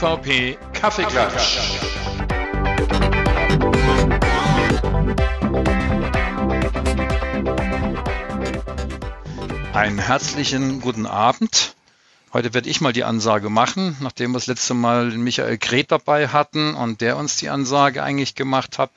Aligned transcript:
MVP 0.00 0.56
Kaffeeklatsch. 0.72 1.58
Einen 9.74 9.98
herzlichen 9.98 10.80
guten 10.80 11.04
Abend. 11.04 11.74
Heute 12.32 12.54
werde 12.54 12.70
ich 12.70 12.80
mal 12.80 12.92
die 12.92 13.02
Ansage 13.02 13.50
machen, 13.50 13.96
nachdem 13.98 14.30
wir 14.30 14.38
das 14.38 14.46
letzte 14.46 14.72
Mal 14.72 15.10
den 15.10 15.20
Michael 15.20 15.58
Gret 15.58 15.90
dabei 15.90 16.28
hatten 16.28 16.76
und 16.76 17.00
der 17.00 17.16
uns 17.16 17.38
die 17.38 17.48
Ansage 17.48 18.04
eigentlich 18.04 18.36
gemacht 18.36 18.78
hat. 18.78 18.92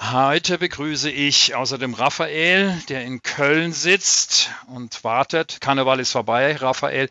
Heute 0.00 0.58
begrüße 0.58 1.10
ich 1.10 1.56
außerdem 1.56 1.94
Raphael, 1.94 2.80
der 2.88 3.02
in 3.04 3.20
Köln 3.20 3.72
sitzt 3.72 4.50
und 4.68 5.02
wartet. 5.02 5.60
Karneval 5.60 5.98
ist 5.98 6.12
vorbei. 6.12 6.54
Raphael, 6.54 7.10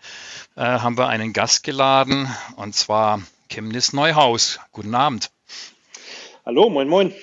äh, 0.56 0.62
haben 0.62 0.98
wir 0.98 1.10
einen 1.10 1.34
Gast 1.34 1.64
geladen 1.64 2.34
und 2.56 2.74
zwar 2.74 3.22
Chemnitz 3.50 3.92
Neuhaus. 3.92 4.58
Guten 4.72 4.96
Abend. 4.96 5.32
Hallo, 6.46 6.70
moin, 6.70 6.88
moin. 6.88 7.14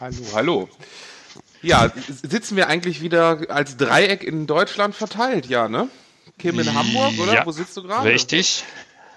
Hallo, 0.00 0.24
hallo. 0.32 0.68
Ja, 1.60 1.92
sitzen 2.08 2.56
wir 2.56 2.68
eigentlich 2.68 3.02
wieder 3.02 3.40
als 3.50 3.76
Dreieck 3.76 4.24
in 4.24 4.46
Deutschland 4.46 4.94
verteilt, 4.94 5.44
ja, 5.44 5.68
ne? 5.68 5.90
Kim 6.38 6.58
in 6.58 6.74
Hamburg, 6.74 7.12
oder? 7.22 7.34
Ja, 7.34 7.46
Wo 7.46 7.52
sitzt 7.52 7.76
du 7.76 7.82
gerade? 7.82 8.08
Richtig. 8.08 8.64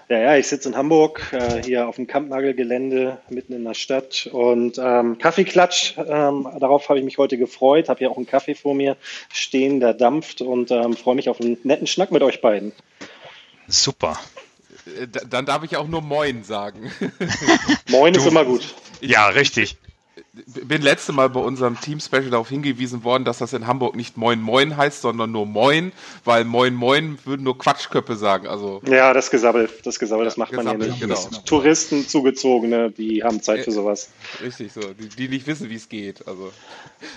Ja, 0.08 0.18
ja, 0.18 0.36
ich 0.38 0.46
sitze 0.46 0.70
in 0.70 0.76
Hamburg, 0.76 1.20
äh, 1.32 1.62
hier 1.62 1.86
auf 1.86 1.96
dem 1.96 2.06
Kampnagelgelände, 2.06 3.18
mitten 3.28 3.52
in 3.52 3.64
der 3.64 3.74
Stadt. 3.74 4.26
Und 4.32 4.78
ähm, 4.78 5.18
Kaffeeklatsch, 5.18 5.98
ähm, 5.98 6.48
darauf 6.58 6.88
habe 6.88 6.98
ich 6.98 7.04
mich 7.04 7.18
heute 7.18 7.36
gefreut. 7.36 7.90
Habe 7.90 7.98
hier 7.98 8.10
auch 8.10 8.16
einen 8.16 8.26
Kaffee 8.26 8.54
vor 8.54 8.74
mir 8.74 8.96
stehen, 9.30 9.80
der 9.80 9.92
dampft 9.92 10.40
und 10.40 10.70
ähm, 10.70 10.96
freue 10.96 11.14
mich 11.14 11.28
auf 11.28 11.40
einen 11.42 11.58
netten 11.62 11.86
Schnack 11.86 12.10
mit 12.10 12.22
euch 12.22 12.40
beiden. 12.40 12.72
Super. 13.66 14.18
Äh, 14.86 15.08
Dann 15.28 15.44
darf 15.44 15.62
ich 15.64 15.76
auch 15.76 15.88
nur 15.88 16.00
Moin 16.00 16.42
sagen. 16.42 16.90
Moin 17.90 18.14
Du- 18.14 18.20
ist 18.20 18.26
immer 18.26 18.46
gut. 18.46 18.74
Ja, 19.02 19.26
richtig. 19.28 19.76
Bin 20.64 20.82
letzte 20.82 21.12
Mal 21.12 21.28
bei 21.30 21.40
unserem 21.40 21.80
Team-Special 21.80 22.30
darauf 22.30 22.48
hingewiesen 22.48 23.04
worden, 23.04 23.24
dass 23.24 23.38
das 23.38 23.52
in 23.52 23.66
Hamburg 23.66 23.94
nicht 23.96 24.16
Moin 24.16 24.40
Moin 24.40 24.76
heißt, 24.76 25.02
sondern 25.02 25.30
nur 25.32 25.46
Moin, 25.46 25.92
weil 26.24 26.44
Moin 26.44 26.74
Moin 26.74 27.18
würden 27.24 27.42
nur 27.42 27.56
Quatschköppe 27.58 28.16
sagen. 28.16 28.46
Also 28.46 28.80
Ja, 28.86 29.12
das 29.12 29.30
Gesabbel, 29.30 29.68
das 29.84 29.98
Gesabbel, 29.98 30.24
das 30.24 30.36
macht 30.36 30.52
man 30.52 30.66
hier 30.68 30.76
Gesabbel, 30.78 30.90
nicht. 30.90 31.00
genau. 31.30 31.42
Touristen, 31.44 32.06
Zugezogene, 32.08 32.90
die 32.90 33.22
haben 33.22 33.42
Zeit 33.42 33.64
für 33.64 33.72
sowas. 33.72 34.10
richtig 34.42 34.72
so, 34.72 34.80
die, 34.80 35.08
die 35.08 35.28
nicht 35.28 35.46
wissen, 35.46 35.70
wie 35.70 35.76
es 35.76 35.88
geht. 35.88 36.26
Also 36.26 36.52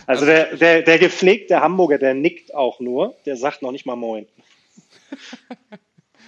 Also 0.08 0.26
der, 0.26 0.56
der, 0.58 0.82
der 0.82 1.00
gepflegte 1.00 1.60
Hamburger, 1.62 1.98
der 1.98 2.14
nickt 2.14 2.54
auch 2.54 2.80
nur, 2.80 3.16
der 3.26 3.38
sagt 3.38 3.62
noch 3.62 3.72
nicht 3.72 3.86
mal 3.86 3.96
Moin. 3.96 4.28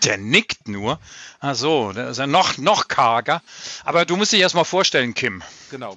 Der 0.03 0.17
nickt 0.17 0.67
nur. 0.67 0.99
Ach 1.39 1.55
so, 1.55 1.93
der 1.93 2.09
ist 2.09 2.17
ja 2.17 2.27
noch, 2.27 2.57
noch 2.57 2.89
karger. 2.89 3.41
Aber 3.85 4.03
du 4.05 4.17
musst 4.17 4.33
dich 4.33 4.41
erst 4.41 4.55
mal 4.55 4.65
vorstellen, 4.65 5.13
Kim. 5.13 5.41
genau. 5.71 5.95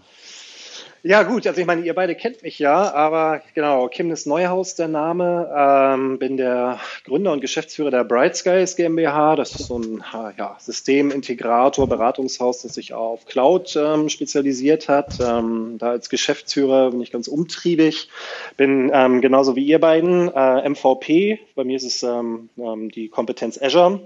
Ja, 1.07 1.23
gut, 1.23 1.47
also 1.47 1.61
ich 1.61 1.69
meine, 1.69 1.87
ihr 1.87 1.95
beide 1.95 2.17
kennt 2.17 2.43
mich 2.43 2.59
ja, 2.59 2.93
aber 2.93 3.41
genau, 3.55 3.89
Chemnitz 3.89 4.27
Neuhaus 4.27 4.75
der 4.75 4.89
Name. 4.89 5.49
Ähm, 5.57 6.19
bin 6.19 6.37
der 6.37 6.81
Gründer 7.05 7.31
und 7.31 7.41
Geschäftsführer 7.41 7.93
der 7.93 8.03
Bright 8.03 8.35
Skies 8.35 8.75
GmbH. 8.75 9.37
Das 9.37 9.55
ist 9.55 9.69
so 9.69 9.79
ein 9.79 10.03
ja, 10.37 10.57
Systemintegrator, 10.59 11.89
Beratungshaus, 11.89 12.63
das 12.63 12.75
sich 12.75 12.93
auf 12.93 13.25
Cloud 13.25 13.77
ähm, 13.77 14.09
spezialisiert 14.09 14.89
hat. 14.89 15.21
Ähm, 15.21 15.77
da 15.79 15.91
als 15.91 16.09
Geschäftsführer 16.09 16.91
bin 16.91 17.01
ich 17.01 17.13
ganz 17.13 17.29
umtriebig. 17.29 18.09
Bin 18.57 18.91
ähm, 18.93 19.21
genauso 19.21 19.55
wie 19.55 19.65
ihr 19.65 19.79
beiden 19.79 20.29
äh, 20.35 20.69
MVP. 20.69 21.39
Bei 21.55 21.63
mir 21.63 21.77
ist 21.77 21.85
es 21.85 22.03
ähm, 22.03 22.49
ähm, 22.59 22.91
die 22.91 23.11
Kompetenz 23.11 23.63
Azure, 23.63 24.01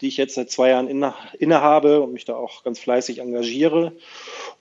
die 0.00 0.08
ich 0.08 0.16
jetzt 0.16 0.34
seit 0.34 0.50
zwei 0.50 0.70
Jahren 0.70 0.88
inne, 0.88 1.14
innehabe 1.38 2.00
und 2.00 2.12
mich 2.12 2.24
da 2.24 2.34
auch 2.34 2.64
ganz 2.64 2.80
fleißig 2.80 3.20
engagiere. 3.20 3.92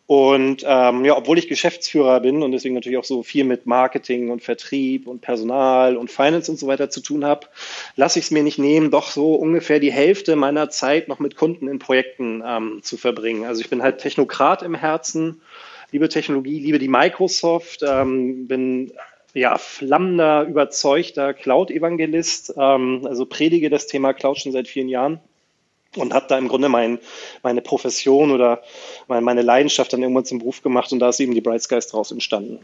Und 0.10 0.64
ähm, 0.66 1.06
ja, 1.06 1.16
obwohl 1.16 1.38
ich 1.38 1.48
Geschäftsführer 1.48 2.20
bin 2.20 2.42
und 2.42 2.52
deswegen 2.52 2.74
natürlich 2.74 2.98
auch 2.98 3.04
so 3.04 3.22
viel 3.22 3.44
mit 3.44 3.68
Marketing 3.68 4.32
und 4.32 4.42
Vertrieb 4.42 5.06
und 5.06 5.22
Personal 5.22 5.98
und 5.98 6.10
Finance 6.10 6.50
und 6.50 6.58
so 6.58 6.66
weiter 6.66 6.90
zu 6.90 7.02
tun 7.02 7.24
habe, 7.24 7.46
lasse 7.96 8.18
ich 8.18 8.26
es 8.26 8.32
mir 8.32 8.42
nicht 8.42 8.58
nehmen, 8.58 8.90
doch 8.90 9.12
so 9.12 9.36
ungefähr 9.36 9.80
die 9.80 9.92
Hälfte 9.92 10.36
meiner 10.36 10.72
Zeit 10.72 11.10
noch 11.10 11.20
mit 11.20 11.36
Kunden 11.36 11.68
in 11.68 11.78
Projekten 11.78 12.42
ähm, 12.44 12.80
zu 12.82 12.98
verbringen. 12.98 13.46
Also 13.46 13.62
ich 13.62 13.70
bin 13.70 13.84
halt 13.84 14.00
Technokrat 14.00 14.64
im 14.64 14.74
Herzen, 14.74 15.42
liebe 15.92 16.10
Technologie, 16.10 16.60
liebe 16.60 16.80
die 16.80 16.88
Microsoft, 16.88 17.84
ähm, 17.88 18.48
bin 18.48 18.92
ja 19.36 19.60
flammender, 19.60 20.42
überzeugter 20.46 21.36
Cloud-Evangelist, 21.36 22.56
ähm, 22.58 23.02
also 23.06 23.28
predige 23.28 23.70
das 23.70 23.86
Thema 23.86 24.14
Cloud 24.14 24.40
schon 24.40 24.54
seit 24.54 24.68
vielen 24.68 24.90
Jahren 24.90 25.20
und 25.96 26.14
habe 26.14 26.28
da 26.28 26.38
im 26.38 26.48
Grunde 26.48 26.70
mein, 26.70 27.00
meine 27.44 27.62
Profession 27.62 28.32
oder 28.32 28.64
mein, 29.08 29.24
meine 29.24 29.42
Leidenschaft 29.42 29.92
dann 29.94 30.02
irgendwann 30.02 30.26
zum 30.26 30.40
Beruf 30.40 30.62
gemacht 30.62 30.92
und 30.92 31.00
da 31.00 31.10
ist 31.10 31.20
eben 31.20 31.34
die 31.34 31.42
Bright 31.42 31.64
Skies 31.64 31.88
draus 31.88 32.12
entstanden. 32.12 32.60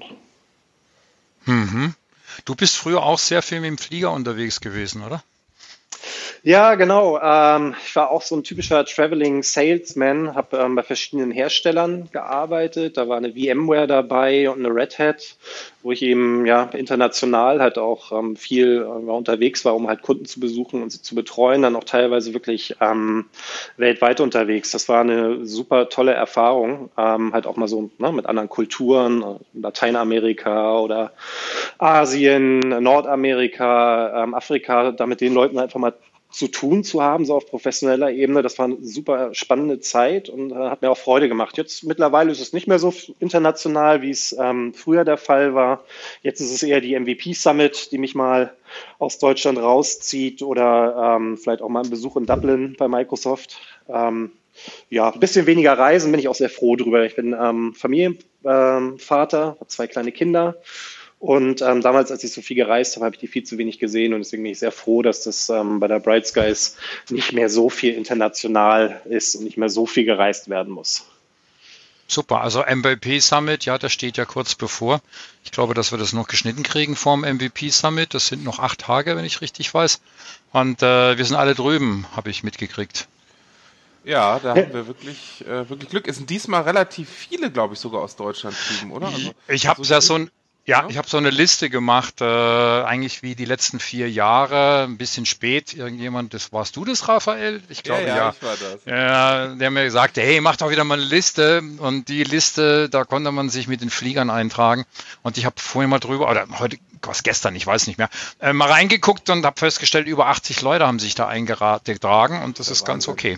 Mhm. 1.45 1.95
Du 2.43 2.55
bist 2.55 2.75
früher 2.75 3.03
auch 3.03 3.19
sehr 3.19 3.41
viel 3.41 3.61
mit 3.61 3.69
dem 3.69 3.77
Flieger 3.77 4.11
unterwegs 4.11 4.61
gewesen, 4.61 5.03
oder? 5.03 5.23
Ja, 6.47 6.75
genau. 6.75 7.19
Ähm, 7.19 7.73
ich 7.83 7.95
war 7.95 8.11
auch 8.11 8.21
so 8.21 8.35
ein 8.35 8.43
typischer 8.43 8.85
Traveling 8.85 9.41
Salesman, 9.41 10.35
habe 10.35 10.57
ähm, 10.57 10.75
bei 10.75 10.83
verschiedenen 10.83 11.31
Herstellern 11.31 12.07
gearbeitet. 12.11 12.97
Da 12.97 13.09
war 13.09 13.17
eine 13.17 13.31
VMware 13.33 13.87
dabei 13.87 14.47
und 14.51 14.59
eine 14.63 14.67
Red 14.69 14.99
Hat, 14.99 15.37
wo 15.81 15.91
ich 15.91 16.03
eben 16.03 16.45
ja 16.45 16.65
international 16.65 17.61
halt 17.61 17.79
auch 17.79 18.11
ähm, 18.11 18.35
viel 18.35 18.83
äh, 18.83 18.85
unterwegs 18.85 19.65
war, 19.65 19.75
um 19.75 19.87
halt 19.87 20.03
Kunden 20.03 20.25
zu 20.25 20.39
besuchen 20.39 20.83
und 20.83 20.91
sie 20.91 21.01
zu 21.01 21.15
betreuen. 21.15 21.63
Dann 21.63 21.75
auch 21.75 21.83
teilweise 21.83 22.35
wirklich 22.35 22.75
ähm, 22.79 23.25
weltweit 23.77 24.19
unterwegs. 24.21 24.69
Das 24.69 24.87
war 24.87 25.01
eine 25.01 25.47
super 25.47 25.89
tolle 25.89 26.13
Erfahrung, 26.13 26.91
ähm, 26.95 27.33
halt 27.33 27.47
auch 27.47 27.55
mal 27.55 27.67
so 27.67 27.89
ne, 27.97 28.11
mit 28.11 28.27
anderen 28.27 28.49
Kulturen, 28.49 29.23
äh, 29.23 29.59
Lateinamerika 29.59 30.77
oder 30.77 31.11
Asien, 31.79 32.59
Nordamerika, 32.59 34.23
ähm, 34.23 34.35
Afrika, 34.35 34.91
da 34.91 35.07
mit 35.07 35.21
den 35.21 35.33
Leuten 35.33 35.57
einfach 35.57 35.79
mal 35.79 35.95
zu 36.35 36.49
tun 36.49 36.83
zu 36.83 37.01
haben, 37.01 37.23
so 37.23 37.33
auf 37.33 37.45
professioneller 37.45 38.11
Ebene. 38.11 38.41
Das 38.41 38.59
war 38.59 38.65
eine 38.65 38.77
super 38.81 39.33
spannende 39.33 39.79
Zeit 39.79 40.27
und 40.27 40.51
äh, 40.51 40.55
hat 40.55 40.81
mir 40.81 40.91
auch 40.91 40.97
Freude 40.97 41.29
gemacht. 41.29 41.57
Jetzt 41.57 41.85
mittlerweile 41.85 42.29
ist 42.29 42.41
es 42.41 42.51
nicht 42.51 42.67
mehr 42.67 42.77
so 42.77 42.93
international, 43.19 44.01
wie 44.01 44.09
es 44.09 44.35
ähm, 44.37 44.73
früher 44.73 45.05
der 45.05 45.15
Fall 45.15 45.55
war. 45.55 45.85
Jetzt 46.23 46.41
ist 46.41 46.51
es 46.51 46.61
eher 46.61 46.81
die 46.81 46.99
MVP 46.99 47.31
Summit, 47.33 47.91
die 47.93 47.97
mich 47.97 48.15
mal 48.15 48.53
aus 48.99 49.17
Deutschland 49.17 49.59
rauszieht 49.59 50.41
oder 50.41 51.15
ähm, 51.17 51.37
vielleicht 51.37 51.61
auch 51.61 51.69
mal 51.69 51.83
ein 51.83 51.89
Besuch 51.89 52.17
in 52.17 52.25
Dublin 52.25 52.75
bei 52.77 52.89
Microsoft. 52.89 53.61
Ähm, 53.87 54.31
ja, 54.89 55.09
ein 55.09 55.19
bisschen 55.21 55.45
weniger 55.45 55.77
Reisen 55.77 56.11
bin 56.11 56.19
ich 56.19 56.27
auch 56.27 56.35
sehr 56.35 56.49
froh 56.49 56.75
drüber. 56.75 57.05
Ich 57.05 57.15
bin 57.15 57.33
ähm, 57.39 57.73
Familienvater, 57.73 59.41
ähm, 59.41 59.59
habe 59.59 59.67
zwei 59.67 59.87
kleine 59.87 60.11
Kinder 60.11 60.57
und 61.25 61.63
ähm, 61.63 61.81
damals, 61.81 62.11
als 62.11 62.23
ich 62.23 62.31
so 62.31 62.43
viel 62.43 62.55
gereist 62.55 62.95
habe, 62.95 63.05
habe 63.05 63.15
ich 63.15 63.19
die 63.19 63.27
viel 63.27 63.43
zu 63.43 63.57
wenig 63.57 63.79
gesehen 63.79 64.13
und 64.13 64.19
deswegen 64.19 64.43
bin 64.43 64.51
ich 64.51 64.59
sehr 64.59 64.71
froh, 64.71 65.01
dass 65.01 65.23
das 65.23 65.49
ähm, 65.49 65.79
bei 65.79 65.87
der 65.87 65.99
Bright 65.99 66.27
Skies 66.27 66.77
nicht 67.09 67.33
mehr 67.33 67.49
so 67.49 67.71
viel 67.71 67.95
international 67.95 69.01
ist 69.05 69.33
und 69.33 69.43
nicht 69.43 69.57
mehr 69.57 69.69
so 69.69 69.87
viel 69.87 70.05
gereist 70.05 70.49
werden 70.49 70.71
muss. 70.71 71.07
Super, 72.07 72.41
also 72.41 72.61
MVP 72.61 73.17
Summit, 73.21 73.65
ja, 73.65 73.79
das 73.79 73.91
steht 73.91 74.17
ja 74.17 74.25
kurz 74.25 74.53
bevor. 74.53 75.01
Ich 75.43 75.49
glaube, 75.49 75.73
dass 75.73 75.91
wir 75.91 75.97
das 75.97 76.13
noch 76.13 76.27
geschnitten 76.27 76.61
kriegen 76.61 76.95
vorm 76.95 77.21
MVP 77.21 77.71
Summit. 77.71 78.13
Das 78.13 78.27
sind 78.27 78.43
noch 78.43 78.59
acht 78.59 78.81
Tage, 78.81 79.17
wenn 79.17 79.25
ich 79.25 79.41
richtig 79.41 79.73
weiß. 79.73 80.01
Und 80.51 80.83
äh, 80.83 81.17
wir 81.17 81.25
sind 81.25 81.37
alle 81.37 81.55
drüben, 81.55 82.05
habe 82.15 82.29
ich 82.29 82.43
mitgekriegt. 82.43 83.07
Ja, 84.03 84.37
da 84.37 84.51
haben 84.51 84.71
wir 84.71 84.85
wirklich, 84.85 85.43
äh, 85.47 85.67
wirklich 85.67 85.89
Glück. 85.89 86.07
Es 86.07 86.17
sind 86.17 86.29
diesmal 86.29 86.61
relativ 86.61 87.09
viele, 87.09 87.49
glaube 87.49 87.73
ich, 87.73 87.79
sogar 87.79 88.03
aus 88.03 88.15
Deutschland 88.15 88.55
drüben, 88.69 88.91
oder? 88.91 89.07
Also, 89.07 89.31
Ich 89.47 89.65
habe 89.65 89.81
ja 89.81 89.99
so 89.99 90.13
ein, 90.13 90.29
ja, 90.65 90.81
Ja. 90.81 90.87
ich 90.89 90.97
habe 90.97 91.07
so 91.07 91.17
eine 91.17 91.29
Liste 91.29 91.69
gemacht, 91.69 92.21
äh, 92.21 92.25
eigentlich 92.25 93.23
wie 93.23 93.35
die 93.35 93.45
letzten 93.45 93.79
vier 93.79 94.09
Jahre, 94.09 94.83
ein 94.83 94.97
bisschen 94.97 95.25
spät. 95.25 95.73
Irgendjemand, 95.73 96.33
das 96.33 96.51
warst 96.51 96.75
du 96.75 96.85
das, 96.85 97.07
Raphael? 97.07 97.61
Ich 97.69 97.79
ja, 97.79 97.83
glaube 97.83 98.01
ja, 98.03 98.15
ja. 98.15 98.35
ich 98.37 98.43
war 98.43 98.55
das. 98.57 98.85
Ja, 98.85 99.47
der 99.55 99.71
mir 99.71 99.83
gesagt, 99.83 100.17
hey, 100.17 100.41
mach 100.41 100.55
doch 100.55 100.69
wieder 100.69 100.83
mal 100.83 100.95
eine 100.95 101.03
Liste. 101.03 101.61
Und 101.77 102.09
die 102.09 102.23
Liste, 102.23 102.89
da 102.89 103.03
konnte 103.03 103.31
man 103.31 103.49
sich 103.49 103.67
mit 103.67 103.81
den 103.81 103.89
Fliegern 103.89 104.29
eintragen. 104.29 104.85
Und 105.23 105.37
ich 105.37 105.45
habe 105.45 105.55
vorhin 105.59 105.89
mal 105.89 105.99
drüber, 105.99 106.29
oder 106.29 106.45
heute, 106.59 106.77
was 107.01 107.23
gestern, 107.23 107.55
ich 107.55 107.67
weiß 107.67 107.87
nicht 107.87 107.97
mehr, 107.97 108.09
äh, 108.39 108.51
mal 108.51 108.69
reingeguckt 108.71 109.29
und 109.29 109.45
habe 109.45 109.59
festgestellt, 109.59 110.07
über 110.07 110.27
80 110.27 110.61
Leute 110.61 110.87
haben 110.87 110.99
sich 110.99 111.13
da 111.13 111.27
eingetragen 111.27 112.43
und 112.43 112.59
das 112.59 112.69
ist 112.69 112.85
ganz 112.85 113.07
okay. 113.07 113.37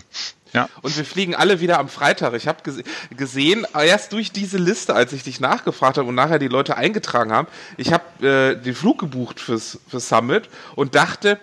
Ja. 0.52 0.68
Und 0.82 0.96
wir 0.96 1.04
fliegen 1.04 1.34
alle 1.34 1.60
wieder 1.60 1.78
am 1.78 1.88
Freitag. 1.88 2.34
Ich 2.34 2.48
habe 2.48 2.62
gese 2.62 2.82
gesehen, 3.16 3.66
erst 3.74 4.12
durch 4.12 4.32
diese 4.32 4.58
Liste, 4.58 4.94
als 4.94 5.12
ich 5.12 5.22
dich 5.22 5.40
nachgefragt 5.40 5.98
habe 5.98 6.08
und 6.08 6.14
nachher 6.14 6.38
die 6.38 6.48
Leute 6.48 6.76
eingetragen 6.76 7.32
haben, 7.32 7.48
ich 7.76 7.92
habe 7.92 8.26
äh, 8.26 8.56
den 8.56 8.74
Flug 8.74 8.98
gebucht 8.98 9.40
fürs, 9.40 9.78
fürs 9.88 10.08
Summit 10.08 10.48
und 10.74 10.94
dachte, 10.94 11.38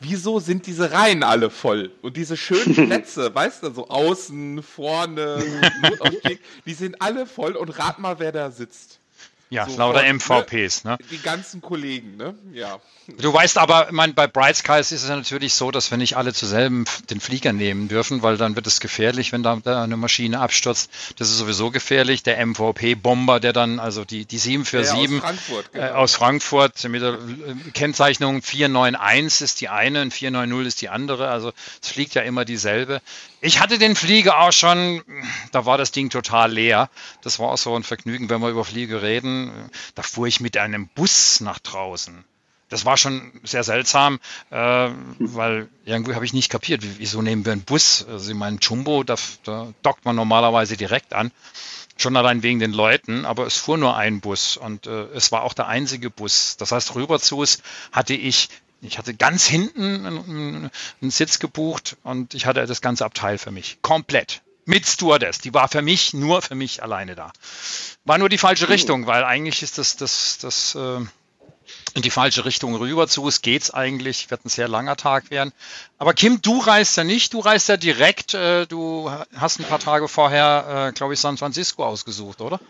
wieso 0.00 0.38
sind 0.40 0.66
diese 0.66 0.92
Reihen 0.92 1.22
alle 1.22 1.50
voll? 1.50 1.90
Und 2.02 2.16
diese 2.16 2.36
schönen 2.36 2.74
Plätze, 2.88 3.34
weißt 3.34 3.62
du, 3.62 3.70
so 3.72 3.88
außen, 3.88 4.62
vorne, 4.62 5.42
Notausstieg, 5.82 6.40
die 6.66 6.74
sind 6.74 7.00
alle 7.00 7.26
voll 7.26 7.56
und 7.56 7.70
rat 7.78 7.98
mal, 7.98 8.18
wer 8.18 8.32
da 8.32 8.50
sitzt. 8.50 9.00
Ja, 9.54 9.68
so 9.68 9.78
lauter 9.78 10.02
MVPs, 10.12 10.82
ne? 10.82 10.98
Die 11.12 11.18
ganzen 11.18 11.62
Kollegen, 11.62 12.16
ne? 12.16 12.34
Ja. 12.52 12.80
Du 13.18 13.32
weißt 13.32 13.58
aber, 13.58 13.88
mein, 13.92 14.14
bei 14.14 14.26
Bright 14.26 14.56
Skies 14.56 14.90
ist 14.90 15.04
es 15.04 15.08
natürlich 15.08 15.54
so, 15.54 15.70
dass 15.70 15.90
wir 15.92 15.98
nicht 15.98 16.16
alle 16.16 16.32
zuselben 16.32 16.86
den 17.10 17.20
Flieger 17.20 17.52
nehmen 17.52 17.86
dürfen, 17.86 18.22
weil 18.22 18.36
dann 18.36 18.56
wird 18.56 18.66
es 18.66 18.80
gefährlich, 18.80 19.30
wenn 19.30 19.44
da, 19.44 19.56
da 19.62 19.84
eine 19.84 19.96
Maschine 19.96 20.40
abstürzt. 20.40 20.90
Das 21.18 21.30
ist 21.30 21.38
sowieso 21.38 21.70
gefährlich. 21.70 22.24
Der 22.24 22.44
MVP-Bomber, 22.44 23.38
der 23.38 23.52
dann, 23.52 23.78
also 23.78 24.04
die, 24.04 24.24
die 24.24 24.38
747 24.38 25.20
ja, 25.20 25.20
aus 25.20 25.20
Frankfurt, 25.20 25.72
genau. 25.72 25.84
äh, 25.84 25.90
aus 25.90 26.14
Frankfurt 26.16 26.88
mit 26.88 27.02
der 27.02 27.12
äh, 27.12 27.70
Kennzeichnung 27.74 28.42
491 28.42 29.42
ist 29.42 29.60
die 29.60 29.68
eine 29.68 30.02
und 30.02 30.12
490 30.12 30.66
ist 30.66 30.82
die 30.82 30.88
andere. 30.88 31.28
Also 31.28 31.52
es 31.80 31.90
fliegt 31.90 32.14
ja 32.14 32.22
immer 32.22 32.44
dieselbe. 32.44 33.02
Ich 33.44 33.60
hatte 33.60 33.78
den 33.78 33.94
Flieger 33.94 34.40
auch 34.40 34.52
schon, 34.52 35.02
da 35.52 35.66
war 35.66 35.76
das 35.76 35.92
Ding 35.92 36.08
total 36.08 36.50
leer. 36.50 36.88
Das 37.20 37.38
war 37.38 37.50
auch 37.50 37.58
so 37.58 37.76
ein 37.76 37.82
Vergnügen, 37.82 38.30
wenn 38.30 38.40
wir 38.40 38.48
über 38.48 38.64
Flieger 38.64 39.02
reden. 39.02 39.52
Da 39.94 40.02
fuhr 40.02 40.26
ich 40.26 40.40
mit 40.40 40.56
einem 40.56 40.88
Bus 40.88 41.40
nach 41.40 41.58
draußen 41.58 42.24
das 42.70 42.84
war 42.84 42.96
schon 42.96 43.30
sehr 43.44 43.62
seltsam, 43.62 44.18
äh, 44.50 44.56
weil 45.18 45.68
irgendwie 45.84 46.14
habe 46.14 46.24
ich 46.24 46.32
nicht 46.32 46.50
kapiert, 46.50 46.82
wieso 46.98 47.22
nehmen 47.22 47.44
wir 47.44 47.52
einen 47.52 47.62
Bus? 47.62 48.04
Also 48.08 48.32
ich 48.32 48.36
meine, 48.36 48.58
Jumbo, 48.60 49.04
da, 49.04 49.14
da 49.44 49.72
dockt 49.82 50.04
man 50.04 50.16
normalerweise 50.16 50.76
direkt 50.76 51.12
an. 51.12 51.30
Schon 51.96 52.16
allein 52.16 52.42
wegen 52.42 52.58
den 52.58 52.72
Leuten, 52.72 53.24
aber 53.26 53.46
es 53.46 53.58
fuhr 53.58 53.78
nur 53.78 53.96
ein 53.96 54.20
Bus 54.20 54.56
und 54.56 54.88
äh, 54.88 55.04
es 55.14 55.30
war 55.30 55.44
auch 55.44 55.52
der 55.52 55.68
einzige 55.68 56.10
Bus. 56.10 56.56
Das 56.56 56.72
heißt, 56.72 56.96
rüber 56.96 57.20
zu 57.20 57.44
es 57.44 57.62
hatte 57.92 58.14
ich, 58.14 58.48
ich 58.84 58.98
hatte 58.98 59.14
ganz 59.14 59.46
hinten 59.46 60.06
einen, 60.06 60.70
einen 61.00 61.10
Sitz 61.10 61.38
gebucht 61.38 61.96
und 62.02 62.34
ich 62.34 62.46
hatte 62.46 62.66
das 62.66 62.80
ganze 62.80 63.04
Abteil 63.04 63.38
für 63.38 63.50
mich. 63.50 63.78
Komplett 63.82 64.42
mit 64.66 64.86
Stewardess. 64.86 65.38
Die 65.38 65.54
war 65.54 65.68
für 65.68 65.82
mich, 65.82 66.14
nur 66.14 66.42
für 66.42 66.54
mich 66.54 66.82
alleine 66.82 67.14
da. 67.14 67.32
War 68.04 68.18
nur 68.18 68.28
die 68.28 68.38
falsche 68.38 68.68
Richtung, 68.68 69.06
weil 69.06 69.24
eigentlich 69.24 69.62
ist 69.62 69.78
das, 69.78 69.96
das, 69.96 70.38
das, 70.38 70.74
äh, 70.74 71.00
in 71.94 72.02
die 72.02 72.10
falsche 72.10 72.44
Richtung 72.44 72.74
rüber 72.74 73.08
zu. 73.08 73.26
Es 73.28 73.40
geht's 73.42 73.70
eigentlich, 73.72 74.30
wird 74.30 74.44
ein 74.44 74.48
sehr 74.48 74.68
langer 74.68 74.96
Tag 74.96 75.30
werden. 75.30 75.52
Aber 75.98 76.12
Kim, 76.12 76.42
du 76.42 76.58
reist 76.58 76.96
ja 76.96 77.04
nicht, 77.04 77.32
du 77.32 77.40
reist 77.40 77.68
ja 77.68 77.76
direkt. 77.76 78.34
Äh, 78.34 78.66
du 78.66 79.10
hast 79.36 79.60
ein 79.60 79.64
paar 79.64 79.78
Tage 79.78 80.08
vorher, 80.08 80.88
äh, 80.88 80.92
glaube 80.92 81.14
ich, 81.14 81.20
San 81.20 81.38
Francisco 81.38 81.84
ausgesucht, 81.84 82.40
oder? 82.40 82.60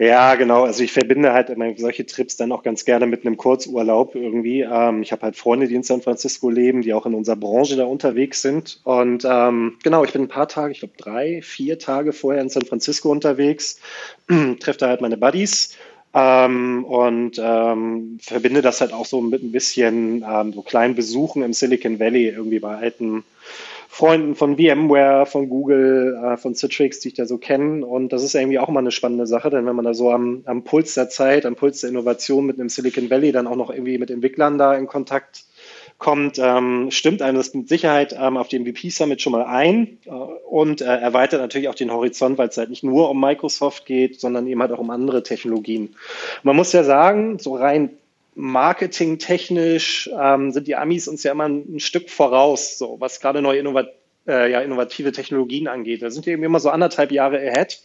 Ja, 0.00 0.36
genau. 0.36 0.62
Also 0.62 0.84
ich 0.84 0.92
verbinde 0.92 1.32
halt 1.32 1.50
solche 1.76 2.06
Trips 2.06 2.36
dann 2.36 2.52
auch 2.52 2.62
ganz 2.62 2.84
gerne 2.84 3.06
mit 3.06 3.26
einem 3.26 3.36
Kurzurlaub 3.36 4.14
irgendwie. 4.14 4.60
Ähm, 4.60 5.02
ich 5.02 5.10
habe 5.10 5.22
halt 5.22 5.36
Freunde, 5.36 5.66
die 5.66 5.74
in 5.74 5.82
San 5.82 6.02
Francisco 6.02 6.50
leben, 6.50 6.82
die 6.82 6.94
auch 6.94 7.04
in 7.04 7.14
unserer 7.14 7.34
Branche 7.34 7.74
da 7.74 7.84
unterwegs 7.84 8.40
sind. 8.40 8.80
Und 8.84 9.24
ähm, 9.28 9.76
genau, 9.82 10.04
ich 10.04 10.12
bin 10.12 10.22
ein 10.22 10.28
paar 10.28 10.46
Tage, 10.46 10.70
ich 10.72 10.78
glaube 10.80 10.94
drei, 10.96 11.42
vier 11.42 11.80
Tage 11.80 12.12
vorher 12.12 12.42
in 12.42 12.48
San 12.48 12.64
Francisco 12.64 13.10
unterwegs, 13.10 13.80
treffe 14.60 14.78
da 14.78 14.86
halt 14.88 15.00
meine 15.00 15.16
Buddies 15.16 15.76
ähm, 16.14 16.84
und 16.84 17.40
ähm, 17.42 18.18
verbinde 18.22 18.62
das 18.62 18.80
halt 18.80 18.92
auch 18.92 19.04
so 19.04 19.20
mit 19.20 19.42
ein 19.42 19.50
bisschen 19.50 20.24
ähm, 20.28 20.52
so 20.52 20.62
kleinen 20.62 20.94
Besuchen 20.94 21.42
im 21.42 21.52
Silicon 21.52 21.98
Valley, 21.98 22.28
irgendwie 22.28 22.60
bei 22.60 22.76
alten 22.76 23.24
Freunden 23.90 24.34
von 24.34 24.58
VMware, 24.58 25.24
von 25.24 25.48
Google, 25.48 26.20
äh, 26.22 26.36
von 26.36 26.54
Citrix, 26.54 27.00
die 27.00 27.08
ich 27.08 27.14
da 27.14 27.24
so 27.24 27.38
kenne. 27.38 27.84
Und 27.84 28.12
das 28.12 28.22
ist 28.22 28.34
irgendwie 28.34 28.58
auch 28.58 28.68
mal 28.68 28.80
eine 28.80 28.90
spannende 28.90 29.26
Sache, 29.26 29.48
denn 29.48 29.64
wenn 29.66 29.74
man 29.74 29.86
da 29.86 29.94
so 29.94 30.12
am, 30.12 30.42
am 30.44 30.62
Puls 30.62 30.94
der 30.94 31.08
Zeit, 31.08 31.46
am 31.46 31.56
Puls 31.56 31.80
der 31.80 31.90
Innovation 31.90 32.44
mit 32.44 32.60
einem 32.60 32.68
Silicon 32.68 33.10
Valley 33.10 33.32
dann 33.32 33.46
auch 33.46 33.56
noch 33.56 33.70
irgendwie 33.70 33.96
mit 33.98 34.10
Entwicklern 34.10 34.58
da 34.58 34.74
in 34.74 34.86
Kontakt 34.86 35.44
kommt, 35.96 36.38
ähm, 36.38 36.90
stimmt 36.90 37.22
einem 37.22 37.38
das 37.38 37.54
mit 37.54 37.68
Sicherheit 37.68 38.14
ähm, 38.16 38.36
auf 38.36 38.48
dem 38.48 38.66
VP 38.66 38.90
Summit 38.90 39.20
schon 39.20 39.32
mal 39.32 39.44
ein 39.44 39.98
äh, 40.04 40.10
und 40.10 40.80
äh, 40.80 40.84
erweitert 40.84 41.40
natürlich 41.40 41.68
auch 41.68 41.74
den 41.74 41.90
Horizont, 41.90 42.38
weil 42.38 42.48
es 42.48 42.56
halt 42.56 42.70
nicht 42.70 42.84
nur 42.84 43.10
um 43.10 43.18
Microsoft 43.18 43.84
geht, 43.86 44.20
sondern 44.20 44.46
eben 44.46 44.60
halt 44.60 44.70
auch 44.70 44.78
um 44.78 44.90
andere 44.90 45.22
Technologien. 45.22 45.96
Man 46.44 46.54
muss 46.54 46.72
ja 46.72 46.84
sagen, 46.84 47.38
so 47.38 47.56
rein 47.56 47.90
marketingtechnisch 48.38 50.08
ähm, 50.18 50.52
sind 50.52 50.68
die 50.68 50.76
Amis 50.76 51.08
uns 51.08 51.24
ja 51.24 51.32
immer 51.32 51.48
ein, 51.48 51.76
ein 51.76 51.80
Stück 51.80 52.08
voraus, 52.08 52.78
so 52.78 52.96
was 53.00 53.20
gerade 53.20 53.42
neue 53.42 53.58
innovat 53.58 53.88
äh, 54.28 54.50
ja, 54.50 54.60
innovative 54.60 55.10
Technologien 55.10 55.66
angeht. 55.66 56.02
Da 56.02 56.10
sind 56.10 56.24
wir 56.24 56.34
eben 56.34 56.44
immer 56.44 56.60
so 56.60 56.70
anderthalb 56.70 57.10
Jahre 57.10 57.38
ahead. 57.38 57.82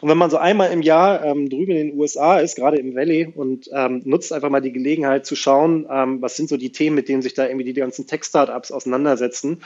Und 0.00 0.08
wenn 0.08 0.18
man 0.18 0.30
so 0.30 0.36
einmal 0.36 0.72
im 0.72 0.82
Jahr 0.82 1.24
ähm, 1.24 1.48
drüben 1.48 1.72
in 1.72 1.88
den 1.88 1.98
USA 1.98 2.38
ist, 2.38 2.56
gerade 2.56 2.78
im 2.78 2.94
Valley, 2.94 3.32
und 3.34 3.70
ähm, 3.72 4.02
nutzt 4.04 4.32
einfach 4.32 4.50
mal 4.50 4.60
die 4.60 4.72
Gelegenheit 4.72 5.26
zu 5.26 5.36
schauen, 5.36 5.86
ähm, 5.90 6.20
was 6.20 6.36
sind 6.36 6.48
so 6.48 6.56
die 6.56 6.72
Themen, 6.72 6.96
mit 6.96 7.08
denen 7.08 7.22
sich 7.22 7.34
da 7.34 7.46
irgendwie 7.46 7.64
die 7.64 7.72
ganzen 7.72 8.06
Tech-Startups 8.06 8.72
auseinandersetzen, 8.72 9.62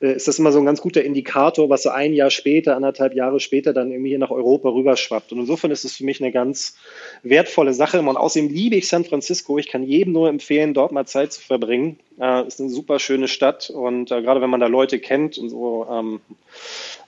äh, 0.00 0.12
ist 0.12 0.28
das 0.28 0.38
immer 0.38 0.52
so 0.52 0.58
ein 0.58 0.66
ganz 0.66 0.80
guter 0.80 1.02
Indikator, 1.02 1.68
was 1.68 1.82
so 1.82 1.90
ein 1.90 2.12
Jahr 2.14 2.30
später, 2.30 2.76
anderthalb 2.76 3.14
Jahre 3.14 3.40
später 3.40 3.72
dann 3.72 3.90
irgendwie 3.90 4.10
hier 4.10 4.18
nach 4.18 4.30
Europa 4.30 4.68
rüberschwappt. 4.68 5.32
Und 5.32 5.40
insofern 5.40 5.70
ist 5.70 5.84
es 5.84 5.96
für 5.96 6.04
mich 6.04 6.22
eine 6.22 6.32
ganz 6.32 6.76
wertvolle 7.22 7.74
Sache. 7.74 8.00
Und 8.00 8.16
außerdem 8.16 8.48
liebe 8.48 8.76
ich 8.76 8.88
San 8.88 9.04
Francisco. 9.04 9.58
Ich 9.58 9.68
kann 9.68 9.82
jedem 9.82 10.12
nur 10.12 10.28
empfehlen, 10.28 10.74
dort 10.74 10.92
mal 10.92 11.06
Zeit 11.06 11.32
zu 11.32 11.40
verbringen. 11.40 11.98
Äh, 12.20 12.46
ist 12.46 12.60
eine 12.60 12.70
super 12.70 12.98
schöne 12.98 13.26
Stadt 13.26 13.70
und 13.70 14.10
äh, 14.10 14.22
gerade 14.22 14.40
wenn 14.40 14.50
man 14.50 14.60
da 14.60 14.66
Leute 14.66 14.98
kennt 14.98 15.38
und 15.38 15.48
so, 15.48 15.86
ähm, 15.90 16.20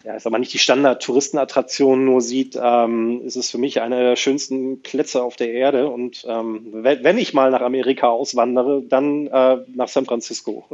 ja, 0.05 0.15
ist 0.15 0.27
aber 0.27 0.39
nicht 0.39 0.53
die 0.53 0.59
Standard-Touristenattraktion 0.59 2.05
nur 2.05 2.21
sieht, 2.21 2.59
ähm, 2.61 3.23
ist 3.25 3.37
es 3.37 3.51
für 3.51 3.57
mich 3.59 3.81
einer 3.81 4.01
der 4.01 4.17
schönsten 4.17 4.83
Plätze 4.83 5.23
auf 5.23 5.37
der 5.37 5.53
Erde. 5.53 5.89
Und 5.89 6.27
ähm, 6.29 6.69
wenn 6.73 7.17
ich 7.17 7.33
mal 7.33 7.51
nach 7.51 7.63
Amerika 7.63 8.09
auswandere, 8.09 8.83
dann 8.83 9.27
äh, 9.29 9.59
nach 9.75 9.89
San 9.89 10.05
Francisco. 10.05 10.67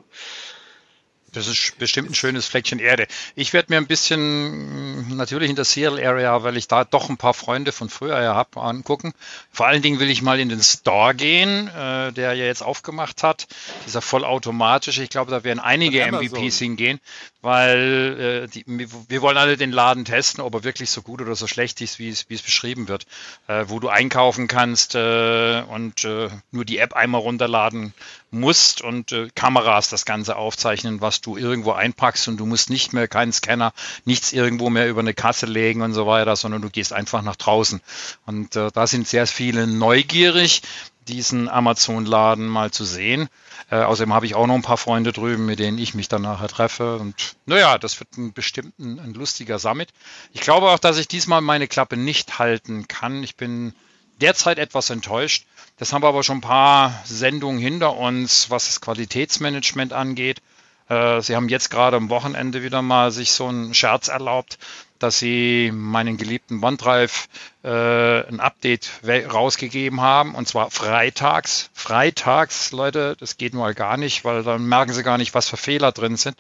Das 1.33 1.47
ist 1.47 1.79
bestimmt 1.79 2.11
ein 2.11 2.15
schönes 2.15 2.47
Fleckchen 2.47 2.81
Erde. 2.81 3.07
Ich 3.37 3.53
werde 3.53 3.73
mir 3.73 3.77
ein 3.77 3.87
bisschen 3.87 5.11
mm, 5.11 5.17
natürlich 5.17 5.49
in 5.49 5.57
der 5.57 5.65
Seattle 5.65 6.05
Area, 6.05 6.43
weil 6.43 6.57
ich 6.57 6.67
da 6.67 6.85
doch 6.85 7.09
ein 7.09 7.19
paar 7.19 7.35
Freunde 7.35 7.71
von 7.71 7.89
früher 7.89 8.21
ja 8.21 8.35
habe, 8.35 8.61
angucken. 8.61 9.13
Vor 9.53 9.67
allen 9.67 9.83
Dingen 9.83 10.01
will 10.01 10.11
ich 10.11 10.23
mal 10.23 10.41
in 10.41 10.49
den 10.49 10.63
Store 10.63 11.15
gehen, 11.15 11.69
äh, 11.69 12.13
der 12.13 12.35
ja 12.35 12.47
jetzt 12.47 12.63
aufgemacht 12.63 13.23
hat. 13.23 13.47
Dieser 13.87 14.03
vollautomatische. 14.03 15.05
Ich 15.05 15.11
glaube, 15.11 15.31
da 15.31 15.45
werden 15.45 15.61
einige 15.61 16.05
MVPs 16.05 16.59
hingehen, 16.59 16.99
weil 17.43 18.45
äh, 18.45 18.49
die, 18.49 18.65
wir 18.67 19.23
wollen 19.23 19.37
alle 19.37 19.57
den 19.57 19.73
Laden 19.73 20.05
testen, 20.05 20.43
ob 20.43 20.55
er 20.55 20.65
wirklich 20.65 20.91
so 20.91 21.03
gut 21.03 21.21
oder 21.21 21.35
so 21.35 21.47
schlecht 21.47 21.81
ist, 21.81 21.99
wie 21.99 22.09
es, 22.09 22.29
wie 22.29 22.35
es 22.35 22.43
beschrieben 22.43 22.89
wird. 22.89 23.07
Äh, 23.47 23.65
wo 23.69 23.81
du 23.81 23.89
einkaufen 23.89 24.49
kannst 24.49 24.95
äh, 24.95 25.63
und 25.63 26.05
äh, 26.05 26.29
nur 26.51 26.65
die 26.65 26.79
App 26.79 26.95
einmal 26.95 27.21
runterladen 27.21 27.95
musst 28.31 28.83
und 28.83 29.13
äh, 29.13 29.29
Kameras 29.35 29.89
das 29.89 30.05
Ganze 30.05 30.37
aufzeichnen, 30.37 31.01
was 31.01 31.21
du 31.21 31.37
irgendwo 31.37 31.73
einpackst 31.73 32.29
und 32.29 32.37
du 32.37 32.47
musst 32.47 32.71
nicht 32.71 32.93
mehr 32.93 33.09
keinen 33.09 33.33
Scanner, 33.33 33.73
nichts 34.05 34.33
irgendwo 34.33 34.71
mehr 34.71 34.89
über 34.89 35.01
eine 35.01 35.15
Kasse 35.15 35.47
legen 35.47 35.83
und 35.83 35.95
so 35.95 36.07
weiter, 36.07 36.37
sondern 36.37 36.63
du 36.63 36.71
gehst 36.71 36.93
einfach 36.93 37.23
nach 37.23 37.37
draußen. 37.37 37.81
Und 38.27 38.57
äh, 38.57 38.71
da 38.73 38.87
sind 38.87 39.09
sehr 39.09 39.27
viele 39.27 39.67
neugierig, 39.67 40.63
diesen 41.11 41.49
Amazon-Laden 41.49 42.47
mal 42.47 42.71
zu 42.71 42.85
sehen. 42.85 43.29
Äh, 43.71 43.77
außerdem 43.77 44.15
habe 44.15 44.27
ich 44.27 44.35
auch 44.35 44.47
noch 44.47 44.55
ein 44.55 44.63
paar 44.63 44.77
Freunde 44.77 45.13
drüben, 45.13 45.47
mit 45.47 45.59
denen 45.59 45.79
ich 45.79 45.95
mich 45.95 46.09
dann 46.09 46.23
nachher 46.23 46.49
treffe. 46.49 46.97
Und 46.97 47.37
naja, 47.47 47.79
das 47.79 48.01
wird 48.01 48.17
ein 48.17 48.33
bestimmt 48.33 48.79
ein, 48.79 48.99
ein 48.99 49.15
lustiger 49.15 49.59
Summit. 49.59 49.91
Ich 50.33 50.41
glaube 50.41 50.71
auch, 50.71 50.79
dass 50.79 50.99
ich 50.99 51.09
diesmal 51.09 51.41
meine 51.41 51.69
Klappe 51.69 51.97
nicht 51.97 52.39
halten 52.39 52.89
kann. 52.89 53.23
Ich 53.23 53.37
bin 53.37 53.75
derzeit 54.21 54.59
etwas 54.59 54.91
enttäuscht. 54.91 55.47
Das 55.79 55.93
haben 55.93 56.03
wir 56.03 56.09
aber 56.09 56.23
schon 56.23 56.39
ein 56.39 56.43
paar 56.43 57.01
Sendungen 57.05 57.61
hinter 57.61 57.97
uns, 57.97 58.51
was 58.51 58.67
das 58.67 58.81
Qualitätsmanagement 58.81 59.93
angeht. 59.93 60.41
Äh, 60.89 61.21
sie 61.23 61.37
haben 61.37 61.49
jetzt 61.49 61.71
gerade 61.71 61.97
am 61.97 62.11
Wochenende 62.11 62.63
wieder 62.63 62.83
mal 62.83 63.11
sich 63.11 63.33
so 63.33 63.47
einen 63.47 63.75
Scherz 63.75 64.09
erlaubt, 64.09 64.59
dass 65.01 65.19
sie 65.19 65.73
meinen 65.73 66.17
geliebten 66.17 66.63
OneDrive 66.63 67.29
äh, 67.65 68.29
ein 68.29 68.39
Update 68.39 68.91
rausgegeben 69.05 70.01
haben 70.01 70.35
und 70.35 70.47
zwar 70.47 70.71
freitags. 70.71 71.71
Freitags, 71.75 72.71
Leute, 72.71 73.17
das 73.19 73.37
geht 73.37 73.55
mal 73.55 73.75
gar 73.75 73.97
nicht, 73.97 74.25
weil 74.25 74.43
dann 74.43 74.65
merken 74.67 74.93
sie 74.93 75.03
gar 75.03 75.19
nicht, 75.19 75.35
was 75.35 75.49
für 75.49 75.57
Fehler 75.57 75.91
drin 75.91 76.17
sind. 76.17 76.37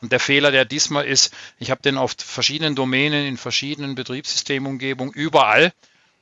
Und 0.00 0.12
der 0.12 0.20
Fehler, 0.20 0.50
der 0.50 0.64
diesmal 0.64 1.04
ist, 1.04 1.34
ich 1.58 1.70
habe 1.70 1.82
den 1.82 1.98
auf 1.98 2.14
verschiedenen 2.18 2.74
Domänen, 2.74 3.26
in 3.26 3.36
verschiedenen 3.36 3.94
Betriebssystemumgebungen, 3.94 5.12
überall 5.12 5.72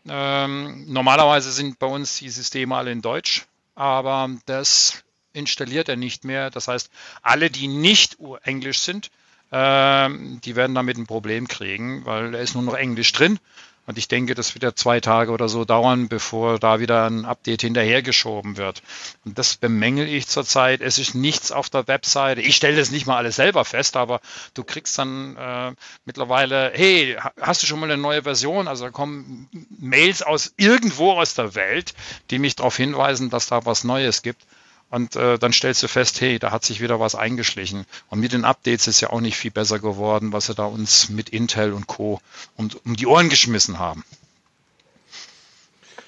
ähm, 0.08 0.84
normalerweise 0.88 1.52
sind 1.52 1.78
bei 1.78 1.86
uns 1.86 2.18
die 2.18 2.30
Systeme 2.30 2.76
alle 2.76 2.90
in 2.90 3.02
Deutsch, 3.02 3.46
aber 3.74 4.30
das 4.46 5.04
installiert 5.32 5.88
er 5.88 5.96
nicht 5.96 6.24
mehr. 6.24 6.50
Das 6.50 6.68
heißt, 6.68 6.90
alle, 7.22 7.50
die 7.50 7.68
nicht 7.68 8.18
Englisch 8.42 8.80
sind, 8.80 9.10
ähm, 9.52 10.40
die 10.44 10.56
werden 10.56 10.74
damit 10.74 10.96
ein 10.96 11.06
Problem 11.06 11.46
kriegen, 11.46 12.04
weil 12.06 12.32
da 12.32 12.38
ist 12.38 12.54
nur 12.54 12.64
noch 12.64 12.74
Englisch 12.74 13.12
drin. 13.12 13.38
Und 13.84 13.98
ich 13.98 14.06
denke, 14.06 14.34
das 14.36 14.54
wird 14.54 14.62
ja 14.62 14.74
zwei 14.76 15.00
Tage 15.00 15.32
oder 15.32 15.48
so 15.48 15.64
dauern, 15.64 16.08
bevor 16.08 16.60
da 16.60 16.78
wieder 16.78 17.04
ein 17.10 17.24
Update 17.24 17.62
hinterhergeschoben 17.62 18.56
wird. 18.56 18.80
Und 19.24 19.38
das 19.38 19.56
bemängel 19.56 20.08
ich 20.08 20.28
zurzeit. 20.28 20.80
Es 20.80 20.98
ist 20.98 21.16
nichts 21.16 21.50
auf 21.50 21.68
der 21.68 21.88
Webseite. 21.88 22.40
Ich 22.40 22.54
stelle 22.54 22.76
das 22.76 22.92
nicht 22.92 23.06
mal 23.06 23.16
alles 23.16 23.36
selber 23.36 23.64
fest, 23.64 23.96
aber 23.96 24.20
du 24.54 24.62
kriegst 24.62 24.96
dann 24.98 25.36
äh, 25.36 25.72
mittlerweile, 26.04 26.70
hey, 26.74 27.16
hast 27.40 27.62
du 27.62 27.66
schon 27.66 27.80
mal 27.80 27.90
eine 27.90 28.00
neue 28.00 28.22
Version? 28.22 28.68
Also 28.68 28.84
da 28.84 28.90
kommen 28.90 29.48
Mails 29.80 30.22
aus 30.22 30.54
irgendwo 30.56 31.12
aus 31.12 31.34
der 31.34 31.56
Welt, 31.56 31.92
die 32.30 32.38
mich 32.38 32.54
darauf 32.54 32.76
hinweisen, 32.76 33.30
dass 33.30 33.48
da 33.48 33.66
was 33.66 33.82
Neues 33.82 34.22
gibt. 34.22 34.46
Und 34.92 35.16
äh, 35.16 35.38
dann 35.38 35.54
stellst 35.54 35.82
du 35.82 35.88
fest, 35.88 36.20
hey, 36.20 36.38
da 36.38 36.50
hat 36.50 36.66
sich 36.66 36.82
wieder 36.82 37.00
was 37.00 37.14
eingeschlichen. 37.14 37.86
Und 38.10 38.20
mit 38.20 38.34
den 38.34 38.44
Updates 38.44 38.86
ist 38.88 39.00
ja 39.00 39.08
auch 39.08 39.22
nicht 39.22 39.38
viel 39.38 39.50
besser 39.50 39.78
geworden, 39.78 40.34
was 40.34 40.46
sie 40.46 40.54
da 40.54 40.66
uns 40.66 41.08
mit 41.08 41.30
Intel 41.30 41.72
und 41.72 41.86
Co. 41.86 42.20
um, 42.58 42.68
um 42.84 42.94
die 42.94 43.06
Ohren 43.06 43.30
geschmissen 43.30 43.78
haben. 43.78 44.04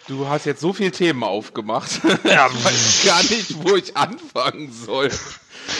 Du 0.07 0.29
hast 0.29 0.45
jetzt 0.45 0.61
so 0.61 0.75
viele 0.75 0.91
Themen 0.91 1.25
aufgemacht. 1.25 2.03
Ja. 2.25 2.51
ich 2.53 2.63
weiß 2.63 3.01
gar 3.07 3.23
nicht, 3.23 3.65
wo 3.65 3.75
ich 3.75 3.97
anfangen 3.97 4.71
soll. 4.71 5.11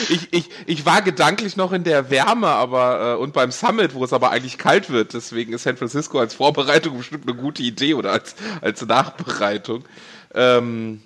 Ich, 0.09 0.33
ich, 0.33 0.49
ich 0.65 0.85
war 0.87 1.03
gedanklich 1.03 1.57
noch 1.57 1.73
in 1.73 1.83
der 1.83 2.09
Wärme, 2.09 2.47
aber 2.47 3.13
äh, 3.13 3.21
und 3.21 3.33
beim 3.33 3.51
Summit, 3.51 3.93
wo 3.93 4.03
es 4.03 4.13
aber 4.13 4.31
eigentlich 4.31 4.57
kalt 4.57 4.89
wird. 4.89 5.13
Deswegen 5.13 5.53
ist 5.53 5.61
San 5.61 5.77
Francisco 5.77 6.17
als 6.17 6.33
Vorbereitung 6.33 6.97
bestimmt 6.97 7.27
eine 7.27 7.37
gute 7.37 7.61
Idee 7.61 7.93
oder 7.93 8.13
als, 8.13 8.33
als 8.61 8.83
Nachbereitung. 8.83 9.85
Ähm, 10.33 11.03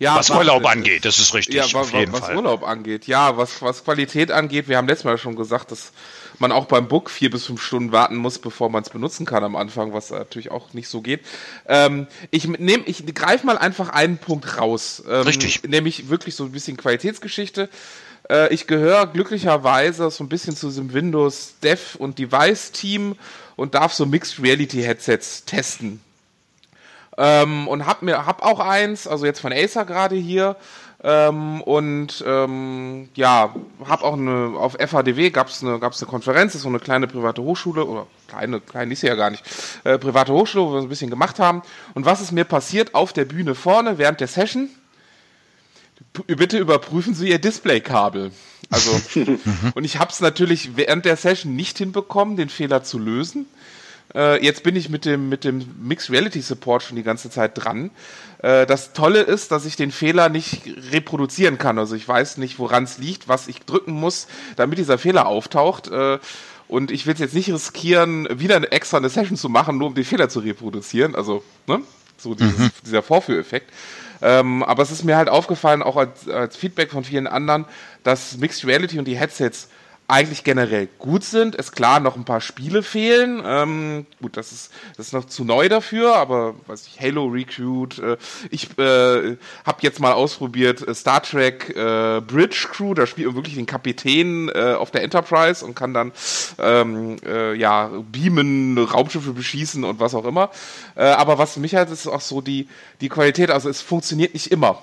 ja, 0.00 0.16
was 0.16 0.30
Urlaub 0.30 0.66
angeht, 0.66 1.04
das 1.04 1.18
ist 1.18 1.34
richtig. 1.34 1.54
Ja, 1.54 1.64
auf 1.78 1.92
jeden 1.92 2.12
was 2.12 2.20
Fall. 2.20 2.36
Urlaub 2.36 2.62
angeht, 2.66 3.06
ja, 3.06 3.36
was, 3.36 3.60
was 3.60 3.84
Qualität 3.84 4.32
angeht, 4.32 4.66
wir 4.66 4.78
haben 4.78 4.88
letztes 4.88 5.04
Mal 5.04 5.18
schon 5.18 5.36
gesagt, 5.36 5.70
dass 5.70 5.92
man 6.38 6.52
auch 6.52 6.64
beim 6.64 6.88
Book 6.88 7.10
vier 7.10 7.30
bis 7.30 7.44
fünf 7.46 7.62
Stunden 7.62 7.92
warten 7.92 8.16
muss, 8.16 8.38
bevor 8.38 8.70
man 8.70 8.82
es 8.82 8.88
benutzen 8.88 9.26
kann 9.26 9.44
am 9.44 9.56
Anfang, 9.56 9.92
was 9.92 10.10
natürlich 10.10 10.50
auch 10.50 10.72
nicht 10.72 10.88
so 10.88 11.02
geht. 11.02 11.20
Ähm, 11.68 12.06
ich 12.30 12.48
nehme, 12.48 12.82
ich 12.86 13.04
greife 13.14 13.44
mal 13.44 13.58
einfach 13.58 13.90
einen 13.90 14.16
Punkt 14.16 14.58
raus. 14.58 15.02
Ähm, 15.06 15.22
Richtig. 15.22 15.62
Nämlich 15.64 16.08
wirklich 16.08 16.34
so 16.34 16.44
ein 16.44 16.52
bisschen 16.52 16.78
Qualitätsgeschichte. 16.78 17.68
Äh, 18.30 18.54
ich 18.54 18.66
gehöre 18.66 19.06
glücklicherweise 19.06 20.10
so 20.10 20.24
ein 20.24 20.30
bisschen 20.30 20.56
zu 20.56 20.68
diesem 20.68 20.94
Windows 20.94 21.56
Dev 21.62 21.96
und 21.98 22.18
Device 22.18 22.72
Team 22.72 23.16
und 23.56 23.74
darf 23.74 23.92
so 23.92 24.06
Mixed 24.06 24.42
Reality 24.42 24.82
Headsets 24.82 25.44
testen. 25.44 26.00
Ähm, 27.18 27.68
und 27.68 27.86
hab 27.86 28.02
mir 28.02 28.26
hab 28.26 28.42
auch 28.42 28.60
eins, 28.60 29.06
also 29.06 29.26
jetzt 29.26 29.40
von 29.40 29.52
Acer 29.52 29.84
gerade 29.84 30.16
hier. 30.16 30.56
Ähm, 31.02 31.62
und 31.62 32.22
ähm, 32.26 33.08
ja, 33.14 33.54
habe 33.86 34.04
auch 34.04 34.12
eine, 34.14 34.52
auf 34.58 34.76
FADW 34.78 35.30
gab 35.30 35.48
es 35.48 35.62
eine, 35.62 35.78
gab's 35.78 36.02
eine 36.02 36.10
Konferenz, 36.10 36.52
das 36.52 36.56
ist 36.56 36.62
so 36.62 36.68
eine 36.68 36.78
kleine 36.78 37.06
private 37.06 37.42
Hochschule, 37.42 37.86
oder 37.86 38.06
kleine, 38.28 38.60
klein 38.60 38.90
ist 38.90 39.00
sie 39.00 39.06
ja 39.06 39.14
gar 39.14 39.30
nicht, 39.30 39.42
äh, 39.84 39.96
private 39.96 40.32
Hochschule, 40.32 40.66
wo 40.66 40.72
wir 40.74 40.80
so 40.80 40.86
ein 40.86 40.90
bisschen 40.90 41.08
gemacht 41.08 41.38
haben. 41.38 41.62
Und 41.94 42.04
was 42.04 42.20
ist 42.20 42.32
mir 42.32 42.44
passiert 42.44 42.94
auf 42.94 43.14
der 43.14 43.24
Bühne 43.24 43.54
vorne 43.54 43.96
während 43.96 44.20
der 44.20 44.28
Session? 44.28 44.68
P 46.12 46.34
bitte 46.34 46.58
überprüfen 46.58 47.14
Sie 47.14 47.30
Ihr 47.30 47.38
Displaykabel. 47.38 48.32
Also, 48.70 49.00
und 49.74 49.84
ich 49.84 49.98
habe 49.98 50.10
es 50.10 50.20
natürlich 50.20 50.76
während 50.76 51.04
der 51.04 51.16
Session 51.16 51.56
nicht 51.56 51.78
hinbekommen, 51.78 52.36
den 52.36 52.48
Fehler 52.48 52.82
zu 52.82 52.98
lösen. 52.98 53.46
Äh, 54.14 54.44
jetzt 54.44 54.62
bin 54.62 54.76
ich 54.76 54.88
mit 54.88 55.04
dem, 55.04 55.28
mit 55.28 55.44
dem 55.44 55.64
Mixed 55.80 56.10
Reality 56.10 56.40
Support 56.40 56.82
schon 56.82 56.96
die 56.96 57.02
ganze 57.02 57.30
Zeit 57.30 57.52
dran. 57.54 57.90
Äh, 58.42 58.66
das 58.66 58.92
Tolle 58.92 59.20
ist, 59.20 59.52
dass 59.52 59.64
ich 59.64 59.76
den 59.76 59.92
Fehler 59.92 60.28
nicht 60.28 60.62
reproduzieren 60.92 61.58
kann. 61.58 61.78
Also 61.78 61.94
ich 61.94 62.06
weiß 62.06 62.38
nicht, 62.38 62.58
woran 62.58 62.84
es 62.84 62.98
liegt, 62.98 63.28
was 63.28 63.48
ich 63.48 63.60
drücken 63.60 63.92
muss, 63.92 64.26
damit 64.56 64.78
dieser 64.78 64.98
Fehler 64.98 65.26
auftaucht. 65.26 65.88
Äh, 65.88 66.18
und 66.68 66.90
ich 66.90 67.06
will 67.06 67.16
jetzt 67.18 67.34
nicht 67.34 67.52
riskieren, 67.52 68.28
wieder 68.38 68.56
eine 68.56 68.70
extra 68.70 68.98
eine 68.98 69.08
Session 69.08 69.36
zu 69.36 69.48
machen, 69.48 69.78
nur 69.78 69.88
um 69.88 69.94
den 69.94 70.04
Fehler 70.04 70.28
zu 70.28 70.40
reproduzieren. 70.40 71.14
Also, 71.14 71.42
ne? 71.66 71.80
So 72.16 72.34
dieses, 72.34 72.58
mhm. 72.58 72.70
dieser 72.84 73.02
Vorführeffekt. 73.02 73.72
Ähm, 74.22 74.62
aber 74.62 74.82
es 74.82 74.90
ist 74.90 75.04
mir 75.04 75.16
halt 75.16 75.28
aufgefallen, 75.28 75.82
auch 75.82 75.96
als, 75.96 76.28
als 76.28 76.56
Feedback 76.56 76.90
von 76.90 77.04
vielen 77.04 77.26
anderen, 77.26 77.64
dass 78.02 78.36
Mixed 78.36 78.66
Reality 78.66 78.98
und 78.98 79.06
die 79.06 79.16
Headsets 79.16 79.68
eigentlich 80.10 80.44
generell 80.44 80.88
gut 80.98 81.24
sind. 81.24 81.54
Es 81.54 81.72
klar 81.72 82.00
noch 82.00 82.16
ein 82.16 82.24
paar 82.24 82.40
Spiele 82.40 82.82
fehlen. 82.82 83.42
Ähm, 83.44 84.06
gut, 84.20 84.36
das 84.36 84.52
ist, 84.52 84.72
das 84.96 85.06
ist 85.06 85.12
noch 85.12 85.24
zu 85.26 85.44
neu 85.44 85.68
dafür, 85.68 86.16
aber 86.16 86.54
weiß 86.66 86.86
ich, 86.86 87.00
Halo 87.00 87.26
Recruit. 87.26 87.98
Äh, 87.98 88.16
ich 88.50 88.76
äh, 88.78 89.36
habe 89.64 89.78
jetzt 89.80 90.00
mal 90.00 90.12
ausprobiert 90.12 90.86
äh, 90.86 90.94
Star 90.94 91.22
Trek 91.22 91.70
äh, 91.70 92.20
Bridge 92.20 92.68
Crew. 92.70 92.94
Da 92.94 93.06
spielt 93.06 93.28
man 93.28 93.36
wirklich 93.36 93.54
den 93.54 93.66
Kapitän 93.66 94.48
äh, 94.48 94.74
auf 94.74 94.90
der 94.90 95.02
Enterprise 95.02 95.64
und 95.64 95.74
kann 95.74 95.94
dann 95.94 96.12
ähm, 96.58 97.16
äh, 97.24 97.54
ja 97.54 97.90
beamen, 98.10 98.78
Raumschiffe 98.78 99.32
beschießen 99.32 99.84
und 99.84 100.00
was 100.00 100.14
auch 100.14 100.24
immer. 100.24 100.50
Äh, 100.96 101.04
aber 101.04 101.38
was 101.38 101.56
mich 101.56 101.74
halt 101.74 101.90
ist 101.90 102.06
auch 102.06 102.20
so 102.20 102.40
die 102.40 102.68
die 103.00 103.08
Qualität. 103.08 103.50
Also 103.50 103.68
es 103.68 103.80
funktioniert 103.80 104.34
nicht 104.34 104.50
immer. 104.50 104.82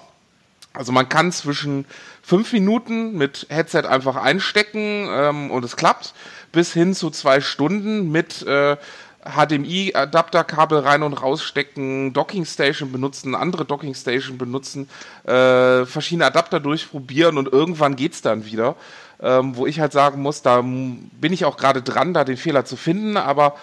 Also 0.73 0.91
man 0.91 1.09
kann 1.09 1.31
zwischen 1.31 1.85
fünf 2.21 2.53
Minuten 2.53 3.17
mit 3.17 3.47
Headset 3.49 3.83
einfach 3.87 4.15
einstecken 4.15 5.07
ähm, 5.09 5.51
und 5.51 5.65
es 5.65 5.75
klappt, 5.75 6.13
bis 6.51 6.73
hin 6.73 6.93
zu 6.93 7.09
zwei 7.09 7.41
Stunden 7.41 8.11
mit 8.11 8.45
äh, 8.45 8.77
HDMI-Adapterkabel 9.25 10.79
rein 10.79 11.03
und 11.03 11.13
rausstecken, 11.13 12.13
Dockingstation 12.13 12.91
benutzen, 12.91 13.35
andere 13.35 13.65
Dockingstation 13.65 14.37
benutzen, 14.37 14.89
äh, 15.25 15.85
verschiedene 15.85 16.25
Adapter 16.25 16.59
durchprobieren 16.59 17.37
und 17.37 17.51
irgendwann 17.51 17.95
geht's 17.95 18.21
dann 18.21 18.45
wieder. 18.45 18.75
Ähm, 19.19 19.55
wo 19.55 19.65
ich 19.65 19.79
halt 19.79 19.93
sagen 19.93 20.21
muss, 20.21 20.43
da 20.43 20.61
bin 20.61 21.33
ich 21.33 21.43
auch 21.43 21.57
gerade 21.57 21.81
dran, 21.81 22.13
da 22.13 22.23
den 22.23 22.37
Fehler 22.37 22.65
zu 22.65 22.75
finden, 22.75 23.17
aber 23.17 23.55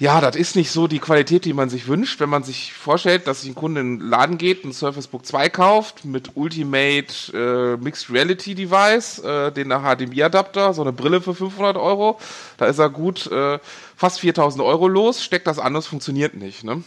ja, 0.00 0.20
das 0.20 0.36
ist 0.36 0.54
nicht 0.54 0.70
so 0.70 0.86
die 0.86 1.00
Qualität, 1.00 1.44
die 1.44 1.52
man 1.52 1.68
sich 1.68 1.88
wünscht, 1.88 2.20
wenn 2.20 2.28
man 2.28 2.44
sich 2.44 2.72
vorstellt, 2.72 3.26
dass 3.26 3.40
sich 3.40 3.50
ein 3.50 3.56
Kunde 3.56 3.80
in 3.80 3.98
den 3.98 4.08
Laden 4.08 4.38
geht, 4.38 4.64
ein 4.64 4.72
Surface 4.72 5.08
Book 5.08 5.26
2 5.26 5.48
kauft 5.48 6.04
mit 6.04 6.36
Ultimate 6.36 7.12
äh, 7.34 7.82
Mixed 7.82 8.08
Reality 8.08 8.54
Device, 8.54 9.18
äh, 9.18 9.50
den 9.50 9.70
HDMI-Adapter, 9.70 10.72
so 10.72 10.82
eine 10.82 10.92
Brille 10.92 11.20
für 11.20 11.34
500 11.34 11.76
Euro. 11.76 12.20
Da 12.58 12.66
ist 12.66 12.78
er 12.78 12.90
gut 12.90 13.26
äh, 13.32 13.58
fast 13.96 14.20
4000 14.20 14.62
Euro 14.62 14.86
los, 14.86 15.24
steckt 15.24 15.48
das 15.48 15.58
an, 15.58 15.74
das 15.74 15.88
funktioniert 15.88 16.34
nicht. 16.34 16.62
Ne? 16.62 16.84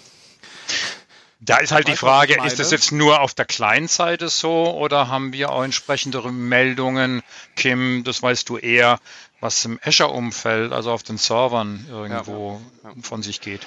Da 1.41 1.57
ist 1.57 1.73
halt 1.73 1.89
die 1.89 1.97
Frage, 1.97 2.37
ist 2.45 2.59
das 2.59 2.71
jetzt 2.71 2.93
nur 2.93 3.19
auf 3.19 3.33
der 3.33 3.45
Client-Seite 3.45 4.29
so 4.29 4.73
oder 4.77 5.09
haben 5.09 5.33
wir 5.33 5.49
auch 5.49 5.63
entsprechende 5.63 6.21
Meldungen, 6.31 7.23
Kim, 7.57 8.03
das 8.05 8.21
weißt 8.21 8.47
du 8.47 8.57
eher, 8.57 8.99
was 9.41 9.65
im 9.65 9.79
Azure-Umfeld, 9.83 10.71
also 10.71 10.91
auf 10.91 11.03
den 11.03 11.17
Servern 11.17 11.85
irgendwo 11.91 12.61
ja, 12.83 12.89
ja, 12.89 12.95
ja. 12.95 13.01
von 13.01 13.21
sich 13.23 13.41
geht? 13.41 13.61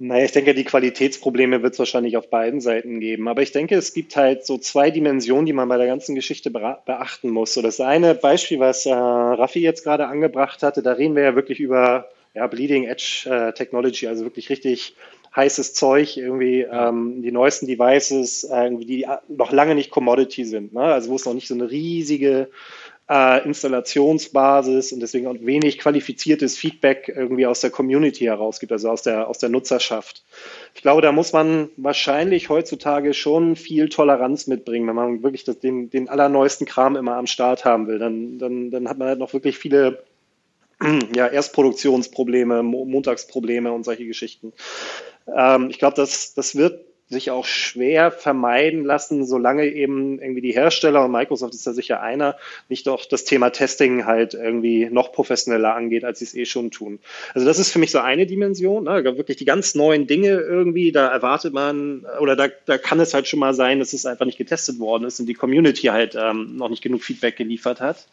Naja, 0.00 0.24
ich 0.24 0.32
denke, 0.32 0.54
die 0.54 0.64
Qualitätsprobleme 0.64 1.62
wird 1.62 1.72
es 1.72 1.78
wahrscheinlich 1.80 2.16
auf 2.16 2.30
beiden 2.30 2.60
Seiten 2.60 3.00
geben. 3.00 3.26
Aber 3.26 3.42
ich 3.42 3.50
denke, 3.50 3.74
es 3.74 3.92
gibt 3.92 4.14
halt 4.14 4.46
so 4.46 4.56
zwei 4.56 4.90
Dimensionen, 4.92 5.44
die 5.44 5.52
man 5.52 5.68
bei 5.68 5.76
der 5.76 5.88
ganzen 5.88 6.14
Geschichte 6.14 6.50
beachten 6.50 7.30
muss. 7.30 7.54
So 7.54 7.62
das 7.62 7.80
eine 7.80 8.14
Beispiel, 8.14 8.60
was 8.60 8.86
äh, 8.86 8.92
Raffi 8.92 9.60
jetzt 9.60 9.82
gerade 9.82 10.06
angebracht 10.06 10.62
hatte, 10.62 10.82
da 10.82 10.92
reden 10.92 11.16
wir 11.16 11.24
ja 11.24 11.34
wirklich 11.34 11.58
über 11.58 12.08
ja, 12.32 12.46
Bleeding 12.46 12.84
Edge 12.84 13.26
äh, 13.28 13.52
Technology, 13.52 14.06
also 14.06 14.22
wirklich 14.22 14.50
richtig 14.50 14.94
heißes 15.34 15.74
Zeug, 15.74 16.16
irgendwie 16.16 16.60
ähm, 16.60 17.22
die 17.22 17.32
neuesten 17.32 17.66
Devices, 17.66 18.44
äh, 18.44 18.70
die 18.70 19.04
noch 19.28 19.50
lange 19.50 19.74
nicht 19.74 19.90
Commodity 19.90 20.44
sind. 20.44 20.72
Ne? 20.74 20.80
Also 20.80 21.10
wo 21.10 21.16
es 21.16 21.26
noch 21.26 21.34
nicht 21.34 21.48
so 21.48 21.54
eine 21.54 21.70
riesige 21.70 22.50
äh, 23.10 23.44
Installationsbasis 23.44 24.92
und 24.92 25.00
deswegen 25.00 25.26
auch 25.26 25.34
wenig 25.40 25.78
qualifiziertes 25.78 26.58
Feedback 26.58 27.12
irgendwie 27.14 27.46
aus 27.46 27.60
der 27.60 27.70
Community 27.70 28.24
heraus 28.24 28.60
gibt, 28.60 28.72
also 28.72 28.90
aus 28.90 29.02
der, 29.02 29.28
aus 29.28 29.38
der 29.38 29.48
Nutzerschaft. 29.48 30.24
Ich 30.74 30.82
glaube, 30.82 31.00
da 31.00 31.10
muss 31.10 31.32
man 31.32 31.70
wahrscheinlich 31.76 32.50
heutzutage 32.50 33.14
schon 33.14 33.56
viel 33.56 33.88
Toleranz 33.88 34.46
mitbringen, 34.46 34.86
wenn 34.86 34.94
man 34.94 35.22
wirklich 35.22 35.44
das, 35.44 35.58
den, 35.58 35.88
den 35.88 36.08
allerneuesten 36.08 36.66
Kram 36.66 36.96
immer 36.96 37.16
am 37.16 37.26
Start 37.26 37.64
haben 37.64 37.86
will. 37.86 37.98
Dann, 37.98 38.38
dann, 38.38 38.70
dann 38.70 38.88
hat 38.88 38.98
man 38.98 39.08
halt 39.08 39.18
noch 39.18 39.32
wirklich 39.32 39.56
viele 39.56 40.02
ja, 41.14 41.26
Erstproduktionsprobleme, 41.26 42.62
Montagsprobleme 42.62 43.72
und 43.72 43.84
solche 43.84 44.06
Geschichten. 44.06 44.52
Ähm, 45.34 45.70
ich 45.70 45.78
glaube, 45.78 45.96
das, 45.96 46.34
das 46.34 46.56
wird 46.56 46.84
sich 47.08 47.30
auch 47.30 47.46
schwer 47.46 48.10
vermeiden 48.10 48.84
lassen, 48.84 49.24
solange 49.24 49.66
eben 49.66 50.20
irgendwie 50.20 50.42
die 50.42 50.52
Hersteller 50.52 51.04
und 51.06 51.12
Microsoft 51.12 51.54
ist 51.54 51.66
da 51.66 51.72
sicher 51.72 52.02
einer, 52.02 52.36
nicht 52.68 52.86
doch 52.86 53.06
das 53.06 53.24
Thema 53.24 53.50
Testing 53.50 54.04
halt 54.04 54.34
irgendwie 54.34 54.88
noch 54.90 55.12
professioneller 55.12 55.74
angeht, 55.74 56.04
als 56.04 56.18
sie 56.18 56.26
es 56.26 56.34
eh 56.34 56.44
schon 56.44 56.70
tun. 56.70 56.98
Also 57.32 57.46
das 57.46 57.58
ist 57.58 57.72
für 57.72 57.78
mich 57.78 57.90
so 57.90 57.98
eine 58.00 58.26
Dimension, 58.26 58.84
ne? 58.84 59.04
wirklich 59.04 59.38
die 59.38 59.46
ganz 59.46 59.74
neuen 59.74 60.06
Dinge 60.06 60.32
irgendwie, 60.32 60.92
da 60.92 61.08
erwartet 61.08 61.54
man 61.54 62.04
oder 62.20 62.36
da, 62.36 62.48
da 62.66 62.76
kann 62.76 63.00
es 63.00 63.14
halt 63.14 63.26
schon 63.26 63.40
mal 63.40 63.54
sein, 63.54 63.78
dass 63.78 63.94
es 63.94 64.04
einfach 64.04 64.26
nicht 64.26 64.38
getestet 64.38 64.78
worden 64.78 65.04
ist 65.04 65.18
und 65.18 65.26
die 65.26 65.34
Community 65.34 65.86
halt 65.86 66.14
ähm, 66.14 66.56
noch 66.56 66.68
nicht 66.68 66.82
genug 66.82 67.02
Feedback 67.02 67.36
geliefert 67.36 67.80
hat. 67.80 68.06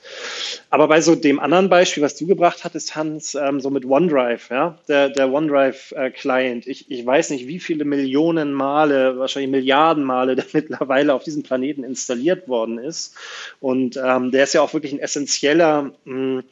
Aber 0.69 0.87
bei 0.87 1.01
so 1.01 1.15
dem 1.15 1.39
anderen 1.41 1.69
Beispiel, 1.69 2.01
was 2.01 2.15
du 2.15 2.27
gebracht 2.27 2.63
hattest, 2.63 2.95
Hans, 2.95 3.35
ähm, 3.35 3.59
so 3.59 3.69
mit 3.69 3.85
OneDrive, 3.85 4.49
ja, 4.51 4.77
der, 4.87 5.09
der 5.09 5.31
OneDrive-Client, 5.31 6.65
äh, 6.65 6.69
ich, 6.69 6.89
ich 6.89 7.05
weiß 7.05 7.31
nicht, 7.31 7.47
wie 7.47 7.59
viele 7.59 7.83
Millionen 7.83 8.53
Mal 8.53 8.84
Male, 8.85 9.17
wahrscheinlich 9.17 9.51
Milliarden 9.51 10.03
Male, 10.03 10.35
der 10.35 10.45
mittlerweile 10.53 11.13
auf 11.13 11.23
diesem 11.23 11.43
Planeten 11.43 11.83
installiert 11.83 12.47
worden 12.47 12.77
ist. 12.77 13.15
Und 13.59 13.97
ähm, 13.97 14.31
der 14.31 14.43
ist 14.43 14.53
ja 14.53 14.61
auch 14.61 14.73
wirklich 14.73 14.93
ein 14.93 14.99
essentieller 14.99 15.91
mh, 16.05 16.41
hm, 16.41 16.43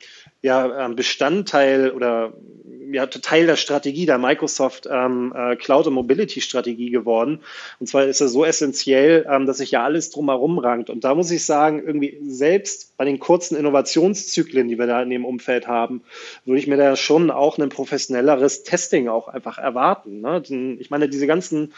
ja, 0.44 0.86
ähm, 0.86 0.96
Bestandteil 0.96 1.90
oder 1.92 2.34
ja, 2.92 3.08
Teil 3.08 3.48
der 3.48 3.56
Strategie 3.56 4.06
der 4.06 4.20
Microsoft 4.20 4.88
ähm, 4.92 5.34
äh, 5.36 5.56
Cloud 5.56 5.88
und 5.88 5.94
Mobility 5.96 6.42
Strategie 6.42 6.92
geworden. 6.92 7.40
Und 7.80 7.88
zwar 7.88 8.06
ist 8.06 8.22
er 8.22 8.28
so 8.28 8.46
essentiell, 8.46 9.26
ähm, 9.28 9.48
dass 9.48 9.58
sich 9.58 9.72
ja 9.72 9.84
alles 9.84 10.12
drumherum 10.12 10.60
rankt. 10.60 10.92
Und 10.92 11.04
da 11.04 11.16
muss 11.16 11.32
ich 11.32 11.44
sagen, 11.44 11.82
irgendwie 11.84 12.20
selbst 12.28 12.96
bei 12.98 13.06
den 13.06 13.20
kurzen 13.20 13.58
Innovationszyklen, 13.58 14.68
die 14.68 14.78
wir 14.78 14.86
da 14.86 15.02
in 15.02 15.10
dem 15.10 15.26
Umfeld 15.26 15.68
haben, 15.68 16.04
würde 16.46 16.60
ich 16.60 16.68
mir 16.68 16.78
da 16.78 16.96
schon 16.96 17.32
auch 17.32 17.58
ein 17.58 17.70
professionelleres 17.70 18.64
Testing 18.64 19.08
auch 19.08 19.28
einfach 19.28 19.58
erwarten. 19.58 20.22
Ne? 20.22 20.44
Ich 20.80 20.92
meine, 20.92 21.10
diese 21.10 21.26
ganzen 21.26 21.74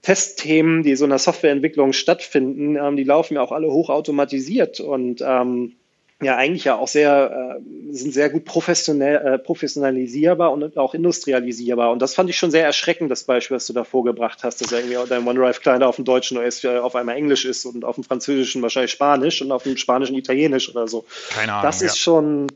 Testthemen, 0.00 0.82
die 0.82 0.96
so 0.96 1.04
in 1.04 1.10
der 1.10 1.18
Softwareentwicklung 1.18 1.92
stattfinden, 1.92 2.76
ähm, 2.76 2.96
die 2.96 3.04
laufen 3.04 3.34
ja 3.34 3.42
auch 3.42 3.52
alle 3.52 3.70
hochautomatisiert 3.70 4.80
und 4.80 5.22
ähm, 5.24 5.74
ja 6.24 6.36
eigentlich 6.36 6.64
ja 6.64 6.76
auch 6.76 6.88
sehr, 6.88 7.58
äh, 7.58 7.92
sind 7.92 8.12
sehr 8.14 8.30
gut 8.30 8.44
professionell, 8.44 9.16
äh, 9.16 9.38
professionalisierbar 9.38 10.52
und 10.52 10.76
auch 10.76 10.94
industrialisierbar. 10.94 11.90
Und 11.90 12.00
das 12.00 12.14
fand 12.14 12.30
ich 12.30 12.38
schon 12.38 12.50
sehr 12.50 12.64
erschreckend, 12.64 13.10
das 13.10 13.24
Beispiel, 13.24 13.56
was 13.56 13.66
du 13.66 13.72
da 13.72 13.84
vorgebracht 13.84 14.44
hast, 14.44 14.60
dass 14.60 14.72
irgendwie 14.72 14.96
dein 15.08 15.26
OneDrive-Client 15.26 15.82
auf 15.82 15.96
dem 15.96 16.04
Deutschen 16.04 16.38
OS 16.38 16.64
auf 16.64 16.96
einmal 16.96 17.16
Englisch 17.16 17.44
ist 17.44 17.64
und 17.64 17.84
auf 17.84 17.96
dem 17.96 18.04
Französischen 18.04 18.62
wahrscheinlich 18.62 18.92
Spanisch 18.92 19.42
und 19.42 19.52
auf 19.52 19.64
dem 19.64 19.76
Spanischen 19.76 20.16
Italienisch 20.16 20.68
oder 20.70 20.88
so. 20.88 21.04
Keine 21.30 21.52
Ahnung. 21.52 21.62
Das 21.62 21.82
ist 21.82 21.96
ja. 21.96 22.02
schon, 22.02 22.46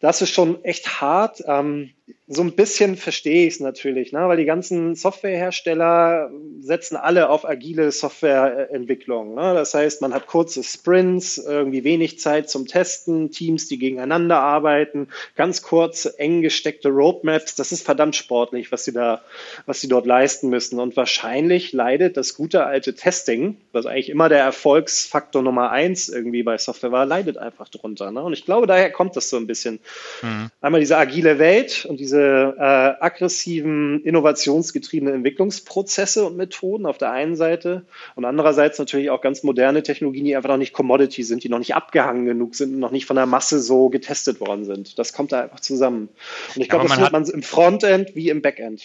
das 0.00 0.22
ist 0.22 0.30
schon 0.30 0.62
echt 0.64 1.00
hart. 1.00 1.42
Ähm, 1.46 1.90
so 2.28 2.42
ein 2.42 2.56
bisschen 2.56 2.96
verstehe 2.96 3.46
ich 3.46 3.54
es 3.54 3.60
natürlich, 3.60 4.10
ne? 4.10 4.26
weil 4.26 4.36
die 4.36 4.46
ganzen 4.46 4.96
Softwarehersteller 4.96 6.32
setzen 6.60 6.96
alle 6.96 7.28
auf 7.28 7.48
agile 7.48 7.92
Softwareentwicklung. 7.92 9.36
Ne? 9.36 9.54
Das 9.54 9.74
heißt, 9.74 10.02
man 10.02 10.12
hat 10.12 10.26
kurze 10.26 10.64
Sprints, 10.64 11.38
irgendwie 11.38 11.84
wenig 11.84 12.18
Zeit 12.18 12.50
zum 12.50 12.66
Testen, 12.66 13.30
Teams, 13.30 13.68
die 13.68 13.78
gegeneinander 13.78 14.40
arbeiten, 14.40 15.06
ganz 15.36 15.62
kurz, 15.62 16.12
eng 16.18 16.42
gesteckte 16.42 16.88
Roadmaps. 16.88 17.54
Das 17.54 17.70
ist 17.70 17.84
verdammt 17.84 18.16
sportlich, 18.16 18.72
was 18.72 18.82
sie 18.82 18.92
da, 18.92 19.22
was 19.66 19.80
sie 19.80 19.88
dort 19.88 20.06
leisten 20.06 20.48
müssen. 20.48 20.80
Und 20.80 20.96
wahrscheinlich 20.96 21.72
leidet 21.72 22.16
das 22.16 22.34
gute 22.34 22.66
alte 22.66 22.96
Testing, 22.96 23.56
was 23.70 23.86
eigentlich 23.86 24.08
immer 24.08 24.28
der 24.28 24.40
Erfolgsfaktor 24.40 25.42
Nummer 25.42 25.70
eins 25.70 26.08
irgendwie 26.08 26.42
bei 26.42 26.58
Software 26.58 26.90
war, 26.90 27.06
leidet 27.06 27.38
einfach 27.38 27.68
drunter. 27.68 28.10
Ne? 28.10 28.20
Und 28.20 28.32
ich 28.32 28.44
glaube, 28.44 28.66
daher 28.66 28.90
kommt 28.90 29.14
das 29.14 29.30
so 29.30 29.36
ein 29.36 29.46
bisschen. 29.46 29.78
Mhm. 30.22 30.50
Einmal 30.60 30.80
diese 30.80 30.98
agile 30.98 31.38
Welt 31.38 31.86
und 31.88 32.00
diese 32.00 32.15
diese 32.16 32.54
äh, 32.58 33.04
aggressiven, 33.04 34.02
innovationsgetriebenen 34.02 35.16
Entwicklungsprozesse 35.16 36.24
und 36.24 36.36
Methoden 36.36 36.86
auf 36.86 36.98
der 36.98 37.10
einen 37.10 37.36
Seite 37.36 37.84
und 38.14 38.24
andererseits 38.24 38.78
natürlich 38.78 39.10
auch 39.10 39.20
ganz 39.20 39.42
moderne 39.42 39.82
Technologien, 39.82 40.24
die 40.24 40.36
einfach 40.36 40.48
noch 40.48 40.56
nicht 40.56 40.72
Commodity 40.72 41.22
sind, 41.22 41.44
die 41.44 41.48
noch 41.48 41.58
nicht 41.58 41.74
abgehangen 41.74 42.24
genug 42.24 42.54
sind 42.54 42.74
und 42.74 42.80
noch 42.80 42.90
nicht 42.90 43.06
von 43.06 43.16
der 43.16 43.26
Masse 43.26 43.60
so 43.60 43.88
getestet 43.88 44.40
worden 44.40 44.64
sind. 44.64 44.98
Das 44.98 45.12
kommt 45.12 45.32
da 45.32 45.42
einfach 45.42 45.60
zusammen. 45.60 46.08
Und 46.54 46.62
ich 46.62 46.68
glaube, 46.68 46.88
das 46.88 46.98
hat 46.98 47.12
man 47.12 47.24
im 47.24 47.42
Frontend 47.42 48.14
wie 48.14 48.30
im 48.30 48.42
Backend. 48.42 48.82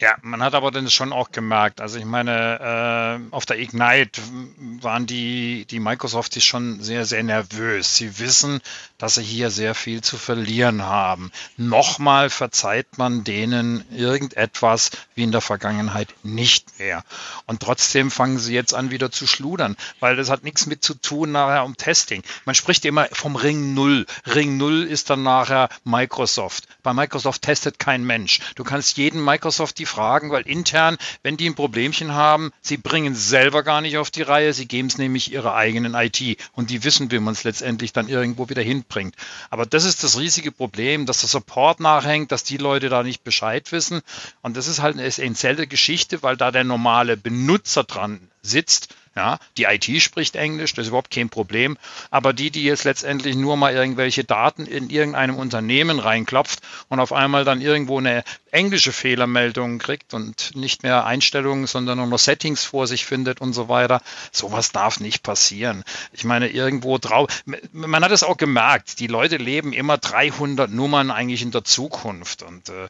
Ja, 0.00 0.16
man 0.22 0.42
hat 0.42 0.54
aber 0.54 0.70
dann 0.70 0.88
schon 0.88 1.12
auch 1.12 1.30
gemerkt, 1.30 1.82
also 1.82 1.98
ich 1.98 2.06
meine, 2.06 3.20
äh, 3.30 3.34
auf 3.34 3.44
der 3.44 3.58
Ignite 3.58 4.22
waren 4.80 5.06
die, 5.06 5.66
die 5.66 5.78
Microsofties 5.78 6.42
schon 6.42 6.80
sehr, 6.82 7.04
sehr 7.04 7.22
nervös. 7.22 7.96
Sie 7.96 8.18
wissen, 8.18 8.62
dass 8.96 9.16
sie 9.16 9.22
hier 9.22 9.50
sehr 9.50 9.74
viel 9.74 10.00
zu 10.00 10.16
verlieren 10.16 10.84
haben. 10.84 11.30
Nochmal 11.58 12.30
verzeiht 12.30 12.96
man 12.96 13.24
denen 13.24 13.84
irgendetwas 13.94 14.90
wie 15.14 15.24
in 15.24 15.32
der 15.32 15.42
Vergangenheit 15.42 16.08
nicht 16.22 16.78
mehr. 16.78 17.04
Und 17.44 17.60
trotzdem 17.60 18.10
fangen 18.10 18.38
sie 18.38 18.54
jetzt 18.54 18.72
an, 18.72 18.90
wieder 18.90 19.10
zu 19.10 19.26
schludern, 19.26 19.76
weil 20.00 20.16
das 20.16 20.30
hat 20.30 20.44
nichts 20.44 20.64
mit 20.64 20.82
zu 20.82 20.94
tun 20.94 21.32
nachher 21.32 21.64
um 21.66 21.76
Testing. 21.76 22.22
Man 22.46 22.54
spricht 22.54 22.86
immer 22.86 23.06
vom 23.12 23.36
Ring 23.36 23.74
Null. 23.74 24.06
Ring 24.24 24.56
Null 24.56 24.84
ist 24.84 25.10
dann 25.10 25.22
nachher 25.22 25.68
Microsoft. 25.84 26.68
Bei 26.82 26.94
Microsoft 26.94 27.42
testet 27.42 27.78
kein 27.78 28.02
Mensch. 28.02 28.40
Du 28.54 28.64
kannst 28.64 28.96
jeden 28.96 29.22
Microsoft 29.22 29.78
die 29.78 29.89
fragen, 29.90 30.30
weil 30.30 30.42
intern, 30.42 30.96
wenn 31.22 31.36
die 31.36 31.48
ein 31.48 31.54
Problemchen 31.54 32.14
haben, 32.14 32.52
sie 32.62 32.76
bringen 32.76 33.12
es 33.12 33.28
selber 33.28 33.62
gar 33.62 33.80
nicht 33.80 33.98
auf 33.98 34.10
die 34.10 34.22
Reihe, 34.22 34.54
sie 34.54 34.66
geben 34.66 34.88
es 34.88 34.98
nämlich 34.98 35.32
ihrer 35.32 35.54
eigenen 35.54 35.94
IT 35.94 36.38
und 36.52 36.70
die 36.70 36.84
wissen, 36.84 37.10
wie 37.10 37.18
man 37.18 37.34
es 37.34 37.44
letztendlich 37.44 37.92
dann 37.92 38.08
irgendwo 38.08 38.48
wieder 38.48 38.62
hinbringt. 38.62 39.14
Aber 39.50 39.66
das 39.66 39.84
ist 39.84 40.02
das 40.04 40.18
riesige 40.18 40.52
Problem, 40.52 41.06
dass 41.06 41.20
der 41.20 41.28
Support 41.28 41.80
nachhängt, 41.80 42.32
dass 42.32 42.44
die 42.44 42.56
Leute 42.56 42.88
da 42.88 43.02
nicht 43.02 43.24
Bescheid 43.24 43.70
wissen 43.72 44.00
und 44.42 44.56
das 44.56 44.68
ist 44.68 44.80
halt 44.80 44.94
eine 44.94 45.04
essentielle 45.04 45.66
Geschichte, 45.66 46.22
weil 46.22 46.36
da 46.36 46.50
der 46.50 46.64
normale 46.64 47.16
Benutzer 47.16 47.84
dran 47.84 48.20
sitzt 48.42 48.94
ja, 49.16 49.38
die 49.58 49.64
IT 49.64 50.02
spricht 50.02 50.36
Englisch, 50.36 50.72
das 50.72 50.84
ist 50.84 50.88
überhaupt 50.88 51.10
kein 51.10 51.30
Problem. 51.30 51.76
Aber 52.10 52.32
die, 52.32 52.50
die 52.50 52.62
jetzt 52.62 52.84
letztendlich 52.84 53.34
nur 53.34 53.56
mal 53.56 53.74
irgendwelche 53.74 54.22
Daten 54.22 54.66
in 54.66 54.88
irgendeinem 54.88 55.36
Unternehmen 55.36 55.98
reinklopft 55.98 56.60
und 56.88 57.00
auf 57.00 57.12
einmal 57.12 57.44
dann 57.44 57.60
irgendwo 57.60 57.98
eine 57.98 58.22
englische 58.52 58.92
Fehlermeldung 58.92 59.78
kriegt 59.78 60.14
und 60.14 60.54
nicht 60.56 60.82
mehr 60.82 61.04
Einstellungen, 61.06 61.66
sondern 61.66 61.98
nur 61.98 62.06
noch 62.06 62.18
Settings 62.18 62.64
vor 62.64 62.86
sich 62.86 63.04
findet 63.04 63.40
und 63.40 63.52
so 63.52 63.68
weiter, 63.68 64.02
sowas 64.32 64.72
darf 64.72 65.00
nicht 65.00 65.22
passieren. 65.22 65.84
Ich 66.12 66.24
meine, 66.24 66.48
irgendwo 66.48 66.98
drauf, 66.98 67.28
man 67.72 68.04
hat 68.04 68.12
es 68.12 68.22
auch 68.22 68.36
gemerkt, 68.36 69.00
die 69.00 69.06
Leute 69.06 69.36
leben 69.36 69.72
immer 69.72 69.98
300 69.98 70.70
Nummern 70.70 71.10
eigentlich 71.10 71.42
in 71.42 71.50
der 71.50 71.64
Zukunft 71.64 72.42
und 72.42 72.68
äh, 72.68 72.88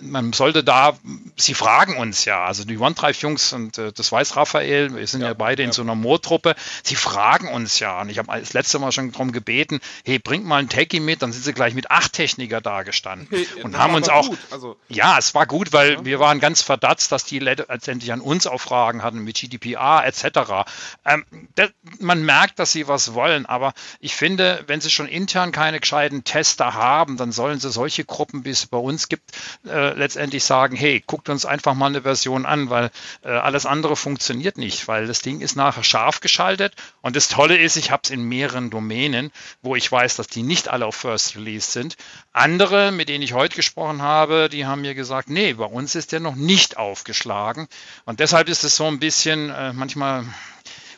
man 0.00 0.32
sollte 0.32 0.64
da, 0.64 0.96
sie 1.36 1.54
fragen 1.54 1.96
uns 1.96 2.24
ja, 2.24 2.44
also 2.44 2.64
die 2.64 2.78
OneDrive-Jungs 2.78 3.52
und 3.52 3.78
äh, 3.78 3.92
das 3.92 4.10
weiß 4.10 4.36
Raphael, 4.36 4.94
wir 4.94 5.06
sind 5.06 5.20
ja, 5.20 5.28
ja 5.28 5.34
beide 5.34 5.62
ja. 5.62 5.68
in 5.68 5.72
so 5.72 5.82
einer 5.82 5.94
Moortruppe, 5.94 6.54
sie 6.82 6.96
fragen 6.96 7.48
uns 7.48 7.78
ja 7.78 8.00
und 8.00 8.08
ich 8.08 8.18
habe 8.18 8.28
das 8.38 8.52
letzte 8.52 8.78
Mal 8.78 8.92
schon 8.92 9.12
darum 9.12 9.32
gebeten, 9.32 9.80
hey, 10.04 10.18
bringt 10.18 10.46
mal 10.46 10.58
ein 10.58 10.68
Techie 10.68 11.00
mit, 11.00 11.22
dann 11.22 11.32
sind 11.32 11.44
sie 11.44 11.52
gleich 11.52 11.74
mit 11.74 11.90
acht 11.90 12.12
Techniker 12.12 12.60
da 12.60 12.82
gestanden 12.82 13.28
und 13.62 13.78
haben 13.78 13.94
uns 13.94 14.08
auch, 14.08 14.28
also, 14.50 14.76
ja, 14.88 15.18
es 15.18 15.34
war 15.34 15.46
gut, 15.46 15.72
weil 15.72 15.92
ja. 15.92 16.04
wir 16.04 16.20
waren 16.20 16.40
ganz 16.40 16.62
verdatzt, 16.62 17.12
dass 17.12 17.24
die 17.24 17.38
letztendlich 17.38 18.12
an 18.12 18.20
uns 18.20 18.46
auch 18.46 18.60
Fragen 18.60 19.02
hatten 19.02 19.20
mit 19.20 19.36
GDPR 19.36 20.04
etc. 20.04 20.64
Ähm, 21.04 21.24
das, 21.54 21.70
man 21.98 22.24
merkt, 22.24 22.58
dass 22.58 22.72
sie 22.72 22.88
was 22.88 23.14
wollen, 23.14 23.46
aber 23.46 23.74
ich 24.00 24.14
finde, 24.14 24.64
wenn 24.66 24.80
sie 24.80 24.90
schon 24.90 25.08
intern 25.08 25.52
keine 25.52 25.80
gescheiten 25.80 26.24
Tester 26.24 26.74
haben, 26.74 27.16
dann 27.16 27.32
sollen 27.32 27.60
sie 27.60 27.70
solche 27.70 28.04
Gruppen, 28.04 28.44
wie 28.44 28.50
es 28.50 28.66
bei 28.66 28.78
uns 28.78 29.08
gibt, 29.08 29.32
äh, 29.66 29.94
letztendlich 29.94 30.44
sagen, 30.44 30.76
hey, 30.76 31.02
guckt 31.06 31.28
uns 31.28 31.46
einfach 31.46 31.74
mal 31.74 31.86
eine 31.86 32.02
Version 32.02 32.46
an, 32.46 32.70
weil 32.70 32.90
äh, 33.22 33.28
alles 33.28 33.66
andere 33.66 33.96
funktioniert 33.96 34.58
nicht, 34.58 34.88
weil 34.88 35.06
das 35.06 35.20
Ding 35.20 35.40
ist 35.40 35.56
nachher 35.56 35.84
scharf 35.84 36.20
geschaltet 36.20 36.74
und 37.02 37.16
das 37.16 37.28
Tolle 37.28 37.56
ist, 37.56 37.76
ich 37.76 37.90
habe 37.90 38.02
es 38.04 38.10
in 38.10 38.22
mehreren 38.22 38.70
Domänen, 38.70 39.30
wo 39.62 39.76
ich 39.76 39.90
weiß, 39.90 40.16
dass 40.16 40.26
die 40.26 40.42
nicht 40.42 40.68
alle 40.68 40.86
auf 40.86 40.96
First 40.96 41.36
Release 41.36 41.70
sind. 41.70 41.96
Andere, 42.32 42.92
mit 42.92 43.08
denen 43.08 43.22
ich 43.22 43.32
heute 43.32 43.56
gesprochen 43.56 44.02
habe, 44.02 44.33
die 44.48 44.66
haben 44.66 44.82
mir 44.82 44.94
gesagt, 44.94 45.28
nee, 45.28 45.54
bei 45.54 45.64
uns 45.64 45.94
ist 45.94 46.12
der 46.12 46.20
noch 46.20 46.36
nicht 46.36 46.76
aufgeschlagen 46.76 47.68
und 48.04 48.20
deshalb 48.20 48.48
ist 48.48 48.64
es 48.64 48.76
so 48.76 48.86
ein 48.86 48.98
bisschen 48.98 49.50
äh, 49.50 49.72
manchmal 49.72 50.24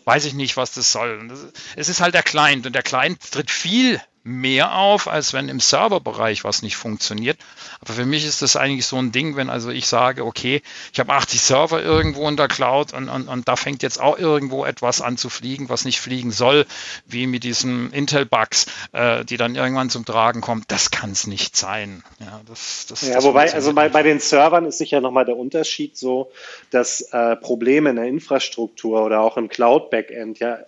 weiß 0.04 0.24
ich 0.24 0.34
nicht, 0.34 0.56
was 0.56 0.72
das 0.72 0.92
soll. 0.92 1.28
Es 1.74 1.88
ist 1.88 2.00
halt 2.00 2.14
der 2.14 2.22
Client 2.22 2.64
und 2.66 2.74
der 2.74 2.84
Client 2.84 3.20
tritt 3.32 3.50
viel 3.50 4.00
mehr 4.26 4.74
auf, 4.74 5.06
als 5.06 5.32
wenn 5.32 5.48
im 5.48 5.60
Serverbereich 5.60 6.42
was 6.42 6.62
nicht 6.62 6.76
funktioniert. 6.76 7.38
Aber 7.80 7.92
für 7.92 8.04
mich 8.04 8.26
ist 8.26 8.42
das 8.42 8.56
eigentlich 8.56 8.84
so 8.84 8.96
ein 8.96 9.12
Ding, 9.12 9.36
wenn 9.36 9.48
also 9.48 9.70
ich 9.70 9.86
sage, 9.86 10.26
okay, 10.26 10.62
ich 10.92 10.98
habe 10.98 11.12
80 11.12 11.40
Server 11.40 11.80
irgendwo 11.80 12.28
in 12.28 12.36
der 12.36 12.48
Cloud 12.48 12.92
und, 12.92 13.08
und, 13.08 13.28
und 13.28 13.46
da 13.46 13.54
fängt 13.54 13.84
jetzt 13.84 14.00
auch 14.00 14.18
irgendwo 14.18 14.64
etwas 14.64 15.00
an 15.00 15.16
zu 15.16 15.30
fliegen, 15.30 15.68
was 15.68 15.84
nicht 15.84 16.00
fliegen 16.00 16.32
soll, 16.32 16.66
wie 17.06 17.28
mit 17.28 17.44
diesen 17.44 17.92
Intel-Bugs, 17.92 18.66
äh, 18.92 19.24
die 19.24 19.36
dann 19.36 19.54
irgendwann 19.54 19.90
zum 19.90 20.04
Tragen 20.04 20.40
kommen. 20.40 20.64
Das 20.66 20.90
kann 20.90 21.12
es 21.12 21.28
nicht 21.28 21.56
sein. 21.56 22.02
Ja, 22.18 22.40
das, 22.48 22.86
das, 22.88 23.06
ja 23.06 23.14
das 23.14 23.24
wobei, 23.24 23.54
also 23.54 23.74
bei, 23.74 23.88
bei 23.88 24.02
den 24.02 24.18
Servern 24.18 24.66
ist 24.66 24.78
sicher 24.78 25.00
nochmal 25.00 25.24
der 25.24 25.36
Unterschied 25.36 25.96
so, 25.96 26.32
dass 26.72 27.00
äh, 27.12 27.36
Probleme 27.36 27.90
in 27.90 27.96
der 27.96 28.06
Infrastruktur 28.06 29.04
oder 29.04 29.20
auch 29.20 29.36
im 29.36 29.48
Cloud-Backend 29.48 30.40
ja 30.40 30.58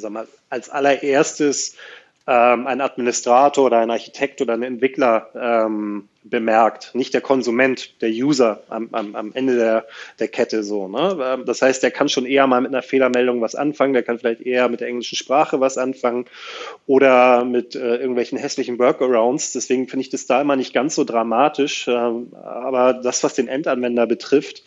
sag 0.00 0.12
mal, 0.12 0.28
als 0.50 0.68
allererstes 0.68 1.74
ähm, 2.28 2.66
ein 2.66 2.82
Administrator 2.82 3.64
oder 3.64 3.78
ein 3.78 3.90
Architekt 3.90 4.42
oder 4.42 4.52
ein 4.52 4.62
Entwickler 4.62 5.30
ähm, 5.34 6.10
bemerkt, 6.22 6.94
nicht 6.94 7.14
der 7.14 7.22
Konsument, 7.22 8.02
der 8.02 8.10
User 8.10 8.62
am, 8.68 8.90
am, 8.92 9.14
am 9.14 9.32
Ende 9.32 9.56
der, 9.56 9.86
der 10.18 10.28
Kette 10.28 10.62
so. 10.62 10.88
Ne? 10.88 11.18
Ähm, 11.24 11.46
das 11.46 11.62
heißt, 11.62 11.82
der 11.82 11.90
kann 11.90 12.10
schon 12.10 12.26
eher 12.26 12.46
mal 12.46 12.60
mit 12.60 12.70
einer 12.70 12.82
Fehlermeldung 12.82 13.40
was 13.40 13.54
anfangen, 13.54 13.94
der 13.94 14.02
kann 14.02 14.18
vielleicht 14.18 14.42
eher 14.42 14.68
mit 14.68 14.80
der 14.80 14.88
englischen 14.88 15.16
Sprache 15.16 15.58
was 15.60 15.78
anfangen 15.78 16.26
oder 16.86 17.46
mit 17.46 17.74
äh, 17.74 17.96
irgendwelchen 17.96 18.36
hässlichen 18.36 18.78
Workarounds. 18.78 19.54
Deswegen 19.54 19.88
finde 19.88 20.02
ich 20.02 20.10
das 20.10 20.26
da 20.26 20.42
immer 20.42 20.56
nicht 20.56 20.74
ganz 20.74 20.96
so 20.96 21.04
dramatisch. 21.04 21.88
Ähm, 21.88 22.34
aber 22.34 22.92
das, 22.92 23.24
was 23.24 23.32
den 23.32 23.48
Endanwender 23.48 24.06
betrifft, 24.06 24.64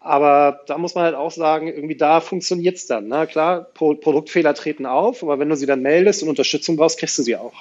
Aber 0.00 0.60
da 0.66 0.78
muss 0.78 0.94
man 0.94 1.04
halt 1.04 1.14
auch 1.14 1.30
sagen, 1.30 1.68
irgendwie 1.68 1.96
da 1.96 2.20
funktioniert 2.20 2.76
es 2.76 2.86
dann. 2.86 3.08
Ne? 3.08 3.26
Klar, 3.26 3.62
Pro 3.62 3.94
Produktfehler 3.94 4.54
treten 4.54 4.86
auf, 4.86 5.22
aber 5.22 5.38
wenn 5.38 5.48
du 5.48 5.56
sie 5.56 5.66
dann 5.66 5.82
meldest 5.82 6.22
und 6.22 6.28
Unterstützung 6.28 6.76
brauchst, 6.76 6.98
kriegst 6.98 7.18
du 7.18 7.22
sie 7.22 7.36
auch. 7.36 7.54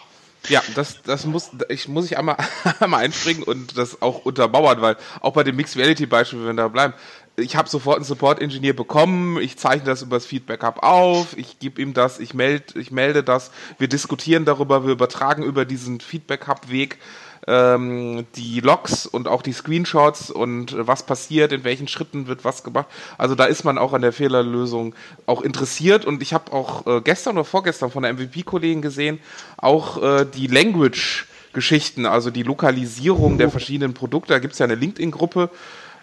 Ja, 0.49 0.61
das, 0.75 1.01
das 1.03 1.25
muss 1.25 1.51
ich, 1.69 1.87
muss 1.87 2.05
ich 2.05 2.17
einmal, 2.17 2.37
einmal 2.79 3.03
einspringen 3.03 3.43
und 3.43 3.77
das 3.77 4.01
auch 4.01 4.25
untermauern, 4.25 4.81
weil 4.81 4.97
auch 5.21 5.33
bei 5.33 5.43
dem 5.43 5.55
Mixed 5.55 5.77
Reality 5.77 6.05
Beispiel, 6.05 6.39
wenn 6.39 6.57
wir 6.57 6.63
da 6.63 6.67
bleiben, 6.67 6.93
ich 7.35 7.55
habe 7.55 7.67
sofort 7.67 7.97
einen 7.97 8.05
Support-Ingenieur 8.05 8.73
bekommen, 8.73 9.39
ich 9.41 9.57
zeichne 9.57 9.85
das 9.85 10.03
über 10.03 10.17
das 10.17 10.25
Feedback 10.25 10.63
Hub 10.63 10.83
auf, 10.83 11.35
ich 11.37 11.59
gebe 11.59 11.81
ihm 11.81 11.93
das, 11.93 12.19
ich, 12.19 12.33
meld, 12.33 12.75
ich 12.75 12.91
melde 12.91 13.23
das, 13.23 13.51
wir 13.79 13.87
diskutieren 13.87 14.45
darüber, 14.45 14.85
wir 14.85 14.91
übertragen 14.91 15.43
über 15.43 15.65
diesen 15.65 15.99
Feedback 15.99 16.47
Hub-Weg 16.47 16.99
ähm, 17.47 18.25
die 18.35 18.59
Logs 18.59 19.05
und 19.05 19.27
auch 19.27 19.41
die 19.41 19.53
Screenshots 19.53 20.31
und 20.31 20.73
äh, 20.73 20.87
was 20.87 21.03
passiert, 21.05 21.51
in 21.51 21.63
welchen 21.63 21.87
Schritten 21.87 22.27
wird 22.27 22.45
was 22.45 22.63
gemacht. 22.63 22.87
Also 23.17 23.35
da 23.35 23.45
ist 23.45 23.63
man 23.63 23.77
auch 23.77 23.93
an 23.93 24.01
der 24.01 24.13
Fehlerlösung 24.13 24.95
auch 25.25 25.41
interessiert 25.41 26.05
und 26.05 26.21
ich 26.21 26.33
habe 26.33 26.51
auch 26.51 26.87
äh, 26.87 27.01
gestern 27.01 27.37
oder 27.37 27.45
vorgestern 27.45 27.91
von 27.91 28.03
der 28.03 28.13
MVP-Kollegen 28.13 28.81
gesehen, 28.81 29.19
auch 29.57 30.01
äh, 30.01 30.25
die 30.25 30.47
Language 30.47 31.27
Geschichten, 31.53 32.05
also 32.05 32.31
die 32.31 32.43
Lokalisierung 32.43 33.37
der 33.37 33.51
verschiedenen 33.51 33.93
Produkte. 33.93 34.33
Da 34.33 34.39
gibt 34.39 34.53
es 34.53 34.59
ja 34.59 34.65
eine 34.65 34.75
LinkedIn-Gruppe, 34.75 35.49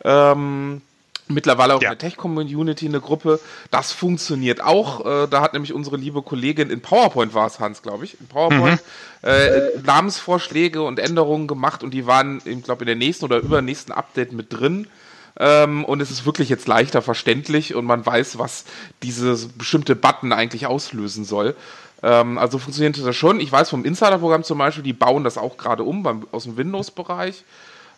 ähm, 0.04 0.80
Mittlerweile 1.30 1.74
auch 1.74 1.82
ja. 1.82 1.92
in 1.92 1.98
der 1.98 2.10
Tech-Community 2.10 2.86
eine 2.86 3.00
Gruppe. 3.00 3.40
Das 3.70 3.92
funktioniert 3.92 4.62
auch. 4.62 5.04
Äh, 5.06 5.28
da 5.28 5.40
hat 5.40 5.52
nämlich 5.52 5.72
unsere 5.72 5.96
liebe 5.96 6.22
Kollegin 6.22 6.70
in 6.70 6.80
PowerPoint 6.80 7.34
war 7.34 7.46
es, 7.46 7.60
Hans, 7.60 7.82
glaube 7.82 8.04
ich, 8.04 8.20
in 8.20 8.26
PowerPoint 8.26 8.80
mhm. 9.22 9.28
äh, 9.28 9.78
Namensvorschläge 9.84 10.82
und 10.82 10.98
Änderungen 10.98 11.46
gemacht 11.46 11.82
und 11.82 11.92
die 11.92 12.06
waren, 12.06 12.42
ich 12.44 12.62
glaube, 12.62 12.82
in 12.82 12.86
der 12.86 12.96
nächsten 12.96 13.24
oder 13.24 13.38
übernächsten 13.38 13.94
Update 13.94 14.32
mit 14.32 14.52
drin. 14.52 14.88
Ähm, 15.38 15.84
und 15.84 16.00
es 16.00 16.10
ist 16.10 16.26
wirklich 16.26 16.48
jetzt 16.48 16.66
leichter 16.66 17.02
verständlich 17.02 17.74
und 17.74 17.84
man 17.84 18.04
weiß, 18.04 18.38
was 18.38 18.64
dieses 19.02 19.48
bestimmte 19.48 19.96
Button 19.96 20.32
eigentlich 20.32 20.66
auslösen 20.66 21.24
soll. 21.24 21.54
Ähm, 22.02 22.38
also 22.38 22.58
funktioniert 22.58 22.98
das 22.98 23.16
schon. 23.16 23.40
Ich 23.40 23.52
weiß 23.52 23.70
vom 23.70 23.84
Insider-Programm 23.84 24.42
zum 24.42 24.58
Beispiel, 24.58 24.84
die 24.84 24.92
bauen 24.92 25.24
das 25.24 25.38
auch 25.38 25.56
gerade 25.56 25.84
um 25.84 26.02
beim, 26.02 26.26
aus 26.32 26.44
dem 26.44 26.56
Windows-Bereich. 26.56 27.44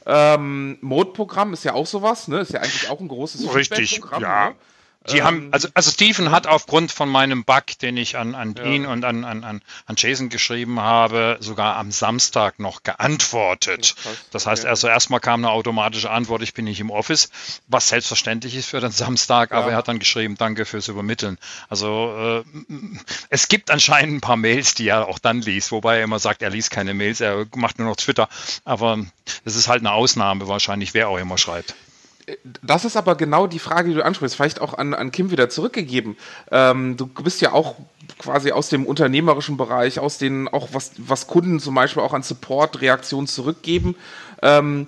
Ähm, 0.06 0.78
Mode-Programm 0.80 1.52
ist 1.52 1.64
ja 1.64 1.74
auch 1.74 1.86
sowas, 1.86 2.28
ne? 2.28 2.40
Ist 2.40 2.52
ja 2.52 2.60
eigentlich 2.60 2.88
auch 2.90 3.00
ein 3.00 3.08
großes 3.08 3.54
Richtig, 3.54 4.00
ja. 4.18 4.48
Ne? 4.50 4.54
Die 5.10 5.18
ähm, 5.18 5.24
haben, 5.24 5.48
also, 5.50 5.68
also 5.74 5.90
Stephen 5.90 6.30
hat 6.30 6.46
aufgrund 6.46 6.92
von 6.92 7.08
meinem 7.08 7.44
Bug, 7.44 7.78
den 7.80 7.96
ich 7.96 8.16
an, 8.16 8.34
an 8.34 8.54
ja. 8.56 8.64
ihn 8.64 8.86
und 8.86 9.04
an, 9.04 9.24
an, 9.24 9.42
an 9.44 9.62
Jason 9.96 10.28
geschrieben 10.28 10.80
habe, 10.80 11.38
sogar 11.40 11.76
am 11.76 11.90
Samstag 11.90 12.58
noch 12.58 12.82
geantwortet. 12.82 13.94
Ja, 14.04 14.10
das 14.30 14.46
heißt, 14.46 14.64
also 14.64 14.88
erstmal 14.88 15.20
kam 15.20 15.40
eine 15.40 15.50
automatische 15.50 16.10
Antwort, 16.10 16.42
ich 16.42 16.54
bin 16.54 16.66
nicht 16.66 16.80
im 16.80 16.90
Office, 16.90 17.30
was 17.66 17.88
selbstverständlich 17.88 18.54
ist 18.54 18.68
für 18.68 18.80
den 18.80 18.92
Samstag, 18.92 19.50
ja. 19.50 19.58
aber 19.58 19.72
er 19.72 19.76
hat 19.76 19.88
dann 19.88 19.98
geschrieben, 19.98 20.36
danke 20.36 20.64
fürs 20.64 20.88
Übermitteln. 20.88 21.38
Also 21.68 22.44
äh, 22.48 22.74
es 23.28 23.48
gibt 23.48 23.70
anscheinend 23.70 24.16
ein 24.16 24.20
paar 24.20 24.36
Mails, 24.36 24.74
die 24.74 24.88
er 24.88 25.08
auch 25.08 25.18
dann 25.18 25.40
liest, 25.40 25.72
wobei 25.72 25.98
er 25.98 26.04
immer 26.04 26.20
sagt, 26.20 26.42
er 26.42 26.50
liest 26.50 26.70
keine 26.70 26.94
Mails, 26.94 27.20
er 27.20 27.46
macht 27.56 27.78
nur 27.78 27.88
noch 27.88 27.96
Twitter. 27.96 28.28
Aber 28.64 28.98
es 29.44 29.56
ist 29.56 29.68
halt 29.68 29.80
eine 29.80 29.92
Ausnahme 29.92 30.46
wahrscheinlich, 30.46 30.94
wer 30.94 31.08
auch 31.08 31.18
immer 31.18 31.38
schreibt 31.38 31.74
das 32.62 32.84
ist 32.84 32.96
aber 32.96 33.16
genau 33.16 33.46
die 33.46 33.58
Frage, 33.58 33.88
die 33.88 33.94
du 33.94 34.04
ansprichst, 34.04 34.36
vielleicht 34.36 34.60
auch 34.60 34.74
an, 34.74 34.94
an 34.94 35.10
Kim 35.10 35.30
wieder 35.30 35.48
zurückgegeben. 35.48 36.16
Ähm, 36.50 36.96
du 36.96 37.06
bist 37.06 37.40
ja 37.40 37.52
auch 37.52 37.76
quasi 38.18 38.52
aus 38.52 38.68
dem 38.68 38.86
unternehmerischen 38.86 39.56
Bereich, 39.56 39.98
aus 39.98 40.18
den, 40.18 40.48
auch 40.48 40.68
was, 40.72 40.92
was 40.98 41.26
Kunden 41.26 41.60
zum 41.60 41.74
Beispiel 41.74 42.02
auch 42.02 42.14
an 42.14 42.22
Support-Reaktionen 42.22 43.26
zurückgeben. 43.26 43.96
Ähm, 44.40 44.86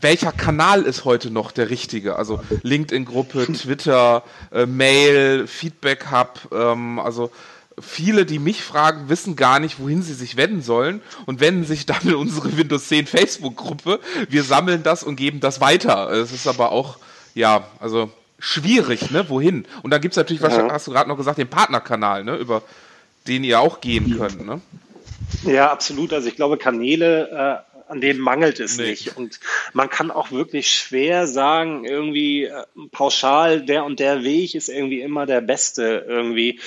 welcher 0.00 0.32
Kanal 0.32 0.82
ist 0.82 1.04
heute 1.04 1.30
noch 1.30 1.52
der 1.52 1.70
richtige? 1.70 2.16
Also 2.16 2.40
LinkedIn-Gruppe, 2.62 3.46
Twitter, 3.52 4.22
äh, 4.52 4.66
Mail, 4.66 5.46
Feedback-Hub, 5.46 6.48
ähm, 6.52 6.98
also 6.98 7.30
viele, 7.80 8.26
die 8.26 8.38
mich 8.38 8.62
fragen, 8.62 9.08
wissen 9.08 9.36
gar 9.36 9.58
nicht, 9.58 9.80
wohin 9.80 10.02
sie 10.02 10.14
sich 10.14 10.36
wenden 10.36 10.62
sollen 10.62 11.02
und 11.26 11.40
wenden 11.40 11.64
sich 11.64 11.86
dann 11.86 12.02
in 12.02 12.14
unsere 12.14 12.56
Windows 12.56 12.88
10 12.88 13.06
Facebook-Gruppe. 13.06 14.00
Wir 14.28 14.44
sammeln 14.44 14.82
das 14.82 15.02
und 15.02 15.16
geben 15.16 15.40
das 15.40 15.60
weiter. 15.60 16.10
Es 16.10 16.32
ist 16.32 16.46
aber 16.46 16.72
auch, 16.72 16.98
ja, 17.34 17.66
also 17.80 18.10
schwierig, 18.38 19.10
ne? 19.10 19.28
Wohin? 19.28 19.66
Und 19.82 19.90
dann 19.90 20.00
gibt 20.00 20.12
es 20.12 20.16
natürlich, 20.16 20.42
ja. 20.42 20.70
hast 20.70 20.86
du 20.86 20.92
gerade 20.92 21.08
noch 21.08 21.16
gesagt, 21.16 21.38
den 21.38 21.48
Partnerkanal, 21.48 22.24
ne? 22.24 22.36
Über 22.36 22.62
den 23.26 23.44
ihr 23.44 23.60
auch 23.60 23.80
gehen 23.80 24.16
könnt, 24.18 24.44
ne? 24.44 24.60
Ja, 25.44 25.70
absolut. 25.70 26.12
Also 26.12 26.28
ich 26.28 26.36
glaube, 26.36 26.58
Kanäle, 26.58 27.64
äh, 27.66 27.90
an 27.90 28.00
denen 28.00 28.20
mangelt 28.20 28.60
es 28.60 28.76
nee. 28.76 28.90
nicht. 28.90 29.16
Und 29.16 29.40
man 29.72 29.90
kann 29.90 30.10
auch 30.10 30.30
wirklich 30.30 30.70
schwer 30.70 31.26
sagen, 31.26 31.84
irgendwie 31.84 32.44
äh, 32.44 32.64
pauschal, 32.92 33.62
der 33.62 33.84
und 33.84 34.00
der 34.00 34.22
Weg 34.22 34.54
ist 34.54 34.68
irgendwie 34.68 35.00
immer 35.00 35.26
der 35.26 35.40
beste 35.40 36.04
irgendwie. 36.06 36.60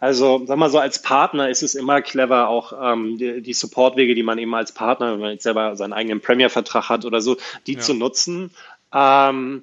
Also, 0.00 0.42
sag 0.46 0.56
mal 0.56 0.70
so, 0.70 0.78
als 0.78 1.02
Partner 1.02 1.50
ist 1.50 1.62
es 1.62 1.74
immer 1.74 2.00
clever, 2.00 2.48
auch 2.48 2.72
ähm, 2.82 3.18
die, 3.18 3.42
die 3.42 3.52
Supportwege, 3.52 4.14
die 4.14 4.22
man 4.22 4.38
eben 4.38 4.54
als 4.54 4.72
Partner, 4.72 5.12
wenn 5.12 5.20
man 5.20 5.32
jetzt 5.32 5.42
selber 5.42 5.76
seinen 5.76 5.92
eigenen 5.92 6.22
Premier-Vertrag 6.22 6.88
hat 6.88 7.04
oder 7.04 7.20
so, 7.20 7.36
die 7.66 7.74
ja. 7.74 7.80
zu 7.80 7.92
nutzen. 7.92 8.50
Ähm, 8.94 9.62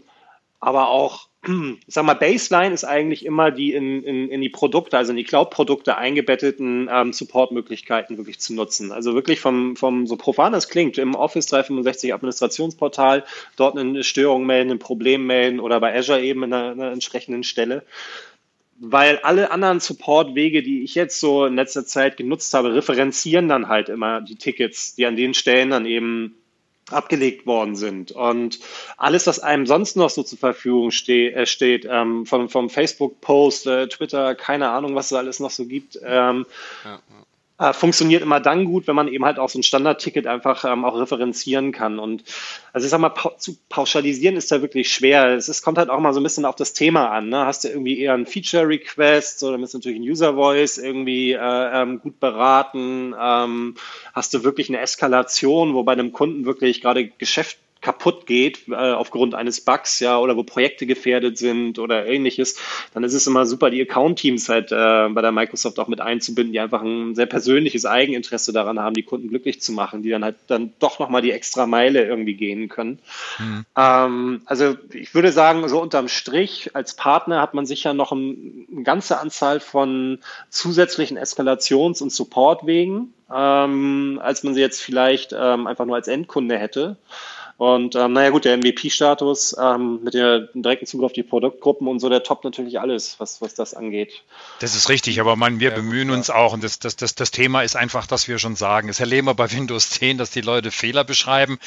aber 0.60 0.90
auch, 0.90 1.28
ich 1.44 1.52
sag 1.88 2.06
mal, 2.06 2.14
Baseline 2.14 2.74
ist 2.74 2.84
eigentlich 2.84 3.26
immer 3.26 3.50
die 3.50 3.74
in, 3.74 4.04
in, 4.04 4.30
in 4.30 4.42
die 4.42 4.50
Produkte, 4.50 4.96
also 4.96 5.12
in 5.12 5.18
die 5.18 5.24
Cloud-Produkte 5.24 5.98
eingebetteten 5.98 6.88
ähm, 6.92 7.14
Support-Möglichkeiten 7.14 8.18
wirklich 8.18 8.38
zu 8.38 8.54
nutzen. 8.54 8.92
Also 8.92 9.16
wirklich 9.16 9.40
vom, 9.40 9.76
vom 9.76 10.06
so 10.06 10.18
profan 10.18 10.54
das 10.54 10.70
klingt, 10.70 11.00
im 11.00 11.16
Office 11.16 11.48
365 11.48 12.14
Administrationsportal 12.14 13.24
dort 13.56 13.76
eine 13.76 14.04
Störung 14.04 14.46
melden, 14.46 14.70
ein 14.70 14.80
Problem 14.80 15.26
melden 15.26 15.60
oder 15.60 15.80
bei 15.80 15.98
Azure 15.98 16.22
eben 16.22 16.44
in 16.44 16.54
einer, 16.54 16.72
einer 16.72 16.92
entsprechenden 16.92 17.44
Stelle 17.44 17.84
weil 18.80 19.18
alle 19.20 19.52
anderen 19.52 19.80
Support-Wege, 19.80 20.62
die 20.64 20.84
ich 20.84 20.96
jetzt 20.96 21.20
so 21.20 21.46
in 21.46 21.56
letzter 21.56 21.86
Zeit 21.86 22.18
genutzt 22.18 22.54
habe, 22.54 22.74
referenzieren 22.74 23.48
dann 23.48 23.68
halt 23.68 23.90
immer 23.90 24.22
die 24.22 24.36
Tickets, 24.36 24.96
die 24.96 25.06
an 25.06 25.16
den 25.16 25.34
Stellen 25.34 25.72
dann 25.72 25.86
eben 25.86 26.36
abgelegt 26.90 27.46
worden 27.46 27.76
sind. 27.76 28.12
Und 28.12 28.60
alles, 28.96 29.28
was 29.28 29.40
einem 29.40 29.66
sonst 29.66 29.98
noch 29.98 30.10
so 30.10 30.24
zur 30.24 30.38
Verfügung 30.38 30.92
ste 30.92 31.34
äh, 31.34 31.46
steht, 31.46 31.86
ähm, 31.90 32.26
vom, 32.26 32.50
vom 32.50 32.70
Facebook-Post, 32.70 33.68
äh, 33.68 33.88
Twitter, 33.88 34.36
keine 34.36 34.70
Ahnung, 34.70 34.96
was 34.96 35.08
es 35.08 35.14
alles 35.14 35.40
noch 35.40 35.52
so 35.52 35.66
gibt, 35.66 36.00
ähm, 36.04 36.46
ja, 36.86 36.94
ja 36.94 37.02
äh, 37.60 37.74
funktioniert 37.74 38.22
immer 38.22 38.40
dann 38.40 38.66
gut, 38.66 38.88
wenn 38.88 38.96
man 38.96 39.08
eben 39.08 39.26
halt 39.26 39.40
auch 39.40 39.50
so 39.50 39.60
ein 39.60 39.64
Standardticket 39.64 40.28
einfach 40.28 40.64
ähm, 40.66 40.86
auch 40.86 41.00
referenzieren 41.00 41.72
kann. 41.72 42.00
Und 42.00 42.24
also 42.72 42.86
ich 42.86 42.92
sag 42.92 43.00
mal, 43.00 43.10
pa 43.10 43.38
zu 43.38 43.58
pauschalisieren 43.70 44.36
ist 44.36 44.52
da 44.52 44.62
wirklich 44.62 44.94
schwer. 44.94 45.36
Es 45.36 45.50
ist, 45.50 45.64
kommt 45.64 45.78
halt 45.78 45.90
auch 45.90 46.00
mal 46.00 46.14
so 46.14 46.20
ein 46.20 46.24
bisschen 46.24 46.46
auf 46.46 46.56
das 46.56 46.74
Thema 46.74 47.10
an. 47.10 47.30
Ne? 47.30 47.46
Hast 47.46 47.64
du 47.64 47.70
irgendwie 47.70 48.00
eher 48.00 48.14
ein 48.14 48.26
Feature-Request 48.26 49.44
oder 49.44 49.60
ist 49.60 49.74
natürlich 49.74 50.00
ein 50.00 50.10
User-Voice 50.10 50.78
irgendwie 50.78 51.34
äh, 51.34 51.82
ähm, 51.82 52.00
gut 52.00 52.20
beraten? 52.20 53.16
Ähm, 53.20 53.76
hast 54.14 54.34
du 54.34 54.44
wirklich 54.44 54.70
eine 54.70 54.80
Eskalation, 54.80 55.74
wo 55.74 55.84
bei 55.84 55.94
einem 55.94 56.12
Kunden 56.12 56.46
wirklich 56.46 56.82
gerade 56.82 57.08
Geschäft 57.08 57.58
kaputt 57.82 58.26
geht 58.26 58.68
äh, 58.68 58.76
aufgrund 58.76 59.36
eines 59.36 59.62
Bugs, 59.62 60.00
ja, 60.00 60.18
oder 60.20 60.36
wo 60.36 60.44
Projekte 60.44 60.86
gefährdet 60.86 61.38
sind 61.38 61.80
oder 61.80 62.06
ähnliches, 62.06 62.60
dann 62.94 63.04
ist 63.04 63.14
es 63.14 63.28
immer 63.28 63.46
super, 63.46 63.70
die 63.70 63.82
Account-Teams 63.82 64.50
halt 64.50 64.72
äh, 64.72 65.10
bei 65.10 65.22
der 65.22 65.32
Microsoft 65.32 65.80
auch 65.80 65.88
mit 65.88 66.02
einzubinden, 66.02 66.54
die 66.54 66.60
einfach 66.60 66.82
ein 66.82 67.16
sehr 67.16 67.26
persönliches 67.26 67.86
Eigeninteresse 67.86 68.54
daran 68.54 68.80
haben, 68.80 68.94
die 68.94 69.04
Kunden 69.04 69.30
glücklich 69.30 69.62
zu 69.62 69.72
machen, 69.72 70.04
die 70.04 70.10
dann 70.10 70.24
halt 70.24 70.36
dann 70.48 70.74
doch 70.80 71.00
nochmal 71.00 71.22
die 71.22 71.32
extra 71.32 71.66
Meile 71.66 72.06
irgendwie 72.06 72.36
gehen 72.36 72.70
können. 72.70 73.00
Mhm. 73.40 73.66
Ähm, 73.76 74.42
also 74.46 74.76
ich 74.94 75.14
würde 75.14 75.32
sagen, 75.32 75.68
so 75.68 75.82
unterm 75.82 76.08
Strich, 76.08 76.72
als 76.74 76.96
Partner 76.96 77.42
hat 77.42 77.54
man 77.54 77.66
sicher 77.66 77.94
noch 77.94 78.12
ein, 78.12 78.68
eine 78.72 78.84
ganze 78.84 79.20
Anzahl 79.20 79.60
von 79.60 80.20
zusätzlichen 80.50 81.18
Eskalations- 81.18 82.02
und 82.02 82.12
Supportwegen, 82.12 83.14
ähm, 83.34 84.20
als 84.24 84.44
man 84.44 84.54
sie 84.54 84.62
jetzt 84.62 84.82
vielleicht 84.82 85.34
ähm, 85.38 85.68
einfach 85.68 85.86
nur 85.86 85.96
als 85.96 86.08
Endkunde 86.08 86.58
hätte. 86.58 86.98
Und 87.58 87.96
ähm, 87.96 88.14
naja 88.14 88.30
gut, 88.30 88.46
der 88.46 88.56
MVP-Status 88.58 89.56
ähm, 89.60 90.04
mit 90.04 90.14
dem 90.14 90.48
direkten 90.54 90.86
Zugriff 90.86 91.08
auf 91.08 91.14
die 91.14 91.24
Produktgruppen 91.24 91.88
und 91.88 92.00
so, 92.00 92.08
der 92.08 92.22
toppt 92.22 92.44
natürlich 92.44 92.80
alles, 92.80 93.20
was, 93.20 93.42
was 93.42 93.56
das 93.56 93.74
angeht. 93.74 94.22
Das 94.60 94.76
ist 94.76 94.90
richtig, 94.90 95.20
aber 95.20 95.36
man, 95.36 95.60
wir 95.60 95.70
ja, 95.70 95.76
bemühen 95.76 96.12
uns 96.12 96.30
auch 96.30 96.54
und 96.54 96.64
das, 96.64 96.78
das, 96.78 96.96
das, 96.96 97.16
das 97.16 97.32
Thema 97.32 97.64
ist 97.64 97.76
einfach, 97.76 98.06
dass 98.06 98.28
wir 98.28 98.38
schon 98.38 98.56
sagen, 98.56 98.90
das 98.90 99.00
erleben 99.00 99.26
wir 99.26 99.34
bei 99.34 99.52
Windows 99.52 99.90
10, 99.98 100.20
dass 100.20 100.30
die 100.30 100.42
Leute 100.42 100.70
Fehler 100.70 101.04
beschreiben, 101.04 101.58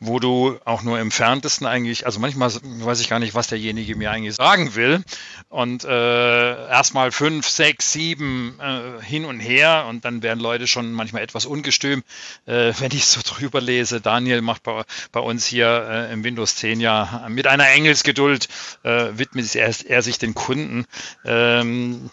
wo 0.00 0.20
du 0.20 0.56
auch 0.64 0.82
nur 0.82 0.98
im 0.98 1.10
Ferntesten 1.10 1.66
eigentlich, 1.66 2.06
also 2.06 2.18
manchmal 2.18 2.50
weiß 2.50 3.00
ich 3.00 3.10
gar 3.10 3.18
nicht, 3.18 3.34
was 3.34 3.48
derjenige 3.48 3.94
mir 3.94 4.10
eigentlich 4.10 4.36
sagen 4.36 4.74
will 4.74 5.02
und 5.50 5.84
äh, 5.84 6.68
erstmal 6.68 7.12
fünf, 7.12 7.46
sechs, 7.46 7.92
sieben 7.92 8.58
äh, 8.58 9.04
hin 9.04 9.26
und 9.26 9.40
her 9.40 9.84
und 9.90 10.06
dann 10.06 10.22
werden 10.22 10.40
Leute 10.40 10.66
schon 10.66 10.92
manchmal 10.92 11.22
etwas 11.22 11.44
ungestüm, 11.44 12.04
äh, 12.46 12.72
wenn 12.78 12.92
ich 12.92 13.04
so 13.04 13.20
drüber 13.22 13.60
lese. 13.60 14.00
Daniel 14.00 14.40
macht 14.40 14.62
bei, 14.62 14.82
bei 15.12 15.25
uns 15.26 15.46
hier 15.46 15.86
äh, 15.90 16.12
im 16.12 16.24
Windows 16.24 16.56
10 16.56 16.80
ja 16.80 17.26
mit 17.28 17.46
einer 17.46 17.68
Engelsgeduld 17.68 18.48
äh, 18.82 19.08
widmet 19.12 19.54
er, 19.54 19.74
er, 19.86 20.02
sich 20.02 20.18
den 20.18 20.34
Kunden. 20.34 20.86
Ähm, 21.24 22.10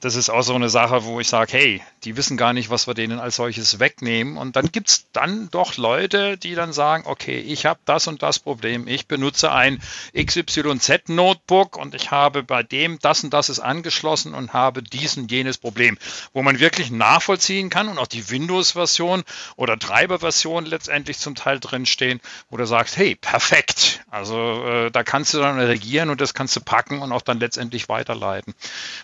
das 0.00 0.14
ist 0.14 0.30
auch 0.30 0.42
so 0.42 0.54
eine 0.54 0.70
Sache, 0.70 1.04
wo 1.04 1.20
ich 1.20 1.28
sage, 1.28 1.52
hey, 1.52 1.82
die 2.04 2.16
wissen 2.16 2.36
gar 2.36 2.52
nicht, 2.52 2.70
was 2.70 2.86
wir 2.86 2.94
denen 2.94 3.18
als 3.18 3.36
solches 3.36 3.78
wegnehmen. 3.80 4.36
Und 4.36 4.56
dann 4.56 4.72
gibt 4.72 4.88
es 4.88 5.06
dann 5.12 5.50
doch 5.50 5.76
Leute, 5.76 6.38
die 6.38 6.54
dann 6.54 6.72
sagen, 6.72 7.04
okay, 7.06 7.38
ich 7.38 7.66
habe 7.66 7.80
das 7.84 8.06
und 8.06 8.22
das 8.22 8.38
Problem. 8.38 8.88
Ich 8.88 9.06
benutze 9.06 9.52
ein 9.52 9.82
XYZ-Notebook 10.16 11.76
und 11.76 11.94
ich 11.94 12.10
habe 12.10 12.42
bei 12.42 12.62
dem 12.62 12.98
das 13.00 13.24
und 13.24 13.34
das 13.34 13.48
ist 13.48 13.60
angeschlossen 13.60 14.34
und 14.34 14.52
habe 14.52 14.82
diesen 14.82 15.28
jenes 15.28 15.58
Problem, 15.58 15.98
wo 16.32 16.42
man 16.42 16.60
wirklich 16.60 16.90
nachvollziehen 16.90 17.70
kann 17.70 17.88
und 17.88 17.98
auch 17.98 18.06
die 18.06 18.30
Windows-Version 18.30 19.24
oder 19.56 19.78
Treiber-Version 19.78 20.66
letztendlich 20.66 21.18
zum 21.18 21.34
Teil 21.34 21.60
drinstehen, 21.60 22.20
wo 22.50 22.56
du 22.56 22.66
sagst, 22.66 22.96
hey, 22.96 23.14
perfekt. 23.14 24.04
Also 24.10 24.64
äh, 24.64 24.90
da 24.90 25.02
kannst 25.02 25.34
du 25.34 25.38
dann 25.38 25.58
reagieren 25.58 26.10
und 26.10 26.20
das 26.20 26.34
kannst 26.34 26.54
du 26.56 26.60
packen 26.60 27.02
und 27.02 27.12
auch 27.12 27.22
dann 27.22 27.40
letztendlich 27.40 27.88
weiterleiten. 27.88 28.54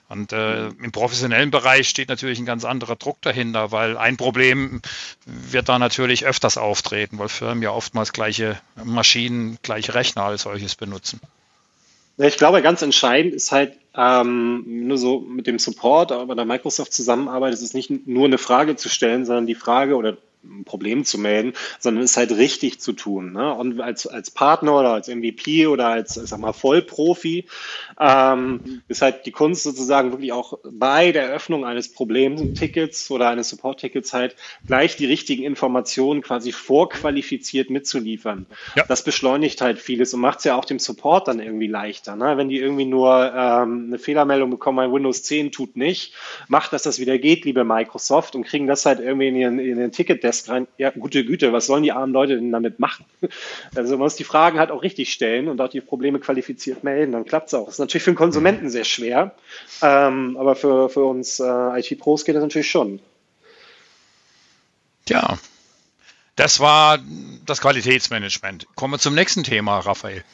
Und 0.08 0.32
äh, 0.32 0.68
im 0.68 0.92
professionellen 0.92 1.50
Bereich 1.50 1.88
steht 1.88 2.08
natürlich 2.08 2.38
ein 2.38 2.46
ganz 2.46 2.64
anderer 2.64 2.96
Druck 2.96 3.20
dahinter, 3.22 3.72
weil 3.72 3.96
ein 3.96 4.16
Problem 4.16 4.82
wird 5.24 5.68
da 5.68 5.78
natürlich 5.78 6.26
öfters 6.26 6.58
auftreten, 6.58 7.18
weil 7.18 7.28
Firmen 7.28 7.62
ja 7.62 7.70
oftmals 7.70 8.12
gleiche 8.12 8.60
Maschinen, 8.84 9.58
gleiche 9.62 9.94
Rechner 9.94 10.24
als 10.24 10.42
solches 10.42 10.76
benutzen. 10.76 11.20
Ich 12.18 12.36
glaube, 12.36 12.60
ganz 12.60 12.82
entscheidend 12.82 13.34
ist 13.34 13.50
halt 13.50 13.72
ähm, 13.94 14.62
nur 14.66 14.98
so 14.98 15.20
mit 15.20 15.46
dem 15.46 15.58
Support, 15.58 16.12
aber 16.12 16.34
der 16.34 16.44
Microsoft 16.44 16.92
zusammenarbeitet, 16.92 17.54
ist 17.58 17.64
es 17.64 17.74
nicht 17.74 18.06
nur 18.06 18.26
eine 18.26 18.38
Frage 18.38 18.76
zu 18.76 18.88
stellen, 18.88 19.24
sondern 19.24 19.46
die 19.46 19.54
Frage 19.54 19.96
oder 19.96 20.16
ein 20.42 20.64
Problem 20.64 21.04
zu 21.04 21.18
melden, 21.18 21.54
sondern 21.78 22.04
es 22.04 22.16
halt 22.16 22.32
richtig 22.32 22.80
zu 22.80 22.92
tun. 22.92 23.32
Ne? 23.32 23.52
Und 23.54 23.80
als, 23.80 24.06
als 24.06 24.30
Partner 24.30 24.78
oder 24.78 24.92
als 24.94 25.08
MVP 25.08 25.66
oder 25.66 25.88
als, 25.88 26.16
ich 26.16 26.28
sag 26.28 26.40
mal, 26.40 26.52
Vollprofi 26.52 27.46
ähm, 28.00 28.82
ist 28.88 29.02
halt 29.02 29.26
die 29.26 29.30
Kunst 29.30 29.62
sozusagen 29.62 30.10
wirklich 30.10 30.32
auch 30.32 30.58
bei 30.64 31.12
der 31.12 31.24
Eröffnung 31.24 31.66
eines 31.66 31.92
Problemtickets 31.92 33.10
oder 33.10 33.28
eines 33.28 33.50
Support-Tickets 33.50 34.14
halt 34.14 34.36
gleich 34.66 34.96
die 34.96 35.04
richtigen 35.04 35.42
Informationen 35.42 36.22
quasi 36.22 36.50
vorqualifiziert 36.52 37.68
mitzuliefern. 37.68 38.46
Ja. 38.74 38.84
Das 38.88 39.04
beschleunigt 39.04 39.60
halt 39.60 39.78
vieles 39.78 40.14
und 40.14 40.20
macht 40.20 40.38
es 40.38 40.44
ja 40.44 40.56
auch 40.56 40.64
dem 40.64 40.78
Support 40.78 41.28
dann 41.28 41.40
irgendwie 41.40 41.66
leichter. 41.66 42.16
Ne? 42.16 42.38
Wenn 42.38 42.48
die 42.48 42.58
irgendwie 42.58 42.86
nur 42.86 43.32
ähm, 43.36 43.84
eine 43.88 43.98
Fehlermeldung 43.98 44.50
bekommen, 44.50 44.76
mein 44.76 44.92
Windows 44.92 45.22
10 45.24 45.52
tut 45.52 45.76
nicht, 45.76 46.14
macht, 46.48 46.72
dass 46.72 46.82
das 46.82 47.00
wieder 47.00 47.18
geht, 47.18 47.44
liebe 47.44 47.64
Microsoft, 47.64 48.34
und 48.34 48.44
kriegen 48.44 48.66
das 48.66 48.86
halt 48.86 49.00
irgendwie 49.00 49.28
in 49.28 49.36
ihren, 49.36 49.58
in 49.58 49.78
ihren 49.78 49.92
Ticket 49.92 50.24
Desk 50.24 50.48
rein. 50.48 50.66
Ja, 50.78 50.90
gute 50.90 51.24
Güte, 51.24 51.52
was 51.52 51.66
sollen 51.66 51.82
die 51.82 51.92
armen 51.92 52.14
Leute 52.14 52.36
denn 52.36 52.52
damit 52.52 52.78
machen? 52.78 53.04
Also 53.76 53.92
man 53.92 54.00
muss 54.00 54.16
die 54.16 54.24
Fragen 54.24 54.58
halt 54.58 54.70
auch 54.70 54.82
richtig 54.82 55.12
stellen 55.12 55.48
und 55.48 55.60
auch 55.60 55.68
die 55.68 55.80
Probleme 55.80 56.18
qualifiziert 56.18 56.82
melden, 56.82 57.12
dann 57.12 57.24
klappt 57.24 57.48
es 57.48 57.54
auch. 57.54 57.66
Das 57.66 57.74
ist 57.74 57.80
natürlich 57.90 58.04
für 58.04 58.12
den 58.12 58.16
Konsumenten 58.16 58.70
sehr 58.70 58.84
schwer, 58.84 59.34
ähm, 59.82 60.36
aber 60.38 60.54
für, 60.54 60.88
für 60.88 61.04
uns 61.04 61.40
äh, 61.40 61.80
IT-Pros 61.80 62.24
geht 62.24 62.36
das 62.36 62.42
natürlich 62.42 62.70
schon. 62.70 63.00
Ja, 65.08 65.38
das 66.36 66.60
war 66.60 66.98
das 67.44 67.60
Qualitätsmanagement. 67.60 68.66
Kommen 68.76 68.94
wir 68.94 68.98
zum 68.98 69.14
nächsten 69.14 69.42
Thema, 69.42 69.80
Raphael. 69.80 70.24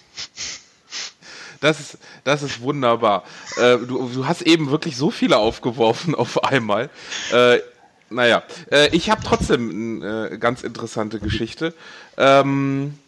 Das 1.61 1.81
ist, 1.81 1.99
das 2.25 2.43
ist 2.43 2.61
wunderbar. 2.61 3.25
Äh, 3.57 3.79
du, 3.79 4.11
du, 4.13 4.27
hast 4.27 4.43
eben 4.43 4.71
wirklich 4.71 4.97
so 4.97 5.11
viele 5.11 5.39
aufgeworfen 5.39 6.15
auf 6.15 6.45
einmal. 6.45 6.91
Äh, 7.33 7.61
naja, 8.11 8.43
äh, 8.71 8.95
ich 8.95 9.09
habe 9.11 9.23
trotzdem 9.25 10.03
eine 10.03 10.31
äh, 10.33 10.39
ganz 10.39 10.63
interessante 10.63 11.19
Geschichte. 11.19 11.73
Ähm, 12.19 12.99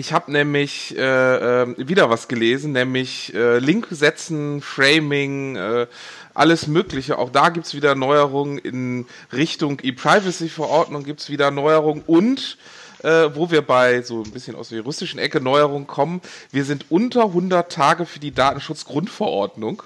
ich 0.00 0.14
habe 0.14 0.32
nämlich 0.32 0.96
äh, 0.96 1.62
äh, 1.62 1.74
wieder 1.76 2.08
was 2.08 2.26
gelesen, 2.26 2.72
nämlich 2.72 3.34
äh, 3.34 3.58
Link 3.58 3.86
setzen, 3.90 4.62
Framing, 4.62 5.56
äh, 5.56 5.86
alles 6.32 6.66
Mögliche. 6.66 7.18
Auch 7.18 7.30
da 7.30 7.50
gibt's 7.50 7.74
wieder 7.74 7.94
Neuerungen 7.94 8.56
in 8.56 9.06
Richtung 9.30 9.78
E-Privacy-Verordnung, 9.82 11.04
gibt's 11.04 11.28
wieder 11.28 11.50
Neuerungen 11.50 12.02
und 12.06 12.56
äh, 13.02 13.28
wo 13.34 13.50
wir 13.50 13.60
bei 13.60 14.00
so 14.00 14.22
ein 14.22 14.30
bisschen 14.30 14.56
aus 14.56 14.70
der 14.70 14.78
juristischen 14.78 15.20
Ecke 15.20 15.40
Neuerungen 15.40 15.86
kommen, 15.86 16.22
wir 16.50 16.64
sind 16.64 16.86
unter 16.88 17.24
100 17.24 17.70
Tage 17.70 18.06
für 18.06 18.20
die 18.20 18.32
Datenschutzgrundverordnung. 18.32 19.82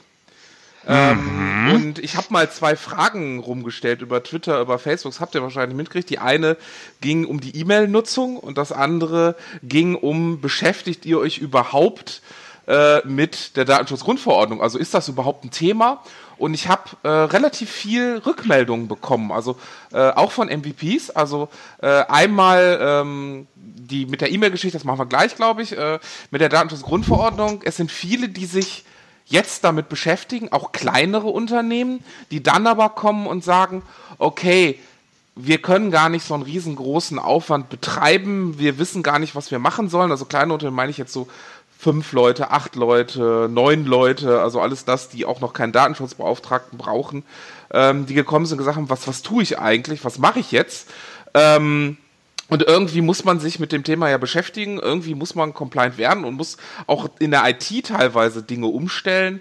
Ähm, 0.87 1.67
mhm. 1.67 1.73
und 1.73 1.99
ich 1.99 2.17
habe 2.17 2.27
mal 2.31 2.51
zwei 2.51 2.77
Fragen 2.77 3.39
rumgestellt 3.39 4.03
über 4.03 4.23
Twitter, 4.23 4.61
über 4.61 4.79
Facebook. 4.79 5.13
Das 5.13 5.21
habt 5.21 5.35
ihr 5.35 5.43
wahrscheinlich 5.43 5.77
mitgekriegt. 5.77 6.11
Die 6.11 6.19
eine 6.19 6.57
ging 7.01 7.25
um 7.25 7.41
die 7.41 7.57
E-Mail-Nutzung 7.57 8.37
und 8.37 8.59
das 8.59 8.73
andere 8.73 9.37
ging 9.63 9.95
um, 9.95 10.41
beschäftigt 10.41 11.07
ihr 11.07 11.19
euch 11.19 11.39
überhaupt 11.39 12.23
äh, 12.67 13.07
mit 13.07 13.57
der 13.57 13.65
Datenschutzgrundverordnung? 13.65 14.63
Also 14.63 14.79
ist 14.79 14.95
das 14.95 15.09
überhaupt 15.09 15.45
ein 15.45 15.51
Thema? 15.51 16.03
Und 16.37 16.55
ich 16.55 16.69
habe 16.69 16.83
äh, 17.03 17.09
relativ 17.09 17.71
viel 17.71 18.21
Rückmeldungen 18.25 18.89
bekommen, 18.89 19.31
also 19.31 19.57
äh, 19.93 20.11
auch 20.11 20.33
von 20.33 20.49
MVPs. 20.49 21.11
Also 21.11 21.49
äh, 21.81 21.87
einmal 21.87 22.79
ähm, 22.81 23.47
die 23.55 24.07
mit 24.07 24.21
der 24.21 24.33
E-Mail-Geschichte, 24.33 24.77
das 24.77 24.85
machen 24.85 24.99
wir 24.99 25.07
gleich, 25.07 25.37
glaube 25.37 25.63
ich, 25.63 25.77
äh, 25.77 25.99
mit 26.31 26.41
der 26.41 26.49
Datenschutzgrundverordnung. 26.49 27.61
Es 27.65 27.77
sind 27.77 27.93
viele, 27.93 28.29
die 28.29 28.47
sich 28.47 28.85
jetzt 29.27 29.65
damit 29.65 29.89
beschäftigen, 29.89 30.53
auch 30.53 30.73
kleinere 30.73 31.29
Unternehmen, 31.29 32.05
die 32.31 32.43
dann 32.43 32.67
aber 32.67 32.91
kommen 32.91 33.27
und 33.27 33.43
sagen, 33.45 33.83
okay, 34.19 34.79
wir 35.37 35.59
können 35.59 35.91
gar 35.91 36.09
nicht 36.09 36.25
so 36.25 36.35
einen 36.35 36.45
riesengroßen 36.45 37.19
Aufwand 37.19 37.69
betreiben, 37.69 38.59
wir 38.59 38.79
wissen 38.79 39.03
gar 39.03 39.19
nicht, 39.19 39.35
was 39.35 39.51
wir 39.51 39.59
machen 39.59 39.89
sollen. 39.89 40.11
Also 40.11 40.27
kleine 40.27 40.53
Unternehmen 40.53 40.77
meine 40.77 40.91
ich 40.91 40.99
jetzt 40.99 41.13
so 41.13 41.27
fünf 41.77 42.13
Leute, 42.13 42.51
acht 42.51 42.77
Leute, 42.77 43.49
neun 43.51 43.85
Leute, 43.85 44.41
also 44.41 44.61
alles 44.61 44.85
das, 44.85 45.09
die 45.09 45.25
auch 45.25 45.41
noch 45.41 45.53
keinen 45.53 45.73
Datenschutzbeauftragten 45.73 46.79
brauchen, 46.79 47.25
ähm, 47.73 48.07
die 48.07 48.15
gekommen 48.15 48.47
sind 48.47 48.55
und 48.55 48.59
gesagt 48.59 48.77
haben, 48.77 48.91
was, 48.91 49.09
was 49.09 49.23
tue 49.23 49.43
ich 49.43 49.59
eigentlich, 49.59 50.05
was 50.05 50.19
mache 50.19 50.39
ich 50.39 50.53
jetzt? 50.53 50.89
Ähm, 51.35 51.97
und 52.51 52.63
irgendwie 52.63 53.01
muss 53.01 53.25
man 53.25 53.41
sich 53.41 53.59
mit 53.59 53.73
dem 53.73 53.85
Thema 53.85 54.11
ja 54.11 54.19
beschäftigen, 54.19 54.79
irgendwie 54.79 55.15
muss 55.15 55.35
man 55.35 55.55
compliant 55.55 55.97
werden 55.97 56.25
und 56.25 56.35
muss 56.35 56.59
auch 56.87 57.09
in 57.19 57.31
der 57.31 57.49
IT 57.49 57.87
teilweise 57.87 58.43
Dinge 58.43 58.67
umstellen. 58.67 59.41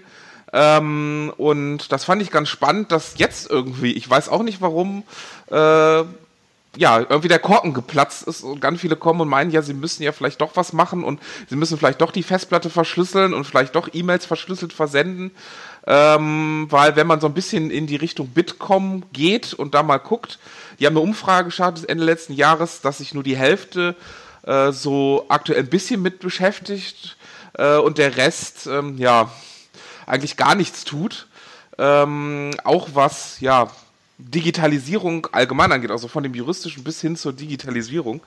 Ähm, 0.52 1.32
und 1.36 1.92
das 1.92 2.04
fand 2.04 2.22
ich 2.22 2.30
ganz 2.30 2.48
spannend, 2.48 2.92
dass 2.92 3.18
jetzt 3.18 3.50
irgendwie, 3.50 3.92
ich 3.92 4.08
weiß 4.08 4.28
auch 4.28 4.42
nicht 4.42 4.60
warum, 4.60 5.02
äh, 5.50 6.04
ja, 6.76 6.98
irgendwie 6.98 7.28
der 7.28 7.38
Korken 7.38 7.74
geplatzt 7.74 8.26
ist 8.26 8.42
und 8.42 8.60
ganz 8.60 8.80
viele 8.80 8.96
kommen 8.96 9.20
und 9.20 9.28
meinen, 9.28 9.50
ja, 9.50 9.62
sie 9.62 9.74
müssen 9.74 10.02
ja 10.02 10.12
vielleicht 10.12 10.40
doch 10.40 10.52
was 10.54 10.72
machen 10.72 11.04
und 11.04 11.20
sie 11.48 11.56
müssen 11.56 11.78
vielleicht 11.78 12.00
doch 12.00 12.10
die 12.10 12.22
Festplatte 12.22 12.70
verschlüsseln 12.70 13.34
und 13.34 13.44
vielleicht 13.44 13.74
doch 13.74 13.88
E-Mails 13.92 14.26
verschlüsselt 14.26 14.72
versenden. 14.72 15.30
Ähm, 15.86 16.66
weil 16.70 16.96
wenn 16.96 17.06
man 17.06 17.20
so 17.20 17.26
ein 17.26 17.34
bisschen 17.34 17.70
in 17.70 17.86
die 17.86 17.96
Richtung 17.96 18.28
Bitkom 18.28 19.04
geht 19.12 19.54
und 19.54 19.74
da 19.74 19.82
mal 19.82 19.98
guckt, 19.98 20.38
die 20.78 20.86
haben 20.86 20.96
eine 20.96 21.04
Umfrage 21.04 21.46
gestartet 21.46 21.88
Ende 21.88 22.04
letzten 22.04 22.32
Jahres, 22.32 22.80
dass 22.80 22.98
sich 22.98 23.14
nur 23.14 23.22
die 23.22 23.36
Hälfte 23.36 23.96
äh, 24.42 24.72
so 24.72 25.26
aktuell 25.28 25.60
ein 25.60 25.68
bisschen 25.68 26.02
mit 26.02 26.20
beschäftigt 26.20 27.16
äh, 27.54 27.76
und 27.76 27.98
der 27.98 28.16
Rest, 28.16 28.66
ähm, 28.66 28.98
ja, 28.98 29.30
eigentlich 30.06 30.36
gar 30.36 30.54
nichts 30.54 30.84
tut. 30.84 31.26
Ähm, 31.78 32.50
auch 32.62 32.88
was, 32.94 33.40
ja, 33.40 33.70
Digitalisierung 34.18 35.26
allgemein 35.32 35.72
angeht, 35.72 35.90
also 35.90 36.06
von 36.06 36.22
dem 36.22 36.34
juristischen 36.34 36.84
bis 36.84 37.00
hin 37.00 37.16
zur 37.16 37.32
Digitalisierung. 37.32 38.20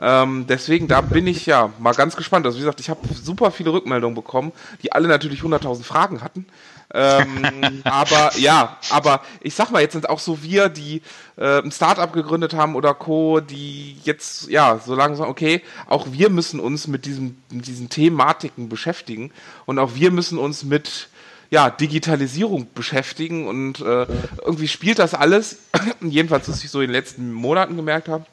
Ähm, 0.00 0.46
deswegen, 0.48 0.88
da 0.88 1.00
bin 1.00 1.26
ich 1.26 1.46
ja 1.46 1.72
mal 1.78 1.94
ganz 1.94 2.16
gespannt. 2.16 2.46
Also 2.46 2.58
wie 2.58 2.62
gesagt, 2.62 2.80
ich 2.80 2.90
habe 2.90 3.00
super 3.14 3.50
viele 3.50 3.72
Rückmeldungen 3.72 4.14
bekommen, 4.14 4.52
die 4.82 4.92
alle 4.92 5.08
natürlich 5.08 5.40
100.000 5.40 5.82
Fragen 5.82 6.22
hatten. 6.22 6.46
Ähm, 6.94 7.82
aber 7.84 8.32
ja, 8.38 8.78
aber 8.90 9.20
ich 9.40 9.54
sag 9.54 9.70
mal, 9.70 9.82
jetzt 9.82 9.92
sind 9.92 10.08
auch 10.08 10.18
so 10.18 10.42
wir, 10.42 10.68
die 10.68 11.02
äh, 11.36 11.60
ein 11.60 11.70
Startup 11.70 12.12
gegründet 12.12 12.54
haben 12.54 12.74
oder 12.74 12.94
Co., 12.94 13.40
die 13.40 13.98
jetzt 14.04 14.48
ja 14.48 14.78
so 14.78 14.94
langsam, 14.94 15.28
okay, 15.28 15.62
auch 15.86 16.06
wir 16.10 16.30
müssen 16.30 16.60
uns 16.60 16.86
mit, 16.86 17.04
diesem, 17.04 17.36
mit 17.50 17.66
diesen 17.66 17.90
Thematiken 17.90 18.68
beschäftigen 18.68 19.30
und 19.66 19.78
auch 19.78 19.94
wir 19.94 20.10
müssen 20.10 20.38
uns 20.38 20.64
mit 20.64 21.08
ja, 21.50 21.70
Digitalisierung 21.70 22.68
beschäftigen 22.74 23.46
und 23.46 23.80
äh, 23.80 24.06
irgendwie 24.44 24.68
spielt 24.68 24.98
das 24.98 25.14
alles, 25.14 25.58
jedenfalls 26.00 26.48
was 26.48 26.64
ich 26.64 26.70
so 26.70 26.80
in 26.80 26.88
den 26.88 26.92
letzten 26.92 27.32
Monaten 27.32 27.76
gemerkt 27.76 28.08
habe 28.08 28.26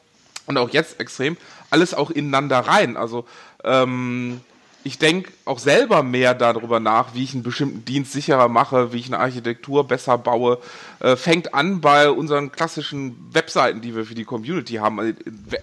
und 0.48 0.58
auch 0.58 0.70
jetzt 0.70 1.00
extrem, 1.00 1.38
alles 1.70 1.94
auch 1.94 2.12
ineinander 2.12 2.60
rein. 2.60 2.98
Also 2.98 3.26
ähm, 3.64 4.42
ich 4.86 5.00
denke 5.00 5.32
auch 5.46 5.58
selber 5.58 6.04
mehr 6.04 6.36
darüber 6.36 6.80
nach, 6.80 7.16
wie 7.16 7.24
ich 7.24 7.34
einen 7.34 7.42
bestimmten 7.42 7.84
Dienst 7.86 8.12
sicherer 8.12 8.48
mache, 8.50 8.94
wie 8.94 9.00
ich 9.00 9.08
eine 9.08 9.18
Architektur 9.18 9.88
besser 9.88 10.20
baue. 10.20 10.60
Äh, 11.00 11.16
fängt 11.16 11.56
an 11.56 11.82
bei 11.82 12.12
unseren 12.12 12.52
klassischen 12.52 13.16
Webseiten, 13.34 13.82
die 13.82 13.96
wir 13.96 14.06
für 14.06 14.14
die 14.14 14.26
Community 14.26 14.76
haben. 14.76 15.00
Also, 15.00 15.14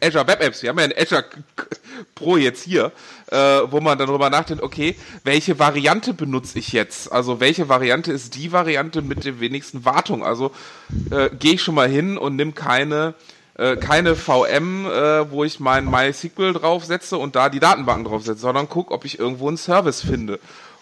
Azure 0.02 0.26
Web 0.26 0.42
Apps, 0.42 0.62
wir 0.64 0.70
haben 0.70 0.78
ja 0.80 0.86
ein 0.86 0.94
Azure 0.96 1.24
Pro 2.16 2.36
jetzt 2.36 2.64
hier, 2.64 2.90
äh, 3.30 3.36
wo 3.36 3.80
man 3.80 3.96
darüber 3.96 4.28
nachdenkt, 4.28 4.60
okay, 4.60 4.96
welche 5.22 5.56
Variante 5.56 6.14
benutze 6.14 6.58
ich 6.58 6.72
jetzt? 6.72 7.12
Also 7.12 7.38
welche 7.38 7.68
Variante 7.68 8.10
ist 8.10 8.34
die 8.34 8.50
Variante 8.50 9.02
mit 9.02 9.24
der 9.24 9.38
wenigsten 9.38 9.84
Wartung? 9.84 10.24
Also 10.24 10.50
äh, 11.12 11.30
gehe 11.30 11.54
ich 11.54 11.62
schon 11.62 11.76
mal 11.76 11.88
hin 11.88 12.18
und 12.18 12.34
nimm 12.34 12.54
keine 12.54 13.14
äh, 13.56 13.76
keine 13.76 14.16
VM, 14.16 14.86
äh, 14.86 15.30
wo 15.30 15.44
ich 15.44 15.60
mein 15.60 15.90
MySQL 15.90 16.54
draufsetze 16.54 17.18
und 17.18 17.36
da 17.36 17.48
die 17.48 17.60
Datenbanken 17.60 18.04
draufsetze, 18.04 18.40
sondern 18.40 18.68
guck, 18.68 18.90
ob 18.90 19.04
ich 19.04 19.18
irgendwo 19.18 19.48
einen 19.48 19.56
Service 19.56 20.00
finde. 20.00 20.38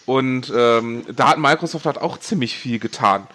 Und 0.07 0.53
ähm, 0.55 1.05
da 1.15 1.31
hat 1.31 1.39
Microsoft 1.39 1.87
hat 1.87 1.99
auch 1.99 2.19
ziemlich 2.19 2.57
viel 2.57 2.79
getan. 2.79 3.27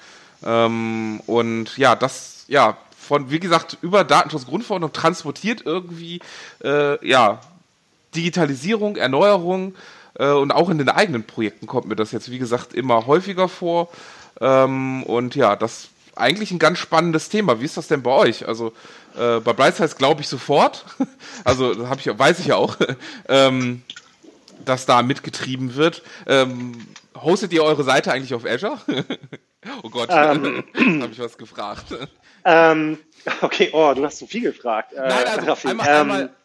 Ähm, 0.44 1.22
und 1.26 1.78
ja, 1.78 1.96
das, 1.96 2.46
ja, 2.48 2.78
von, 2.98 3.30
wie 3.30 3.40
gesagt, 3.40 3.78
über 3.82 4.04
Datenschutzgrundverordnung 4.04 4.92
transportiert 4.92 5.62
irgendwie, 5.66 6.22
äh, 6.64 7.08
ja, 7.08 7.40
Digitalisierung, 8.16 8.96
Erneuerung 8.96 9.76
äh, 10.16 10.32
und 10.32 10.52
auch 10.52 10.70
in 10.70 10.78
den 10.78 10.90
eigenen 10.90 11.24
Projekten 11.24 11.68
kommt 11.68 11.88
mir 11.88 11.96
das 11.96 12.12
jetzt, 12.12 12.32
wie 12.32 12.40
gesagt, 12.40 12.74
immer 12.74 13.06
häufiger 13.06 13.48
vor. 13.48 13.90
Ähm, 14.42 15.04
und 15.04 15.36
ja, 15.36 15.56
das 15.56 15.84
ist 15.84 15.90
eigentlich 16.16 16.52
ein 16.52 16.60
ganz 16.60 16.80
spannendes 16.80 17.30
Thema. 17.30 17.60
Wie 17.60 17.66
ist 17.66 17.78
das 17.78 17.88
denn 17.88 18.02
bei 18.02 18.12
euch? 18.12 18.48
Also 18.48 18.74
äh, 19.18 19.40
bei 19.40 19.54
Brightside 19.54 19.96
glaube 19.96 20.22
ich 20.22 20.28
sofort. 20.28 20.86
also 21.44 21.90
hab 21.90 22.00
ich, 22.00 22.08
weiß 22.08 22.40
ich 22.40 22.48
ja 22.48 22.56
auch, 22.56 22.78
ähm, 23.30 23.84
dass 24.64 24.86
da 24.86 25.02
mitgetrieben 25.02 25.76
wird. 25.76 26.04
Ähm, 26.28 26.88
hostet 27.16 27.54
ihr 27.54 27.64
eure 27.64 27.84
Seite 27.84 28.12
eigentlich 28.12 28.34
auf 28.34 28.46
Azure? 28.46 28.80
oh 29.84 29.90
Gott, 29.90 30.10
ähm, 30.12 30.64
habe 31.02 31.12
ich 31.12 31.20
was 31.20 31.38
gefragt. 31.38 31.86
Ähm, 32.44 32.98
okay, 33.42 33.70
oh, 33.74 33.94
du 33.96 34.04
hast 34.06 34.20
so 34.20 34.28
viel 34.28 34.42
gefragt. 34.42 34.94
Äh, 34.94 35.08
Nein, 35.08 35.28
also 35.28 35.68
einmal, 35.68 35.88
einmal 35.88 36.36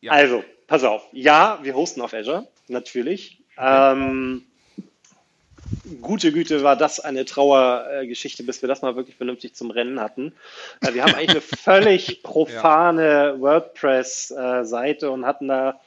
ja. 0.00 0.12
Also, 0.12 0.44
pass 0.66 0.84
auf. 0.84 1.02
Ja, 1.12 1.58
wir 1.62 1.74
hosten 1.74 2.00
auf 2.00 2.14
Azure, 2.14 2.48
natürlich. 2.68 3.42
Ähm, 3.58 4.44
gute 6.00 6.32
Güte 6.32 6.62
war 6.62 6.76
das 6.76 7.00
eine 7.00 7.24
Trauergeschichte, 7.24 8.42
bis 8.42 8.62
wir 8.62 8.68
das 8.68 8.82
mal 8.82 8.96
wirklich 8.96 9.16
vernünftig 9.16 9.54
zum 9.54 9.70
Rennen 9.70 10.00
hatten. 10.00 10.32
Äh, 10.80 10.94
wir 10.94 11.02
haben 11.02 11.14
eigentlich 11.14 11.30
eine 11.30 11.40
völlig 11.40 12.22
profane 12.22 13.34
ja. 13.34 13.40
WordPress-Seite 13.40 15.10
und 15.10 15.26
hatten 15.26 15.48
da 15.48 15.80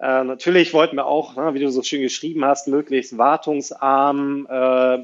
äh, 0.00 0.22
natürlich 0.24 0.72
wollten 0.74 0.96
wir 0.96 1.06
auch, 1.06 1.34
ne, 1.36 1.54
wie 1.54 1.58
du 1.58 1.70
so 1.70 1.82
schön 1.82 2.02
geschrieben 2.02 2.44
hast, 2.44 2.68
möglichst 2.68 3.18
wartungsarm 3.18 4.46
äh, 4.48 4.98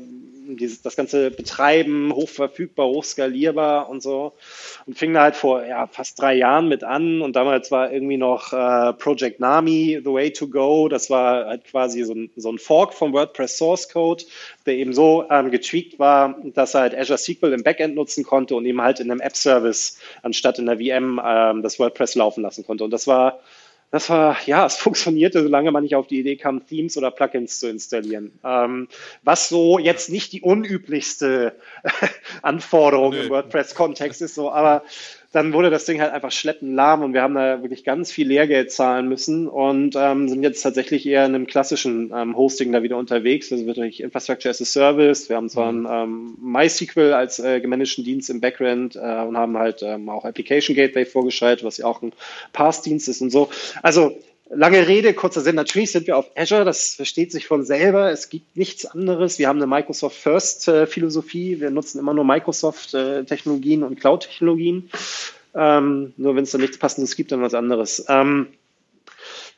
dieses, 0.47 0.83
das 0.83 0.97
ganze 0.97 1.31
Betreiben, 1.31 2.13
hochverfügbar, 2.13 2.87
hochskalierbar 2.87 3.89
und 3.89 4.03
so. 4.03 4.33
Und 4.87 4.99
fing 4.99 5.15
da 5.15 5.23
halt 5.23 5.37
vor 5.37 5.65
ja, 5.65 5.87
fast 5.87 6.21
drei 6.21 6.35
Jahren 6.35 6.69
mit 6.69 6.85
an. 6.85 7.23
Und 7.23 7.37
damals 7.37 7.71
war 7.71 7.93
irgendwie 7.93 8.17
noch 8.17 8.53
äh, 8.53 8.93
Project 8.95 9.41
Nami 9.41 10.01
the 10.05 10.13
way 10.13 10.31
to 10.31 10.49
go. 10.49 10.89
Das 10.89 11.11
war 11.11 11.47
halt 11.47 11.65
quasi 11.65 12.05
so 12.05 12.15
ein, 12.15 12.31
so 12.37 12.51
ein 12.51 12.59
Fork 12.59 12.95
vom 12.95 13.13
WordPress 13.13 13.59
Source 13.59 13.89
Code, 13.89 14.25
der 14.67 14.75
eben 14.75 14.93
so 14.93 15.25
ähm, 15.31 15.51
getweakt 15.51 15.99
war, 15.99 16.37
dass 16.55 16.75
er 16.75 16.83
halt 16.83 16.97
Azure 16.97 17.19
SQL 17.19 17.53
im 17.53 17.63
Backend 17.63 17.95
nutzen 17.95 18.25
konnte 18.25 18.55
und 18.55 18.67
eben 18.67 18.81
halt 18.81 19.01
in 19.01 19.11
einem 19.11 19.21
App-Service 19.21 19.99
anstatt 20.23 20.59
in 20.59 20.67
der 20.67 20.79
VM 20.79 21.21
ähm, 21.25 21.63
das 21.63 21.79
WordPress 21.79 22.15
laufen 22.15 22.43
lassen 22.43 22.65
konnte. 22.65 22.85
Und 22.85 22.91
das 22.91 23.07
war 23.07 23.41
das 23.95 24.11
war, 24.11 24.37
ja, 24.47 24.67
es 24.67 24.75
funktionierte, 24.87 25.41
solange 25.41 25.71
man 25.71 25.85
nicht 25.85 25.95
auf 25.95 26.09
die 26.09 26.19
Idee 26.19 26.35
kam, 26.35 26.67
Themes 26.67 26.97
oder 26.97 27.13
Plugins 27.13 27.61
zu 27.61 27.69
installieren. 27.69 28.33
Ähm, 28.45 28.89
was 29.23 29.49
so 29.49 29.79
jetzt 29.79 30.11
nicht 30.11 30.33
die 30.33 30.43
unüblichste 30.43 31.55
Anforderung 32.43 33.13
Nö. 33.13 33.23
im 33.23 33.31
WordPress-Kontext 33.31 34.21
ist, 34.21 34.35
so, 34.35 34.51
aber 34.51 34.83
dann 35.35 35.53
wurde 35.53 35.69
das 35.69 35.85
Ding 35.85 36.01
halt 36.01 36.13
einfach 36.13 36.31
schleppend 36.31 36.77
lahm 36.77 37.03
und 37.03 37.13
wir 37.13 37.23
haben 37.23 37.35
da 37.35 37.61
wirklich 37.61 37.83
ganz 37.83 38.13
viel 38.13 38.29
Lehrgeld 38.29 38.71
zahlen 38.71 39.09
müssen 39.09 39.49
und 39.49 39.97
ähm, 39.99 40.29
sind 40.29 40.45
jetzt 40.45 40.63
tatsächlich 40.63 41.05
eher 41.07 41.27
in 41.27 41.35
einem 41.35 41.49
klassischen 41.49 42.13
ähm, 42.15 42.37
Hosting 42.37 42.71
da 42.71 42.85
wieder 42.85 42.97
unterwegs. 42.97 43.51
Also 43.51 43.67
wird 43.67 43.79
durch 43.79 43.99
Infrastructure 43.99 44.51
as 44.51 44.63
a 44.63 44.65
Service. 44.65 45.29
Wir 45.29 45.35
haben 45.35 45.49
zwar 45.49 45.73
mhm. 45.73 45.87
ein 45.87 46.05
ähm, 46.05 46.37
MySQL 46.41 47.13
als 47.13 47.41
äh, 47.41 47.61
gemanagten 47.61 48.05
Dienst 48.05 48.31
im 48.31 48.41
Background 48.41 48.95
äh, 48.95 48.99
und 48.99 49.37
haben 49.37 49.59
halt 49.59 49.83
ähm, 49.83 50.09
auch 50.09 50.25
Application 50.25 50.77
Gateway 50.77 51.05
vorgeschaltet, 51.05 51.65
was 51.65 51.79
ja 51.79 51.87
auch 51.87 52.01
ein 52.01 52.13
Pass-Dienst 52.53 53.09
ist 53.09 53.21
und 53.21 53.31
so. 53.31 53.49
Also 53.83 54.17
Lange 54.51 54.87
Rede, 54.87 55.15
kurzer 55.15 55.41
Sinn. 55.41 55.57
Natürlich 55.57 55.93
sind 55.93 56.07
wir 56.07 56.19
auf 56.19 56.27
Azure, 56.37 56.65
das 56.65 56.95
versteht 56.95 57.33
sich 57.33 57.47
von 57.47 57.65
selber. 57.65 58.11
Es 58.11 58.29
gibt 58.29 58.57
nichts 58.57 58.85
anderes. 58.85 59.39
Wir 59.39 59.49
haben 59.49 59.57
eine 59.59 59.67
Microsoft 59.67 60.17
First 60.17 60.69
äh, 60.69 60.87
Philosophie. 60.87 61.61
Wir 61.61 61.71
nutzen 61.71 61.99
immer 61.99 62.13
nur 62.13 62.25
Microsoft 62.25 62.95
äh, 62.95 63.25
Technologien 63.25 63.83
und 63.83 63.99
Cloud 63.99 64.25
Technologien. 64.25 64.91
Ähm, 65.55 66.13
nur 66.17 66.37
wenn 66.37 66.45
es 66.45 66.51
da 66.51 66.59
nichts 66.59 66.79
Passendes 66.79 67.17
gibt, 67.17 67.33
dann 67.33 67.43
was 67.43 67.55
anderes. 67.55 68.05
Ähm, 68.09 68.49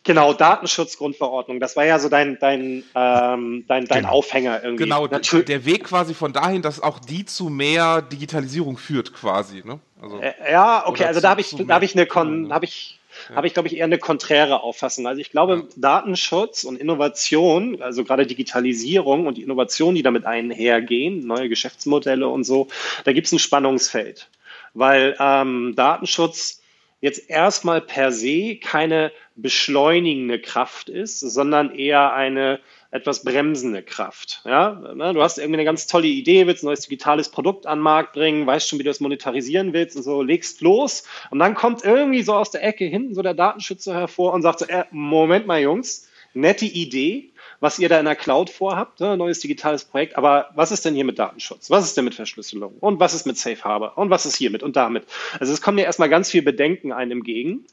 Genau, 0.07 0.33
Datenschutzgrundverordnung. 0.33 1.59
Das 1.59 1.75
war 1.75 1.85
ja 1.85 1.99
so 1.99 2.09
dein, 2.09 2.39
dein, 2.39 2.85
ähm, 2.95 3.65
dein, 3.67 3.87
dein 3.87 3.87
genau. 3.87 4.11
Aufhänger 4.11 4.63
irgendwie. 4.63 4.85
Genau, 4.85 5.09
Natürlich. 5.09 5.47
der 5.47 5.65
Weg 5.65 5.83
quasi 5.83 6.15
von 6.15 6.33
dahin, 6.33 6.63
dass 6.63 6.81
auch 6.81 7.01
die 7.01 7.25
zu 7.25 7.49
mehr 7.49 8.03
Digitalisierung 8.03 8.79
führt, 8.79 9.13
quasi. 9.13 9.65
Ne? 9.65 9.81
Also, 10.01 10.21
äh, 10.21 10.33
ja, 10.49 10.87
okay, 10.87 11.07
also 11.07 11.21
da 11.21 11.31
habe 11.31 11.41
ich, 11.41 11.57
da 11.57 11.75
habe 11.75 11.85
ich 11.85 11.97
eine 11.97 12.07
Kon, 12.07 12.53
habe 12.53 12.67
ich 12.67 13.01
ja. 13.29 13.37
habe 13.37 13.47
ich, 13.47 13.55
glaube 13.55 13.69
ich, 13.69 13.77
eher 13.77 13.85
eine 13.85 13.99
konträre 13.99 14.63
Auffassung. 14.63 15.07
Also 15.07 15.21
ich 15.21 15.31
glaube, 15.31 15.57
ja. 15.57 15.63
Datenschutz 15.77 16.65
und 16.65 16.77
Innovation, 16.77 17.81
also 17.83 18.05
gerade 18.05 18.27
Digitalisierung 18.27 19.27
und 19.27 19.37
die 19.37 19.43
Innovationen, 19.43 19.95
die 19.95 20.03
damit 20.03 20.27
einhergehen, 20.27 21.27
neue 21.27 21.49
Geschäftsmodelle 21.49 22.29
und 22.29 22.45
so, 22.45 22.69
da 23.05 23.13
gibt 23.13 23.27
es 23.27 23.33
ein 23.33 23.39
Spannungsfeld. 23.39 24.29
Weil 24.75 25.17
ähm, 25.19 25.75
Datenschutz 25.77 26.63
jetzt 27.01 27.31
erstmal 27.31 27.81
per 27.81 28.13
se 28.13 28.57
keine 28.57 29.13
beschleunigende 29.37 30.41
Kraft 30.41 30.89
ist, 30.89 31.21
sondern 31.21 31.75
eher 31.75 32.13
eine 32.13 32.61
etwas 32.91 33.25
bremsende 33.25 33.83
Kraft. 33.83 34.43
Ja? 34.45 34.81
Ne, 34.95 35.13
du 35.15 35.23
hast 35.23 35.39
irgendwie 35.39 35.57
eine 35.57 35.65
ganz 35.65 35.87
tolle 35.87 36.07
Idee, 36.07 36.47
willst 36.47 36.63
ein 36.63 36.67
neues 36.67 36.81
digitales 36.81 37.29
Produkt 37.29 37.67
an 37.67 37.79
den 37.79 37.83
Markt 37.83 38.13
bringen, 38.15 38.47
weißt 38.47 38.69
schon, 38.69 38.79
wie 38.79 38.85
du 38.85 38.91
das 38.91 39.01
monetarisieren 39.01 39.73
willst 39.73 39.97
und 39.97 40.03
so, 40.03 40.23
legst 40.23 40.61
los 40.61 41.05
und 41.31 41.39
dann 41.39 41.55
kommt 41.55 41.85
irgendwie 41.85 42.23
so 42.23 42.35
aus 42.35 42.51
der 42.51 42.65
Ecke 42.65 42.85
hinten 42.85 43.15
so 43.15 43.23
der 43.23 43.35
Datenschützer 43.35 43.95
hervor 43.95 44.33
und 44.33 44.43
sagt 44.43 44.61
so, 44.61 44.67
äh, 44.67 44.85
Moment 44.91 45.47
mal 45.47 45.61
Jungs, 45.61 46.09
nette 46.35 46.67
Idee, 46.67 47.31
was 47.61 47.79
ihr 47.79 47.89
da 47.89 47.99
in 47.99 48.05
der 48.05 48.17
Cloud 48.17 48.51
vorhabt, 48.51 49.01
ne, 49.01 49.17
neues 49.17 49.41
digitales 49.41 49.85
Projekt. 49.85 50.17
Aber 50.17 50.51
was 50.55 50.73
ist 50.73 50.85
denn 50.85 50.95
hier 50.95 51.05
mit 51.05 51.19
Datenschutz? 51.19 51.71
Was 51.71 51.85
ist 51.85 51.97
denn 51.97 52.05
mit 52.05 52.15
Verschlüsselung? 52.15 52.77
Und 52.81 53.01
was 53.01 53.15
ist 53.15 53.27
mit 53.27 53.39
Safe 53.39 53.63
Harbor? 53.63 53.97
Und 53.97 54.11
was 54.11 54.27
ist 54.27 54.37
hiermit 54.37 54.63
und 54.63 54.77
damit? 54.77 55.05
Also 55.39 55.53
es 55.53 55.61
kommen 55.61 55.79
ja 55.79 55.85
erstmal 55.85 56.09
ganz 56.09 56.31
viel 56.31 56.43
Bedenken 56.43 56.93
einem 56.93 57.17
entgegen. 57.27 57.65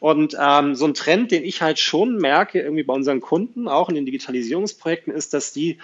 Und 0.00 0.36
ähm, 0.40 0.74
so 0.74 0.86
ein 0.86 0.94
Trend, 0.94 1.30
den 1.30 1.44
ich 1.44 1.62
halt 1.62 1.78
schon 1.78 2.16
merke, 2.16 2.60
irgendwie 2.60 2.84
bei 2.84 2.94
unseren 2.94 3.20
Kunden, 3.20 3.68
auch 3.68 3.88
in 3.88 3.94
den 3.94 4.06
Digitalisierungsprojekten, 4.06 5.12
ist, 5.12 5.34
dass 5.34 5.52
die 5.52 5.78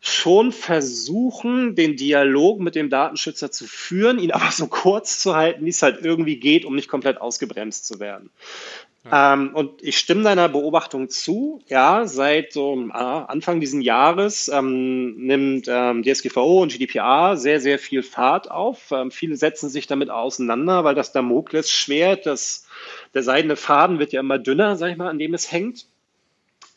schon 0.00 0.52
versuchen, 0.52 1.76
den 1.76 1.96
Dialog 1.96 2.60
mit 2.60 2.74
dem 2.74 2.90
Datenschützer 2.90 3.50
zu 3.50 3.66
führen, 3.66 4.18
ihn 4.18 4.32
aber 4.32 4.50
so 4.50 4.66
kurz 4.66 5.18
zu 5.18 5.34
halten, 5.34 5.64
wie 5.64 5.70
es 5.70 5.80
halt 5.80 6.04
irgendwie 6.04 6.36
geht, 6.36 6.66
um 6.66 6.74
nicht 6.74 6.88
komplett 6.88 7.20
ausgebremst 7.20 7.86
zu 7.86 8.00
werden. 8.00 8.28
Ähm, 9.12 9.50
und 9.54 9.82
ich 9.82 9.98
stimme 9.98 10.22
deiner 10.22 10.48
Beobachtung 10.48 11.10
zu. 11.10 11.60
Ja, 11.66 12.06
seit 12.06 12.52
so 12.52 12.74
äh, 12.88 12.92
Anfang 12.92 13.60
dieses 13.60 13.84
Jahres 13.84 14.48
ähm, 14.48 15.16
nimmt 15.16 15.66
ähm, 15.68 16.02
DSGVO 16.02 16.62
und 16.62 16.72
GDPR 16.72 17.36
sehr, 17.36 17.60
sehr 17.60 17.78
viel 17.78 18.02
Fahrt 18.02 18.50
auf. 18.50 18.90
Ähm, 18.92 19.10
viele 19.10 19.36
setzen 19.36 19.68
sich 19.68 19.86
damit 19.86 20.08
auseinander, 20.08 20.84
weil 20.84 20.94
das 20.94 21.12
Damoklesschwert, 21.12 22.24
das, 22.24 22.66
der 23.12 23.22
seidene 23.22 23.56
Faden 23.56 23.98
wird 23.98 24.12
ja 24.12 24.20
immer 24.20 24.38
dünner, 24.38 24.76
sag 24.76 24.90
ich 24.90 24.96
mal, 24.96 25.10
an 25.10 25.18
dem 25.18 25.34
es 25.34 25.52
hängt. 25.52 25.86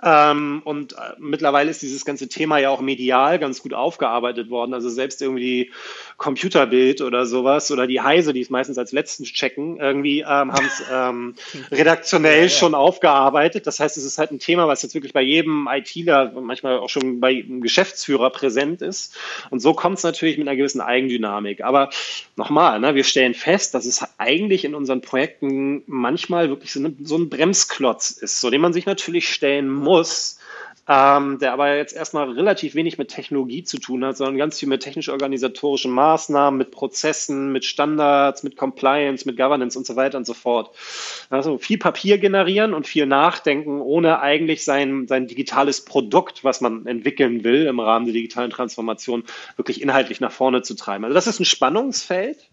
Ähm, 0.03 0.61
und 0.63 0.93
äh, 0.93 1.13
mittlerweile 1.17 1.71
ist 1.71 1.81
dieses 1.81 2.05
ganze 2.05 2.29
Thema 2.29 2.59
ja 2.59 2.69
auch 2.69 2.81
medial 2.81 3.39
ganz 3.39 3.63
gut 3.63 3.73
aufgearbeitet 3.73 4.51
worden. 4.51 4.75
Also 4.75 4.89
selbst 4.89 5.23
irgendwie 5.23 5.71
Computerbild 6.17 7.01
oder 7.01 7.25
sowas 7.25 7.71
oder 7.71 7.87
die 7.87 8.01
Heise, 8.01 8.31
die 8.31 8.41
es 8.41 8.51
meistens 8.51 8.77
als 8.77 8.91
letztens 8.91 9.33
checken, 9.33 9.77
irgendwie 9.77 10.19
ähm, 10.19 10.53
haben 10.53 10.65
es 10.67 10.83
ähm, 10.91 11.33
redaktionell 11.71 12.37
ja, 12.37 12.43
ja. 12.43 12.49
schon 12.49 12.75
aufgearbeitet. 12.75 13.65
Das 13.65 13.79
heißt, 13.79 13.97
es 13.97 14.03
ist 14.03 14.19
halt 14.19 14.31
ein 14.31 14.37
Thema, 14.37 14.67
was 14.67 14.83
jetzt 14.83 14.93
wirklich 14.93 15.13
bei 15.13 15.23
jedem 15.23 15.67
ITler 15.71 16.31
manchmal 16.39 16.77
auch 16.77 16.89
schon 16.89 17.19
bei 17.19 17.29
einem 17.29 17.61
Geschäftsführer 17.61 18.29
präsent 18.29 18.83
ist. 18.83 19.17
Und 19.49 19.61
so 19.61 19.73
kommt 19.73 19.97
es 19.97 20.03
natürlich 20.03 20.37
mit 20.37 20.47
einer 20.47 20.57
gewissen 20.57 20.81
Eigendynamik. 20.81 21.63
Aber 21.63 21.89
nochmal, 22.35 22.79
ne, 22.79 22.93
wir 22.93 23.03
stellen 23.03 23.33
fest, 23.33 23.73
dass 23.73 23.87
es 23.87 24.05
eigentlich 24.19 24.63
in 24.63 24.75
unseren 24.75 25.01
Projekten 25.01 25.81
manchmal 25.87 26.49
wirklich 26.49 26.71
so, 26.71 26.79
eine, 26.79 26.93
so 27.01 27.17
ein 27.17 27.29
Bremsklotz 27.29 28.11
ist, 28.11 28.41
so 28.41 28.51
den 28.51 28.61
man 28.61 28.73
sich 28.73 28.85
natürlich 28.85 29.27
stellen 29.27 29.67
muss 29.67 29.86
muss, 29.87 30.37
ähm, 30.89 31.37
der 31.39 31.51
aber 31.51 31.75
jetzt 31.75 31.93
erstmal 31.93 32.31
relativ 32.31 32.73
wenig 32.73 32.97
mit 32.97 33.09
Technologie 33.09 33.63
zu 33.63 33.77
tun 33.77 34.05
hat, 34.05 34.15
sondern 34.15 34.37
ganz 34.37 34.57
viel 34.59 34.69
mit 34.69 34.81
technisch-organisatorischen 34.81 35.91
Maßnahmen, 35.91 36.57
mit 36.57 36.71
Prozessen, 36.71 37.51
mit 37.51 37.65
Standards, 37.65 38.43
mit 38.43 38.55
Compliance, 38.55 39.25
mit 39.25 39.35
Governance 39.35 39.77
und 39.77 39.85
so 39.85 39.97
weiter 39.97 40.17
und 40.17 40.25
so 40.25 40.33
fort. 40.33 40.73
Also 41.29 41.57
viel 41.57 41.77
Papier 41.77 42.17
generieren 42.19 42.73
und 42.73 42.87
viel 42.87 43.05
nachdenken, 43.05 43.81
ohne 43.81 44.21
eigentlich 44.21 44.63
sein, 44.63 45.07
sein 45.07 45.27
digitales 45.27 45.83
Produkt, 45.83 46.45
was 46.45 46.61
man 46.61 46.85
entwickeln 46.85 47.43
will 47.43 47.65
im 47.65 47.81
Rahmen 47.81 48.05
der 48.05 48.13
digitalen 48.13 48.49
Transformation, 48.49 49.23
wirklich 49.57 49.81
inhaltlich 49.81 50.21
nach 50.21 50.31
vorne 50.31 50.61
zu 50.61 50.73
treiben. 50.73 51.03
Also 51.03 51.15
das 51.15 51.27
ist 51.27 51.41
ein 51.41 51.45
Spannungsfeld 51.45 52.49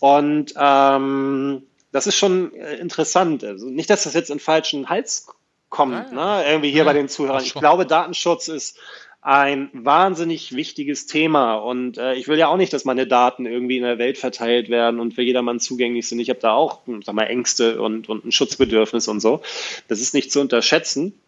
und 0.00 0.54
ähm, 0.56 1.62
das 1.92 2.06
ist 2.06 2.16
schon 2.16 2.54
äh, 2.54 2.76
interessant. 2.76 3.44
Also 3.44 3.68
nicht, 3.68 3.90
dass 3.90 4.04
das 4.04 4.14
jetzt 4.14 4.30
in 4.30 4.40
falschen 4.40 4.88
Hals 4.88 5.26
kommt, 5.74 6.12
ja, 6.12 6.38
ne? 6.38 6.44
irgendwie 6.48 6.70
hier 6.70 6.78
ja, 6.78 6.84
bei 6.84 6.92
den 6.92 7.08
Zuhörern. 7.08 7.42
Ich 7.42 7.52
glaube, 7.52 7.84
Datenschutz 7.84 8.46
ist 8.46 8.78
ein 9.20 9.70
wahnsinnig 9.72 10.54
wichtiges 10.54 11.06
Thema 11.06 11.54
und 11.54 11.98
äh, 11.98 12.14
ich 12.14 12.28
will 12.28 12.38
ja 12.38 12.46
auch 12.48 12.56
nicht, 12.56 12.72
dass 12.72 12.84
meine 12.84 13.06
Daten 13.06 13.44
irgendwie 13.44 13.78
in 13.78 13.82
der 13.82 13.98
Welt 13.98 14.16
verteilt 14.16 14.68
werden 14.68 15.00
und 15.00 15.14
für 15.14 15.22
jedermann 15.22 15.58
zugänglich 15.58 16.06
sind. 16.06 16.20
Ich 16.20 16.30
habe 16.30 16.38
da 16.38 16.52
auch 16.52 16.82
sag 17.04 17.14
mal, 17.14 17.24
Ängste 17.24 17.80
und, 17.80 18.08
und 18.08 18.24
ein 18.24 18.32
Schutzbedürfnis 18.32 19.08
und 19.08 19.20
so. 19.20 19.42
Das 19.88 20.00
ist 20.00 20.14
nicht 20.14 20.30
zu 20.30 20.40
unterschätzen. 20.40 21.18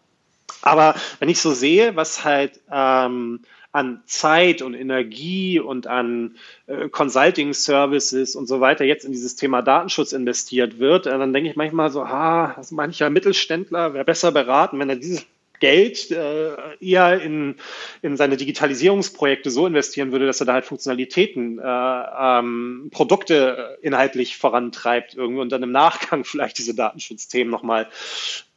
Aber 0.61 0.95
wenn 1.19 1.27
ich 1.27 1.41
so 1.41 1.51
sehe, 1.51 1.95
was 1.95 2.23
halt 2.23 2.59
ähm, 2.71 3.41
an 3.77 4.01
Zeit 4.05 4.63
und 4.63 4.73
Energie 4.73 5.59
und 5.59 5.85
an 5.85 6.35
äh, 6.65 6.89
Consulting-Services 6.89 8.35
und 8.35 8.47
so 8.47 8.59
weiter 8.59 8.83
jetzt 8.83 9.05
in 9.05 9.11
dieses 9.11 9.35
Thema 9.35 9.61
Datenschutz 9.61 10.13
investiert 10.13 10.79
wird, 10.79 11.05
dann 11.05 11.31
denke 11.31 11.51
ich 11.51 11.55
manchmal 11.55 11.91
so, 11.91 12.01
ah, 12.01 12.59
mancher 12.71 13.11
Mittelständler 13.11 13.93
wäre 13.93 14.03
besser 14.03 14.31
beraten, 14.31 14.79
wenn 14.79 14.89
er 14.89 14.95
dieses 14.95 15.27
Geld 15.59 16.11
äh, 16.11 16.55
eher 16.79 17.21
in, 17.21 17.55
in 18.01 18.17
seine 18.17 18.37
Digitalisierungsprojekte 18.37 19.49
so 19.49 19.65
investieren 19.65 20.11
würde, 20.11 20.25
dass 20.25 20.39
er 20.39 20.45
da 20.45 20.53
halt 20.53 20.65
Funktionalitäten, 20.65 21.59
äh, 21.59 21.63
ähm, 21.63 22.89
Produkte 22.91 23.77
inhaltlich 23.81 24.37
vorantreibt 24.37 25.15
irgendwie 25.15 25.41
und 25.41 25.51
dann 25.51 25.63
im 25.63 25.71
Nachgang 25.71 26.23
vielleicht 26.25 26.57
diese 26.57 26.75
Datenschutzthemen 26.75 27.51
nochmal 27.51 27.87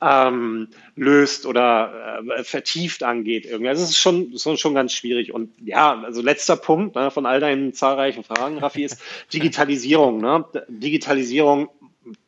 ähm, 0.02 0.68
löst 0.96 1.46
oder 1.46 2.22
äh, 2.36 2.44
vertieft 2.44 3.02
angeht. 3.02 3.46
Irgendwie. 3.46 3.68
Also 3.68 3.82
es 3.82 3.90
ist 3.90 3.98
schon, 3.98 4.36
schon, 4.38 4.56
schon 4.56 4.74
ganz 4.74 4.92
schwierig. 4.92 5.32
Und 5.32 5.52
ja, 5.64 6.02
also 6.02 6.22
letzter 6.22 6.56
Punkt 6.56 6.96
ne, 6.96 7.10
von 7.10 7.26
all 7.26 7.40
deinen 7.40 7.72
zahlreichen 7.72 8.24
Fragen, 8.24 8.58
Raffi, 8.58 8.84
ist 8.84 9.00
Digitalisierung. 9.32 10.20
Ne? 10.20 10.44
Digitalisierung, 10.68 11.68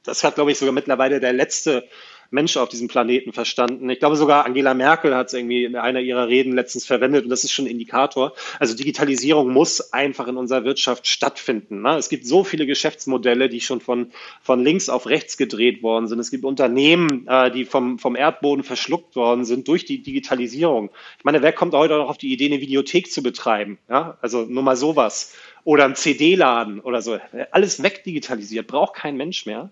das 0.03 0.25
hat, 0.25 0.37
glaube 0.37 0.53
ich, 0.53 0.59
sogar 0.59 0.73
mittlerweile 0.73 1.20
der 1.20 1.33
letzte 1.33 1.89
Mensch 2.33 2.57
auf 2.57 2.70
diesem 2.70 2.89
Planeten 2.89 3.33
verstanden. 3.33 3.89
Ich 3.91 3.99
glaube 3.99 4.16
sogar 4.16 4.47
Angela 4.47 4.72
Merkel 4.72 5.14
hat 5.14 5.28
es 5.28 5.35
irgendwie 5.35 5.64
in 5.64 5.76
einer 5.76 6.01
ihrer 6.01 6.28
Reden 6.28 6.55
letztens 6.55 6.87
verwendet 6.87 7.24
und 7.24 7.30
das 7.30 7.45
ist 7.45 7.53
schon 7.53 7.66
ein 7.66 7.70
Indikator. 7.70 8.33
Also 8.59 8.74
Digitalisierung 8.74 9.53
muss 9.53 9.93
einfach 9.93 10.26
in 10.28 10.39
unserer 10.39 10.64
Wirtschaft 10.64 11.07
stattfinden. 11.07 11.83
Ne? 11.83 11.97
Es 11.97 12.09
gibt 12.09 12.26
so 12.26 12.43
viele 12.43 12.64
Geschäftsmodelle, 12.64 13.51
die 13.51 13.61
schon 13.61 13.80
von, 13.80 14.12
von 14.41 14.64
links 14.64 14.89
auf 14.89 15.07
rechts 15.07 15.37
gedreht 15.37 15.83
worden 15.83 16.07
sind. 16.07 16.18
Es 16.20 16.30
gibt 16.30 16.45
Unternehmen, 16.45 17.26
äh, 17.28 17.51
die 17.51 17.66
vom, 17.66 17.99
vom 17.99 18.16
Erdboden 18.16 18.64
verschluckt 18.64 19.14
worden 19.14 19.45
sind 19.45 19.68
durch 19.68 19.85
die 19.85 20.03
Digitalisierung. 20.03 20.91
Ich 21.18 21.24
meine, 21.24 21.43
wer 21.43 21.53
kommt 21.53 21.74
heute 21.74 21.99
noch 21.99 22.09
auf 22.09 22.18
die 22.18 22.33
Idee, 22.33 22.47
eine 22.47 22.62
Videothek 22.62 23.12
zu 23.12 23.22
betreiben? 23.22 23.78
Ja? 23.91 24.16
Also 24.22 24.47
nur 24.49 24.62
mal 24.62 24.76
sowas 24.76 25.35
oder 25.65 25.85
ein 25.85 25.95
CD-Laden 25.95 26.81
oder 26.81 27.03
so. 27.03 27.19
Alles 27.51 27.83
wegdigitalisiert, 27.83 28.67
braucht 28.67 28.95
kein 28.95 29.17
Mensch 29.17 29.47
mehr. 29.47 29.71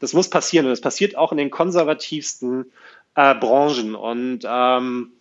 Das 0.00 0.12
muss 0.12 0.30
passieren 0.30 0.66
und 0.66 0.70
das 0.70 0.80
passiert 0.80 1.16
auch 1.16 1.32
in 1.32 1.38
den 1.38 1.50
konservativsten 1.50 2.70
äh, 3.14 3.34
Branchen. 3.34 3.94
Und 3.94 4.40
ähm, 4.46 5.12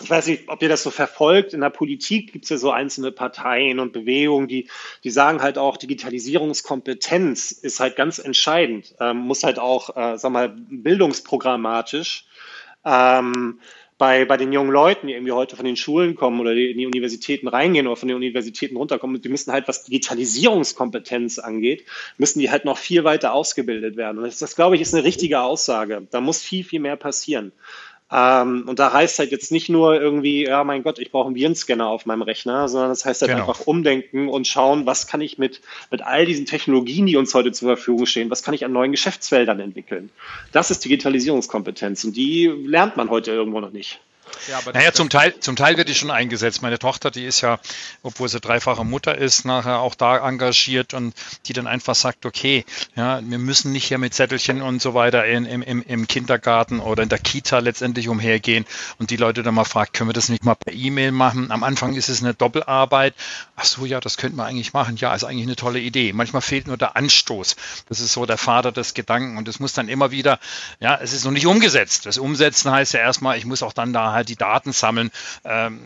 ich 0.00 0.08
weiß 0.08 0.28
nicht, 0.28 0.48
ob 0.48 0.62
ihr 0.62 0.68
das 0.68 0.82
so 0.82 0.90
verfolgt. 0.90 1.52
In 1.52 1.60
der 1.60 1.70
Politik 1.70 2.32
gibt 2.32 2.44
es 2.44 2.50
ja 2.50 2.56
so 2.56 2.70
einzelne 2.70 3.12
Parteien 3.12 3.80
und 3.80 3.92
Bewegungen, 3.92 4.48
die, 4.48 4.68
die 5.04 5.10
sagen 5.10 5.42
halt 5.42 5.58
auch, 5.58 5.76
Digitalisierungskompetenz 5.76 7.50
ist 7.50 7.80
halt 7.80 7.96
ganz 7.96 8.18
entscheidend, 8.18 8.94
ähm, 9.00 9.18
muss 9.18 9.42
halt 9.42 9.58
auch, 9.58 9.96
äh, 9.96 10.16
sag 10.16 10.32
mal, 10.32 10.48
bildungsprogrammatisch 10.48 12.26
ähm, 12.84 13.60
bei, 13.98 14.24
bei 14.24 14.36
den 14.36 14.52
jungen 14.52 14.70
Leuten, 14.70 15.08
die 15.08 15.14
irgendwie 15.14 15.32
heute 15.32 15.56
von 15.56 15.64
den 15.64 15.76
Schulen 15.76 16.14
kommen 16.14 16.40
oder 16.40 16.54
die 16.54 16.70
in 16.70 16.78
die 16.78 16.86
Universitäten 16.86 17.48
reingehen 17.48 17.88
oder 17.88 17.96
von 17.96 18.08
den 18.08 18.16
Universitäten 18.16 18.76
runterkommen, 18.76 19.20
die 19.20 19.28
müssen 19.28 19.52
halt, 19.52 19.66
was 19.66 19.84
Digitalisierungskompetenz 19.84 21.40
angeht, 21.40 21.84
müssen 22.16 22.38
die 22.38 22.50
halt 22.50 22.64
noch 22.64 22.78
viel 22.78 23.02
weiter 23.02 23.32
ausgebildet 23.32 23.96
werden. 23.96 24.18
Und 24.18 24.24
das, 24.24 24.38
das 24.38 24.54
glaube 24.54 24.76
ich, 24.76 24.82
ist 24.82 24.94
eine 24.94 25.02
richtige 25.02 25.40
Aussage. 25.40 26.06
Da 26.10 26.20
muss 26.20 26.40
viel, 26.40 26.62
viel 26.62 26.80
mehr 26.80 26.96
passieren. 26.96 27.50
Ähm, 28.10 28.64
und 28.66 28.78
da 28.78 28.92
heißt 28.92 29.18
halt 29.18 29.32
jetzt 29.32 29.52
nicht 29.52 29.68
nur 29.68 30.00
irgendwie, 30.00 30.46
ja, 30.46 30.64
mein 30.64 30.82
Gott, 30.82 30.98
ich 30.98 31.10
brauche 31.10 31.26
einen 31.26 31.34
Virenscanner 31.34 31.88
auf 31.88 32.06
meinem 32.06 32.22
Rechner, 32.22 32.68
sondern 32.68 32.88
das 32.90 33.04
heißt 33.04 33.20
halt 33.20 33.32
genau. 33.32 33.46
einfach 33.46 33.66
umdenken 33.66 34.28
und 34.28 34.46
schauen, 34.46 34.86
was 34.86 35.06
kann 35.06 35.20
ich 35.20 35.36
mit, 35.36 35.60
mit 35.90 36.02
all 36.02 36.24
diesen 36.24 36.46
Technologien, 36.46 37.06
die 37.06 37.16
uns 37.16 37.34
heute 37.34 37.52
zur 37.52 37.68
Verfügung 37.68 38.06
stehen, 38.06 38.30
was 38.30 38.42
kann 38.42 38.54
ich 38.54 38.64
an 38.64 38.72
neuen 38.72 38.92
Geschäftsfeldern 38.92 39.60
entwickeln. 39.60 40.10
Das 40.52 40.70
ist 40.70 40.84
Digitalisierungskompetenz 40.84 42.04
und 42.04 42.16
die 42.16 42.46
lernt 42.46 42.96
man 42.96 43.10
heute 43.10 43.32
irgendwo 43.32 43.60
noch 43.60 43.72
nicht. 43.72 44.00
Ja, 44.48 44.58
aber 44.58 44.72
naja, 44.72 44.92
zum 44.92 45.10
Teil, 45.10 45.38
zum 45.40 45.56
Teil 45.56 45.76
wird 45.76 45.88
die 45.88 45.94
schon 45.94 46.10
eingesetzt. 46.10 46.62
Meine 46.62 46.78
Tochter, 46.78 47.10
die 47.10 47.24
ist 47.24 47.40
ja, 47.40 47.58
obwohl 48.02 48.28
sie 48.28 48.40
dreifache 48.40 48.84
Mutter 48.84 49.16
ist, 49.16 49.44
nachher 49.44 49.80
auch 49.80 49.94
da 49.94 50.26
engagiert 50.26 50.94
und 50.94 51.14
die 51.46 51.52
dann 51.52 51.66
einfach 51.66 51.94
sagt, 51.94 52.26
okay, 52.26 52.64
ja, 52.96 53.20
wir 53.22 53.38
müssen 53.38 53.72
nicht 53.72 53.86
hier 53.86 53.98
mit 53.98 54.14
Zettelchen 54.14 54.62
und 54.62 54.80
so 54.80 54.94
weiter 54.94 55.24
in, 55.26 55.44
im, 55.44 55.62
im, 55.62 55.82
im 55.82 56.06
Kindergarten 56.06 56.80
oder 56.80 57.02
in 57.02 57.08
der 57.08 57.18
Kita 57.18 57.58
letztendlich 57.58 58.08
umhergehen 58.08 58.64
und 58.98 59.10
die 59.10 59.16
Leute 59.16 59.42
dann 59.42 59.54
mal 59.54 59.64
fragt, 59.64 59.94
können 59.94 60.08
wir 60.08 60.14
das 60.14 60.28
nicht 60.28 60.44
mal 60.44 60.54
per 60.54 60.72
E-Mail 60.72 61.12
machen? 61.12 61.50
Am 61.50 61.62
Anfang 61.62 61.94
ist 61.94 62.08
es 62.08 62.22
eine 62.22 62.34
Doppelarbeit. 62.34 63.14
Ach 63.56 63.64
so, 63.64 63.84
ja, 63.84 64.00
das 64.00 64.16
könnte 64.16 64.36
man 64.36 64.46
eigentlich 64.46 64.72
machen. 64.72 64.96
Ja, 64.96 65.14
ist 65.14 65.24
eigentlich 65.24 65.46
eine 65.46 65.56
tolle 65.56 65.80
Idee. 65.80 66.12
Manchmal 66.12 66.42
fehlt 66.42 66.66
nur 66.66 66.76
der 66.76 66.96
Anstoß. 66.96 67.56
Das 67.88 68.00
ist 68.00 68.12
so 68.12 68.26
der 68.26 68.38
Vater 68.38 68.72
des 68.72 68.94
Gedanken 68.94 69.36
und 69.36 69.48
es 69.48 69.60
muss 69.60 69.72
dann 69.72 69.88
immer 69.88 70.10
wieder, 70.10 70.38
ja, 70.80 70.98
es 71.00 71.12
ist 71.12 71.24
noch 71.24 71.32
nicht 71.32 71.46
umgesetzt. 71.46 72.06
Das 72.06 72.18
Umsetzen 72.18 72.70
heißt 72.70 72.94
ja 72.94 73.00
erstmal, 73.00 73.38
ich 73.38 73.44
muss 73.44 73.62
auch 73.62 73.72
dann 73.72 73.92
da 73.92 74.12
halt 74.18 74.28
die 74.28 74.36
Daten 74.36 74.72
sammeln, 74.72 75.10
ähm, 75.44 75.80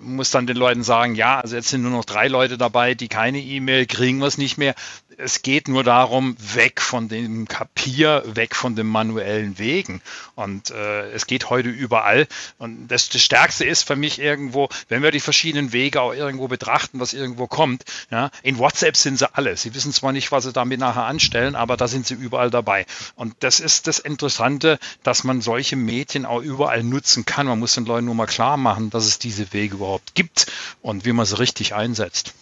muss 0.00 0.30
dann 0.30 0.46
den 0.46 0.56
Leuten 0.56 0.82
sagen, 0.82 1.14
ja, 1.14 1.40
also 1.40 1.56
jetzt 1.56 1.68
sind 1.68 1.82
nur 1.82 1.90
noch 1.90 2.04
drei 2.04 2.28
Leute 2.28 2.58
dabei, 2.58 2.94
die 2.94 3.08
keine 3.08 3.38
E-Mail 3.38 3.86
kriegen, 3.86 4.22
es 4.22 4.38
nicht 4.38 4.58
mehr 4.58 4.74
es 5.18 5.42
geht 5.42 5.68
nur 5.68 5.82
darum, 5.82 6.36
weg 6.54 6.80
von 6.80 7.08
dem 7.08 7.48
Kapier, 7.48 8.22
weg 8.26 8.54
von 8.54 8.76
den 8.76 8.86
manuellen 8.86 9.58
Wegen. 9.58 10.02
Und 10.34 10.70
äh, 10.70 11.10
es 11.12 11.26
geht 11.26 11.48
heute 11.50 11.68
überall. 11.68 12.26
Und 12.58 12.88
das, 12.88 13.08
das 13.08 13.22
Stärkste 13.22 13.64
ist 13.64 13.84
für 13.84 13.96
mich 13.96 14.18
irgendwo, 14.18 14.68
wenn 14.88 15.02
wir 15.02 15.10
die 15.10 15.20
verschiedenen 15.20 15.72
Wege 15.72 16.00
auch 16.00 16.12
irgendwo 16.12 16.48
betrachten, 16.48 17.00
was 17.00 17.14
irgendwo 17.14 17.46
kommt. 17.46 17.84
Ja, 18.10 18.30
in 18.42 18.58
WhatsApp 18.58 18.96
sind 18.96 19.18
sie 19.18 19.34
alle. 19.34 19.56
Sie 19.56 19.74
wissen 19.74 19.92
zwar 19.92 20.12
nicht, 20.12 20.32
was 20.32 20.44
sie 20.44 20.52
damit 20.52 20.80
nachher 20.80 21.04
anstellen, 21.04 21.54
aber 21.54 21.76
da 21.76 21.88
sind 21.88 22.06
sie 22.06 22.14
überall 22.14 22.50
dabei. 22.50 22.86
Und 23.14 23.34
das 23.40 23.60
ist 23.60 23.86
das 23.86 23.98
Interessante, 23.98 24.78
dass 25.02 25.24
man 25.24 25.40
solche 25.40 25.76
Medien 25.76 26.26
auch 26.26 26.42
überall 26.42 26.82
nutzen 26.82 27.24
kann. 27.24 27.46
Man 27.46 27.58
muss 27.58 27.74
den 27.74 27.86
Leuten 27.86 28.06
nur 28.06 28.14
mal 28.14 28.26
klar 28.26 28.56
machen, 28.56 28.90
dass 28.90 29.06
es 29.06 29.18
diese 29.18 29.52
Wege 29.52 29.76
überhaupt 29.76 30.14
gibt 30.14 30.46
und 30.82 31.04
wie 31.04 31.12
man 31.12 31.26
sie 31.26 31.38
richtig 31.38 31.74
einsetzt. 31.74 32.34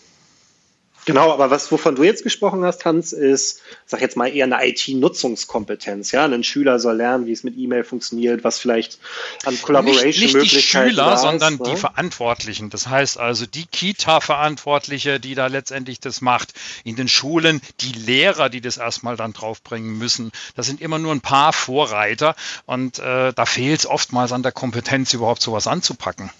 Genau, 1.07 1.33
aber 1.33 1.51
was, 1.51 1.71
wovon 1.71 1.95
du 1.95 2.03
jetzt 2.03 2.23
gesprochen 2.23 2.65
hast, 2.65 2.85
Hans, 2.85 3.13
ist, 3.13 3.61
sag 3.85 4.01
jetzt 4.01 4.17
mal 4.17 4.29
eher 4.29 4.47
eine 4.47 4.67
IT-Nutzungskompetenz. 4.67 6.13
Ja, 6.13 6.25
ein 6.25 6.45
Schüler 6.45 6.79
soll 6.79 6.97
lernen, 6.97 7.27
wie 7.27 7.33
es 7.33 7.45
mit 7.45 7.57
E-Mail 7.59 7.85
funktioniert, 7.85 8.43
was 8.43 8.59
vielleicht 8.59 8.99
an 9.45 9.61
Collaboration-Möglichkeiten 9.61 10.39
Nicht, 10.39 10.55
nicht 10.55 10.57
die 10.57 10.63
Schüler, 10.63 11.17
sondern 11.19 11.57
ne? 11.57 11.71
die 11.71 11.77
Verantwortlichen. 11.77 12.71
Das 12.71 12.89
heißt 12.89 13.19
also 13.19 13.45
die 13.45 13.67
Kita-Verantwortliche, 13.67 15.21
die 15.21 15.35
da 15.35 15.49
letztendlich 15.49 16.01
das 16.01 16.23
macht. 16.23 16.55
In 16.85 16.97
den 16.97 17.09
Schulen 17.09 17.61
die 17.81 17.93
Lehrer, 17.93 18.49
die 18.49 18.63
das 18.63 18.79
erstmal 18.79 19.17
dann 19.17 19.35
draufbringen 19.35 19.99
müssen. 19.99 20.33
Das 20.57 20.67
sind 20.67 20.81
immer 20.81 20.99
nur 20.99 21.13
ein 21.13 21.21
paar 21.21 21.53
Vorreiter 21.53 22.35
und 22.65 22.99
äh, 22.99 23.33
da 23.33 23.47
fehlt 23.47 23.81
es 23.81 23.87
oftmals 23.87 24.33
an 24.33 24.43
der 24.43 24.53
Kompetenz, 24.53 25.13
überhaupt 25.13 25.43
sowas 25.43 25.67
anzupacken. 25.67 26.31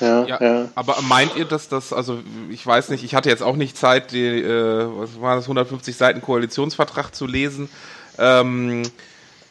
Ja, 0.00 0.24
ja, 0.26 0.42
ja, 0.42 0.68
Aber 0.74 0.96
meint 1.02 1.36
ihr, 1.36 1.44
dass 1.44 1.68
das, 1.68 1.92
also 1.92 2.18
ich 2.50 2.66
weiß 2.66 2.90
nicht, 2.90 3.04
ich 3.04 3.14
hatte 3.14 3.28
jetzt 3.28 3.42
auch 3.42 3.56
nicht 3.56 3.76
Zeit, 3.76 4.12
die, 4.12 4.24
äh, 4.24 4.86
was 4.88 5.20
war 5.20 5.36
das, 5.36 5.44
150 5.44 5.96
Seiten 5.96 6.20
Koalitionsvertrag 6.20 7.14
zu 7.14 7.26
lesen. 7.26 7.68
Ähm, 8.18 8.82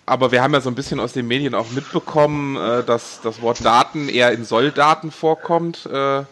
aber 0.05 0.31
wir 0.31 0.43
haben 0.43 0.53
ja 0.53 0.61
so 0.61 0.69
ein 0.69 0.75
bisschen 0.75 0.99
aus 0.99 1.13
den 1.13 1.27
Medien 1.27 1.55
auch 1.55 1.71
mitbekommen, 1.71 2.57
äh, 2.57 2.83
dass 2.83 3.21
das 3.23 3.41
Wort 3.41 3.63
Daten 3.65 4.07
eher 4.09 4.31
in 4.31 4.45
Solldaten 4.45 5.11
vorkommt. 5.11 5.87
Äh, 5.87 6.23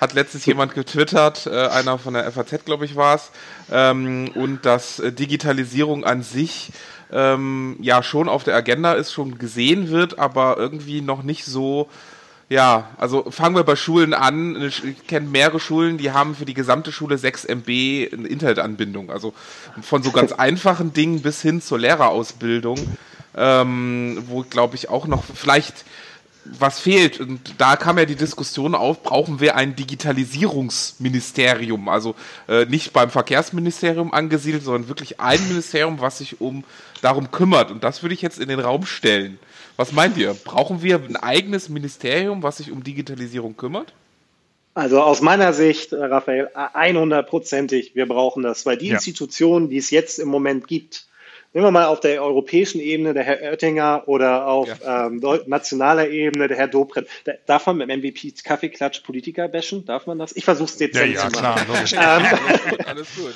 hat 0.00 0.12
letztens 0.12 0.44
jemand 0.44 0.74
getwittert, 0.74 1.46
äh, 1.46 1.68
einer 1.68 1.98
von 1.98 2.14
der 2.14 2.30
FAZ, 2.30 2.64
glaube 2.64 2.84
ich, 2.84 2.96
war 2.96 3.16
es, 3.16 3.30
ähm, 3.70 4.30
und 4.34 4.66
dass 4.66 4.98
äh, 4.98 5.10
Digitalisierung 5.10 6.04
an 6.04 6.22
sich 6.22 6.70
ähm, 7.10 7.76
ja 7.80 8.02
schon 8.02 8.28
auf 8.28 8.44
der 8.44 8.56
Agenda 8.56 8.92
ist, 8.92 9.12
schon 9.12 9.38
gesehen 9.38 9.90
wird, 9.90 10.18
aber 10.18 10.56
irgendwie 10.58 11.00
noch 11.00 11.22
nicht 11.22 11.44
so 11.44 11.88
ja, 12.48 12.90
also 12.96 13.28
fangen 13.30 13.56
wir 13.56 13.64
bei 13.64 13.74
Schulen 13.74 14.14
an. 14.14 14.62
Ich 14.62 15.04
kenne 15.08 15.26
mehrere 15.26 15.58
Schulen, 15.58 15.98
die 15.98 16.12
haben 16.12 16.36
für 16.36 16.44
die 16.44 16.54
gesamte 16.54 16.92
Schule 16.92 17.18
6 17.18 17.44
MB 17.44 17.68
eine 18.12 18.28
Internetanbindung. 18.28 19.10
Also 19.10 19.34
von 19.82 20.04
so 20.04 20.12
ganz 20.12 20.30
einfachen 20.32 20.92
Dingen 20.92 21.22
bis 21.22 21.42
hin 21.42 21.60
zur 21.60 21.80
Lehrerausbildung, 21.80 22.78
ähm, 23.36 24.22
wo 24.28 24.42
glaube 24.42 24.76
ich 24.76 24.88
auch 24.88 25.08
noch 25.08 25.24
vielleicht 25.24 25.84
was 26.44 26.78
fehlt. 26.78 27.18
Und 27.20 27.40
da 27.58 27.74
kam 27.74 27.98
ja 27.98 28.04
die 28.04 28.14
Diskussion 28.14 28.76
auf, 28.76 29.02
brauchen 29.02 29.40
wir 29.40 29.56
ein 29.56 29.74
Digitalisierungsministerium? 29.74 31.88
Also 31.88 32.14
äh, 32.48 32.64
nicht 32.66 32.92
beim 32.92 33.10
Verkehrsministerium 33.10 34.14
angesiedelt, 34.14 34.62
sondern 34.62 34.86
wirklich 34.88 35.18
ein 35.20 35.44
Ministerium, 35.48 36.00
was 36.00 36.18
sich 36.18 36.40
um 36.40 36.62
darum 37.02 37.32
kümmert. 37.32 37.72
Und 37.72 37.84
das 37.84 38.02
würde 38.02 38.14
ich 38.14 38.22
jetzt 38.22 38.38
in 38.38 38.48
den 38.48 38.60
Raum 38.60 38.86
stellen. 38.86 39.38
Was 39.76 39.92
meint 39.92 40.16
ihr? 40.16 40.34
Brauchen 40.34 40.82
wir 40.82 40.96
ein 40.96 41.16
eigenes 41.16 41.68
Ministerium, 41.68 42.42
was 42.42 42.58
sich 42.58 42.72
um 42.72 42.82
Digitalisierung 42.82 43.56
kümmert? 43.56 43.92
Also 44.74 45.00
aus 45.00 45.22
meiner 45.22 45.52
Sicht, 45.52 45.92
äh, 45.92 46.04
Raphael, 46.04 46.50
100%ig, 46.54 47.94
wir 47.94 48.06
brauchen 48.06 48.42
das, 48.42 48.66
weil 48.66 48.76
die 48.76 48.88
ja. 48.88 48.94
Institutionen, 48.94 49.70
die 49.70 49.78
es 49.78 49.90
jetzt 49.90 50.18
im 50.18 50.28
Moment 50.28 50.68
gibt, 50.68 51.05
nehmen 51.56 51.68
wir 51.68 51.70
mal 51.70 51.86
auf 51.86 52.00
der 52.00 52.22
europäischen 52.22 52.82
Ebene 52.82 53.14
der 53.14 53.24
Herr 53.24 53.40
Oettinger 53.40 54.02
oder 54.06 54.46
auf 54.46 54.68
ja. 54.68 55.06
ähm, 55.06 55.22
nationaler 55.46 56.06
Ebene 56.10 56.48
der 56.48 56.56
Herr 56.58 56.68
Dobrindt. 56.68 57.08
Da, 57.24 57.32
darf 57.46 57.64
man 57.64 57.78
mit 57.78 57.88
dem 57.88 58.00
MVP 58.00 58.34
Kaffeeklatsch 58.44 59.00
Politiker 59.00 59.48
bashen? 59.48 59.86
Darf 59.86 60.06
man 60.06 60.18
das? 60.18 60.36
Ich 60.36 60.44
versuche 60.44 60.68
es 60.68 60.76
dezent 60.76 61.14
ja, 61.14 61.22
ja, 61.22 61.30
zu 61.30 61.40
machen. 61.40 61.84
Klar, 61.86 62.20
ähm, 62.70 62.78
alles 62.86 63.08
gut. 63.16 63.34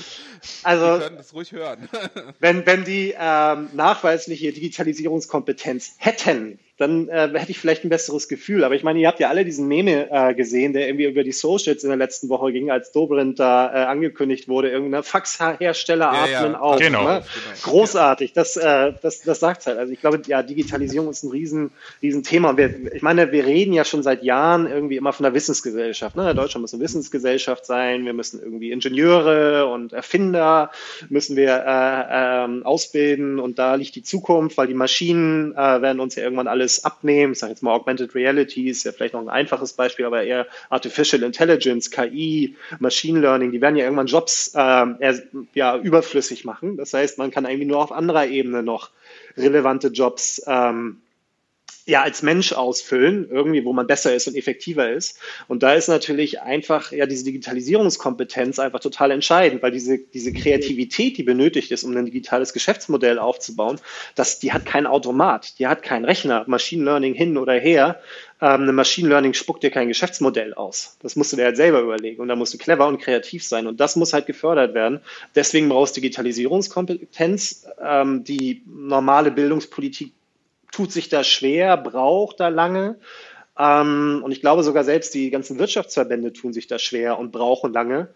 Also, 0.63 0.97
Sie 0.97 1.01
können 1.01 1.17
das 1.17 1.33
ruhig 1.33 1.53
hören. 1.53 1.89
wenn, 2.41 2.67
wenn 2.67 2.85
die 2.85 3.15
ähm, 3.19 3.71
nachweisliche 3.73 4.53
Digitalisierungskompetenz 4.53 5.95
hätten, 5.97 6.59
dann 6.81 7.09
äh, 7.09 7.29
hätte 7.35 7.51
ich 7.51 7.59
vielleicht 7.59 7.85
ein 7.85 7.91
besseres 7.91 8.27
Gefühl. 8.27 8.65
Aber 8.65 8.75
ich 8.75 8.83
meine, 8.83 8.99
ihr 8.99 9.07
habt 9.07 9.21
ja 9.21 9.29
alle 9.29 9.45
diesen 9.45 9.69
Meme 9.69 10.09
äh, 10.11 10.35
gesehen, 10.35 10.73
der 10.73 10.89
irgendwie 10.89 11.05
über 11.05 11.25
die 11.25 11.33
Socials 11.33 11.85
in 11.85 11.91
der 11.91 11.99
letzten 11.99 12.31
Woche 12.31 12.53
ging, 12.53 12.71
als 12.71 12.91
Dobrindt 12.91 13.39
da 13.39 13.71
äh, 13.73 13.85
angekündigt 13.85 14.49
wurde, 14.49 14.71
irgendeine 14.71 15.03
Faxhersteller 15.03 16.11
atmen 16.11 16.53
ja, 16.53 16.59
auf. 16.59 16.79
Genau. 16.79 17.05
Ne? 17.05 17.23
Großartig, 17.63 18.33
das, 18.33 18.57
äh, 18.57 18.95
das, 19.03 19.21
das 19.21 19.41
sagt 19.41 19.67
halt. 19.67 19.77
Also 19.77 19.93
ich 19.93 20.01
glaube, 20.01 20.23
ja, 20.27 20.43
Digitalisierung 20.43 21.11
ist 21.11 21.23
ein 21.23 21.31
riesen, 21.31 21.71
riesen 22.01 22.23
Thema. 22.23 22.57
Wir, 22.57 22.95
ich 22.95 23.03
meine, 23.03 23.31
wir 23.31 23.45
reden 23.45 23.75
ja 23.75 23.85
schon 23.85 24.03
seit 24.03 24.23
Jahren 24.23 24.67
irgendwie 24.67 24.97
immer 24.97 25.13
von 25.13 25.25
der 25.25 25.35
Wissensgesellschaft. 25.35 26.17
Ne? 26.17 26.35
Deutschland 26.35 26.63
muss 26.63 26.73
eine 26.73 26.83
Wissensgesellschaft 26.83 27.67
sein. 27.67 28.07
Wir 28.07 28.15
müssen 28.15 28.41
irgendwie 28.41 28.73
Ingenieure 28.73 29.67
und 29.67 29.93
Erfinder 29.93 30.71
müssen 31.11 31.37
wir 31.37 31.63
äh, 31.67 32.45
ähm, 32.45 32.65
ausbilden 32.65 33.39
und 33.39 33.59
da 33.59 33.75
liegt 33.75 33.97
die 33.97 34.03
Zukunft, 34.03 34.57
weil 34.57 34.67
die 34.67 34.75
Maschinen 34.75 35.53
äh, 35.53 35.83
werden 35.83 36.01
uns 36.01 36.15
ja 36.15 36.23
irgendwann 36.23 36.49
alles 36.49 36.70
alles 36.71 36.85
abnehmen. 36.85 37.33
Ich 37.33 37.39
sage 37.39 37.53
jetzt 37.53 37.63
mal 37.63 37.73
Augmented 37.73 38.15
Reality 38.15 38.69
ist 38.69 38.85
ja 38.85 38.93
vielleicht 38.93 39.15
noch 39.15 39.21
ein 39.21 39.29
einfaches 39.29 39.73
Beispiel, 39.73 40.05
aber 40.05 40.23
eher 40.23 40.47
Artificial 40.69 41.23
Intelligence, 41.23 41.91
KI, 41.91 42.57
Machine 42.79 43.21
Learning, 43.21 43.53
die 43.53 43.61
werden 43.61 43.77
ja 43.77 43.85
irgendwann 43.85 44.07
Jobs 44.07 44.53
ähm, 44.55 44.97
eher, 45.01 45.21
ja, 45.55 45.77
überflüssig 45.77 46.45
machen. 46.45 46.77
Das 46.77 46.95
heißt, 46.95 47.19
man 47.19 47.31
kann 47.31 47.45
irgendwie 47.45 47.67
nur 47.67 47.83
auf 47.83 47.93
anderer 47.93 48.27
Ebene 48.27 48.63
noch 48.63 48.91
relevante 49.37 49.89
Jobs 49.89 50.43
ähm, 50.47 51.01
ja 51.87 52.03
als 52.03 52.23
Mensch 52.23 52.53
ausfüllen, 52.53 53.29
irgendwie, 53.31 53.65
wo 53.65 53.73
man 53.73 53.87
besser 53.87 54.15
ist 54.15 54.29
und 54.29 54.37
effektiver 54.37 54.91
ist. 54.91 55.19
Und 55.49 55.63
da 55.63 55.75
ist 55.75 55.89
natürlich 55.89 56.41
einfach 56.41 56.93
ja 56.93 57.07
diese 57.07 57.25
Digitalisierungskompetenz 57.25 58.59
einfach 58.59 58.81
total 58.81 59.11
entscheidend, 59.11 59.63
weil 59.63 59.73
diese, 59.73 59.99
diese 59.99 60.33
Kreativität, 60.33 61.17
die 61.17 61.23
benötigt 61.23 61.71
ist, 61.71 61.85
um 61.85 61.97
ein 61.97 62.05
digitales 62.05 62.53
Geschäftsmodell 62.53 63.19
aufzubauen, 63.19 63.81
das, 64.15 64.39
die 64.39 64.53
hat 64.53 64.67
kein 64.67 64.87
Automat, 64.87 65.59
die 65.59 65.67
hat 65.67 65.83
keinen 65.83 66.05
Rechner, 66.05 66.45
Machine 66.47 66.85
Learning 66.85 67.15
hin 67.15 67.37
oder 67.37 67.55
her. 67.55 68.01
Ähm, 68.41 68.63
eine 68.63 68.73
Machine 68.73 69.09
Learning 69.09 69.35
spuckt 69.35 69.63
dir 69.63 69.71
kein 69.71 69.89
Geschäftsmodell 69.89 70.55
aus. 70.55 70.97
Das 71.03 71.17
musst 71.17 71.33
du 71.33 71.37
dir 71.37 71.45
halt 71.45 71.57
selber 71.57 71.81
überlegen. 71.81 72.21
Und 72.21 72.29
da 72.29 72.37
musst 72.37 72.55
du 72.55 72.59
clever 72.59 72.87
und 72.87 72.99
kreativ 72.99 73.45
sein. 73.45 73.67
Und 73.67 73.81
das 73.81 73.97
muss 73.97 74.13
halt 74.13 74.27
gefördert 74.27 74.75
werden. 74.75 75.01
Deswegen 75.35 75.69
brauchst 75.69 75.97
du 75.97 76.01
Digitalisierungskompetenz, 76.01 77.67
ähm, 77.83 78.25
die 78.25 78.63
normale 78.67 79.31
Bildungspolitik 79.31 80.13
tut 80.73 80.93
sich 80.93 81.09
da 81.09 81.25
schwer, 81.25 81.77
braucht 81.77 82.41
da 82.41 82.49
lange. 82.49 82.99
Ähm, 83.59 84.23
und 84.25 84.33
ich 84.33 84.41
glaube 84.41 84.63
sogar 84.63 84.85
selbst 84.85 85.15
die 85.15 85.31
ganzen 85.31 85.59
Wirtschaftsverbände 85.59 86.33
tun 86.33 86.53
sich 86.53 86.67
da 86.67 86.79
schwer 86.79 87.19
und 87.19 87.33
brauchen 87.33 87.73
lange. 87.73 88.09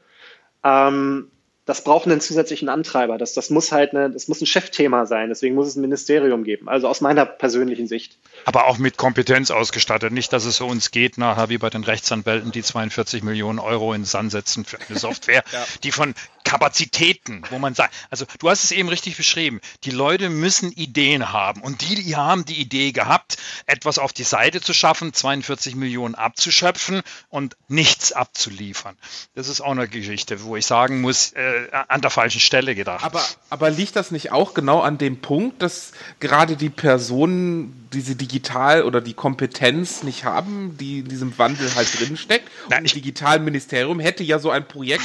Ähm, 0.63 1.31
das 1.67 1.83
braucht 1.83 2.07
einen 2.07 2.21
zusätzlichen 2.21 2.69
Antreiber. 2.69 3.17
Das, 3.17 3.33
das 3.33 3.49
muss 3.49 3.73
halt 3.73 3.95
eine, 3.95 4.11
das 4.11 4.29
muss 4.29 4.41
ein 4.41 4.47
Chefthema 4.47 5.07
sein. 5.07 5.31
Deswegen 5.31 5.55
muss 5.55 5.67
es 5.69 5.77
ein 5.77 5.81
Ministerium 5.81 6.45
geben. 6.45 6.69
Also 6.69 6.89
aus 6.89 7.01
meiner 7.01 7.25
persönlichen 7.25 7.87
Sicht. 7.87 8.19
Aber 8.45 8.67
auch 8.67 8.77
mit 8.77 8.99
Kompetenz 8.99 9.51
ausgestattet. 9.51 10.13
Nicht, 10.13 10.33
dass 10.33 10.45
es 10.45 10.57
so 10.57 10.67
uns 10.67 10.91
geht 10.91 11.17
nachher 11.17 11.49
wie 11.49 11.57
bei 11.59 11.71
den 11.71 11.83
Rechtsanwälten, 11.83 12.53
die 12.53 12.63
42 12.63 13.23
Millionen 13.23 13.59
Euro 13.59 13.95
ins 13.95 14.11
Sand 14.11 14.31
setzen 14.31 14.67
für 14.67 14.79
eine 14.79 14.99
Software, 14.99 15.43
ja. 15.53 15.65
die 15.83 15.93
von 15.93 16.15
Kapazitäten, 16.45 17.43
wo 17.51 17.59
man 17.59 17.75
sagt, 17.75 17.95
also 18.11 18.27
du 18.39 18.51
hast 18.51 18.65
es 18.65 18.71
eben 18.71 18.91
richtig 18.91 19.17
beschrieben, 19.17 19.61
die 19.85 19.91
Leute 19.91 20.29
müssen 20.29 20.71
Ideen 20.71 21.33
haben 21.33 21.63
und 21.63 21.81
die, 21.81 21.95
die 21.95 22.17
haben 22.17 22.45
die 22.45 22.61
Idee 22.61 22.93
gehabt, 22.93 23.39
etwas 23.65 23.99
auf 23.99 24.13
die 24.13 24.25
Seite 24.25 24.61
zu 24.61 24.75
schaffen, 24.75 25.15
42 25.15 25.75
Millionen 25.75 26.15
abzuschöpfen 26.15 27.01
und 27.31 27.57
nichts 27.69 28.13
abzuliefern. 28.13 28.97
Das 29.35 29.49
ist 29.49 29.63
auch 29.63 29.71
eine 29.71 29.89
Geschichte, 29.89 30.43
wo 30.43 30.57
ich 30.57 30.67
sagen 30.67 31.01
muss, 31.01 31.33
äh, 31.33 31.54
an 31.89 32.01
der 32.01 32.11
falschen 32.11 32.41
Stelle 32.41 32.75
gedacht. 32.75 33.05
Aber, 33.05 33.23
aber 33.51 33.71
liegt 33.71 33.97
das 33.97 34.11
nicht 34.11 34.33
auch 34.33 34.55
genau 34.55 34.81
an 34.81 34.99
dem 34.99 35.21
Punkt, 35.21 35.63
dass 35.63 35.93
gerade 36.21 36.57
die 36.57 36.71
Personen 36.71 37.89
diese 37.93 38.17
digital 38.17 38.83
oder 38.83 39.01
die 39.01 39.15
Kompetenz 39.15 40.03
nicht 40.03 40.25
haben, 40.25 40.77
die 40.79 41.01
in 41.01 41.09
diesem 41.09 41.39
Wandel 41.39 41.75
halt 41.75 41.89
drinsteckt? 41.99 42.51
Und 42.65 42.85
das 42.85 42.93
Digitalministerium 42.93 44.01
hätte 44.01 44.25
ja 44.25 44.39
so 44.39 44.51
ein 44.51 44.67
Projekt 44.67 45.05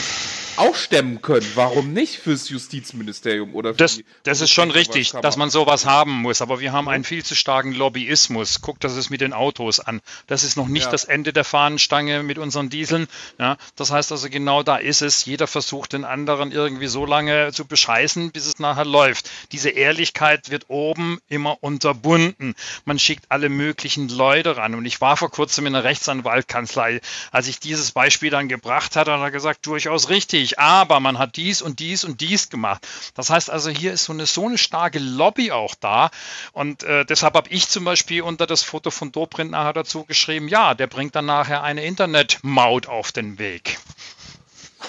auch 0.59 0.75
stemmen 0.75 1.21
können. 1.21 1.45
Warum 1.55 1.93
nicht 1.93 2.17
fürs 2.17 2.49
Justizministerium 2.49 3.55
oder 3.55 3.73
für 3.73 3.77
Das, 3.77 3.95
die, 3.95 4.05
das 4.23 4.41
ist 4.41 4.51
schon 4.51 4.71
richtig, 4.71 5.11
dass 5.11 5.37
man 5.37 5.49
sowas 5.49 5.85
haben 5.85 6.11
muss. 6.21 6.41
Aber 6.41 6.59
wir 6.59 6.71
haben 6.71 6.89
einen 6.89 7.03
viel 7.03 7.23
zu 7.23 7.35
starken 7.35 7.71
Lobbyismus. 7.71 8.61
Guckt 8.61 8.83
das 8.83 8.95
es 8.95 9.09
mit 9.09 9.21
den 9.21 9.33
Autos 9.33 9.79
an. 9.79 10.01
Das 10.27 10.43
ist 10.43 10.57
noch 10.57 10.67
nicht 10.67 10.85
ja. 10.85 10.91
das 10.91 11.05
Ende 11.05 11.33
der 11.33 11.43
Fahnenstange 11.43 12.23
mit 12.23 12.37
unseren 12.37 12.69
Dieseln. 12.69 13.07
Ja, 13.37 13.57
das 13.75 13.91
heißt 13.91 14.11
also 14.11 14.29
genau 14.29 14.63
da 14.63 14.77
ist 14.77 15.01
es. 15.01 15.25
Jeder 15.25 15.47
versucht 15.47 15.93
den 15.93 16.03
anderen 16.03 16.51
irgendwie 16.51 16.87
so 16.87 17.05
lange 17.05 17.51
zu 17.53 17.65
bescheißen, 17.65 18.31
bis 18.31 18.45
es 18.45 18.59
nachher 18.59 18.85
läuft. 18.85 19.29
Diese 19.51 19.69
Ehrlichkeit 19.69 20.51
wird 20.51 20.65
oben 20.67 21.19
immer 21.29 21.57
unterbunden. 21.61 22.55
Man 22.85 22.99
schickt 22.99 23.25
alle 23.29 23.49
möglichen 23.49 24.09
Leute 24.09 24.57
ran. 24.57 24.75
Und 24.75 24.85
ich 24.85 24.99
war 25.01 25.17
vor 25.17 25.31
kurzem 25.31 25.65
in 25.65 25.75
einer 25.75 25.83
Rechtsanwaltkanzlei. 25.83 27.01
Als 27.31 27.47
ich 27.47 27.59
dieses 27.59 27.91
Beispiel 27.91 28.29
dann 28.29 28.49
gebracht 28.49 28.95
hatte, 28.95 29.13
hat 29.13 29.21
er 29.21 29.31
gesagt, 29.31 29.65
durchaus 29.65 30.09
richtig 30.09 30.48
richtig, 30.49 30.59
aber 30.59 30.99
man 30.99 31.17
hat 31.17 31.35
dies 31.35 31.61
und 31.61 31.79
dies 31.79 32.03
und 32.03 32.21
dies 32.21 32.49
gemacht. 32.49 32.87
Das 33.13 33.29
heißt 33.29 33.49
also, 33.49 33.69
hier 33.69 33.93
ist 33.93 34.05
so 34.05 34.13
eine, 34.13 34.25
so 34.25 34.47
eine 34.47 34.57
starke 34.57 34.99
Lobby 34.99 35.51
auch 35.51 35.75
da. 35.75 36.09
Und 36.51 36.83
äh, 36.83 37.05
deshalb 37.05 37.35
habe 37.35 37.49
ich 37.49 37.67
zum 37.69 37.85
Beispiel 37.85 38.21
unter 38.21 38.47
das 38.47 38.63
Foto 38.63 38.91
von 38.91 39.11
Dobrindt 39.11 39.51
nachher 39.51 39.73
dazu 39.73 40.05
geschrieben, 40.05 40.47
ja, 40.47 40.73
der 40.73 40.87
bringt 40.87 41.15
dann 41.15 41.25
nachher 41.25 41.63
eine 41.63 41.83
Internetmaut 41.83 42.87
auf 42.87 43.11
den 43.11 43.37
Weg. 43.39 43.79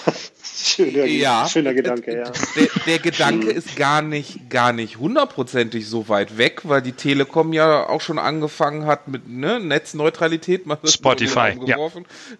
Schöner, 0.63 1.05
ja, 1.05 1.47
schöner 1.47 1.73
Gedanke, 1.73 2.15
ja. 2.15 2.31
Der, 2.55 2.67
der 2.85 2.99
Gedanke 2.99 3.49
ist 3.49 3.75
gar 3.75 4.01
nicht, 4.01 4.49
gar 4.49 4.73
nicht 4.73 4.99
hundertprozentig 4.99 5.87
so 5.87 6.07
weit 6.09 6.37
weg, 6.37 6.61
weil 6.63 6.81
die 6.81 6.91
Telekom 6.91 7.53
ja 7.53 7.87
auch 7.87 8.01
schon 8.01 8.19
angefangen 8.19 8.85
hat 8.85 9.07
mit 9.07 9.27
ne, 9.27 9.59
Netzneutralität. 9.59 10.65
Spotify, 10.85 11.57
ja. 11.65 11.77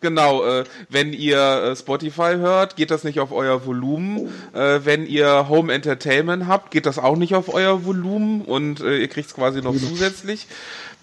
Genau, 0.01 0.45
äh, 0.45 0.63
wenn 0.89 1.13
ihr 1.13 1.37
äh, 1.37 1.75
Spotify 1.75 2.35
hört, 2.37 2.75
geht 2.75 2.91
das 2.91 3.03
nicht 3.03 3.19
auf 3.19 3.31
euer 3.31 3.65
Volumen. 3.65 4.29
Äh, 4.53 4.81
wenn 4.83 5.07
ihr 5.07 5.49
Home 5.49 5.73
Entertainment 5.73 6.47
habt, 6.47 6.71
geht 6.71 6.85
das 6.85 6.99
auch 6.99 7.15
nicht 7.15 7.33
auf 7.35 7.53
euer 7.53 7.85
Volumen 7.85 8.41
und 8.41 8.81
äh, 8.81 8.97
ihr 8.97 9.07
kriegt 9.07 9.29
es 9.29 9.33
quasi 9.33 9.61
noch 9.61 9.75
zusätzlich. 9.75 10.47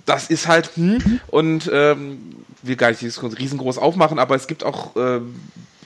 Das 0.06 0.30
ist 0.30 0.48
halt, 0.48 0.70
hm, 0.76 1.20
und 1.26 1.70
ähm, 1.72 2.44
will 2.62 2.76
gar 2.76 2.90
nicht 2.90 3.02
dieses 3.02 3.22
riesengroß 3.22 3.78
aufmachen, 3.78 4.18
aber 4.18 4.34
es 4.34 4.46
gibt 4.46 4.64
auch 4.64 4.96
äh, 4.96 5.20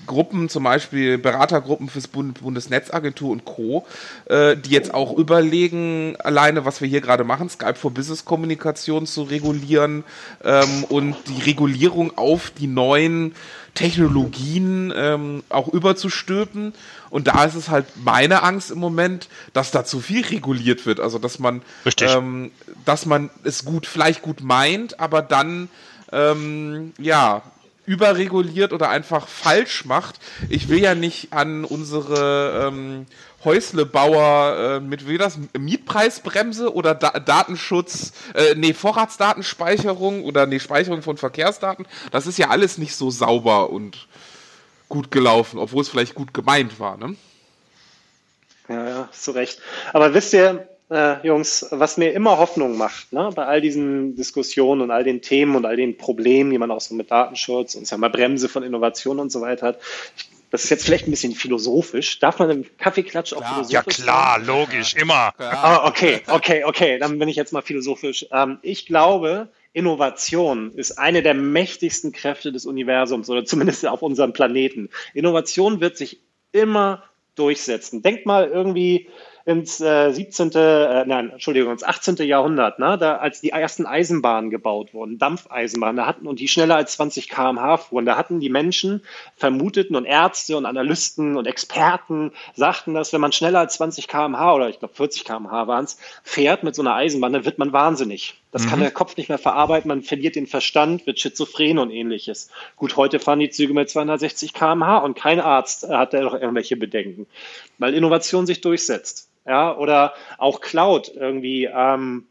Gruppen, 0.07 0.49
zum 0.49 0.65
Beispiel 0.65 1.19
Beratergruppen 1.19 1.89
fürs 1.89 2.09
Bund 2.09 2.41
Bundesnetzagentur 2.41 3.31
und 3.31 3.45
Co., 3.45 3.87
äh, 4.27 4.57
die 4.57 4.71
jetzt 4.71 4.93
auch 4.93 5.17
überlegen, 5.17 6.17
alleine, 6.19 6.65
was 6.65 6.81
wir 6.81 6.89
hier 6.89 7.01
gerade 7.01 7.25
machen, 7.25 7.49
Skype 7.49 7.75
for 7.75 7.91
Business 7.91 8.25
Kommunikation 8.25 9.07
zu 9.07 9.23
regulieren 9.23 10.05
ähm, 10.45 10.85
und 10.89 11.17
die 11.29 11.43
Regulierung 11.43 12.17
auf 12.17 12.51
die 12.51 12.67
neuen 12.67 13.35
Technologien 13.75 14.93
ähm, 14.95 15.45
auch 15.49 15.69
überzustülpen. 15.69 16.75
Und 17.11 17.27
da 17.27 17.45
ist 17.45 17.55
es 17.55 17.71
halt 17.71 17.87
meine 17.97 18.43
Angst 18.43 18.71
im 18.71 18.79
Moment, 18.79 19.29
dass 19.53 19.71
da 19.71 19.85
zu 19.85 20.01
viel 20.01 20.25
reguliert 20.25 20.85
wird. 20.85 21.01
Also 21.01 21.19
dass 21.19 21.39
man, 21.39 21.63
ähm, 22.01 22.51
dass 22.85 23.07
man 23.07 23.31
es 23.45 23.65
gut, 23.65 23.87
vielleicht 23.87 24.23
gut 24.23 24.43
meint, 24.43 25.01
aber 25.01 25.23
dann 25.23 25.69
ähm, 26.13 26.93
ja 26.99 27.43
überreguliert 27.85 28.73
oder 28.73 28.91
einfach 28.91 29.27
falsch 29.27 29.85
macht. 29.85 30.21
Ich 30.49 30.69
will 30.69 30.79
ja 30.79 30.95
nicht 30.95 31.33
an 31.33 31.65
unsere 31.65 32.69
ähm, 32.69 33.07
Häuslebauer 33.45 34.77
äh, 34.77 34.81
mit 34.81 35.09
wie 35.09 35.19
das 35.19 35.39
Mietpreisbremse 35.59 36.73
oder 36.73 36.95
da 36.95 37.11
Datenschutz, 37.11 38.13
äh, 38.35 38.55
nee, 38.55 38.73
Vorratsdatenspeicherung 38.73 40.25
oder 40.25 40.47
nee, 40.47 40.61
Speicherung 40.61 41.03
von 41.03 41.17
Verkehrsdaten. 41.17 41.87
Das 42.13 42.27
ist 42.27 42.39
ja 42.39 42.51
alles 42.51 42.79
nicht 42.79 42.95
so 42.95 43.11
sauber 43.11 43.71
und 43.71 44.07
gut 44.89 45.11
gelaufen, 45.11 45.59
obwohl 45.59 45.83
es 45.83 45.89
vielleicht 45.89 46.15
gut 46.15 46.33
gemeint 46.35 46.79
war, 46.79 46.97
ne? 46.97 47.17
Ja, 48.69 48.89
ja, 48.89 49.09
zu 49.11 49.33
Recht. 49.33 49.61
Aber 49.93 50.15
wisst 50.15 50.33
ihr, 50.33 50.69
äh, 50.93 51.27
Jungs, 51.27 51.67
was 51.71 51.97
mir 51.97 52.13
immer 52.13 52.39
Hoffnung 52.39 52.77
macht, 52.77 53.13
ne, 53.13 53.31
bei 53.35 53.47
all 53.47 53.61
diesen 53.61 54.15
Diskussionen 54.15 54.83
und 54.83 54.91
all 54.91 55.05
den 55.05 55.23
Themen 55.23 55.57
und 55.57 55.65
all 55.65 55.77
den 55.77 55.97
Problemen, 55.97 56.51
die 56.51 56.59
man 56.59 56.71
auch 56.71 56.81
so 56.81 56.95
mit 56.95 57.11
Datenschutz 57.11 57.75
und 57.75 57.87
sagen 57.87 58.03
wir 58.03 58.11
Bremse 58.11 58.49
von 58.49 58.63
Innovation 58.63 59.19
und 59.19 59.33
so 59.33 59.41
weiter 59.41 59.69
hat. 59.69 59.79
Das 60.51 60.65
ist 60.65 60.71
jetzt 60.71 60.85
vielleicht 60.85 61.09
ein 61.09 61.11
bisschen 61.11 61.35
philosophisch. 61.35 62.19
Darf 62.19 62.39
man 62.39 62.51
im 62.51 62.67
Kaffeeklatsch 62.77 63.33
auch 63.33 63.43
philosophisch 63.43 63.73
Ja 63.73 63.83
klar, 63.83 64.37
sein? 64.37 64.47
logisch, 64.47 64.95
immer. 64.95 65.33
Ah, 65.39 65.89
okay, 65.89 66.21
okay, 66.29 66.65
okay. 66.65 66.99
Dann 66.99 67.19
bin 67.19 67.29
ich 67.31 67.37
jetzt 67.37 67.55
mal 67.55 67.63
philosophisch. 67.63 68.27
Ähm, 68.31 68.59
ich 68.61 68.85
glaube, 68.85 69.49
Innovation 69.73 70.73
ist 70.75 70.99
eine 70.99 71.23
der 71.23 71.33
mächtigsten 71.33 72.13
Kräfte 72.13 72.53
des 72.53 72.67
Universums 72.67 73.31
oder 73.31 73.47
zumindest 73.47 73.87
auf 73.87 74.03
unserem 74.03 74.35
Planeten. 74.35 74.91
Innovation 75.15 75.81
wird 75.81 75.97
sich 75.97 76.21
immer 76.53 77.03
durchsetzen. 77.35 78.03
Denkt 78.03 78.27
mal 78.27 78.47
irgendwie 78.47 79.09
ins 79.45 79.81
äh, 79.81 80.13
17., 80.13 80.53
äh, 80.55 81.05
nein, 81.05 81.31
Entschuldigung, 81.31 81.73
ins 81.73 81.83
18. 81.83 82.17
Jahrhundert, 82.17 82.79
ne, 82.79 82.97
da, 82.99 83.17
als 83.17 83.41
die 83.41 83.51
ersten 83.51 83.87
Eisenbahnen 83.87 84.51
gebaut 84.51 84.95
wurden, 84.95 85.19
Dampfeisenbahnen, 85.19 85.97
da 85.97 86.07
hatten 86.07 86.27
und 86.27 86.39
die 86.39 86.49
schneller 86.49 86.77
als 86.77 86.93
20 86.95 87.29
km/h 87.29 87.79
fuhren, 87.79 88.07
da 88.07 88.17
hatten 88.17 88.41
die 88.41 88.51
Menschen 88.51 89.03
vermuteten 89.37 89.97
und 89.97 90.05
Ärzte 90.05 90.57
und 90.57 90.67
Analysten 90.67 91.37
und 91.37 91.47
Experten 91.47 92.33
sagten, 92.55 92.95
dass 92.95 93.13
wenn 93.13 93.21
man 93.21 93.33
schneller 93.33 93.61
als 93.61 93.75
20 93.75 94.07
km/h 94.07 94.55
oder 94.55 94.69
ich 94.69 94.79
glaube 94.79 94.95
40 94.95 95.25
km/h 95.25 95.67
waren 95.67 95.85
es, 95.85 95.99
fährt 96.23 96.63
mit 96.63 96.75
so 96.75 96.83
einer 96.83 96.95
Eisenbahn, 96.95 97.33
dann 97.33 97.45
wird 97.45 97.59
man 97.59 97.73
wahnsinnig. 97.73 98.35
Das 98.53 98.67
mhm. 98.67 98.69
kann 98.69 98.81
der 98.81 98.91
Kopf 98.91 99.17
nicht 99.17 99.29
mehr 99.29 99.39
verarbeiten, 99.39 99.89
man 99.89 100.03
verliert 100.03 100.37
den 100.37 100.47
Verstand, 100.47 101.07
wird 101.07 101.19
schizophren 101.19 101.79
und 101.79 101.91
ähnliches. 101.91 102.51
Gut, 102.77 102.97
heute 102.97 103.19
fahren 103.19 103.41
die 103.41 103.51
Züge 103.51 103.75
mit 103.75 103.91
260 103.91 104.53
km/h 104.53 104.99
und 104.99 105.17
kein 105.17 105.41
Arzt 105.41 105.89
hat 105.89 106.15
da 106.15 106.21
noch 106.21 106.35
irgendwelche 106.35 106.77
Bedenken, 106.77 107.27
weil 107.79 107.95
Innovation 107.95 108.47
sich 108.47 108.61
durchsetzt 108.61 109.32
ja, 109.47 109.77
oder 109.77 110.15
auch 110.39 110.61
Cloud 110.61 111.13
irgendwie, 111.15 111.65
ähm, 111.65 112.27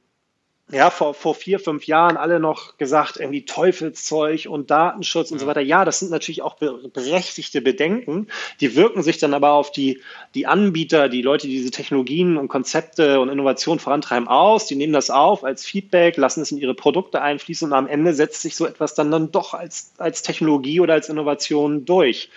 ja, 0.72 0.90
vor, 0.90 1.14
vor 1.14 1.36
vier, 1.36 1.60
fünf 1.60 1.86
Jahren 1.86 2.16
alle 2.16 2.40
noch 2.40 2.78
gesagt, 2.78 3.18
irgendwie 3.18 3.44
Teufelszeug 3.44 4.48
und 4.50 4.72
Datenschutz 4.72 5.30
und 5.30 5.40
so 5.40 5.46
weiter. 5.46 5.60
Ja, 5.60 5.84
das 5.84 6.00
sind 6.00 6.12
natürlich 6.12 6.42
auch 6.42 6.56
berechtigte 6.56 7.62
Bedenken. 7.62 8.28
Die 8.62 8.76
wirken 8.76 9.04
sich 9.04 9.18
dann 9.18 9.34
aber 9.34 9.52
auf 9.52 9.72
die, 9.72 10.02
die 10.34 10.48
Anbieter, 10.48 11.10
die 11.10 11.22
Leute, 11.22 11.48
die 11.48 11.58
diese 11.58 11.72
Technologien 11.72 12.38
und 12.38 12.48
Konzepte 12.48 13.20
und 13.20 13.28
Innovationen 13.28 13.80
vorantreiben, 13.80 14.30
aus. 14.30 14.66
Die 14.66 14.76
nehmen 14.76 14.94
das 14.94 15.10
auf 15.10 15.44
als 15.44 15.66
Feedback, 15.66 16.16
lassen 16.16 16.42
es 16.42 16.54
in 16.54 16.58
ihre 16.58 16.74
Produkte 16.74 17.22
einfließen 17.22 17.68
und 17.68 17.74
am 17.74 17.88
Ende 17.88 18.14
setzt 18.14 18.42
sich 18.42 18.56
so 18.56 18.66
etwas 18.66 18.96
dann, 18.96 19.12
dann 19.12 19.32
doch 19.32 19.54
als, 19.54 19.92
als 19.98 20.22
Technologie 20.22 20.80
oder 20.80 20.94
als 20.94 21.10
Innovation 21.10 21.84
durch. 21.84 22.30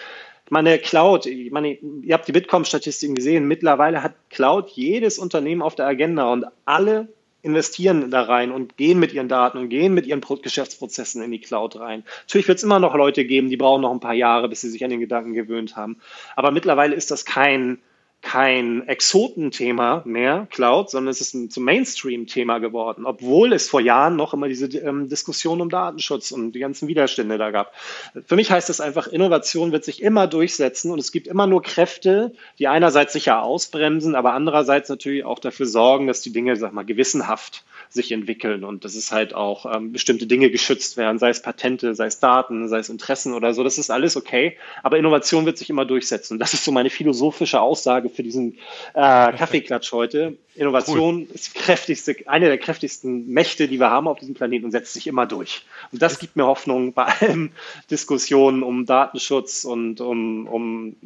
Meine, 0.50 0.78
Cloud, 0.78 1.26
ich 1.26 1.50
meine, 1.50 1.78
ihr 2.02 2.14
habt 2.14 2.28
die 2.28 2.32
Bitkom-Statistiken 2.32 3.14
gesehen, 3.14 3.48
mittlerweile 3.48 4.02
hat 4.02 4.14
Cloud 4.28 4.70
jedes 4.70 5.18
Unternehmen 5.18 5.62
auf 5.62 5.74
der 5.74 5.86
Agenda 5.86 6.30
und 6.32 6.44
alle 6.66 7.08
investieren 7.44 8.10
da 8.10 8.22
rein 8.22 8.50
und 8.50 8.76
gehen 8.76 8.98
mit 8.98 9.12
ihren 9.12 9.28
Daten 9.28 9.58
und 9.58 9.68
gehen 9.68 9.92
mit 9.92 10.06
ihren 10.06 10.22
Geschäftsprozessen 10.22 11.22
in 11.22 11.30
die 11.30 11.40
Cloud 11.40 11.78
rein. 11.78 12.04
Natürlich 12.22 12.48
wird 12.48 12.58
es 12.58 12.64
immer 12.64 12.78
noch 12.78 12.94
Leute 12.94 13.24
geben, 13.26 13.50
die 13.50 13.58
brauchen 13.58 13.82
noch 13.82 13.92
ein 13.92 14.00
paar 14.00 14.14
Jahre, 14.14 14.48
bis 14.48 14.62
sie 14.62 14.70
sich 14.70 14.82
an 14.82 14.90
den 14.90 15.00
Gedanken 15.00 15.34
gewöhnt 15.34 15.76
haben. 15.76 15.98
Aber 16.36 16.50
mittlerweile 16.50 16.94
ist 16.94 17.10
das 17.10 17.26
kein 17.26 17.80
kein 18.24 18.88
Exotenthema 18.88 20.02
mehr, 20.06 20.48
Cloud, 20.50 20.88
sondern 20.88 21.10
es 21.10 21.20
ist 21.20 21.34
ein 21.34 21.50
zum 21.50 21.64
Mainstream-Thema 21.64 22.58
geworden, 22.58 23.04
obwohl 23.04 23.52
es 23.52 23.68
vor 23.68 23.82
Jahren 23.82 24.16
noch 24.16 24.32
immer 24.32 24.48
diese 24.48 24.66
ähm, 24.78 25.10
Diskussion 25.10 25.60
um 25.60 25.68
Datenschutz 25.68 26.32
und 26.32 26.52
die 26.52 26.58
ganzen 26.58 26.88
Widerstände 26.88 27.36
da 27.36 27.50
gab. 27.50 27.74
Für 28.26 28.36
mich 28.36 28.50
heißt 28.50 28.70
das 28.70 28.80
einfach, 28.80 29.08
Innovation 29.08 29.72
wird 29.72 29.84
sich 29.84 30.02
immer 30.02 30.26
durchsetzen 30.26 30.90
und 30.90 30.98
es 30.98 31.12
gibt 31.12 31.26
immer 31.26 31.46
nur 31.46 31.62
Kräfte, 31.62 32.32
die 32.58 32.66
einerseits 32.66 33.12
sicher 33.12 33.42
ausbremsen, 33.42 34.14
aber 34.14 34.32
andererseits 34.32 34.88
natürlich 34.88 35.26
auch 35.26 35.38
dafür 35.38 35.66
sorgen, 35.66 36.06
dass 36.06 36.22
die 36.22 36.32
Dinge, 36.32 36.56
sag 36.56 36.72
mal, 36.72 36.84
gewissenhaft 36.84 37.62
sich 37.90 38.10
entwickeln 38.10 38.64
und 38.64 38.86
dass 38.86 38.94
es 38.94 39.12
halt 39.12 39.34
auch 39.34 39.66
ähm, 39.72 39.92
bestimmte 39.92 40.26
Dinge 40.26 40.50
geschützt 40.50 40.96
werden, 40.96 41.18
sei 41.18 41.28
es 41.28 41.42
Patente, 41.42 41.94
sei 41.94 42.06
es 42.06 42.20
Daten, 42.20 42.68
sei 42.68 42.78
es 42.78 42.88
Interessen 42.88 43.34
oder 43.34 43.52
so. 43.52 43.62
Das 43.62 43.76
ist 43.76 43.90
alles 43.90 44.16
okay, 44.16 44.56
aber 44.82 44.96
Innovation 44.96 45.44
wird 45.44 45.58
sich 45.58 45.68
immer 45.68 45.84
durchsetzen. 45.84 46.38
Das 46.38 46.54
ist 46.54 46.64
so 46.64 46.72
meine 46.72 46.88
philosophische 46.88 47.60
Aussage 47.60 48.13
für 48.14 48.22
diesen 48.22 48.58
äh, 48.94 49.32
Kaffeeklatsch 49.32 49.92
heute. 49.92 50.36
Innovation 50.54 51.26
cool. 51.28 51.34
ist 51.34 51.54
kräftigste, 51.54 52.16
eine 52.26 52.46
der 52.46 52.58
kräftigsten 52.58 53.28
Mächte, 53.28 53.66
die 53.68 53.80
wir 53.80 53.90
haben 53.90 54.06
auf 54.06 54.18
diesem 54.18 54.34
Planeten 54.34 54.64
und 54.66 54.70
setzt 54.70 54.94
sich 54.94 55.06
immer 55.06 55.26
durch. 55.26 55.62
Und 55.90 56.00
das 56.00 56.18
gibt 56.18 56.36
mir 56.36 56.46
Hoffnung 56.46 56.92
bei 56.92 57.04
allen 57.04 57.52
Diskussionen 57.90 58.62
um 58.62 58.86
Datenschutz 58.86 59.64
und 59.64 60.00
um, 60.00 60.46
um 60.46 60.96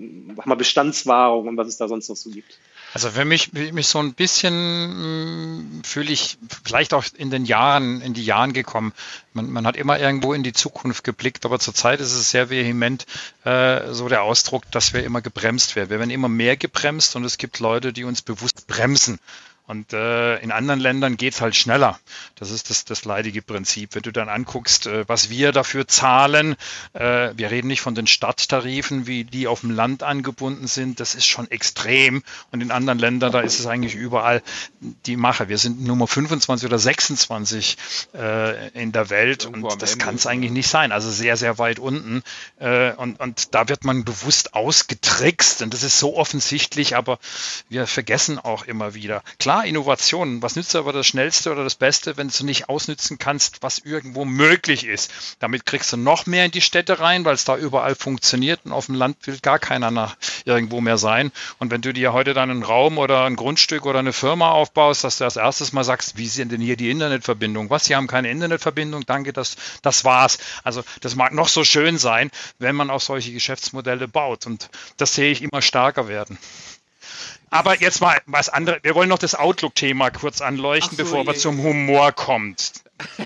Bestandswahrung 0.56 1.48
und 1.48 1.56
was 1.56 1.68
es 1.68 1.78
da 1.78 1.88
sonst 1.88 2.08
noch 2.08 2.16
so 2.16 2.30
gibt. 2.30 2.58
Also 2.94 3.10
für 3.10 3.24
mich, 3.24 3.52
mich 3.52 3.86
so 3.86 3.98
ein 3.98 4.14
bisschen 4.14 4.52
hm, 4.54 5.82
fühle 5.84 6.10
ich 6.10 6.38
vielleicht 6.64 6.94
auch 6.94 7.04
in 7.16 7.30
den 7.30 7.44
Jahren, 7.44 8.00
in 8.00 8.14
die 8.14 8.24
Jahren 8.24 8.52
gekommen. 8.52 8.92
Man, 9.34 9.50
man 9.50 9.66
hat 9.66 9.76
immer 9.76 9.98
irgendwo 9.98 10.32
in 10.32 10.42
die 10.42 10.54
Zukunft 10.54 11.04
geblickt, 11.04 11.44
aber 11.44 11.58
zurzeit 11.58 12.00
ist 12.00 12.12
es 12.12 12.30
sehr 12.30 12.50
vehement 12.50 13.06
äh, 13.44 13.92
so 13.92 14.08
der 14.08 14.22
Ausdruck, 14.22 14.70
dass 14.70 14.94
wir 14.94 15.04
immer 15.04 15.20
gebremst 15.20 15.76
werden. 15.76 15.90
Wir 15.90 15.98
werden 15.98 16.10
immer 16.10 16.28
mehr 16.28 16.56
gebremst 16.56 17.14
und 17.14 17.24
es 17.24 17.36
gibt 17.36 17.58
Leute, 17.58 17.92
die 17.92 18.04
uns 18.04 18.22
bewusst 18.22 18.66
bremsen. 18.66 19.18
Und 19.68 19.92
äh, 19.92 20.38
in 20.38 20.50
anderen 20.50 20.80
Ländern 20.80 21.18
geht's 21.18 21.42
halt 21.42 21.54
schneller. 21.54 22.00
Das 22.36 22.50
ist 22.50 22.70
das, 22.70 22.86
das 22.86 23.04
leidige 23.04 23.42
Prinzip. 23.42 23.94
Wenn 23.94 24.02
du 24.02 24.12
dann 24.12 24.30
anguckst, 24.30 24.86
äh, 24.86 25.06
was 25.08 25.28
wir 25.28 25.52
dafür 25.52 25.86
zahlen, 25.86 26.56
äh, 26.94 27.32
wir 27.36 27.50
reden 27.50 27.68
nicht 27.68 27.82
von 27.82 27.94
den 27.94 28.06
Stadttarifen, 28.06 29.06
wie 29.06 29.24
die 29.24 29.46
auf 29.46 29.60
dem 29.60 29.70
Land 29.70 30.02
angebunden 30.02 30.66
sind, 30.66 31.00
das 31.00 31.14
ist 31.14 31.26
schon 31.26 31.50
extrem. 31.50 32.22
Und 32.50 32.62
in 32.62 32.70
anderen 32.70 32.98
Ländern, 32.98 33.30
da 33.30 33.40
ist 33.40 33.60
es 33.60 33.66
eigentlich 33.66 33.94
überall 33.94 34.42
die 35.04 35.16
Mache. 35.16 35.50
Wir 35.50 35.58
sind 35.58 35.84
Nummer 35.84 36.06
25 36.06 36.66
oder 36.66 36.78
26 36.78 37.76
äh, 38.14 38.68
in 38.70 38.92
der 38.92 39.10
Welt 39.10 39.44
Irgendwo 39.44 39.68
und 39.68 39.82
das 39.82 39.98
kann 39.98 40.14
es 40.14 40.26
eigentlich 40.26 40.52
nicht 40.52 40.68
sein. 40.68 40.92
Also 40.92 41.10
sehr, 41.10 41.36
sehr 41.36 41.58
weit 41.58 41.78
unten. 41.78 42.22
Äh, 42.58 42.92
und, 42.92 43.20
und 43.20 43.54
da 43.54 43.68
wird 43.68 43.84
man 43.84 44.04
bewusst 44.04 44.54
ausgetrickst 44.54 45.60
und 45.60 45.74
das 45.74 45.82
ist 45.82 45.98
so 45.98 46.16
offensichtlich, 46.16 46.96
aber 46.96 47.18
wir 47.68 47.86
vergessen 47.86 48.38
auch 48.38 48.64
immer 48.64 48.94
wieder. 48.94 49.22
Klar, 49.38 49.57
ja, 49.58 49.68
Innovation. 49.68 50.42
Was 50.42 50.56
nützt 50.56 50.76
aber 50.76 50.92
das 50.92 51.06
Schnellste 51.06 51.50
oder 51.50 51.64
das 51.64 51.74
Beste, 51.74 52.16
wenn 52.16 52.28
du 52.28 52.44
nicht 52.44 52.68
ausnützen 52.68 53.18
kannst, 53.18 53.62
was 53.62 53.78
irgendwo 53.78 54.24
möglich 54.24 54.84
ist? 54.86 55.10
Damit 55.40 55.66
kriegst 55.66 55.92
du 55.92 55.96
noch 55.96 56.26
mehr 56.26 56.44
in 56.44 56.50
die 56.50 56.60
Städte 56.60 57.00
rein, 57.00 57.24
weil 57.24 57.34
es 57.34 57.44
da 57.44 57.56
überall 57.56 57.94
funktioniert 57.94 58.60
und 58.64 58.72
auf 58.72 58.86
dem 58.86 58.94
Land 58.94 59.26
will 59.26 59.38
gar 59.40 59.58
keiner 59.58 59.90
nach 59.90 60.16
irgendwo 60.44 60.80
mehr 60.80 60.98
sein. 60.98 61.32
Und 61.58 61.70
wenn 61.70 61.82
du 61.82 61.92
dir 61.92 62.12
heute 62.12 62.34
dann 62.34 62.50
einen 62.50 62.62
Raum 62.62 62.98
oder 62.98 63.24
ein 63.24 63.36
Grundstück 63.36 63.86
oder 63.86 63.98
eine 63.98 64.12
Firma 64.12 64.50
aufbaust, 64.50 65.04
dass 65.04 65.18
du 65.18 65.24
als 65.24 65.36
erstes 65.36 65.72
mal 65.72 65.84
sagst, 65.84 66.16
wie 66.16 66.28
sind 66.28 66.52
denn 66.52 66.60
hier 66.60 66.76
die 66.76 66.90
Internetverbindungen? 66.90 67.70
Was, 67.70 67.86
sie 67.86 67.96
haben 67.96 68.06
keine 68.06 68.30
Internetverbindung? 68.30 69.04
Danke, 69.06 69.32
das, 69.32 69.56
das 69.82 70.04
war's. 70.04 70.38
Also 70.64 70.82
das 71.00 71.16
mag 71.16 71.32
noch 71.32 71.48
so 71.48 71.64
schön 71.64 71.98
sein, 71.98 72.30
wenn 72.58 72.76
man 72.76 72.90
auch 72.90 73.00
solche 73.00 73.32
Geschäftsmodelle 73.32 74.08
baut. 74.08 74.46
Und 74.46 74.70
das 74.96 75.14
sehe 75.14 75.30
ich 75.30 75.42
immer 75.42 75.62
stärker 75.62 76.08
werden. 76.08 76.38
Aber 77.50 77.80
jetzt 77.80 78.00
mal 78.00 78.20
was 78.26 78.48
anderes. 78.48 78.80
Wir 78.82 78.94
wollen 78.94 79.08
noch 79.08 79.18
das 79.18 79.34
Outlook-Thema 79.34 80.10
kurz 80.10 80.40
anleuchten, 80.40 80.96
so, 80.96 81.04
bevor 81.04 81.26
wir 81.26 81.34
zum 81.34 81.62
Humor 81.62 82.12
kommt. 82.12 82.82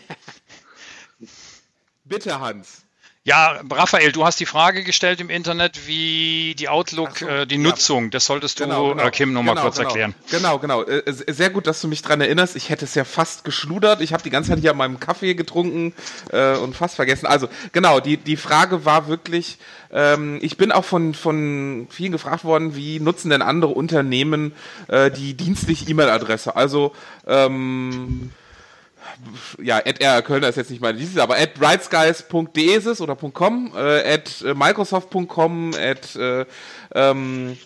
Bitte, 2.05 2.41
Hans. 2.41 2.83
Ja, 3.25 3.61
Raphael, 3.71 4.11
du 4.11 4.25
hast 4.25 4.41
die 4.41 4.47
Frage 4.47 4.83
gestellt 4.83 5.21
im 5.21 5.31
Internet, 5.31 5.87
wie 5.87 6.57
die 6.59 6.69
Outlook, 6.69 7.19
so, 7.19 7.29
äh, 7.29 7.47
die 7.47 7.55
ja. 7.55 7.61
Nutzung, 7.61 8.11
das 8.11 8.27
solltest 8.27 8.59
du 8.59 8.65
genau, 8.65 8.91
genau, 8.91 9.07
äh, 9.07 9.11
Kim 9.13 9.33
nochmal 9.33 9.55
genau, 9.55 9.67
kurz 9.67 9.77
genau. 9.77 9.91
erklären. 9.91 10.15
Genau, 10.33 10.59
genau. 10.59 10.83
Äh, 10.83 11.05
sehr 11.29 11.51
gut, 11.51 11.69
dass 11.69 11.81
du 11.81 11.87
mich 11.87 12.03
dran 12.03 12.21
erinnerst. 12.21 12.57
Ich 12.57 12.69
hätte 12.69 12.85
es 12.85 12.97
ja 12.97 13.05
fast 13.05 13.45
geschludert. 13.45 14.01
Ich 14.01 14.13
habe 14.13 14.25
die 14.25 14.31
ganze 14.31 14.51
Zeit 14.51 14.59
hier 14.59 14.73
an 14.73 14.77
meinem 14.77 14.99
Kaffee 14.99 15.35
getrunken 15.35 15.95
äh, 16.33 16.57
und 16.57 16.75
fast 16.75 16.97
vergessen. 16.97 17.27
Also, 17.27 17.49
genau, 17.71 18.01
die, 18.01 18.17
die 18.17 18.37
Frage 18.37 18.85
war 18.85 19.07
wirklich, 19.07 19.59
ähm, 19.93 20.41
ich 20.43 20.57
bin 20.57 20.73
auch 20.73 20.85
von, 20.85 21.15
von 21.15 21.87
vielen 21.91 22.11
gefragt 22.11 22.43
worden, 22.43 22.75
wie 22.75 22.99
nutzen 22.99 23.31
denn 23.31 23.43
andere 23.43 23.71
Unternehmen 23.71 24.53
äh, 24.89 25.13
die 25.13 25.35
dienstliche 25.35 25.89
E-Mail-Adresse? 25.89 26.57
Also, 26.57 26.93
ähm, 27.29 28.33
ja, 29.63 29.77
at 29.79 30.01
R 30.01 30.23
Kölner 30.23 30.49
ist 30.49 30.57
jetzt 30.57 30.71
nicht 30.71 30.83
meine 30.83 30.99
dieses, 30.99 31.19
aber 31.19 31.37
at 31.37 31.55
brightskies.de 31.55 32.65
ist 32.65 32.87
es 32.87 33.01
oder 33.01 33.17
.com, 33.17 33.73
äh, 33.77 34.15
at 34.15 34.43
äh, 34.43 34.55
microsoft.com, 34.55 35.73
at 35.75 36.17
äh, 36.17 36.45
ähm, 36.95 37.57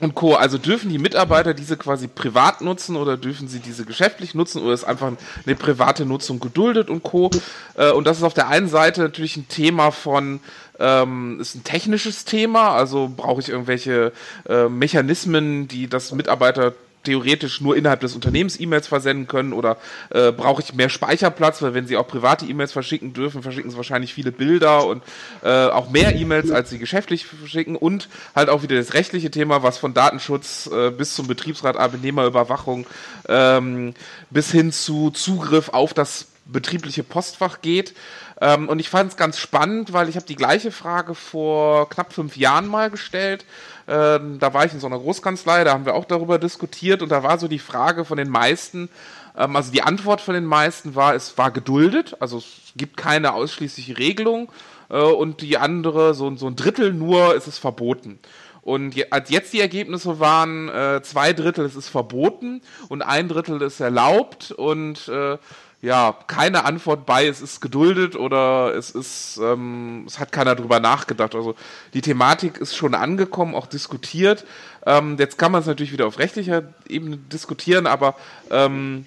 und 0.00 0.14
Co. 0.14 0.34
Also 0.34 0.58
dürfen 0.58 0.90
die 0.90 0.98
Mitarbeiter 0.98 1.54
diese 1.54 1.76
quasi 1.76 2.08
privat 2.08 2.60
nutzen 2.60 2.96
oder 2.96 3.16
dürfen 3.16 3.48
sie 3.48 3.60
diese 3.60 3.84
geschäftlich 3.84 4.34
nutzen 4.34 4.62
oder 4.62 4.74
ist 4.74 4.84
einfach 4.84 5.12
eine 5.46 5.56
private 5.56 6.04
Nutzung 6.04 6.40
geduldet 6.40 6.90
und 6.90 7.02
Co. 7.02 7.30
Äh, 7.74 7.90
und 7.90 8.06
das 8.06 8.18
ist 8.18 8.22
auf 8.22 8.34
der 8.34 8.48
einen 8.48 8.68
Seite 8.68 9.02
natürlich 9.02 9.36
ein 9.36 9.48
Thema 9.48 9.90
von 9.90 10.40
ähm, 10.78 11.38
ist 11.40 11.54
ein 11.54 11.64
technisches 11.64 12.24
Thema, 12.24 12.74
also 12.74 13.08
brauche 13.14 13.40
ich 13.40 13.48
irgendwelche 13.48 14.12
äh, 14.48 14.68
Mechanismen, 14.68 15.68
die 15.68 15.88
das 15.88 16.10
Mitarbeiter 16.12 16.74
theoretisch 17.04 17.60
nur 17.60 17.76
innerhalb 17.76 18.00
des 18.00 18.14
Unternehmens 18.14 18.58
E-Mails 18.58 18.88
versenden 18.88 19.26
können 19.26 19.52
oder 19.52 19.76
äh, 20.10 20.32
brauche 20.32 20.62
ich 20.62 20.74
mehr 20.74 20.88
Speicherplatz, 20.88 21.62
weil 21.62 21.74
wenn 21.74 21.86
sie 21.86 21.96
auch 21.96 22.06
private 22.06 22.46
E-Mails 22.46 22.72
verschicken 22.72 23.12
dürfen, 23.12 23.42
verschicken 23.42 23.70
sie 23.70 23.76
wahrscheinlich 23.76 24.14
viele 24.14 24.32
Bilder 24.32 24.86
und 24.86 25.02
äh, 25.42 25.66
auch 25.66 25.90
mehr 25.90 26.16
E-Mails, 26.16 26.50
als 26.50 26.70
sie 26.70 26.78
geschäftlich 26.78 27.26
verschicken 27.26 27.76
und 27.76 28.08
halt 28.34 28.48
auch 28.48 28.62
wieder 28.62 28.76
das 28.76 28.94
rechtliche 28.94 29.30
Thema, 29.30 29.62
was 29.62 29.78
von 29.78 29.94
Datenschutz 29.94 30.68
äh, 30.72 30.90
bis 30.90 31.14
zum 31.14 31.26
Betriebsrat, 31.26 31.76
Arbeitnehmerüberwachung 31.76 32.86
ähm, 33.28 33.94
bis 34.30 34.50
hin 34.50 34.72
zu 34.72 35.10
Zugriff 35.10 35.68
auf 35.68 35.94
das 35.94 36.26
betriebliche 36.46 37.02
Postfach 37.02 37.60
geht. 37.60 37.94
Ähm, 38.40 38.68
und 38.68 38.78
ich 38.78 38.88
fand 38.88 39.12
es 39.12 39.16
ganz 39.16 39.38
spannend, 39.38 39.92
weil 39.92 40.08
ich 40.08 40.16
habe 40.16 40.26
die 40.26 40.36
gleiche 40.36 40.70
Frage 40.72 41.14
vor 41.14 41.88
knapp 41.88 42.12
fünf 42.12 42.36
Jahren 42.36 42.66
mal 42.66 42.90
gestellt. 42.90 43.44
Ähm, 43.86 44.38
da 44.38 44.54
war 44.54 44.64
ich 44.64 44.72
in 44.72 44.80
so 44.80 44.86
einer 44.86 44.98
Großkanzlei, 44.98 45.64
da 45.64 45.72
haben 45.72 45.84
wir 45.84 45.94
auch 45.94 46.06
darüber 46.06 46.38
diskutiert 46.38 47.02
und 47.02 47.10
da 47.10 47.22
war 47.22 47.38
so 47.38 47.48
die 47.48 47.58
Frage 47.58 48.04
von 48.04 48.16
den 48.16 48.30
meisten, 48.30 48.88
ähm, 49.36 49.56
also 49.56 49.70
die 49.72 49.82
Antwort 49.82 50.20
von 50.20 50.34
den 50.34 50.46
meisten 50.46 50.94
war, 50.94 51.14
es 51.14 51.36
war 51.36 51.50
geduldet, 51.50 52.16
also 52.20 52.38
es 52.38 52.72
gibt 52.76 52.96
keine 52.96 53.34
ausschließliche 53.34 53.98
Regelung 53.98 54.50
äh, 54.88 54.98
und 54.98 55.42
die 55.42 55.58
andere, 55.58 56.14
so, 56.14 56.34
so 56.36 56.46
ein 56.46 56.56
Drittel 56.56 56.94
nur, 56.94 57.34
ist 57.34 57.46
es 57.46 57.58
verboten. 57.58 58.18
Und 58.62 58.94
als 59.12 59.28
jetzt 59.28 59.52
die 59.52 59.60
Ergebnisse 59.60 60.20
waren, 60.20 60.70
äh, 60.70 61.02
zwei 61.02 61.34
Drittel 61.34 61.66
es 61.66 61.76
ist 61.76 61.88
verboten 61.88 62.62
und 62.88 63.02
ein 63.02 63.28
Drittel 63.28 63.60
ist 63.60 63.78
erlaubt 63.80 64.52
und 64.52 65.06
äh, 65.08 65.36
ja, 65.84 66.16
keine 66.28 66.64
Antwort 66.64 67.04
bei, 67.04 67.26
es 67.26 67.42
ist 67.42 67.60
geduldet 67.60 68.16
oder 68.16 68.74
es 68.74 68.90
ist, 68.90 69.38
ähm, 69.42 70.04
es 70.06 70.18
hat 70.18 70.32
keiner 70.32 70.54
drüber 70.54 70.80
nachgedacht. 70.80 71.34
Also 71.34 71.54
die 71.92 72.00
Thematik 72.00 72.56
ist 72.56 72.74
schon 72.74 72.94
angekommen, 72.94 73.54
auch 73.54 73.66
diskutiert. 73.66 74.46
Ähm, 74.86 75.16
jetzt 75.18 75.36
kann 75.36 75.52
man 75.52 75.60
es 75.60 75.66
natürlich 75.66 75.92
wieder 75.92 76.06
auf 76.06 76.18
rechtlicher 76.18 76.62
Ebene 76.88 77.18
diskutieren, 77.18 77.86
aber 77.86 78.14
ähm, 78.50 79.04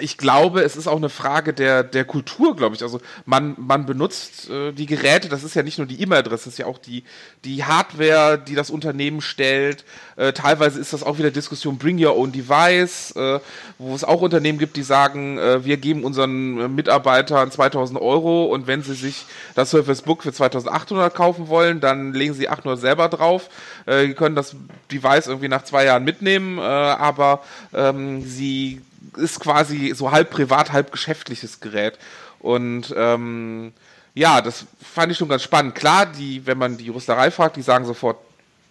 ich 0.00 0.18
glaube, 0.18 0.62
es 0.62 0.76
ist 0.76 0.86
auch 0.86 0.96
eine 0.96 1.08
Frage 1.08 1.52
der, 1.52 1.82
der 1.82 2.04
Kultur, 2.04 2.56
glaube 2.56 2.74
ich. 2.74 2.82
Also 2.82 3.00
man, 3.26 3.54
man 3.58 3.86
benutzt 3.86 4.50
äh, 4.50 4.72
die 4.72 4.86
Geräte, 4.86 5.28
das 5.28 5.44
ist 5.44 5.54
ja 5.54 5.62
nicht 5.62 5.78
nur 5.78 5.86
die 5.86 6.00
E-Mail-Adresse, 6.02 6.44
das 6.44 6.54
ist 6.54 6.58
ja 6.58 6.66
auch 6.66 6.78
die, 6.78 7.04
die 7.44 7.64
Hardware, 7.64 8.38
die 8.38 8.54
das 8.54 8.70
Unternehmen 8.70 9.20
stellt. 9.20 9.84
Äh, 10.16 10.32
teilweise 10.32 10.80
ist 10.80 10.92
das 10.92 11.02
auch 11.02 11.18
wieder 11.18 11.30
Diskussion 11.30 11.78
Bring 11.78 12.04
Your 12.04 12.16
Own 12.16 12.32
Device, 12.32 13.12
äh, 13.16 13.40
wo 13.78 13.94
es 13.94 14.04
auch 14.04 14.20
Unternehmen 14.22 14.58
gibt, 14.58 14.76
die 14.76 14.82
sagen, 14.82 15.38
äh, 15.38 15.64
wir 15.64 15.76
geben 15.76 16.04
unseren 16.04 16.74
Mitarbeitern 16.74 17.50
2000 17.50 18.00
Euro 18.00 18.46
und 18.46 18.66
wenn 18.66 18.82
sie 18.82 18.94
sich 18.94 19.24
das 19.54 19.70
Surface 19.70 20.02
Book 20.02 20.22
für 20.22 20.32
2800 20.32 21.14
kaufen 21.14 21.48
wollen, 21.48 21.80
dann 21.80 22.12
legen 22.12 22.34
sie 22.34 22.48
800 22.48 22.80
selber 22.80 23.08
drauf. 23.08 23.48
Äh, 23.86 24.08
können 24.10 24.34
das 24.34 24.56
Device 24.90 25.26
irgendwie 25.26 25.48
nach 25.48 25.64
zwei 25.64 25.84
Jahren 25.84 26.04
mitnehmen, 26.04 26.58
äh, 26.58 26.62
aber 26.62 27.42
ähm, 27.72 28.22
sie 28.22 28.80
ist 29.16 29.40
quasi 29.40 29.92
so 29.94 30.10
halb 30.10 30.30
privat, 30.30 30.72
halb 30.72 30.92
geschäftliches 30.92 31.60
Gerät. 31.60 31.98
Und 32.38 32.94
ähm, 32.96 33.72
ja, 34.14 34.40
das 34.40 34.66
fand 34.82 35.12
ich 35.12 35.18
schon 35.18 35.28
ganz 35.28 35.42
spannend. 35.42 35.74
Klar, 35.74 36.06
die, 36.06 36.46
wenn 36.46 36.58
man 36.58 36.76
die 36.76 36.86
Juristerei 36.86 37.30
fragt, 37.30 37.56
die 37.56 37.62
sagen 37.62 37.84
sofort 37.84 38.18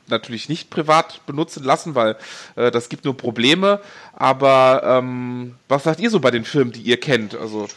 natürlich 0.08 0.50
nicht 0.50 0.70
privat 0.70 1.26
benutzen 1.26 1.64
lassen, 1.64 1.96
weil 1.96 2.18
äh, 2.56 2.72
das 2.72 2.90
gibt 2.90 3.06
nur 3.06 3.16
Probleme. 3.16 3.80
Aber 4.14 4.82
ähm, 4.84 5.56
was 5.68 5.84
sagt 5.84 6.00
ihr 6.00 6.10
so 6.10 6.20
bei 6.20 6.32
den 6.32 6.46
Filmen, 6.46 6.72
die 6.72 6.82
ihr 6.82 7.00
kennt? 7.00 7.36
Also 7.36 7.68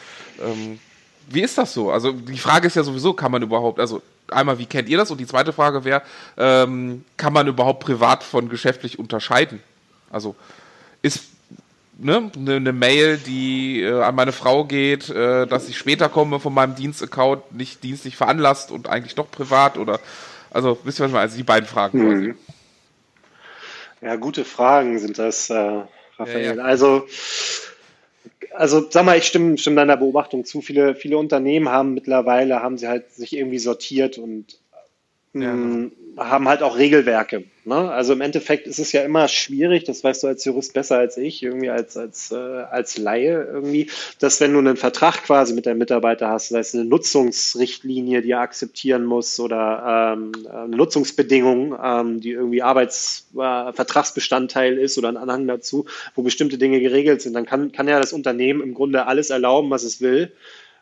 ähm, 0.41 0.79
wie 1.29 1.41
ist 1.41 1.57
das 1.57 1.73
so? 1.73 1.91
Also 1.91 2.11
die 2.11 2.37
Frage 2.37 2.67
ist 2.67 2.75
ja 2.75 2.83
sowieso, 2.83 3.13
kann 3.13 3.31
man 3.31 3.41
überhaupt, 3.41 3.79
also 3.79 4.01
einmal, 4.29 4.57
wie 4.59 4.65
kennt 4.65 4.89
ihr 4.89 4.97
das? 4.97 5.11
Und 5.11 5.19
die 5.19 5.27
zweite 5.27 5.53
Frage 5.53 5.83
wäre, 5.83 6.01
ähm, 6.37 7.05
kann 7.17 7.33
man 7.33 7.47
überhaupt 7.47 7.83
privat 7.83 8.23
von 8.23 8.49
geschäftlich 8.49 8.99
unterscheiden? 8.99 9.61
Also 10.09 10.35
ist 11.01 11.32
ne, 12.03 12.31
eine, 12.35 12.55
eine 12.55 12.73
Mail, 12.73 13.17
die 13.17 13.81
äh, 13.81 14.01
an 14.01 14.15
meine 14.15 14.31
Frau 14.31 14.65
geht, 14.65 15.09
äh, 15.09 15.47
dass 15.47 15.69
ich 15.69 15.77
später 15.77 16.09
komme 16.09 16.39
von 16.39 16.53
meinem 16.53 16.75
Dienstaccount, 16.75 17.55
nicht 17.55 17.83
dienstlich 17.83 18.17
veranlasst 18.17 18.71
und 18.71 18.87
eigentlich 18.87 19.15
doch 19.15 19.29
privat 19.31 19.77
oder 19.77 19.99
also 20.51 20.77
wisst 20.83 20.99
ihr 20.99 21.03
was 21.03 21.09
ich 21.09 21.13
meine? 21.13 21.23
Also 21.23 21.37
die 21.37 21.43
beiden 21.43 21.67
Fragen 21.67 22.01
quasi. 22.01 22.35
Ja, 24.01 24.15
gute 24.17 24.45
Fragen 24.45 24.99
sind 24.99 25.17
das, 25.17 25.49
äh, 25.49 25.81
Raphael. 26.17 26.45
Ja, 26.45 26.55
ja. 26.55 26.63
Also 26.63 27.07
also 28.53 28.85
sag 28.89 29.05
mal, 29.05 29.17
ich 29.17 29.25
stimme, 29.25 29.57
stimme 29.57 29.77
deiner 29.77 29.97
Beobachtung 29.97 30.45
zu. 30.45 30.61
Viele, 30.61 30.95
viele 30.95 31.17
Unternehmen 31.17 31.69
haben 31.69 31.93
mittlerweile, 31.93 32.61
haben 32.61 32.77
sie 32.77 32.87
halt 32.87 33.11
sich 33.11 33.35
irgendwie 33.35 33.59
sortiert 33.59 34.17
und 34.17 34.59
ja. 35.33 35.51
Mm, 35.51 35.91
haben 36.17 36.47
halt 36.47 36.61
auch 36.61 36.77
Regelwerke. 36.77 37.45
Ne? 37.65 37.91
Also 37.91 38.13
im 38.13 38.21
Endeffekt 38.21 38.67
ist 38.67 38.79
es 38.79 38.91
ja 38.91 39.01
immer 39.03 39.27
schwierig, 39.27 39.85
das 39.85 40.03
weißt 40.03 40.23
du 40.23 40.27
als 40.27 40.45
Jurist 40.45 40.73
besser 40.73 40.97
als 40.97 41.17
ich, 41.17 41.41
irgendwie 41.41 41.69
als, 41.69 41.97
als, 41.97 42.31
äh, 42.31 42.35
als 42.35 42.97
Laie 42.97 43.47
irgendwie, 43.51 43.89
dass 44.19 44.39
wenn 44.41 44.53
du 44.53 44.59
einen 44.59 44.77
Vertrag 44.77 45.23
quasi 45.23 45.53
mit 45.53 45.65
deinem 45.65 45.79
Mitarbeiter 45.79 46.29
hast, 46.29 46.49
sei 46.49 46.59
es 46.59 46.75
eine 46.75 46.85
Nutzungsrichtlinie, 46.85 48.21
die 48.21 48.31
er 48.31 48.41
akzeptieren 48.41 49.05
muss 49.05 49.39
oder 49.39 50.15
ähm, 50.17 50.33
eine 50.51 50.75
Nutzungsbedingung, 50.75 51.75
ähm, 51.81 52.19
die 52.19 52.31
irgendwie 52.31 52.61
Arbeitsvertragsbestandteil 52.61 54.77
äh, 54.77 54.83
ist 54.83 54.97
oder 54.97 55.07
ein 55.09 55.17
Anhang 55.17 55.47
dazu, 55.47 55.85
wo 56.15 56.21
bestimmte 56.21 56.57
Dinge 56.57 56.81
geregelt 56.81 57.21
sind, 57.21 57.33
dann 57.33 57.45
kann, 57.45 57.71
kann 57.71 57.87
ja 57.87 57.99
das 57.99 58.11
Unternehmen 58.13 58.61
im 58.61 58.73
Grunde 58.73 59.07
alles 59.07 59.29
erlauben, 59.29 59.69
was 59.69 59.83
es 59.83 60.01
will 60.01 60.31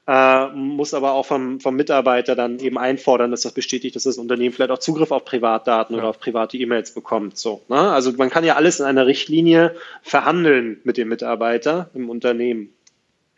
äh, 0.07 0.47
muss 0.47 0.93
aber 0.93 1.13
auch 1.13 1.25
vom, 1.25 1.59
vom 1.59 1.75
Mitarbeiter 1.75 2.35
dann 2.35 2.59
eben 2.59 2.77
einfordern, 2.77 3.31
dass 3.31 3.41
das 3.41 3.53
bestätigt, 3.53 3.95
dass 3.95 4.03
das 4.03 4.17
Unternehmen 4.17 4.53
vielleicht 4.53 4.71
auch 4.71 4.79
Zugriff 4.79 5.11
auf 5.11 5.25
Privatdaten 5.25 5.95
ja. 5.95 6.01
oder 6.01 6.09
auf 6.09 6.19
private 6.19 6.57
E-Mails 6.57 6.93
bekommt. 6.93 7.37
So, 7.37 7.61
ne? 7.69 7.91
Also 7.91 8.11
man 8.13 8.29
kann 8.29 8.43
ja 8.43 8.55
alles 8.55 8.79
in 8.79 8.85
einer 8.85 9.05
Richtlinie 9.05 9.75
verhandeln 10.01 10.81
mit 10.83 10.97
dem 10.97 11.09
Mitarbeiter 11.09 11.91
im 11.93 12.09
Unternehmen. 12.09 12.73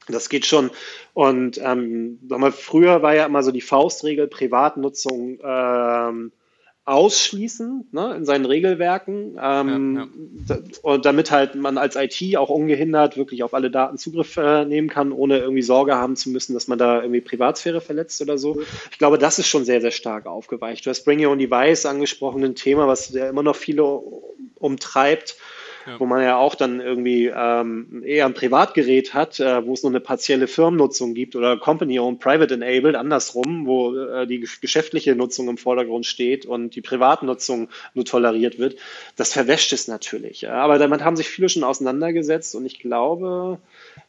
Das 0.07 0.29
geht 0.29 0.45
schon. 0.45 0.69
Und 1.13 1.59
ähm, 1.61 2.19
sag 2.27 2.39
mal, 2.39 2.51
früher 2.51 3.01
war 3.01 3.15
ja 3.15 3.25
immer 3.25 3.43
so 3.43 3.51
die 3.51 3.61
Faustregel 3.61 4.27
Privatnutzung 4.27 5.39
ähm, 5.43 6.31
ausschließen 6.85 7.87
ne, 7.91 8.13
in 8.15 8.25
seinen 8.25 8.45
Regelwerken 8.45 9.39
ähm, 9.41 10.09
ja, 10.47 10.55
ja. 10.55 10.61
und 10.81 11.05
damit 11.05 11.31
halt 11.31 11.55
man 11.55 11.77
als 11.77 11.95
IT 11.95 12.35
auch 12.35 12.49
ungehindert 12.49 13.15
wirklich 13.15 13.43
auf 13.43 13.53
alle 13.53 13.71
Daten 13.71 13.97
Zugriff 13.97 14.35
äh, 14.35 14.65
nehmen 14.65 14.89
kann, 14.89 15.13
ohne 15.13 15.37
irgendwie 15.37 15.61
Sorge 15.61 15.95
haben 15.95 16.17
zu 16.17 16.29
müssen, 16.29 16.53
dass 16.53 16.67
man 16.67 16.77
da 16.77 17.01
irgendwie 17.01 17.21
Privatsphäre 17.21 17.79
verletzt 17.79 18.21
oder 18.21 18.37
so. 18.37 18.61
Ich 18.91 18.97
glaube, 18.97 19.17
das 19.17 19.39
ist 19.39 19.47
schon 19.47 19.63
sehr, 19.63 19.79
sehr 19.79 19.91
stark 19.91 20.25
aufgeweicht. 20.25 20.85
Du 20.85 20.89
hast 20.89 21.05
Bring 21.05 21.23
Your 21.23 21.31
Own 21.31 21.39
Device 21.39 21.85
angesprochen, 21.85 22.43
ein 22.43 22.55
Thema, 22.55 22.85
was 22.87 23.13
ja 23.13 23.29
immer 23.29 23.43
noch 23.43 23.55
viele 23.55 24.01
umtreibt 24.55 25.37
ja. 25.85 25.99
wo 25.99 26.05
man 26.05 26.23
ja 26.23 26.37
auch 26.37 26.55
dann 26.55 26.79
irgendwie 26.79 27.31
ähm, 27.35 28.03
eher 28.05 28.25
ein 28.25 28.33
Privatgerät 28.33 29.13
hat, 29.13 29.39
äh, 29.39 29.65
wo 29.65 29.73
es 29.73 29.83
nur 29.83 29.91
eine 29.91 29.99
partielle 29.99 30.47
Firmennutzung 30.47 31.13
gibt 31.13 31.35
oder 31.35 31.57
Company-owned, 31.57 32.19
Private-enabled, 32.19 32.95
andersrum, 32.95 33.65
wo 33.65 33.95
äh, 33.95 34.27
die 34.27 34.45
geschäftliche 34.61 35.15
Nutzung 35.15 35.49
im 35.49 35.57
Vordergrund 35.57 36.05
steht 36.05 36.45
und 36.45 36.75
die 36.75 36.81
Privatnutzung 36.81 37.69
nur 37.93 38.05
toleriert 38.05 38.59
wird. 38.59 38.77
Das 39.15 39.33
verwäscht 39.33 39.73
es 39.73 39.87
natürlich. 39.87 40.49
Aber 40.49 40.79
damit 40.79 41.03
haben 41.03 41.15
sich 41.15 41.29
viele 41.29 41.49
schon 41.49 41.63
auseinandergesetzt 41.63 42.55
und 42.55 42.65
ich 42.65 42.79
glaube, 42.79 43.59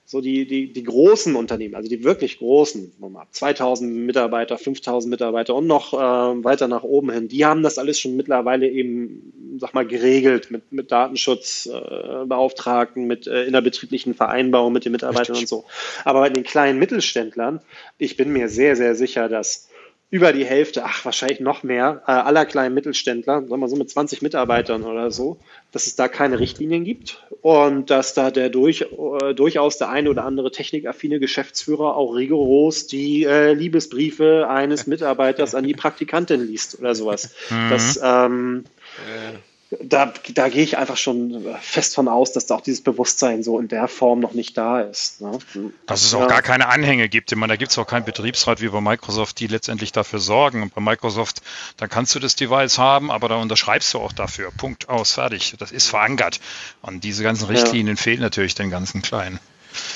so 0.07 0.21
die, 0.21 0.47
die, 0.47 0.71
die 0.71 0.83
großen 0.83 1.35
Unternehmen, 1.35 1.75
also 1.75 1.89
die 1.89 2.05
wirklich 2.05 2.37
großen, 2.39 2.93
2000 3.31 3.91
Mitarbeiter, 3.91 4.59
5000 4.59 5.11
Mitarbeiter 5.11 5.55
und 5.55 5.67
noch 5.67 5.95
äh, 5.95 6.45
weiter 6.45 6.69
nach 6.69 6.83
oben 6.83 7.11
hin, 7.11 7.29
die 7.29 7.47
haben 7.47 7.63
das 7.63 7.79
alles 7.79 7.99
schon 7.99 8.15
mittlerweile 8.15 8.69
eben, 8.69 9.57
sag 9.59 9.73
mal, 9.73 9.87
geregelt 9.87 10.51
mit, 10.51 10.71
mit 10.73 10.93
Datenschutzbeauftragten, 10.93 13.05
äh, 13.05 13.07
mit 13.07 13.27
äh, 13.27 13.45
innerbetrieblichen 13.45 14.13
Vereinbarungen 14.15 14.75
mit 14.75 14.85
den 14.85 14.93
Mitarbeitern 14.93 15.37
und 15.37 15.49
so. 15.49 15.65
Aber 16.05 16.21
bei 16.21 16.29
den 16.29 16.45
kleinen 16.45 16.79
Mittelständlern, 16.79 17.61
ich 17.97 18.19
bin 18.19 18.31
mir 18.31 18.51
sehr, 18.51 18.77
sehr 18.77 18.95
sicher, 18.95 19.31
dass 19.31 19.71
über 20.11 20.33
die 20.33 20.45
Hälfte, 20.45 20.85
ach, 20.85 21.05
wahrscheinlich 21.05 21.41
noch 21.41 21.63
mehr, 21.63 22.03
äh, 22.07 22.13
aller 22.13 22.45
kleinen 22.45 22.75
Mittelständler, 22.75 23.47
sagen 23.47 23.61
wir 23.61 23.69
so 23.69 23.77
mit 23.77 23.91
20 23.91 24.23
Mitarbeitern 24.23 24.85
oder 24.85 25.11
so, 25.11 25.39
dass 25.73 25.87
es 25.87 25.97
da 25.97 26.07
keine 26.09 26.39
Richtlinien 26.39 26.85
gibt 26.85 27.27
und 27.43 27.91
dass 27.91 28.15
da 28.15 28.31
der 28.31 28.49
durch, 28.49 28.83
äh, 28.83 29.35
durchaus 29.35 29.79
der 29.79 29.89
eine 29.89 30.11
oder 30.11 30.25
andere 30.25 30.53
technikaffine 30.53 31.19
Geschäftsführer 31.19 31.97
auch 31.97 32.15
rigoros 32.15 32.87
die 32.87 33.25
äh, 33.25 33.55
Liebesbriefe 33.55 34.49
eines 34.49 34.87
Mitarbeiters 34.87 35.55
an 35.55 35.65
die 35.65 35.75
Praktikantin 35.75 36.47
liest 36.47 36.79
oder 36.79 36.95
sowas. 36.95 37.35
Mhm. 37.51 37.71
Das, 37.71 38.01
ähm, 38.03 38.65
äh 39.07 39.54
da, 39.83 40.13
da 40.35 40.49
gehe 40.49 40.63
ich 40.63 40.77
einfach 40.79 40.97
schon 40.97 41.45
fest 41.61 41.95
von 41.95 42.09
aus, 42.09 42.33
dass 42.33 42.47
da 42.47 42.57
auch 42.57 42.61
dieses 42.61 42.83
Bewusstsein 42.83 43.43
so 43.43 43.59
in 43.59 43.69
der 43.69 43.89
Form 43.89 44.21
noch 44.21 44.33
nicht 44.33 44.57
da 44.57 44.81
ist. 44.81 45.21
Ne? 45.21 45.39
Dass 45.87 46.05
es 46.05 46.15
auch 46.15 46.21
ja. 46.21 46.27
gar 46.27 46.43
keine 46.43 46.69
Anhänge 46.69 47.09
gibt. 47.09 47.33
Ich 47.33 47.39
meine, 47.39 47.53
da 47.53 47.57
gibt 47.57 47.73
es 47.73 47.79
auch 47.79 47.87
keinen 47.87 48.05
Betriebsrat 48.05 48.61
wie 48.61 48.69
bei 48.69 48.81
Microsoft, 48.81 49.41
die 49.41 49.47
letztendlich 49.47 49.93
dafür 49.93 50.19
sorgen. 50.19 50.63
Und 50.63 50.75
bei 50.75 50.81
Microsoft, 50.81 51.43
dann 51.77 51.89
kannst 51.89 52.15
du 52.15 52.19
das 52.19 52.37
Device 52.37 52.79
haben, 52.79 53.11
aber 53.11 53.29
da 53.29 53.37
unterschreibst 53.37 53.95
du 53.95 53.99
auch 53.99 54.13
dafür. 54.13 54.51
Punkt 54.51 54.89
aus, 54.89 55.13
fertig. 55.13 55.55
Das 55.59 55.73
ist 55.73 55.89
verankert. 55.89 56.41
Und 56.83 57.05
diese 57.05 57.23
ganzen 57.23 57.47
Richtlinien 57.47 57.97
ja. 57.97 58.03
fehlen 58.03 58.21
natürlich 58.21 58.55
den 58.55 58.71
ganzen 58.71 59.03
Kleinen. 59.03 59.41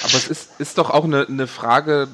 Aber 0.02 0.14
es 0.14 0.28
ist, 0.28 0.48
ist 0.58 0.78
doch 0.78 0.90
auch 0.90 1.04
eine, 1.04 1.26
eine 1.26 1.46
Frage, 1.46 2.08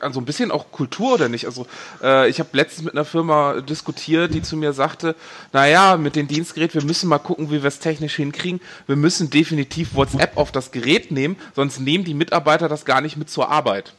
also 0.00 0.20
ein 0.20 0.24
bisschen 0.24 0.50
auch 0.50 0.70
Kultur 0.70 1.14
oder 1.14 1.28
nicht? 1.28 1.46
Also 1.46 1.66
äh, 2.02 2.28
ich 2.28 2.38
habe 2.38 2.50
letztens 2.52 2.84
mit 2.84 2.94
einer 2.94 3.04
Firma 3.04 3.60
diskutiert, 3.60 4.32
die 4.34 4.42
zu 4.42 4.56
mir 4.56 4.72
sagte, 4.72 5.14
naja, 5.52 5.96
mit 5.96 6.16
den 6.16 6.28
Dienstgeräten, 6.28 6.80
wir 6.80 6.86
müssen 6.86 7.08
mal 7.08 7.18
gucken, 7.18 7.50
wie 7.50 7.62
wir 7.62 7.68
es 7.68 7.78
technisch 7.78 8.16
hinkriegen. 8.16 8.60
Wir 8.86 8.96
müssen 8.96 9.30
definitiv 9.30 9.94
WhatsApp 9.94 10.36
auf 10.36 10.52
das 10.52 10.70
Gerät 10.70 11.10
nehmen, 11.10 11.36
sonst 11.54 11.80
nehmen 11.80 12.04
die 12.04 12.14
Mitarbeiter 12.14 12.68
das 12.68 12.84
gar 12.84 13.00
nicht 13.00 13.16
mit 13.16 13.30
zur 13.30 13.50
Arbeit. 13.50 13.92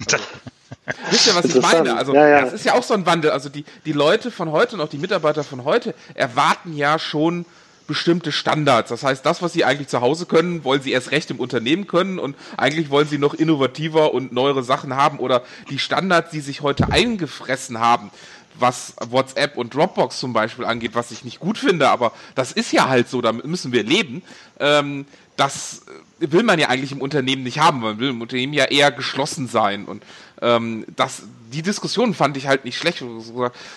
Also, 0.00 0.24
Wisst 1.10 1.26
ihr, 1.26 1.34
was 1.34 1.44
ich 1.46 1.60
meine? 1.60 1.96
Also, 1.96 2.14
ja, 2.14 2.28
ja. 2.28 2.40
das 2.42 2.52
ist 2.52 2.64
ja 2.64 2.74
auch 2.74 2.82
so 2.82 2.94
ein 2.94 3.06
Wandel. 3.06 3.30
Also, 3.30 3.48
die, 3.48 3.64
die 3.84 3.92
Leute 3.92 4.30
von 4.30 4.52
heute 4.52 4.76
und 4.76 4.82
auch 4.82 4.88
die 4.88 4.98
Mitarbeiter 4.98 5.44
von 5.44 5.64
heute 5.64 5.94
erwarten 6.14 6.76
ja 6.76 6.98
schon 6.98 7.44
bestimmte 7.86 8.32
Standards. 8.32 8.90
Das 8.90 9.02
heißt, 9.02 9.24
das, 9.24 9.42
was 9.42 9.52
sie 9.52 9.64
eigentlich 9.64 9.88
zu 9.88 10.00
Hause 10.00 10.26
können, 10.26 10.64
wollen 10.64 10.82
sie 10.82 10.92
erst 10.92 11.10
recht 11.10 11.30
im 11.30 11.40
Unternehmen 11.40 11.86
können 11.86 12.18
und 12.18 12.36
eigentlich 12.56 12.90
wollen 12.90 13.08
sie 13.08 13.18
noch 13.18 13.34
innovativer 13.34 14.12
und 14.14 14.32
neuere 14.32 14.62
Sachen 14.62 14.96
haben 14.96 15.18
oder 15.18 15.42
die 15.70 15.78
Standards, 15.78 16.30
die 16.30 16.40
sich 16.40 16.62
heute 16.62 16.90
eingefressen 16.90 17.78
haben, 17.78 18.10
was 18.58 18.94
WhatsApp 19.08 19.56
und 19.56 19.74
Dropbox 19.74 20.18
zum 20.18 20.32
Beispiel 20.32 20.64
angeht, 20.64 20.94
was 20.94 21.10
ich 21.10 21.24
nicht 21.24 21.40
gut 21.40 21.58
finde, 21.58 21.88
aber 21.88 22.12
das 22.34 22.52
ist 22.52 22.72
ja 22.72 22.88
halt 22.88 23.08
so, 23.08 23.20
damit 23.20 23.44
müssen 23.44 23.72
wir 23.72 23.82
leben. 23.82 24.22
Ähm, 24.58 25.06
das 25.36 25.82
will 26.18 26.42
man 26.42 26.58
ja 26.58 26.68
eigentlich 26.68 26.92
im 26.92 27.02
Unternehmen 27.02 27.42
nicht 27.42 27.58
haben. 27.58 27.80
Man 27.80 27.98
will 27.98 28.10
im 28.10 28.22
Unternehmen 28.22 28.54
ja 28.54 28.64
eher 28.64 28.90
geschlossen 28.90 29.48
sein 29.48 29.84
und 29.84 30.02
ähm, 30.40 30.84
das, 30.96 31.22
die 31.52 31.62
Diskussion 31.62 32.14
fand 32.14 32.36
ich 32.36 32.46
halt 32.46 32.64
nicht 32.64 32.78
schlecht. 32.78 33.02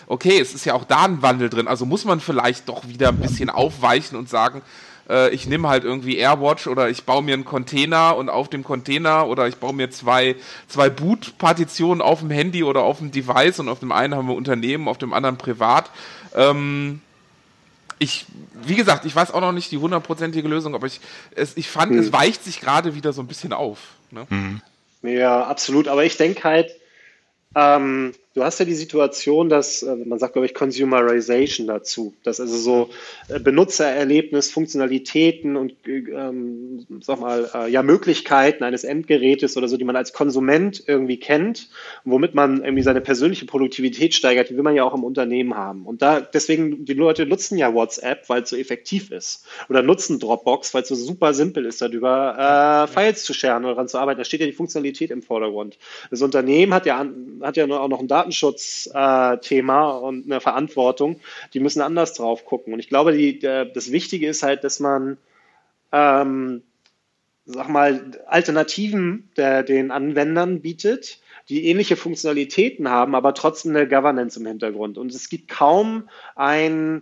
Okay, 0.08 0.40
es 0.40 0.54
ist 0.54 0.66
ja 0.66 0.74
auch 0.74 0.86
da 0.86 1.06
ein 1.06 1.22
Wandel 1.22 1.50
drin. 1.50 1.68
Also 1.68 1.86
muss 1.86 2.06
man 2.06 2.20
vielleicht 2.20 2.68
doch 2.68 2.88
wieder 2.88 3.10
ein 3.10 3.20
bisschen 3.20 3.50
aufweichen 3.50 4.18
und 4.18 4.30
sagen, 4.30 4.62
äh, 5.10 5.30
ich 5.32 5.48
nehme 5.48 5.68
halt 5.68 5.84
irgendwie 5.84 6.18
AirWatch 6.18 6.68
oder 6.68 6.90
ich 6.90 7.04
baue 7.04 7.24
mir 7.24 7.34
einen 7.34 7.46
Container 7.46 8.16
und 8.16 8.30
auf 8.30 8.50
dem 8.50 8.64
Container 8.64 9.28
oder 9.28 9.48
ich 9.48 9.58
baue 9.58 9.74
mir 9.74 9.90
zwei, 9.90 10.36
zwei 10.68 10.90
Boot-Partitionen 10.90 12.02
auf 12.02 12.20
dem 12.20 12.30
Handy 12.30 12.64
oder 12.64 12.82
auf 12.82 13.00
dem 13.00 13.12
Device 13.12 13.60
und 13.60 13.70
auf 13.70 13.80
dem 13.80 13.92
einen 13.92 14.16
haben 14.16 14.28
wir 14.28 14.36
Unternehmen, 14.36 14.88
auf 14.88 14.98
dem 14.98 15.14
anderen 15.14 15.38
privat. 15.38 15.90
Ähm, 16.36 17.02
ich, 17.98 18.26
wie 18.64 18.76
gesagt, 18.76 19.06
ich 19.06 19.16
weiß 19.16 19.32
auch 19.32 19.42
noch 19.42 19.52
nicht 19.52 19.72
die 19.72 19.78
hundertprozentige 19.78 20.48
Lösung, 20.48 20.74
aber 20.74 20.88
ich, 20.88 21.02
es, 21.36 21.58
ich 21.58 21.70
fand, 21.70 21.92
hm. 21.92 22.00
es 22.00 22.14
weicht 22.14 22.44
sich 22.44 22.62
gerade 22.62 22.96
wieder 22.96 23.12
so 23.12 23.22
ein 23.22 23.28
bisschen 23.28 23.52
auf. 23.52 23.80
Ne? 24.12 24.26
Hm. 24.30 24.62
Ja, 25.02 25.44
absolut. 25.44 25.88
Aber 25.88 26.04
ich 26.04 26.18
denke 26.18 26.44
halt, 26.44 26.72
ähm, 27.56 28.14
du 28.40 28.46
hast 28.46 28.58
ja 28.60 28.66
die 28.66 28.74
Situation, 28.74 29.50
dass 29.50 29.84
äh, 29.84 29.96
man 29.96 30.18
sagt, 30.18 30.34
glaube 30.34 30.46
ich, 30.46 30.54
Consumerization 30.54 31.68
dazu, 31.68 32.14
dass 32.24 32.40
also 32.40 32.56
so 32.56 32.90
äh, 33.28 33.40
Benutzererlebnis, 33.40 34.50
Funktionalitäten 34.50 35.58
und 35.58 35.74
äh, 35.86 35.98
ähm, 36.10 36.86
sag 37.02 37.20
mal 37.20 37.50
äh, 37.54 37.70
ja 37.70 37.84
Möglichkeiten 37.84 38.64
eines 38.64 38.86
Endgerätes 38.86 39.58
oder 39.58 39.68
so, 39.68 39.76
die 39.76 39.84
man 39.84 39.98
als 39.98 40.14
Konsument 40.14 40.82
irgendwie 40.88 41.18
kennt, 41.18 41.70
womit 42.06 42.34
man 42.34 42.64
irgendwie 42.64 42.84
seine 42.84 43.02
persönliche 43.02 43.46
Produktivität 43.46 44.14
steigert, 44.14 44.50
die 44.50 44.56
will 44.56 44.64
man 44.64 44.76
ja 44.76 44.86
auch 44.86 44.94
im 44.94 45.04
Unternehmen 45.04 45.56
haben. 45.56 45.86
Und 45.86 46.02
da 46.02 46.22
deswegen 46.22 46.86
die 46.86 46.94
Leute 46.94 47.26
nutzen 47.26 47.58
ja 47.58 47.74
WhatsApp, 47.74 48.30
weil 48.30 48.44
es 48.44 48.50
so 48.50 48.56
effektiv 48.56 49.12
ist, 49.12 49.46
oder 49.68 49.82
nutzen 49.82 50.18
Dropbox, 50.18 50.74
weil 50.74 50.84
es 50.84 50.88
so 50.88 50.96
super 50.96 51.34
simpel 51.34 51.66
ist, 51.66 51.82
darüber 51.82 52.88
äh, 52.88 52.88
Files 52.88 53.26
zu 53.26 53.34
scheren 53.34 53.66
oder 53.66 53.74
daran 53.74 53.90
zu 53.90 53.98
arbeiten. 53.98 54.20
Da 54.20 54.24
steht 54.24 54.40
ja 54.40 54.46
die 54.46 54.54
Funktionalität 54.54 55.12
im 55.12 55.22
Vordergrund. 55.22 55.78
Das 56.10 56.22
Unternehmen 56.22 56.74
hat 56.74 56.86
ja 56.86 57.06
hat 57.42 57.58
ja 57.58 57.66
auch 57.66 57.90
noch 57.90 58.00
ein 58.00 58.08
Datenschutzthema 58.30 59.92
äh, 59.92 60.02
und 60.02 60.26
eine 60.26 60.42
Verantwortung, 60.42 61.20
die 61.54 61.60
müssen 61.60 61.82
anders 61.82 62.14
drauf 62.14 62.46
gucken. 62.46 62.74
Und 62.74 62.80
ich 62.80 62.90
glaube, 62.90 63.14
die, 63.14 63.40
der, 63.40 63.66
das 63.66 63.92
Wichtige 63.92 64.28
ist 64.28 64.44
halt, 64.44 64.64
dass 64.64 64.80
man 64.80 65.18
ähm, 65.92 66.64
sag 67.46 67.70
mal, 67.70 68.12
Alternativen 68.28 69.30
der, 69.36 69.64
den 69.64 69.92
Anwendern 69.92 70.62
bietet, 70.62 71.20
die 71.50 71.66
ähnliche 71.66 71.96
Funktionalitäten 71.96 72.90
haben, 72.90 73.16
aber 73.16 73.34
trotzdem 73.34 73.76
eine 73.76 73.88
Governance 73.88 74.40
im 74.40 74.46
Hintergrund. 74.46 75.00
Und 75.00 75.14
es 75.16 75.30
gibt 75.30 75.48
kaum 75.48 76.08
ein, 76.36 77.02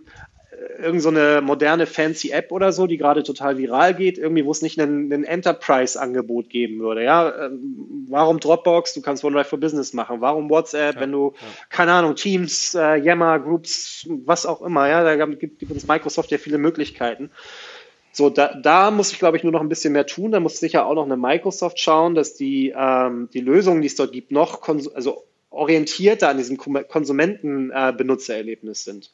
irgend 0.78 1.02
so 1.02 1.08
eine 1.08 1.40
moderne 1.42 1.86
fancy 1.86 2.30
App 2.30 2.52
oder 2.52 2.72
so, 2.72 2.86
die 2.86 2.96
gerade 2.96 3.22
total 3.22 3.58
viral 3.58 3.94
geht, 3.94 4.18
irgendwie, 4.18 4.44
wo 4.44 4.50
es 4.50 4.62
nicht 4.62 4.80
ein, 4.80 5.10
Enterprise-Angebot 5.10 6.50
geben 6.50 6.80
würde. 6.80 7.04
Ja, 7.04 7.46
ähm, 7.46 8.06
warum 8.08 8.40
Dropbox? 8.40 8.94
Du 8.94 9.02
kannst 9.02 9.24
OneDrive 9.24 9.48
for 9.48 9.60
Business 9.60 9.92
machen. 9.92 10.20
Warum 10.20 10.50
WhatsApp, 10.50 10.96
ja, 10.96 11.00
wenn 11.00 11.12
du, 11.12 11.34
ja. 11.34 11.46
keine 11.68 11.92
Ahnung, 11.92 12.16
Teams, 12.16 12.74
äh, 12.74 12.96
Yammer, 12.96 13.38
Groups, 13.38 14.08
was 14.24 14.46
auch 14.46 14.62
immer, 14.62 14.88
ja, 14.88 15.04
da 15.04 15.26
gibt, 15.26 15.58
gibt 15.58 15.72
uns 15.72 15.86
Microsoft 15.86 16.30
ja 16.30 16.38
viele 16.38 16.58
Möglichkeiten. 16.58 17.30
So, 18.12 18.30
da, 18.30 18.54
da 18.54 18.90
muss 18.90 19.12
ich, 19.12 19.18
glaube 19.18 19.36
ich, 19.36 19.44
nur 19.44 19.52
noch 19.52 19.60
ein 19.60 19.68
bisschen 19.68 19.92
mehr 19.92 20.06
tun. 20.06 20.32
Da 20.32 20.40
muss 20.40 20.58
sicher 20.58 20.86
auch 20.86 20.94
noch 20.94 21.04
eine 21.04 21.16
Microsoft 21.16 21.78
schauen, 21.78 22.14
dass 22.14 22.34
die, 22.34 22.74
ähm, 22.76 23.28
die 23.32 23.40
Lösungen, 23.40 23.80
die 23.80 23.86
es 23.86 23.96
dort 23.96 24.12
gibt, 24.12 24.32
noch 24.32 24.66
also 24.94 25.24
orientierter 25.50 26.28
an 26.28 26.36
diesem 26.36 26.56
Konsumenten-Benutzererlebnis 26.56 28.80
äh, 28.80 28.90
sind. 28.90 29.12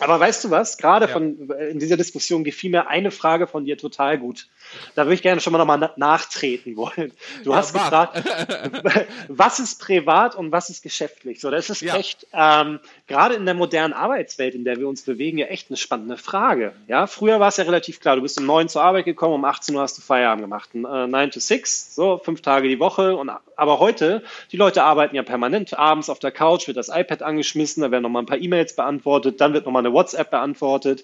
Aber 0.00 0.20
weißt 0.20 0.44
du 0.44 0.50
was? 0.50 0.78
Gerade 0.78 1.06
ja. 1.06 1.12
von 1.12 1.50
in 1.70 1.78
dieser 1.78 1.96
Diskussion 1.96 2.44
gefiel 2.44 2.70
mir 2.70 2.88
eine 2.88 3.10
Frage 3.10 3.46
von 3.46 3.64
dir 3.64 3.76
total 3.76 4.18
gut. 4.18 4.48
Da 4.94 5.04
würde 5.04 5.14
ich 5.14 5.22
gerne 5.22 5.40
schon 5.40 5.52
mal 5.52 5.58
nochmal 5.58 5.92
nachtreten 5.96 6.76
wollen. 6.76 7.12
Du 7.44 7.50
ja, 7.50 7.56
hast 7.56 7.74
war. 7.74 8.12
gefragt, 8.12 9.08
was 9.28 9.58
ist 9.58 9.80
privat 9.80 10.34
und 10.34 10.52
was 10.52 10.70
ist 10.70 10.82
geschäftlich? 10.82 11.40
So, 11.40 11.50
das 11.50 11.70
ist 11.70 11.82
ja. 11.82 11.96
echt 11.96 12.26
ähm, 12.32 12.80
gerade 13.06 13.34
in 13.34 13.44
der 13.44 13.54
modernen 13.54 13.92
Arbeitswelt, 13.92 14.54
in 14.54 14.64
der 14.64 14.76
wir 14.76 14.88
uns 14.88 15.02
bewegen, 15.02 15.38
ja 15.38 15.46
echt 15.46 15.70
eine 15.70 15.76
spannende 15.76 16.16
Frage. 16.16 16.72
Ja, 16.86 17.06
früher 17.06 17.40
war 17.40 17.48
es 17.48 17.56
ja 17.56 17.64
relativ 17.64 18.00
klar. 18.00 18.16
Du 18.16 18.22
bist 18.22 18.38
um 18.38 18.46
neun 18.46 18.68
zur 18.68 18.82
Arbeit 18.82 19.04
gekommen, 19.04 19.34
um 19.34 19.44
18 19.44 19.74
Uhr 19.74 19.82
hast 19.82 19.98
du 19.98 20.02
Feierabend 20.02 20.44
gemacht, 20.44 20.70
äh, 20.74 20.78
nine 20.78 21.30
to 21.30 21.40
six, 21.40 21.94
so 21.94 22.18
fünf 22.18 22.42
Tage 22.42 22.68
die 22.68 22.80
Woche. 22.80 23.16
Und 23.16 23.30
aber 23.58 23.80
heute, 23.80 24.22
die 24.52 24.56
Leute 24.56 24.84
arbeiten 24.84 25.16
ja 25.16 25.24
permanent 25.24 25.76
abends 25.76 26.08
auf 26.08 26.20
der 26.20 26.30
Couch, 26.30 26.68
wird 26.68 26.76
das 26.76 26.88
iPad 26.88 27.22
angeschmissen, 27.22 27.82
da 27.82 27.90
werden 27.90 28.04
nochmal 28.04 28.22
ein 28.22 28.26
paar 28.26 28.38
E-Mails 28.38 28.76
beantwortet, 28.76 29.40
dann 29.40 29.52
wird 29.52 29.66
nochmal 29.66 29.84
eine 29.84 29.92
WhatsApp 29.92 30.30
beantwortet, 30.30 31.02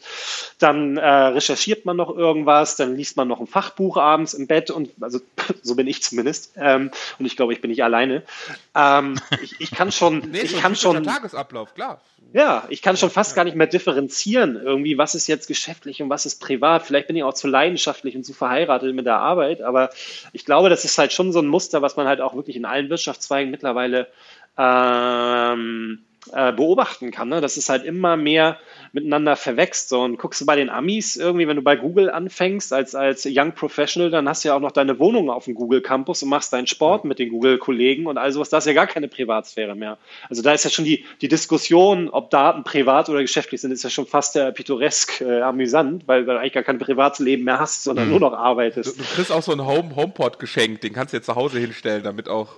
dann 0.61 0.97
äh, 0.97 1.09
recherchiert 1.09 1.85
man 1.85 1.97
noch 1.97 2.17
irgendwas, 2.17 2.77
dann 2.77 2.97
liest 2.97 3.17
man 3.17 3.27
noch 3.27 3.41
ein 3.41 3.49
Fachbuch 3.55 3.99
abends 3.99 4.35
im 4.35 4.49
Bett 4.49 4.73
und 4.73 4.91
also 5.01 5.21
so 5.63 5.77
bin 5.77 5.87
ich 5.87 6.03
zumindest 6.03 6.55
ähm, 6.57 6.91
und 7.21 7.27
ich 7.27 7.37
glaube, 7.37 7.53
ich 7.53 7.61
bin 7.61 7.71
nicht 7.71 7.85
alleine. 7.85 8.25
Ähm, 8.75 9.15
ich, 9.45 9.61
ich, 9.61 9.71
kann 9.71 9.93
schon, 9.93 10.19
nee, 10.33 10.41
ich 10.41 10.59
kann 10.59 10.75
schon 10.75 11.05
Tagesablauf, 11.05 11.73
klar. 11.73 12.01
Ja, 12.33 12.65
ich 12.69 12.83
kann 12.83 12.97
schon 12.97 13.11
fast 13.11 13.37
gar 13.37 13.45
nicht 13.45 13.57
mehr 13.57 13.69
differenzieren, 13.69 14.57
irgendwie, 14.57 14.99
was 14.99 15.15
ist 15.15 15.29
jetzt 15.29 15.47
geschäftlich 15.47 16.03
und 16.03 16.11
was 16.11 16.27
ist 16.27 16.41
privat. 16.41 16.85
Vielleicht 16.85 17.07
bin 17.07 17.15
ich 17.15 17.23
auch 17.23 17.35
zu 17.35 17.47
leidenschaftlich 17.47 18.17
und 18.17 18.25
zu 18.25 18.33
verheiratet 18.33 18.93
mit 18.93 19.07
der 19.07 19.19
Arbeit, 19.19 19.63
aber 19.63 19.91
ich 20.33 20.45
glaube, 20.45 20.69
das 20.69 20.85
ist 20.85 20.99
halt 20.99 21.13
schon 21.13 21.31
so 21.31 21.39
ein 21.39 21.47
Muster, 21.47 21.81
was 21.81 21.95
man 21.95 22.09
halt 22.09 22.21
auch 22.21 22.35
wirklich 22.35 22.57
in 22.57 22.65
allen 22.65 22.91
Wirtschaftszweigen 22.91 23.53
mittlerweile 23.53 24.09
ähm, 24.59 26.01
äh, 26.33 26.53
beobachten 26.53 27.13
kann, 27.13 27.29
ne? 27.29 27.41
dass 27.41 27.57
es 27.57 27.69
halt 27.69 27.85
immer 27.85 28.17
mehr 28.17 28.59
miteinander 28.95 29.37
verwächst. 29.37 29.89
So. 29.89 30.01
Und 30.01 30.19
guckst 30.19 30.41
du 30.41 30.47
bei 30.47 30.57
den 30.57 30.71
Amis 30.71 31.17
irgendwie, 31.17 31.47
wenn 31.49 31.57
du 31.57 31.63
bei 31.63 31.77
Google 31.77 32.11
anfängst 32.11 32.73
als, 32.73 32.95
als 32.95 33.27
Young 33.29 33.53
Professional, 33.53 34.11
dann 34.11 34.29
hast 34.29 34.45
du 34.45 34.49
ja 34.49 34.57
auch 34.57 34.61
noch 34.61 34.73
deine 34.73 34.99
Wohnung 34.99 35.31
auf 35.31 35.45
dem 35.45 35.55
Google 35.55 35.83
Campus 35.83 36.23
und 36.23 36.29
machst 36.29 36.53
deinen 36.53 36.67
Sport 36.67 37.05
mit 37.05 37.19
den 37.19 37.29
Google-Kollegen 37.29 38.07
und 38.07 38.17
all 38.17 38.33
sowas. 38.33 38.49
Da 38.49 38.59
ist 38.59 38.67
ja 38.67 38.73
gar 38.73 38.87
keine 38.87 39.09
Privatsphäre 39.09 39.75
mehr. 39.75 39.99
Also 40.31 40.43
da 40.43 40.53
ist 40.53 40.65
ja 40.65 40.71
schon 40.71 40.85
die, 40.85 41.05
die 41.21 41.29
Diskussion, 41.29 42.09
ob 42.09 42.31
Daten 42.31 42.63
privat 42.65 43.09
oder 43.09 43.21
geschäftlich 43.21 43.61
sind, 43.61 43.73
ist 43.73 43.83
ja 43.83 43.91
schon 43.91 44.07
fast 44.07 44.37
äh, 44.37 44.53
pittoresk 44.53 45.21
äh, 45.21 45.41
amüsant, 45.43 46.07
weil 46.07 46.25
du 46.25 46.39
eigentlich 46.39 46.53
gar 46.53 46.63
kein 46.63 46.79
Privatsleben 46.79 47.45
mehr 47.45 47.59
hast, 47.59 47.83
sondern 47.83 48.07
mhm. 48.07 48.13
nur 48.13 48.21
noch 48.21 48.33
arbeitest. 48.33 48.97
Du, 48.97 49.03
du 49.03 49.09
kriegst 49.09 49.33
auch 49.33 49.43
so 49.43 49.53
einen 49.53 49.67
Home 49.67 49.97
HomePod 49.97 50.39
geschenkt, 50.39 50.85
den 50.85 50.93
kannst 50.93 51.13
du 51.13 51.17
jetzt 51.17 51.27
zu 51.27 51.35
Hause 51.35 51.59
hinstellen, 51.59 52.05
damit 52.05 52.29
auch 52.29 52.57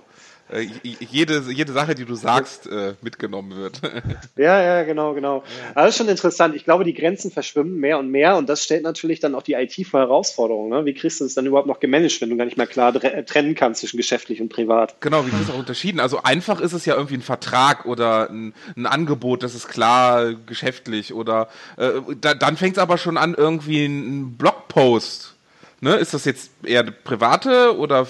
äh, 0.51 0.67
jede, 1.11 1.43
jede 1.51 1.73
Sache, 1.73 1.95
die 1.95 2.05
du 2.05 2.15
sagst, 2.15 2.67
äh, 2.67 2.93
mitgenommen 3.01 3.55
wird. 3.57 3.81
ja, 4.37 4.61
ja, 4.61 4.83
genau, 4.83 5.13
genau. 5.13 5.43
Aber 5.75 5.85
das 5.85 5.95
ist 5.95 5.97
schon 5.97 6.07
interessant. 6.07 6.55
Ich 6.55 6.63
glaube, 6.63 6.83
die 6.83 6.93
Grenzen 6.93 7.31
verschwimmen 7.31 7.79
mehr 7.79 7.99
und 7.99 8.09
mehr 8.09 8.37
und 8.37 8.47
das 8.47 8.63
stellt 8.63 8.83
natürlich 8.83 9.19
dann 9.19 9.35
auch 9.35 9.43
die 9.43 9.53
IT 9.53 9.75
vor 9.87 9.99
Herausforderungen. 9.99 10.69
Ne? 10.69 10.85
Wie 10.85 10.93
kriegst 10.93 11.19
du 11.19 11.25
das 11.25 11.33
dann 11.33 11.45
überhaupt 11.45 11.67
noch 11.67 11.79
gemanagt, 11.79 12.21
wenn 12.21 12.29
du 12.29 12.37
gar 12.37 12.45
nicht 12.45 12.57
mehr 12.57 12.67
klar 12.67 12.93
trennen 12.93 13.55
kannst 13.55 13.81
zwischen 13.81 13.97
geschäftlich 13.97 14.41
und 14.41 14.49
privat? 14.49 15.01
Genau, 15.01 15.25
wie 15.25 15.31
kriegst 15.31 15.49
du 15.49 15.53
auch 15.53 15.59
unterschieden? 15.59 15.99
Also 15.99 16.23
einfach 16.23 16.61
ist 16.61 16.73
es 16.73 16.85
ja 16.85 16.95
irgendwie 16.95 17.15
ein 17.15 17.21
Vertrag 17.21 17.85
oder 17.85 18.29
ein, 18.29 18.53
ein 18.75 18.85
Angebot, 18.85 19.43
das 19.43 19.55
ist 19.55 19.67
klar 19.67 20.33
geschäftlich 20.33 21.13
oder 21.13 21.49
äh, 21.77 21.91
da, 22.21 22.33
dann 22.33 22.57
fängt 22.57 22.77
es 22.77 22.81
aber 22.81 22.97
schon 22.97 23.17
an, 23.17 23.35
irgendwie 23.37 23.85
ein 23.85 24.37
Blogpost 24.37 25.36
Ne, 25.79 25.93
ist 25.93 26.15
das 26.15 26.25
jetzt 26.25 26.49
eher 26.63 26.81
private 26.81 27.77
oder 27.77 28.07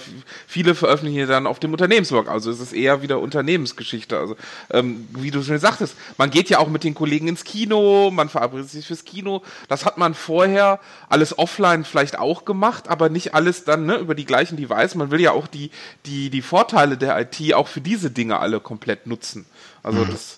viele 0.47 0.73
veröffentlichen 0.73 1.27
dann 1.27 1.45
auf 1.45 1.59
dem 1.59 1.73
Unternehmensblog? 1.73 2.29
Also 2.29 2.49
ist 2.49 2.61
es 2.61 2.71
eher 2.71 3.01
wieder 3.01 3.19
Unternehmensgeschichte. 3.19 4.17
Also 4.17 4.37
ähm, 4.69 5.05
wie 5.11 5.31
du 5.31 5.43
schon 5.43 5.59
sagtest, 5.59 5.97
man 6.17 6.29
geht 6.29 6.49
ja 6.49 6.59
auch 6.59 6.69
mit 6.69 6.85
den 6.85 6.95
Kollegen 6.95 7.27
ins 7.27 7.43
Kino, 7.43 8.09
man 8.09 8.29
verabredet 8.29 8.69
sich 8.69 8.87
fürs 8.87 9.03
Kino. 9.03 9.43
Das 9.67 9.83
hat 9.83 9.97
man 9.97 10.13
vorher 10.13 10.79
alles 11.09 11.37
offline 11.37 11.83
vielleicht 11.83 12.17
auch 12.17 12.45
gemacht, 12.45 12.87
aber 12.87 13.09
nicht 13.09 13.33
alles 13.33 13.65
dann 13.65 13.85
ne, 13.85 13.97
über 13.97 14.15
die 14.15 14.25
gleichen 14.25 14.55
Devices. 14.55 14.95
Man 14.95 15.11
will 15.11 15.19
ja 15.19 15.33
auch 15.33 15.47
die 15.47 15.69
die 16.05 16.29
die 16.29 16.41
Vorteile 16.41 16.95
der 16.95 17.19
IT 17.19 17.53
auch 17.53 17.67
für 17.67 17.81
diese 17.81 18.11
Dinge 18.11 18.39
alle 18.39 18.61
komplett 18.61 19.07
nutzen. 19.07 19.45
Also 19.83 20.05
mhm. 20.05 20.11
das 20.11 20.36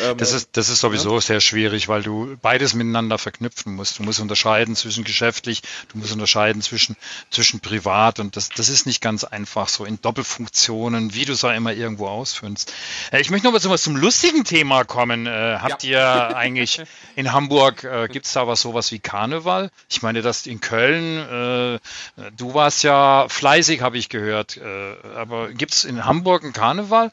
ähm, 0.00 0.18
das, 0.18 0.32
ist, 0.32 0.50
das 0.56 0.68
ist 0.68 0.80
sowieso 0.80 1.14
ja. 1.14 1.20
sehr 1.20 1.40
schwierig, 1.40 1.88
weil 1.88 2.02
du 2.02 2.36
beides 2.40 2.74
miteinander 2.74 3.18
verknüpfen 3.18 3.74
musst. 3.74 3.98
Du 3.98 4.02
musst 4.02 4.20
unterscheiden 4.20 4.76
zwischen 4.76 5.04
geschäftlich, 5.04 5.62
du 5.92 5.98
musst 5.98 6.12
unterscheiden 6.12 6.62
zwischen, 6.62 6.96
zwischen 7.30 7.60
privat 7.60 8.20
und 8.20 8.36
das, 8.36 8.48
das 8.50 8.68
ist 8.68 8.86
nicht 8.86 9.00
ganz 9.00 9.24
einfach 9.24 9.68
so 9.68 9.84
in 9.84 10.00
Doppelfunktionen, 10.00 11.14
wie 11.14 11.24
du 11.24 11.32
es 11.32 11.44
auch 11.44 11.52
immer 11.52 11.72
irgendwo 11.72 12.08
ausführst. 12.08 12.72
Äh, 13.12 13.20
ich 13.20 13.30
möchte 13.30 13.46
noch 13.46 13.52
mal 13.52 13.60
zu 13.60 13.70
was 13.70 13.82
zum 13.82 13.96
lustigen 13.96 14.44
Thema 14.44 14.84
kommen. 14.84 15.26
Äh, 15.26 15.58
habt 15.60 15.82
ja. 15.82 16.28
ihr 16.28 16.36
eigentlich 16.36 16.82
in 17.16 17.32
Hamburg, 17.32 17.84
äh, 17.84 18.08
gibt 18.08 18.26
es 18.26 18.32
da 18.32 18.46
was 18.46 18.60
sowas 18.60 18.92
wie 18.92 18.98
Karneval? 18.98 19.70
Ich 19.88 20.02
meine, 20.02 20.22
das 20.22 20.46
in 20.46 20.60
Köln, 20.60 21.18
äh, 21.18 22.30
du 22.36 22.54
warst 22.54 22.82
ja 22.82 23.26
fleißig, 23.28 23.82
habe 23.82 23.98
ich 23.98 24.08
gehört, 24.08 24.56
äh, 24.56 24.96
aber 25.16 25.48
gibt 25.52 25.72
es 25.74 25.84
in 25.84 26.04
Hamburg 26.04 26.44
einen 26.44 26.52
Karneval? 26.52 27.12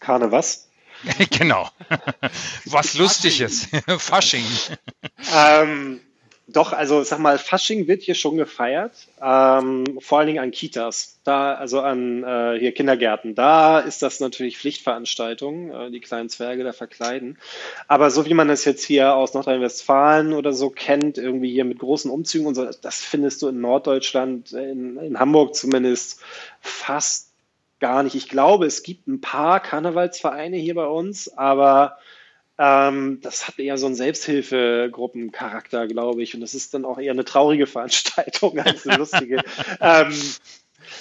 Karne 0.00 0.30
was? 0.30 0.65
genau. 1.38 1.68
Was 2.64 2.94
lustig 2.94 3.40
ist. 3.40 3.68
Fasching. 3.98 4.44
Ähm, 5.34 6.00
doch, 6.48 6.72
also 6.72 7.02
sag 7.02 7.18
mal, 7.18 7.38
Fasching 7.38 7.88
wird 7.88 8.02
hier 8.02 8.14
schon 8.14 8.36
gefeiert, 8.36 9.08
ähm, 9.20 9.98
vor 10.00 10.18
allen 10.18 10.28
Dingen 10.28 10.38
an 10.38 10.52
Kitas, 10.52 11.18
da, 11.24 11.54
also 11.54 11.80
an 11.80 12.22
äh, 12.22 12.56
hier 12.60 12.72
Kindergärten. 12.72 13.34
Da 13.34 13.80
ist 13.80 14.00
das 14.02 14.20
natürlich 14.20 14.56
Pflichtveranstaltung, 14.56 15.72
äh, 15.72 15.90
die 15.90 15.98
kleinen 15.98 16.28
Zwerge 16.28 16.62
da 16.62 16.72
verkleiden. 16.72 17.36
Aber 17.88 18.12
so 18.12 18.26
wie 18.26 18.34
man 18.34 18.46
das 18.46 18.64
jetzt 18.64 18.84
hier 18.84 19.14
aus 19.14 19.34
Nordrhein-Westfalen 19.34 20.32
oder 20.32 20.52
so 20.52 20.70
kennt, 20.70 21.18
irgendwie 21.18 21.50
hier 21.50 21.64
mit 21.64 21.80
großen 21.80 22.10
Umzügen 22.12 22.46
und 22.46 22.54
so, 22.54 22.64
das 22.64 23.00
findest 23.00 23.42
du 23.42 23.48
in 23.48 23.60
Norddeutschland, 23.60 24.52
in, 24.52 24.98
in 24.98 25.18
Hamburg 25.18 25.56
zumindest, 25.56 26.20
fast 26.60 27.25
gar 27.80 28.02
nicht. 28.02 28.14
Ich 28.14 28.28
glaube, 28.28 28.66
es 28.66 28.82
gibt 28.82 29.06
ein 29.06 29.20
paar 29.20 29.60
Karnevalsvereine 29.60 30.56
hier 30.56 30.74
bei 30.74 30.86
uns, 30.86 31.28
aber 31.28 31.98
ähm, 32.58 33.20
das 33.22 33.46
hat 33.46 33.58
eher 33.58 33.76
so 33.76 33.86
einen 33.86 33.94
Selbsthilfegruppencharakter, 33.94 35.86
glaube 35.86 36.22
ich. 36.22 36.34
Und 36.34 36.40
das 36.40 36.54
ist 36.54 36.72
dann 36.72 36.84
auch 36.84 36.98
eher 36.98 37.12
eine 37.12 37.24
traurige 37.24 37.66
Veranstaltung 37.66 38.58
als 38.64 38.86
eine 38.86 38.96
lustige. 38.96 39.42
ähm, 39.80 40.14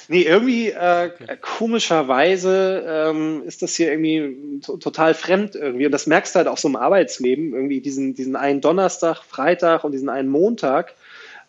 nee, 0.09 0.23
irgendwie 0.23 0.71
äh, 0.71 1.11
komischerweise 1.39 2.83
ähm, 2.85 3.43
ist 3.45 3.61
das 3.61 3.75
hier 3.75 3.91
irgendwie 3.91 4.59
total 4.61 5.13
fremd 5.13 5.55
irgendwie. 5.55 5.85
Und 5.85 5.93
das 5.93 6.07
merkst 6.07 6.35
du 6.35 6.39
halt 6.39 6.47
auch 6.47 6.57
so 6.57 6.67
im 6.67 6.75
Arbeitsleben, 6.75 7.53
irgendwie 7.53 7.79
diesen, 7.79 8.15
diesen 8.15 8.35
einen 8.35 8.59
Donnerstag, 8.59 9.23
Freitag 9.23 9.85
und 9.85 9.93
diesen 9.93 10.09
einen 10.09 10.29
Montag 10.29 10.95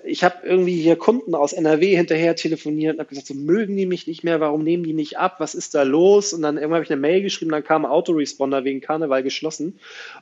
ich 0.07 0.24
habe 0.24 0.36
irgendwie 0.44 0.80
hier 0.80 0.96
Kunden 0.96 1.34
aus 1.34 1.52
NRW 1.52 1.96
hinterher 1.96 2.36
telefoniert 2.36 2.94
und 2.94 3.00
habe 3.00 3.09
gesagt, 3.09 3.26
so 3.26 3.34
mögen 3.34 3.76
die 3.76 3.86
mich 3.86 4.07
nicht 4.07 4.24
mehr, 4.24 4.40
warum 4.40 4.62
nehmen 4.62 4.84
die 4.84 4.92
nicht 4.92 5.18
ab, 5.18 5.36
was 5.38 5.54
ist 5.54 5.74
da 5.74 5.82
los? 5.82 6.32
Und 6.32 6.42
dann 6.42 6.57
irgendwann 6.57 6.76
habe 6.76 6.84
ich 6.84 6.90
eine 6.90 7.00
Mail 7.00 7.22
geschrieben, 7.22 7.50
dann 7.50 7.64
kam 7.64 7.84
ein 7.84 7.90
Autoresponder 7.90 8.64
wegen 8.64 8.80
Karneval 8.80 9.22
geschlossen. 9.22 9.78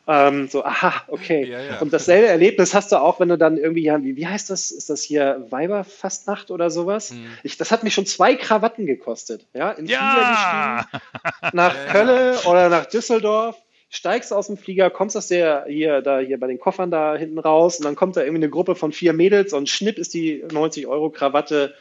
Ähm, 0.07 0.49
so, 0.49 0.64
aha, 0.64 1.05
okay. 1.09 1.49
Ja, 1.51 1.61
ja. 1.61 1.80
Und 1.80 1.93
dasselbe 1.93 2.26
Erlebnis 2.26 2.74
hast 2.74 2.93
du 2.93 2.97
auch, 2.97 3.20
wenn 3.20 3.28
du 3.28 3.39
dann 3.39 3.57
irgendwie, 3.57 3.85
wie, 4.03 4.16
wie 4.16 4.26
heißt 4.26 4.51
das? 4.51 4.70
Ist 4.70 4.91
das 4.91 5.03
hier 5.03 5.47
Weiberfastnacht 5.51 6.51
oder 6.51 6.70
sowas? 6.70 7.12
Mhm. 7.12 7.26
Ich, 7.43 7.57
das 7.57 7.70
hat 7.70 7.85
mich 7.85 7.95
schon 7.95 8.07
zwei 8.07 8.35
Krawatten 8.35 8.87
gekostet. 8.87 9.47
Ja, 9.55 9.72
in 9.72 9.87
ja! 9.87 10.87
nach 11.53 11.74
Köln 11.89 12.37
oder 12.47 12.68
nach 12.68 12.87
Düsseldorf 12.87 13.64
steigst 13.95 14.32
aus 14.32 14.49
dem 14.49 14.57
Flieger, 14.57 14.90
kommst 14.90 15.16
aus 15.16 15.28
der 15.28 15.66
hier, 15.68 16.03
da 16.03 16.18
hier 16.18 16.38
bei 16.38 16.49
den 16.49 16.59
Koffern 16.59 16.90
da 16.90 17.16
hinten 17.16 17.38
raus 17.38 17.78
und 17.78 17.84
dann 17.84 17.95
kommt 17.95 18.16
da 18.16 18.22
irgendwie 18.22 18.42
eine 18.42 18.51
Gruppe 18.51 18.74
von 18.74 18.92
vier 18.92 19.12
Mädels 19.12 19.53
und 19.53 19.68
schnipp 19.68 19.99
ist 19.99 20.14
die 20.14 20.45
90 20.51 20.88
Euro 20.88 21.11
Krawatte 21.11 21.74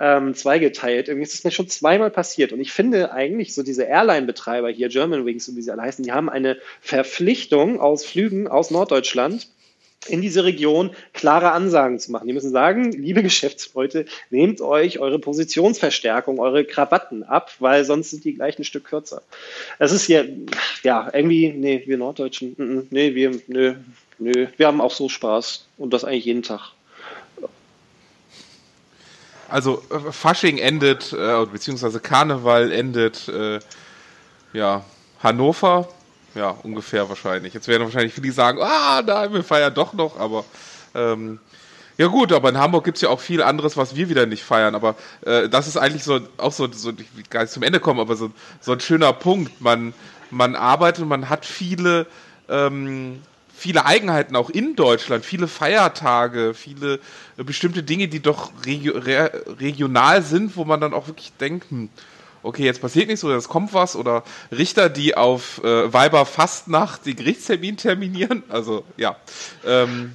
ähm, 0.00 0.34
zweigeteilt. 0.34 1.08
Irgendwie 1.08 1.24
ist 1.24 1.34
das 1.34 1.44
mir 1.44 1.50
schon 1.50 1.68
zweimal 1.68 2.10
passiert. 2.10 2.52
Und 2.52 2.60
ich 2.60 2.72
finde 2.72 3.12
eigentlich 3.12 3.54
so 3.54 3.62
diese 3.62 3.84
Airline-Betreiber 3.84 4.70
hier, 4.70 4.88
Germanwings 4.88 5.48
und 5.48 5.56
wie 5.56 5.62
sie 5.62 5.70
alle 5.70 5.82
heißen, 5.82 6.04
die 6.04 6.12
haben 6.12 6.30
eine 6.30 6.56
Verpflichtung 6.80 7.80
aus 7.80 8.04
Flügen 8.04 8.48
aus 8.48 8.70
Norddeutschland 8.70 9.48
in 10.06 10.22
diese 10.22 10.44
Region 10.44 10.90
klare 11.12 11.52
Ansagen 11.52 11.98
zu 11.98 12.12
machen. 12.12 12.28
Die 12.28 12.32
müssen 12.32 12.50
sagen, 12.50 12.92
liebe 12.92 13.22
Geschäftsleute, 13.22 14.06
nehmt 14.30 14.60
euch 14.60 15.00
eure 15.00 15.18
Positionsverstärkung, 15.18 16.38
eure 16.38 16.64
Krawatten 16.64 17.24
ab, 17.24 17.50
weil 17.58 17.84
sonst 17.84 18.10
sind 18.10 18.24
die 18.24 18.34
gleich 18.34 18.58
ein 18.58 18.64
Stück 18.64 18.84
kürzer. 18.84 19.22
Das 19.78 19.92
ist 19.92 20.04
hier, 20.04 20.28
ja, 20.82 21.10
irgendwie, 21.12 21.52
nee, 21.52 21.82
wir 21.86 21.98
Norddeutschen, 21.98 22.54
mm, 22.56 22.62
mm, 22.62 22.86
nee, 22.90 23.14
wir, 23.14 23.40
nö, 23.48 23.74
nö, 24.18 24.46
wir 24.56 24.66
haben 24.66 24.80
auch 24.80 24.92
so 24.92 25.08
Spaß 25.08 25.66
und 25.78 25.92
das 25.92 26.04
eigentlich 26.04 26.26
jeden 26.26 26.42
Tag. 26.42 26.72
Also 29.48 29.82
äh, 29.90 30.12
Fasching 30.12 30.58
endet, 30.58 31.12
äh, 31.12 31.46
beziehungsweise 31.46 32.00
Karneval 32.00 32.70
endet, 32.70 33.28
äh, 33.28 33.58
ja, 34.52 34.84
Hannover, 35.20 35.88
ja, 36.34 36.50
ungefähr 36.62 37.08
wahrscheinlich. 37.08 37.54
Jetzt 37.54 37.68
werden 37.68 37.84
wahrscheinlich 37.84 38.14
viele 38.14 38.32
sagen, 38.32 38.58
ah, 38.62 39.02
nein, 39.04 39.32
wir 39.32 39.44
feiern 39.44 39.74
doch 39.74 39.92
noch, 39.92 40.18
aber 40.18 40.44
ähm, 40.94 41.40
ja 41.98 42.06
gut, 42.06 42.32
aber 42.32 42.48
in 42.50 42.58
Hamburg 42.58 42.84
gibt 42.84 42.98
es 42.98 43.02
ja 43.02 43.08
auch 43.08 43.18
viel 43.18 43.42
anderes, 43.42 43.76
was 43.76 43.96
wir 43.96 44.08
wieder 44.08 44.24
nicht 44.24 44.44
feiern. 44.44 44.76
Aber 44.76 44.94
äh, 45.26 45.48
das 45.48 45.66
ist 45.66 45.76
eigentlich 45.76 46.04
so 46.04 46.20
auch 46.36 46.52
so, 46.52 46.70
so 46.70 46.90
ich 46.90 47.16
will 47.16 47.24
gar 47.28 47.42
nicht 47.42 47.52
zum 47.52 47.64
Ende 47.64 47.80
kommen, 47.80 47.98
aber 47.98 48.14
so, 48.14 48.30
so 48.60 48.72
ein 48.72 48.78
schöner 48.78 49.12
Punkt. 49.12 49.60
Man, 49.60 49.92
man 50.30 50.54
arbeitet, 50.54 51.06
man 51.06 51.28
hat 51.28 51.44
viele, 51.44 52.06
ähm, 52.48 53.20
viele 53.52 53.84
Eigenheiten 53.84 54.36
auch 54.36 54.48
in 54.48 54.76
Deutschland, 54.76 55.24
viele 55.24 55.48
Feiertage, 55.48 56.54
viele 56.54 57.00
äh, 57.36 57.42
bestimmte 57.42 57.82
Dinge, 57.82 58.06
die 58.06 58.20
doch 58.20 58.52
regio 58.64 58.96
re 58.96 59.32
regional 59.58 60.22
sind, 60.22 60.56
wo 60.56 60.64
man 60.64 60.80
dann 60.80 60.94
auch 60.94 61.08
wirklich 61.08 61.32
denkt, 61.40 61.68
hm, 61.68 61.88
okay, 62.48 62.64
jetzt 62.64 62.80
passiert 62.80 63.08
nichts 63.08 63.22
oder 63.24 63.36
es 63.36 63.48
kommt 63.48 63.74
was 63.74 63.94
oder 63.94 64.24
Richter, 64.50 64.88
die 64.88 65.16
auf 65.16 65.62
äh, 65.62 65.92
Weiber 65.92 66.24
Fastnacht 66.24 67.04
den 67.04 67.16
Gerichtstermin 67.16 67.76
terminieren. 67.76 68.42
Also 68.48 68.84
ja. 68.96 69.16
Ähm, 69.66 70.14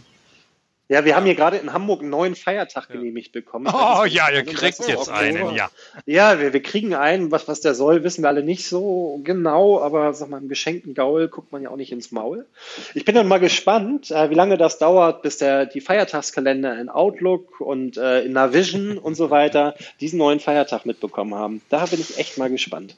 ja, 0.94 1.06
wir 1.06 1.16
haben 1.16 1.26
hier 1.26 1.34
gerade 1.34 1.58
in 1.58 1.74
Hamburg 1.74 2.02
einen 2.02 2.12
neuen 2.12 2.36
Feiertag 2.36 2.88
ja. 2.88 2.96
genehmigt 2.96 3.32
bekommen. 3.32 3.66
Oh 3.74 4.06
ja, 4.06 4.30
ihr 4.30 4.44
kriegt 4.44 4.88
jetzt 4.88 5.10
einen, 5.10 5.56
ja. 5.56 5.70
Ja, 6.06 6.40
wir, 6.40 6.54
wir 6.54 6.62
kriegen 6.62 6.94
einen, 6.94 7.32
was, 7.32 7.48
was 7.48 7.62
der 7.62 7.74
soll, 7.74 8.04
wissen 8.04 8.24
wir 8.24 8.28
alle 8.28 8.44
nicht 8.44 8.68
so 8.68 9.20
genau, 9.24 9.82
aber 9.82 10.14
sag 10.14 10.30
mal, 10.30 10.40
im 10.40 10.50
geschenkten 10.50 10.94
Gaul 10.94 11.30
guckt 11.30 11.52
man 11.52 11.64
ja 11.64 11.72
auch 11.72 11.78
nicht 11.78 11.92
ins 11.92 12.12
Maul. 12.12 12.46
Ich 12.94 13.06
bin 13.06 13.16
dann 13.16 13.28
mal 13.28 13.40
gespannt, 13.40 14.12
äh, 14.12 14.30
wie 14.30 14.36
lange 14.36 14.58
das 14.58 14.78
dauert, 14.78 15.24
bis 15.24 15.38
der 15.38 15.66
die 15.66 15.82
Feiertagskalender 15.82 16.80
in 16.80 16.90
Outlook 16.90 17.60
und 17.60 17.98
äh, 17.98 18.22
in 18.22 18.34
Navision 18.34 19.00
und 19.00 19.16
so 19.16 19.32
weiter 19.32 19.74
diesen 20.00 20.20
neuen 20.20 20.40
Feiertag 20.40 20.86
mitbekommen 20.86 21.34
haben. 21.34 21.62
Da 21.70 21.88
bin 21.88 22.00
ich 22.00 22.20
echt 22.20 22.38
mal 22.38 22.52
gespannt. 22.52 22.96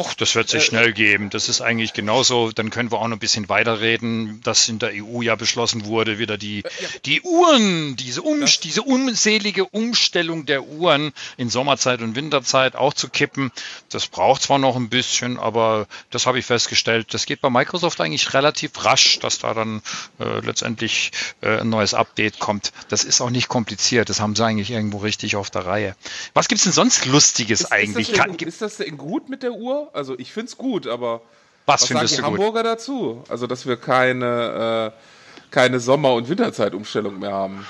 Och, 0.00 0.14
das 0.14 0.34
wird 0.34 0.48
sich 0.48 0.62
äh, 0.62 0.64
schnell 0.64 0.92
geben. 0.94 1.28
Das 1.28 1.50
ist 1.50 1.60
eigentlich 1.60 1.92
genauso. 1.92 2.52
Dann 2.52 2.70
können 2.70 2.90
wir 2.90 2.98
auch 2.98 3.08
noch 3.08 3.16
ein 3.16 3.20
bisschen 3.20 3.50
weiterreden, 3.50 4.40
dass 4.42 4.66
in 4.66 4.78
der 4.78 4.92
EU 4.94 5.20
ja 5.20 5.36
beschlossen 5.36 5.84
wurde, 5.84 6.18
wieder 6.18 6.38
die, 6.38 6.64
äh, 6.64 6.70
die 7.04 7.20
Uhren, 7.20 7.96
diese, 7.96 8.22
um, 8.22 8.42
diese 8.62 8.82
unselige 8.82 9.66
Umstellung 9.66 10.46
der 10.46 10.64
Uhren 10.64 11.12
in 11.36 11.50
Sommerzeit 11.50 12.00
und 12.00 12.16
Winterzeit 12.16 12.76
auch 12.76 12.94
zu 12.94 13.10
kippen. 13.10 13.52
Das 13.90 14.06
braucht 14.06 14.40
zwar 14.40 14.58
noch 14.58 14.74
ein 14.74 14.88
bisschen, 14.88 15.38
aber 15.38 15.86
das 16.08 16.24
habe 16.24 16.38
ich 16.38 16.46
festgestellt. 16.46 17.12
Das 17.12 17.26
geht 17.26 17.42
bei 17.42 17.50
Microsoft 17.50 18.00
eigentlich 18.00 18.32
relativ 18.32 18.82
rasch, 18.82 19.18
dass 19.18 19.40
da 19.40 19.52
dann 19.52 19.82
äh, 20.18 20.40
letztendlich 20.40 21.10
äh, 21.42 21.58
ein 21.58 21.68
neues 21.68 21.92
Update 21.92 22.38
kommt. 22.38 22.72
Das 22.88 23.04
ist 23.04 23.20
auch 23.20 23.28
nicht 23.28 23.48
kompliziert. 23.48 24.08
Das 24.08 24.18
haben 24.18 24.34
sie 24.34 24.46
eigentlich 24.46 24.70
irgendwo 24.70 24.96
richtig 24.98 25.36
auf 25.36 25.50
der 25.50 25.66
Reihe. 25.66 25.94
Was 26.32 26.48
gibt 26.48 26.60
es 26.60 26.64
denn 26.64 26.72
sonst 26.72 27.04
Lustiges 27.04 27.60
ist, 27.60 27.72
eigentlich? 27.72 28.08
Ist 28.08 28.18
das, 28.18 28.26
denn, 28.26 28.48
ist 28.48 28.62
das 28.62 28.76
denn 28.78 28.96
gut 28.96 29.28
mit 29.28 29.42
der 29.42 29.52
Uhr? 29.52 29.89
Also 29.92 30.18
ich 30.18 30.32
finde 30.32 30.48
es 30.48 30.56
gut, 30.56 30.86
aber 30.86 31.22
was, 31.66 31.82
was 31.82 31.88
findest 31.88 32.16
sagen 32.16 32.32
die 32.32 32.36
du 32.36 32.42
Hamburger 32.42 32.62
gut? 32.62 32.72
dazu? 32.72 33.24
Also 33.28 33.46
dass 33.46 33.66
wir 33.66 33.76
keine, 33.76 34.92
äh, 34.92 35.50
keine 35.50 35.80
Sommer- 35.80 36.14
und 36.14 36.28
Winterzeitumstellung 36.28 37.18
mehr 37.18 37.32
haben. 37.32 37.66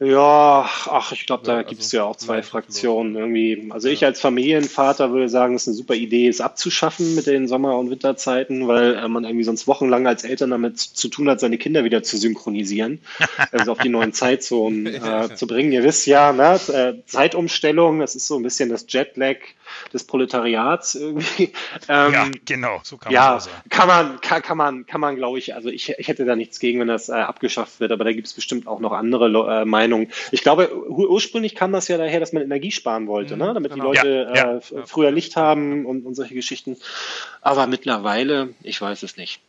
Ja, 0.00 0.68
ach, 0.90 1.12
ich 1.12 1.24
glaube, 1.24 1.44
da 1.44 1.58
also 1.58 1.68
gibt 1.68 1.80
es 1.80 1.92
ja 1.92 2.02
auch 2.02 2.16
zwei 2.16 2.42
Fraktionen 2.42 3.14
irgendwie. 3.14 3.68
Also 3.70 3.86
ja. 3.86 3.94
ich 3.94 4.04
als 4.04 4.20
Familienvater 4.20 5.12
würde 5.12 5.28
sagen, 5.28 5.54
es 5.54 5.62
ist 5.62 5.68
eine 5.68 5.76
super 5.76 5.94
Idee, 5.94 6.26
es 6.26 6.40
abzuschaffen 6.40 7.14
mit 7.14 7.28
den 7.28 7.46
Sommer- 7.46 7.78
und 7.78 7.90
Winterzeiten, 7.90 8.66
weil 8.66 8.96
äh, 8.96 9.08
man 9.08 9.22
irgendwie 9.22 9.44
sonst 9.44 9.68
wochenlang 9.68 10.08
als 10.08 10.24
Eltern 10.24 10.50
damit 10.50 10.80
zu 10.80 11.08
tun 11.08 11.30
hat, 11.30 11.38
seine 11.38 11.58
Kinder 11.58 11.84
wieder 11.84 12.02
zu 12.02 12.16
synchronisieren, 12.16 13.00
also 13.52 13.72
auf 13.72 13.78
die 13.78 13.88
neuen 13.88 14.12
Zeitzonen 14.12 14.86
äh, 14.86 15.34
zu 15.36 15.46
bringen. 15.46 15.70
Ihr 15.70 15.84
wisst 15.84 16.06
ja, 16.06 16.32
ne, 16.32 16.60
äh, 16.72 16.94
Zeitumstellung, 17.06 18.00
das 18.00 18.16
ist 18.16 18.26
so 18.26 18.36
ein 18.36 18.42
bisschen 18.42 18.70
das 18.70 18.86
Jetlag 18.88 19.36
des 19.92 20.04
Proletariats 20.04 20.94
irgendwie. 20.94 21.52
Ähm, 21.88 22.12
ja, 22.12 22.26
genau, 22.44 22.80
so 22.82 22.96
kann 22.96 23.12
man 23.12 23.14
ja, 23.14 23.40
sagen. 23.40 23.56
Kann 23.68 23.88
man, 23.88 24.20
kann, 24.20 24.42
kann 24.42 24.56
man, 24.56 24.86
kann 24.86 25.00
man, 25.00 25.16
glaube 25.16 25.38
ich, 25.38 25.54
also 25.54 25.68
ich, 25.68 25.90
ich 25.98 26.08
hätte 26.08 26.24
da 26.24 26.36
nichts 26.36 26.58
gegen, 26.58 26.80
wenn 26.80 26.88
das 26.88 27.08
äh, 27.08 27.12
abgeschafft 27.12 27.80
wird, 27.80 27.92
aber 27.92 28.04
da 28.04 28.12
gibt 28.12 28.26
es 28.26 28.32
bestimmt 28.32 28.66
auch 28.66 28.80
noch 28.80 28.92
andere 28.92 29.26
äh, 29.60 29.64
Meinungen. 29.64 30.10
Ich 30.30 30.42
glaube, 30.42 30.74
ursprünglich 30.88 31.54
kam 31.54 31.72
das 31.72 31.88
ja 31.88 31.98
daher, 31.98 32.20
dass 32.20 32.32
man 32.32 32.42
Energie 32.42 32.70
sparen 32.70 33.06
wollte, 33.06 33.36
ne? 33.36 33.52
damit 33.52 33.72
genau. 33.72 33.92
die 33.92 33.98
Leute 33.98 34.32
ja, 34.34 34.52
ja, 34.52 34.56
äh, 34.56 34.86
früher 34.86 35.10
Licht 35.10 35.36
haben 35.36 35.84
und, 35.84 36.06
und 36.06 36.14
solche 36.14 36.34
Geschichten. 36.34 36.76
Aber 37.40 37.66
mittlerweile, 37.66 38.54
ich 38.62 38.80
weiß 38.80 39.02
es 39.02 39.16
nicht. 39.16 39.40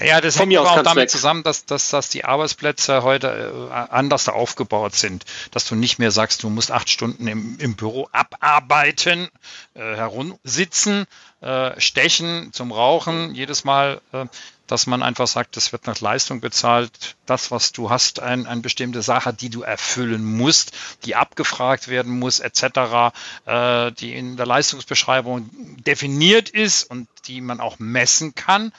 Ja, 0.00 0.20
das 0.20 0.38
hängt 0.38 0.56
auch 0.58 0.82
damit 0.82 1.04
weg. 1.04 1.10
zusammen, 1.10 1.42
dass, 1.42 1.66
dass, 1.66 1.90
dass 1.90 2.08
die 2.08 2.24
Arbeitsplätze 2.24 3.02
heute 3.02 3.68
äh, 3.70 3.72
anders 3.72 4.28
aufgebaut 4.28 4.94
sind. 4.94 5.24
Dass 5.50 5.66
du 5.66 5.74
nicht 5.74 5.98
mehr 5.98 6.10
sagst, 6.10 6.42
du 6.42 6.50
musst 6.50 6.70
acht 6.70 6.90
Stunden 6.90 7.26
im, 7.26 7.58
im 7.58 7.76
Büro 7.76 8.08
abarbeiten, 8.12 9.28
äh, 9.74 9.80
herumsitzen, 9.80 11.06
äh, 11.40 11.78
stechen 11.80 12.52
zum 12.52 12.72
Rauchen, 12.72 13.34
jedes 13.34 13.64
Mal, 13.64 14.00
äh, 14.12 14.26
dass 14.66 14.86
man 14.86 15.02
einfach 15.02 15.26
sagt, 15.26 15.56
das 15.56 15.72
wird 15.72 15.86
nach 15.86 16.00
Leistung 16.00 16.40
bezahlt. 16.40 17.16
Das, 17.26 17.50
was 17.50 17.72
du 17.72 17.90
hast, 17.90 18.20
ein, 18.20 18.46
eine 18.46 18.62
bestimmte 18.62 19.02
Sache, 19.02 19.34
die 19.34 19.50
du 19.50 19.62
erfüllen 19.62 20.24
musst, 20.24 20.72
die 21.04 21.16
abgefragt 21.16 21.88
werden 21.88 22.18
muss, 22.18 22.40
etc., 22.40 23.12
äh, 23.44 23.92
die 23.92 24.14
in 24.14 24.36
der 24.36 24.46
Leistungsbeschreibung 24.46 25.50
definiert 25.84 26.48
ist 26.48 26.84
und 26.84 27.08
die 27.26 27.40
man 27.40 27.60
auch 27.60 27.78
messen 27.78 28.34
kann. 28.34 28.72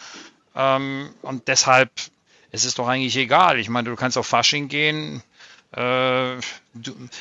Ähm, 0.56 1.10
und 1.22 1.48
deshalb 1.48 1.92
es 2.56 2.64
ist 2.64 2.80
doch 2.80 2.88
eigentlich 2.88 3.18
egal. 3.18 3.60
Ich 3.60 3.68
meine, 3.68 3.90
du 3.90 3.98
kannst 3.98 4.18
auf 4.18 4.28
Fasching 4.28 4.70
gehen. 4.70 5.22
Äh, 5.76 6.38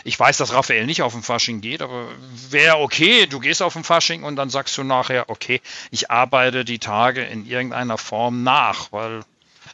ich 0.05 0.19
weiß, 0.19 0.39
dass 0.39 0.53
Raphael 0.53 0.87
nicht 0.87 1.03
auf 1.03 1.13
den 1.13 1.25
Fasching 1.25 1.61
geht, 1.61 1.83
aber 1.83 2.07
wäre 2.51 2.79
okay, 2.79 3.27
du 3.27 3.41
gehst 3.41 3.61
auf 3.61 3.73
den 3.73 3.83
Fasching 3.83 4.23
und 4.23 4.37
dann 4.37 4.49
sagst 4.49 4.79
du 4.79 4.85
nachher, 4.85 5.29
okay, 5.29 5.61
ich 5.91 6.09
arbeite 6.09 6.65
die 6.65 6.79
Tage 6.79 7.23
in 7.23 7.47
irgendeiner 7.47 7.99
Form 7.99 8.45
nach, 8.45 8.93
weil 8.93 9.23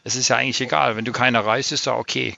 es 0.03 0.15
ist 0.15 0.29
ja 0.29 0.37
eigentlich 0.37 0.61
egal. 0.61 0.95
Wenn 0.95 1.05
du 1.05 1.11
keiner 1.11 1.45
reist, 1.45 1.71
ist 1.71 1.85
ja 1.85 1.95
okay. 1.95 2.35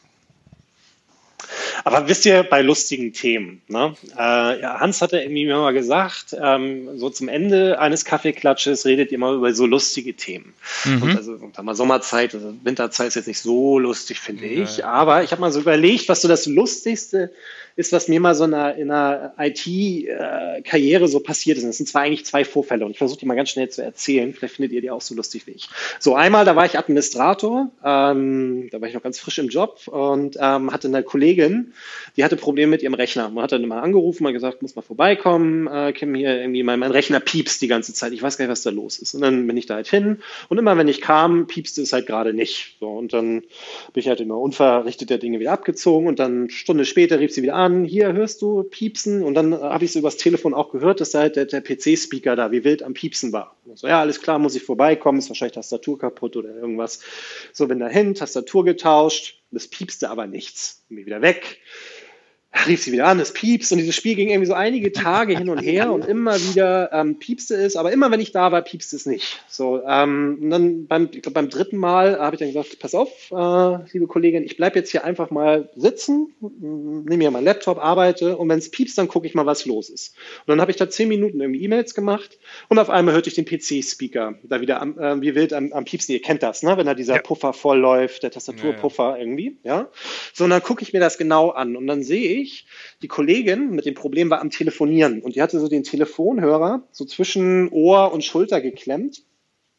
Aber 1.83 2.07
wisst 2.07 2.25
ihr, 2.25 2.43
bei 2.43 2.61
lustigen 2.61 3.13
Themen, 3.13 3.61
ne? 3.67 3.95
äh, 4.17 4.61
ja, 4.61 4.79
Hans 4.79 5.01
hatte 5.01 5.19
irgendwie 5.19 5.45
mal 5.45 5.73
gesagt, 5.73 6.35
ähm, 6.39 6.97
so 6.97 7.09
zum 7.09 7.27
Ende 7.27 7.79
eines 7.79 8.05
Kaffeeklatsches 8.05 8.85
redet 8.85 9.11
ihr 9.11 9.17
mal 9.17 9.35
über 9.35 9.53
so 9.53 9.65
lustige 9.65 10.13
Themen. 10.13 10.53
Mhm. 10.85 11.01
Und 11.03 11.17
also 11.17 11.37
sag 11.53 11.65
mal, 11.65 11.75
Sommerzeit, 11.75 12.33
also 12.33 12.53
Winterzeit 12.63 13.07
ist 13.07 13.15
jetzt 13.15 13.27
nicht 13.27 13.39
so 13.39 13.79
lustig, 13.79 14.19
finde 14.19 14.47
ja. 14.47 14.63
ich. 14.63 14.85
Aber 14.85 15.23
ich 15.23 15.31
habe 15.31 15.41
mal 15.41 15.51
so 15.51 15.59
überlegt, 15.59 16.09
was 16.09 16.21
so 16.21 16.27
das 16.27 16.45
Lustigste 16.45 17.31
ist, 17.75 17.91
was 17.91 18.07
mir 18.07 18.19
mal 18.19 18.35
so 18.35 18.43
in 18.43 18.53
einer, 18.53 18.75
in 18.75 18.91
einer 18.91 19.33
IT-Karriere 19.37 21.07
so 21.07 21.19
passiert 21.19 21.57
ist. 21.57 21.65
das 21.65 21.77
sind 21.77 21.87
zwar 21.87 22.03
eigentlich 22.03 22.25
zwei 22.25 22.45
Vorfälle 22.45 22.85
und 22.85 22.91
ich 22.91 22.97
versuche 22.97 23.19
die 23.19 23.25
mal 23.25 23.35
ganz 23.35 23.49
schnell 23.49 23.69
zu 23.69 23.81
erzählen. 23.81 24.33
Vielleicht 24.33 24.55
findet 24.55 24.73
ihr 24.73 24.81
die 24.81 24.91
auch 24.91 25.01
so 25.01 25.15
lustig 25.15 25.47
wie 25.47 25.51
ich. 25.51 25.69
So, 25.99 26.15
einmal, 26.15 26.45
da 26.45 26.55
war 26.55 26.65
ich 26.65 26.77
Administrator, 26.77 27.71
ähm, 27.83 28.69
da 28.71 28.79
war 28.79 28.87
ich 28.87 28.93
noch 28.93 29.01
ganz 29.01 29.19
frisch 29.19 29.39
im 29.39 29.49
Job 29.49 29.87
und 29.87 30.37
ähm, 30.39 30.71
hatte 30.71 30.87
eine 30.87 31.03
Kollegin, 31.03 31.73
die 32.15 32.23
hatte 32.23 32.35
Probleme 32.35 32.71
mit 32.71 32.83
ihrem 32.83 32.93
Rechner. 32.93 33.29
Man 33.29 33.43
hat 33.43 33.51
dann 33.51 33.63
immer 33.63 33.81
angerufen, 33.81 34.23
mal 34.23 34.33
gesagt, 34.33 34.61
muss 34.61 34.75
mal 34.75 34.81
vorbeikommen, 34.83 35.67
äh, 35.67 35.93
Kim, 35.93 36.13
hier 36.13 36.39
irgendwie, 36.39 36.63
mein, 36.63 36.79
mein 36.79 36.91
Rechner 36.91 37.19
piepst 37.19 37.61
die 37.61 37.67
ganze 37.67 37.93
Zeit. 37.93 38.13
Ich 38.13 38.21
weiß 38.21 38.37
gar 38.37 38.45
nicht, 38.45 38.51
was 38.51 38.61
da 38.61 38.69
los 38.69 38.99
ist. 38.99 39.15
Und 39.15 39.21
dann 39.21 39.47
bin 39.47 39.57
ich 39.57 39.65
da 39.65 39.75
halt 39.75 39.87
hin 39.87 40.19
und 40.49 40.57
immer, 40.59 40.77
wenn 40.77 40.87
ich 40.87 41.01
kam, 41.01 41.47
piepste 41.47 41.81
es 41.81 41.93
halt 41.93 42.05
gerade 42.05 42.33
nicht. 42.33 42.75
So, 42.79 42.89
und 42.89 43.13
dann 43.13 43.41
bin 43.93 44.01
ich 44.01 44.07
halt 44.07 44.19
immer 44.21 44.37
unverrichtet 44.37 45.09
der 45.09 45.17
Dinge 45.17 45.39
wieder 45.39 45.51
abgezogen 45.51 46.07
und 46.07 46.19
dann 46.19 46.43
eine 46.43 46.49
Stunde 46.49 46.85
später 46.85 47.19
rief 47.19 47.31
sie 47.31 47.41
wieder 47.41 47.55
an 47.55 47.62
an, 47.63 47.85
hier 47.85 48.13
hörst 48.13 48.41
du 48.41 48.63
Piepsen 48.63 49.23
und 49.23 49.33
dann 49.33 49.53
habe 49.53 49.85
ich 49.85 49.91
so 49.91 49.99
übers 49.99 50.17
Telefon 50.17 50.53
auch 50.53 50.71
gehört, 50.71 51.01
dass 51.01 51.11
da 51.11 51.19
halt 51.19 51.35
der, 51.35 51.45
der 51.45 51.61
PC-Speaker 51.61 52.35
da 52.35 52.51
wie 52.51 52.63
wild 52.63 52.83
am 52.83 52.93
Piepsen 52.93 53.33
war. 53.33 53.55
So, 53.75 53.87
ja, 53.87 53.99
alles 53.99 54.21
klar, 54.21 54.39
muss 54.39 54.55
ich 54.55 54.63
vorbeikommen, 54.63 55.19
ist 55.19 55.29
wahrscheinlich 55.29 55.55
Tastatur 55.55 55.97
kaputt 55.97 56.35
oder 56.35 56.53
irgendwas. 56.53 56.99
So, 57.51 57.67
bin 57.67 57.79
dahin, 57.79 58.13
Tastatur 58.13 58.65
getauscht, 58.65 59.41
das 59.51 59.67
piepste 59.67 60.09
aber 60.09 60.27
nichts. 60.27 60.83
Bin 60.89 61.05
wieder 61.05 61.21
weg 61.21 61.59
rief 62.67 62.83
sie 62.83 62.91
wieder 62.91 63.07
an, 63.07 63.19
es 63.19 63.33
piepst 63.33 63.71
und 63.71 63.79
dieses 63.79 63.95
Spiel 63.95 64.15
ging 64.15 64.29
irgendwie 64.29 64.47
so 64.47 64.53
einige 64.53 64.91
Tage 64.91 65.37
hin 65.37 65.49
und 65.49 65.57
her 65.57 65.91
und 65.91 66.05
immer 66.05 66.35
wieder 66.35 66.91
ähm, 66.93 67.17
piepste 67.17 67.55
es, 67.55 67.75
aber 67.75 67.91
immer 67.91 68.11
wenn 68.11 68.19
ich 68.19 68.31
da 68.31 68.51
war, 68.51 68.61
piepste 68.61 68.95
es 68.95 69.05
nicht. 69.05 69.43
So, 69.49 69.81
ähm, 69.87 70.37
und 70.41 70.49
dann 70.49 70.87
beim, 70.87 71.09
ich 71.11 71.23
glaub, 71.23 71.33
beim 71.33 71.49
dritten 71.49 71.77
Mal 71.77 72.19
habe 72.19 72.35
ich 72.35 72.39
dann 72.39 72.49
gesagt, 72.49 72.79
pass 72.79 72.95
auf, 72.95 73.09
äh, 73.31 73.91
liebe 73.91 74.07
Kollegin, 74.07 74.43
ich 74.43 74.55
bleibe 74.55 74.77
jetzt 74.79 74.91
hier 74.91 75.03
einfach 75.03 75.31
mal 75.31 75.69
sitzen, 75.75 76.33
nehme 76.39 77.17
mir 77.17 77.31
meinen 77.31 77.45
Laptop, 77.45 77.79
arbeite 77.79 78.37
und 78.37 78.49
wenn 78.49 78.59
es 78.59 78.69
piepst, 78.69 78.97
dann 78.97 79.07
gucke 79.07 79.27
ich 79.27 79.33
mal, 79.33 79.45
was 79.45 79.65
los 79.65 79.89
ist. 79.89 80.15
Und 80.45 80.49
dann 80.49 80.61
habe 80.61 80.71
ich 80.71 80.77
da 80.77 80.89
zehn 80.89 81.09
Minuten 81.09 81.41
irgendwie 81.41 81.63
E-Mails 81.63 81.95
gemacht 81.95 82.37
und 82.69 82.79
auf 82.79 82.89
einmal 82.89 83.15
hörte 83.15 83.29
ich 83.29 83.35
den 83.35 83.45
PC-Speaker 83.45 84.35
da 84.43 84.61
wieder 84.61 84.79
am, 84.81 84.97
äh, 84.99 85.19
wie 85.21 85.35
wild 85.35 85.53
am, 85.53 85.73
am 85.73 85.85
piepsen. 85.85 86.13
Ihr 86.13 86.21
kennt 86.21 86.43
das, 86.43 86.63
ne? 86.63 86.77
wenn 86.77 86.85
da 86.85 86.93
dieser 86.93 87.15
ja. 87.15 87.21
Puffer 87.21 87.53
vollläuft, 87.53 88.23
der 88.23 88.31
Tastaturpuffer 88.31 89.03
ja, 89.03 89.15
ja. 89.15 89.21
irgendwie, 89.21 89.57
ja. 89.63 89.89
So, 90.33 90.43
und 90.43 90.51
dann 90.51 90.61
gucke 90.61 90.83
ich 90.83 90.93
mir 90.93 90.99
das 90.99 91.17
genau 91.17 91.49
an 91.49 91.75
und 91.75 91.87
dann 91.87 92.03
sehe 92.03 92.41
ich, 92.41 92.42
ich, 92.43 92.67
die 93.01 93.07
Kollegin 93.07 93.71
mit 93.71 93.85
dem 93.85 93.95
Problem 93.95 94.29
war 94.29 94.41
am 94.41 94.49
Telefonieren 94.49 95.21
und 95.21 95.35
die 95.35 95.41
hatte 95.41 95.59
so 95.59 95.67
den 95.67 95.83
Telefonhörer 95.83 96.87
so 96.91 97.05
zwischen 97.05 97.69
Ohr 97.69 98.11
und 98.13 98.23
Schulter 98.23 98.61
geklemmt. 98.61 99.23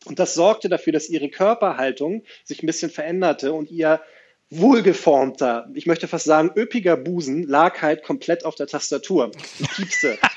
Und 0.07 0.19
das 0.19 0.35
sorgte 0.35 0.69
dafür, 0.69 0.93
dass 0.93 1.09
ihre 1.09 1.29
Körperhaltung 1.29 2.25
sich 2.45 2.63
ein 2.63 2.67
bisschen 2.67 2.91
veränderte 2.91 3.53
und 3.53 3.71
ihr 3.71 4.03
wohlgeformter, 4.51 5.71
ich 5.75 5.87
möchte 5.87 6.09
fast 6.09 6.27
sagen, 6.27 6.51
üppiger 6.57 6.97
Busen 6.97 7.45
lag 7.45 7.81
halt 7.83 8.03
komplett 8.03 8.45
auf 8.45 8.55
der 8.55 8.67
Tastatur. 8.67 9.31
Die 9.59 9.65
piepste. 9.65 10.19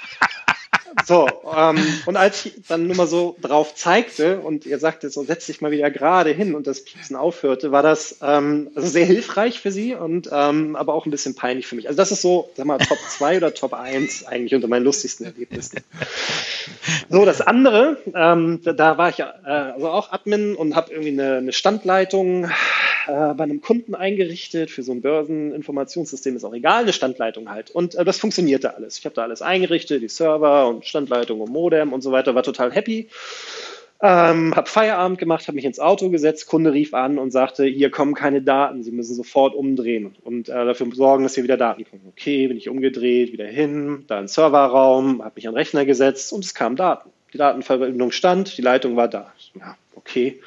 So, 1.05 1.27
ähm, 1.55 1.77
und 2.05 2.17
als 2.17 2.45
ich 2.45 2.53
dann 2.67 2.87
nur 2.87 2.95
mal 2.95 3.07
so 3.07 3.35
drauf 3.41 3.75
zeigte 3.75 4.39
und 4.39 4.65
ihr 4.65 4.79
sagte, 4.79 5.09
so 5.09 5.23
setz 5.23 5.45
dich 5.45 5.61
mal 5.61 5.71
wieder 5.71 5.91
gerade 5.91 6.31
hin 6.31 6.55
und 6.55 6.67
das 6.67 6.83
Piepsen 6.83 7.15
aufhörte, 7.15 7.71
war 7.71 7.83
das 7.83 8.17
ähm, 8.21 8.69
also 8.75 8.87
sehr 8.87 9.05
hilfreich 9.05 9.59
für 9.59 9.71
sie 9.71 9.95
und 9.95 10.29
ähm, 10.31 10.75
aber 10.75 10.93
auch 10.93 11.05
ein 11.05 11.11
bisschen 11.11 11.35
peinlich 11.35 11.67
für 11.67 11.75
mich. 11.75 11.87
Also 11.87 11.97
das 11.97 12.11
ist 12.11 12.21
so, 12.21 12.49
sag 12.55 12.65
mal, 12.65 12.77
Top 12.77 12.97
2 13.09 13.37
oder 13.37 13.53
Top 13.53 13.73
1 13.73 14.25
eigentlich 14.25 14.55
unter 14.55 14.67
meinen 14.67 14.85
lustigsten 14.85 15.25
Erlebnissen. 15.25 15.79
So, 17.09 17.25
das 17.25 17.41
andere, 17.41 17.97
ähm, 18.13 18.61
da, 18.63 18.73
da 18.73 18.97
war 18.97 19.09
ich 19.09 19.19
äh, 19.19 19.23
also 19.23 19.89
auch 19.89 20.11
Admin 20.11 20.55
und 20.55 20.75
habe 20.75 20.91
irgendwie 20.91 21.09
eine, 21.11 21.37
eine 21.37 21.53
Standleitung 21.53 22.49
äh, 23.07 23.33
bei 23.33 23.43
einem 23.43 23.61
Kunden 23.61 23.95
eingerichtet, 23.95 24.69
für 24.69 24.83
so 24.83 24.91
ein 24.91 25.01
Börseninformationssystem 25.01 26.35
ist 26.35 26.43
auch 26.43 26.53
egal, 26.53 26.83
eine 26.83 26.93
Standleitung 26.93 27.49
halt. 27.49 27.71
Und 27.71 27.95
äh, 27.95 28.05
das 28.05 28.19
funktionierte 28.19 28.75
alles. 28.75 28.99
Ich 28.99 29.05
habe 29.05 29.15
da 29.15 29.23
alles 29.23 29.41
eingerichtet, 29.41 30.01
die 30.01 30.09
Server 30.09 30.67
und 30.67 30.85
Standleitung 30.85 31.41
und 31.41 31.51
Modem 31.51 31.93
und 31.93 32.01
so 32.01 32.11
weiter, 32.11 32.35
war 32.35 32.43
total 32.43 32.71
happy. 32.71 33.09
Ähm, 33.99 34.55
habe 34.55 34.69
Feierabend 34.69 35.17
gemacht, 35.17 35.47
habe 35.47 35.55
mich 35.55 35.65
ins 35.65 35.79
Auto 35.79 36.09
gesetzt, 36.09 36.45
Kunde 36.45 36.71
rief 36.71 36.93
an 36.93 37.17
und 37.17 37.31
sagte, 37.31 37.65
hier 37.65 37.89
kommen 37.89 38.13
keine 38.13 38.43
Daten, 38.43 38.83
Sie 38.83 38.91
müssen 38.91 39.15
sofort 39.15 39.55
umdrehen 39.55 40.15
und 40.23 40.49
äh, 40.49 40.65
dafür 40.65 40.87
sorgen, 40.93 41.23
dass 41.23 41.33
hier 41.33 41.43
wieder 41.43 41.57
Daten 41.57 41.83
kommen. 41.83 42.03
Okay, 42.09 42.47
bin 42.47 42.57
ich 42.57 42.69
umgedreht, 42.69 43.31
wieder 43.31 43.47
hin, 43.47 44.03
da 44.07 44.19
ein 44.19 44.27
Serverraum, 44.27 45.23
habe 45.23 45.33
mich 45.35 45.47
an 45.47 45.53
den 45.53 45.57
Rechner 45.57 45.85
gesetzt 45.85 46.31
und 46.31 46.45
es 46.45 46.53
kamen 46.53 46.75
Daten. 46.75 47.09
Die 47.33 47.39
Datenverbindung 47.39 48.11
stand, 48.11 48.57
die 48.57 48.61
Leitung 48.61 48.97
war 48.97 49.07
da. 49.07 49.33
Ja, 49.55 49.75
okay 49.95 50.39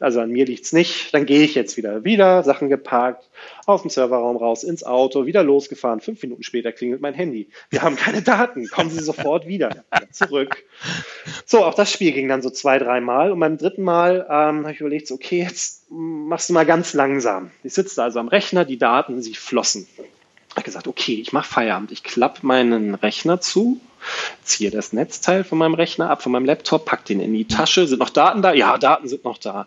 also 0.00 0.20
an 0.20 0.30
mir 0.30 0.46
liegt's 0.46 0.72
nicht, 0.72 1.14
dann 1.14 1.26
gehe 1.26 1.42
ich 1.42 1.54
jetzt 1.54 1.76
wieder. 1.76 2.04
Wieder, 2.04 2.42
Sachen 2.42 2.68
geparkt, 2.68 3.28
aus 3.66 3.82
dem 3.82 3.90
Serverraum 3.90 4.36
raus, 4.36 4.64
ins 4.64 4.82
Auto, 4.82 5.26
wieder 5.26 5.44
losgefahren. 5.44 6.00
Fünf 6.00 6.22
Minuten 6.22 6.42
später 6.42 6.72
klingelt 6.72 7.00
mein 7.00 7.14
Handy. 7.14 7.48
Wir 7.68 7.82
haben 7.82 7.96
keine 7.96 8.22
Daten, 8.22 8.68
kommen 8.68 8.90
Sie 8.90 9.02
sofort 9.02 9.46
wieder. 9.46 9.84
zurück. 10.10 10.64
So, 11.44 11.64
auch 11.64 11.74
das 11.74 11.92
Spiel 11.92 12.12
ging 12.12 12.28
dann 12.28 12.42
so 12.42 12.50
zwei, 12.50 12.78
drei 12.78 13.00
Mal. 13.00 13.32
Und 13.32 13.40
beim 13.40 13.58
dritten 13.58 13.82
Mal 13.82 14.26
ähm, 14.28 14.62
habe 14.62 14.72
ich 14.72 14.80
überlegt, 14.80 15.10
okay, 15.10 15.42
jetzt 15.42 15.90
machst 15.90 16.48
du 16.48 16.54
mal 16.54 16.66
ganz 16.66 16.94
langsam. 16.94 17.50
Ich 17.62 17.74
sitze 17.74 18.02
also 18.02 18.20
am 18.20 18.28
Rechner, 18.28 18.64
die 18.64 18.78
Daten, 18.78 19.22
sie 19.22 19.34
flossen. 19.34 19.86
Ich 19.96 20.56
habe 20.56 20.64
gesagt, 20.64 20.88
okay, 20.88 21.14
ich 21.14 21.32
mache 21.32 21.48
Feierabend. 21.48 21.92
Ich 21.92 22.02
klappe 22.02 22.44
meinen 22.46 22.94
Rechner 22.94 23.40
zu, 23.40 23.80
ziehe 24.42 24.70
das 24.70 24.92
Netzteil 24.92 25.44
von 25.44 25.58
meinem 25.58 25.74
Rechner 25.74 26.10
ab, 26.10 26.22
von 26.22 26.32
meinem 26.32 26.44
Laptop, 26.44 26.84
pack 26.84 27.04
den 27.04 27.20
in 27.20 27.32
die 27.32 27.46
Tasche. 27.46 27.86
Sind 27.86 27.98
noch 27.98 28.10
Daten 28.10 28.42
da? 28.42 28.52
Ja, 28.52 28.78
Daten 28.78 29.08
sind 29.08 29.24
noch 29.24 29.38
da. 29.38 29.66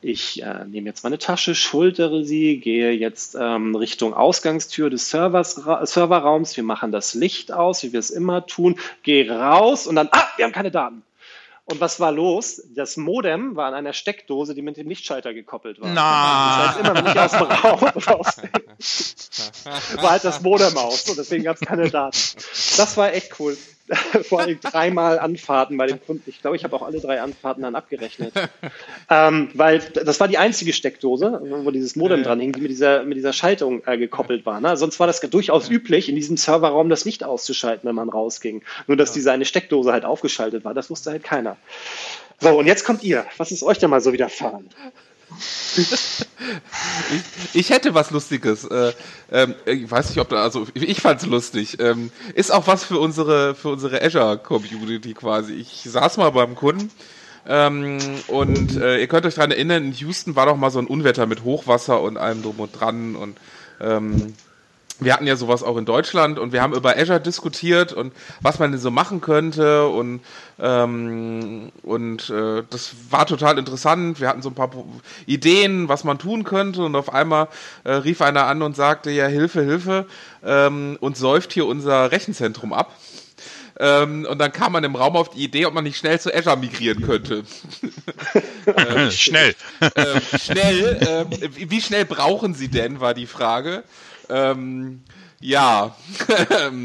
Ich 0.00 0.42
äh, 0.42 0.64
nehme 0.66 0.88
jetzt 0.88 1.04
meine 1.04 1.18
Tasche, 1.18 1.54
schultere 1.54 2.24
sie, 2.24 2.58
gehe 2.58 2.92
jetzt 2.92 3.36
ähm, 3.38 3.74
Richtung 3.74 4.14
Ausgangstür 4.14 4.90
des 4.90 5.10
Servers, 5.10 5.60
Serverraums. 5.82 6.56
Wir 6.56 6.64
machen 6.64 6.92
das 6.92 7.14
Licht 7.14 7.52
aus, 7.52 7.82
wie 7.82 7.92
wir 7.92 8.00
es 8.00 8.10
immer 8.10 8.46
tun. 8.46 8.78
Gehe 9.02 9.30
raus 9.30 9.86
und 9.86 9.96
dann, 9.96 10.08
ah, 10.12 10.24
wir 10.36 10.44
haben 10.44 10.52
keine 10.52 10.70
Daten. 10.70 11.02
Und 11.70 11.80
was 11.82 12.00
war 12.00 12.12
los? 12.12 12.62
Das 12.74 12.96
Modem 12.96 13.54
war 13.54 13.66
an 13.66 13.74
einer 13.74 13.92
Steckdose, 13.92 14.54
die 14.54 14.62
mit 14.62 14.78
dem 14.78 14.88
Lichtschalter 14.88 15.34
gekoppelt 15.34 15.80
war. 15.80 15.90
Na. 15.90 16.58
Das 16.58 16.68
heißt, 16.68 16.80
immer 16.80 16.94
wenn 16.94 17.12
ich 17.12 17.20
aus 17.20 17.32
dem 17.32 17.42
Raum 17.42 17.84
raus 17.84 18.36
war 19.96 20.10
halt 20.10 20.24
das 20.24 20.40
Modem 20.40 20.76
aus. 20.76 21.08
Und 21.08 21.18
deswegen 21.18 21.44
gab 21.44 21.56
es 21.56 21.66
keine 21.66 21.90
Daten. 21.90 22.16
Das 22.76 22.96
war 22.96 23.12
echt 23.12 23.38
cool. 23.38 23.56
Vor 24.22 24.40
allem 24.40 24.60
dreimal 24.60 25.18
Anfahrten 25.18 25.76
bei 25.76 25.86
dem 25.86 26.04
Kunden. 26.04 26.24
Ich 26.26 26.40
glaube, 26.40 26.56
ich 26.56 26.64
habe 26.64 26.76
auch 26.76 26.82
alle 26.82 27.00
drei 27.00 27.20
Anfahrten 27.20 27.62
dann 27.62 27.74
abgerechnet. 27.74 28.32
ähm, 29.10 29.50
weil 29.54 29.80
das 29.80 30.20
war 30.20 30.28
die 30.28 30.38
einzige 30.38 30.72
Steckdose, 30.72 31.40
wo 31.64 31.70
dieses 31.70 31.96
Modem 31.96 32.22
dran 32.22 32.40
hing, 32.40 32.52
die 32.52 32.60
mit 32.60 32.70
dieser, 32.70 33.04
mit 33.04 33.16
dieser 33.16 33.32
Schaltung 33.32 33.82
äh, 33.86 33.96
gekoppelt 33.96 34.44
war. 34.44 34.60
Ne? 34.60 34.76
Sonst 34.76 35.00
war 35.00 35.06
das 35.06 35.20
durchaus 35.20 35.70
üblich, 35.70 36.08
in 36.08 36.16
diesem 36.16 36.36
Serverraum 36.36 36.88
das 36.88 37.04
Licht 37.04 37.24
auszuschalten, 37.24 37.88
wenn 37.88 37.94
man 37.94 38.08
rausging. 38.08 38.62
Nur, 38.86 38.96
dass 38.96 39.12
diese 39.12 39.32
eine 39.32 39.44
Steckdose 39.44 39.92
halt 39.92 40.04
aufgeschaltet 40.04 40.64
war, 40.64 40.74
das 40.74 40.90
wusste 40.90 41.10
halt 41.10 41.24
keiner. 41.24 41.56
So, 42.40 42.56
und 42.56 42.66
jetzt 42.66 42.84
kommt 42.84 43.02
ihr. 43.02 43.26
Was 43.36 43.50
ist 43.50 43.62
euch 43.62 43.78
denn 43.78 43.90
mal 43.90 44.00
so 44.00 44.12
widerfahren? 44.12 44.68
Ich, 45.76 46.26
ich, 47.54 47.70
hätte 47.70 47.94
was 47.94 48.10
Lustiges. 48.10 48.64
Äh, 48.64 48.92
äh, 49.30 49.48
ich 49.66 49.90
weiß 49.90 50.10
nicht, 50.10 50.18
ob 50.18 50.28
da, 50.28 50.42
also 50.42 50.66
ich 50.74 51.00
fand's 51.00 51.26
lustig. 51.26 51.78
Ähm, 51.80 52.10
ist 52.34 52.52
auch 52.52 52.66
was 52.66 52.84
für 52.84 52.98
unsere 52.98 53.54
für 53.54 53.68
unsere 53.68 54.02
Azure 54.02 54.38
Community 54.38 55.14
quasi. 55.14 55.54
Ich 55.54 55.82
saß 55.84 56.16
mal 56.16 56.30
beim 56.30 56.54
Kunden 56.54 56.90
ähm, 57.46 57.98
und 58.26 58.76
äh, 58.76 58.98
ihr 59.00 59.06
könnt 59.06 59.26
euch 59.26 59.34
daran 59.34 59.50
erinnern, 59.50 59.86
in 59.86 59.92
Houston 59.92 60.36
war 60.36 60.46
doch 60.46 60.56
mal 60.56 60.70
so 60.70 60.78
ein 60.78 60.86
Unwetter 60.86 61.26
mit 61.26 61.44
Hochwasser 61.44 62.00
und 62.00 62.16
allem 62.16 62.42
drum 62.42 62.60
und 62.60 62.78
dran 62.78 63.16
und 63.16 63.38
ähm, 63.80 64.34
wir 65.00 65.12
hatten 65.12 65.26
ja 65.26 65.36
sowas 65.36 65.62
auch 65.62 65.76
in 65.76 65.84
Deutschland 65.84 66.38
und 66.38 66.52
wir 66.52 66.62
haben 66.62 66.74
über 66.74 66.96
Azure 66.96 67.20
diskutiert 67.20 67.92
und 67.92 68.12
was 68.40 68.58
man 68.58 68.72
denn 68.72 68.80
so 68.80 68.90
machen 68.90 69.20
könnte 69.20 69.86
und 69.86 70.20
ähm, 70.58 71.70
und 71.82 72.30
äh, 72.30 72.64
das 72.68 72.94
war 73.10 73.26
total 73.26 73.58
interessant. 73.58 74.20
Wir 74.20 74.28
hatten 74.28 74.42
so 74.42 74.48
ein 74.48 74.54
paar 74.54 74.70
Ideen, 75.26 75.88
was 75.88 76.04
man 76.04 76.18
tun 76.18 76.42
könnte 76.44 76.82
und 76.82 76.96
auf 76.96 77.12
einmal 77.12 77.48
äh, 77.84 77.92
rief 77.92 78.20
einer 78.22 78.46
an 78.46 78.62
und 78.62 78.74
sagte 78.74 79.10
ja 79.10 79.26
Hilfe, 79.26 79.62
Hilfe 79.62 80.06
ähm, 80.44 80.96
und 81.00 81.16
säuft 81.16 81.52
hier 81.52 81.66
unser 81.66 82.10
Rechenzentrum 82.10 82.72
ab. 82.72 82.96
Ähm, 83.80 84.26
und 84.28 84.38
dann 84.38 84.50
kam 84.50 84.72
man 84.72 84.82
im 84.82 84.96
Raum 84.96 85.14
auf 85.14 85.30
die 85.30 85.44
Idee, 85.44 85.66
ob 85.66 85.74
man 85.74 85.84
nicht 85.84 85.98
schnell 85.98 86.18
zu 86.18 86.34
Azure 86.34 86.56
migrieren 86.56 87.00
könnte. 87.00 87.44
ähm, 88.66 89.10
schnell. 89.12 89.54
Ähm, 89.94 90.20
schnell. 90.40 91.26
Wie 91.54 91.80
schnell 91.80 92.04
brauchen 92.04 92.54
Sie 92.54 92.66
denn, 92.66 92.98
war 92.98 93.14
die 93.14 93.26
Frage. 93.26 93.84
Ähm, 94.28 95.02
ja, 95.40 95.94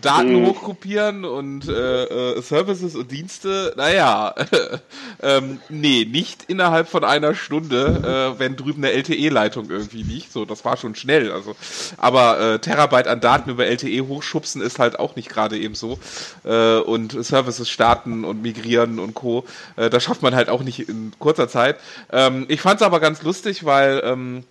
Daten 0.00 0.40
mhm. 0.40 0.46
hochkopieren 0.46 1.24
und 1.24 1.68
äh, 1.68 2.04
äh, 2.04 2.42
Services 2.42 2.94
und 2.94 3.10
Dienste, 3.10 3.72
naja, 3.76 4.34
ähm, 5.22 5.60
nee, 5.68 6.04
nicht 6.04 6.44
innerhalb 6.48 6.88
von 6.88 7.04
einer 7.04 7.34
Stunde, 7.34 8.34
äh, 8.36 8.38
wenn 8.38 8.56
drüben 8.56 8.84
eine 8.84 8.92
LTE-Leitung 8.92 9.70
irgendwie 9.70 10.02
liegt. 10.02 10.32
So, 10.32 10.44
das 10.44 10.64
war 10.64 10.76
schon 10.76 10.94
schnell. 10.94 11.32
Also, 11.32 11.56
aber 11.96 12.40
äh, 12.40 12.58
Terabyte 12.58 13.08
an 13.08 13.20
Daten 13.20 13.50
über 13.50 13.66
LTE 13.66 14.06
hochschubsen 14.06 14.60
ist 14.60 14.78
halt 14.78 14.98
auch 14.98 15.16
nicht 15.16 15.28
gerade 15.28 15.58
eben 15.58 15.74
so. 15.74 15.98
Äh, 16.44 16.78
und 16.78 17.12
Services 17.24 17.70
starten 17.70 18.24
und 18.24 18.42
migrieren 18.42 18.98
und 18.98 19.14
Co. 19.14 19.44
Äh, 19.76 19.88
das 19.90 20.04
schafft 20.04 20.22
man 20.22 20.34
halt 20.34 20.48
auch 20.48 20.62
nicht 20.62 20.88
in 20.88 21.12
kurzer 21.18 21.48
Zeit. 21.48 21.76
Ähm, 22.12 22.44
ich 22.48 22.60
fand 22.60 22.80
es 22.80 22.86
aber 22.86 23.00
ganz 23.00 23.22
lustig, 23.22 23.64
weil 23.64 24.02
ähm, 24.04 24.44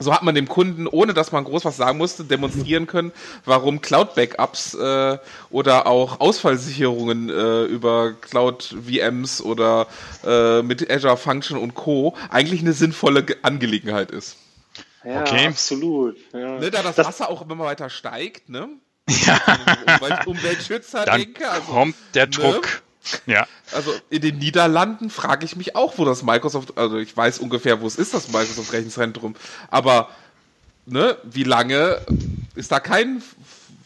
so 0.00 0.12
hat 0.12 0.22
man 0.22 0.34
dem 0.34 0.48
Kunden, 0.48 0.86
ohne 0.86 1.14
dass 1.14 1.30
man 1.30 1.44
groß 1.44 1.64
was 1.64 1.76
sagen 1.76 1.98
musste, 1.98 2.24
demonstrieren 2.24 2.86
können, 2.86 3.12
warum 3.44 3.80
Cloud-Backups 3.80 4.74
äh, 4.74 5.18
oder 5.50 5.86
auch 5.86 6.20
Ausfallsicherungen 6.20 7.28
äh, 7.28 7.64
über 7.64 8.14
Cloud-VMs 8.14 9.42
oder 9.42 9.86
äh, 10.24 10.62
mit 10.62 10.90
Azure 10.90 11.16
Function 11.16 11.58
und 11.58 11.74
Co. 11.74 12.16
eigentlich 12.30 12.62
eine 12.62 12.72
sinnvolle 12.72 13.24
Angelegenheit 13.42 14.10
ist. 14.10 14.36
Ja, 15.04 15.20
okay. 15.20 15.46
absolut. 15.46 16.16
Ja. 16.32 16.58
Ne, 16.58 16.70
da 16.70 16.82
das, 16.82 16.96
das, 16.96 17.06
Wasser 17.06 17.30
auch 17.30 17.42
immer 17.42 17.58
weiter 17.58 17.90
steigt, 17.90 18.48
ne? 18.48 18.68
Ja. 19.26 19.40
Umwelt, 20.00 20.26
Umweltschützer 20.26 21.04
Dann 21.04 21.20
denke. 21.20 21.48
Also, 21.48 21.72
kommt 21.72 21.96
der 22.14 22.26
ne? 22.26 22.30
Druck. 22.30 22.82
Ja. 23.26 23.46
Also 23.72 23.92
in 24.10 24.20
den 24.20 24.38
Niederlanden 24.38 25.10
frage 25.10 25.44
ich 25.44 25.56
mich 25.56 25.74
auch, 25.76 25.98
wo 25.98 26.04
das 26.04 26.22
Microsoft, 26.22 26.76
also 26.76 26.98
ich 26.98 27.16
weiß 27.16 27.38
ungefähr, 27.38 27.80
wo 27.80 27.86
es 27.86 27.96
ist, 27.96 28.14
das 28.14 28.28
Microsoft 28.28 28.72
Rechenzentrum, 28.72 29.36
aber 29.70 30.10
ne, 30.86 31.16
wie 31.24 31.44
lange 31.44 32.00
ist 32.54 32.72
da 32.72 32.80
kein 32.80 33.22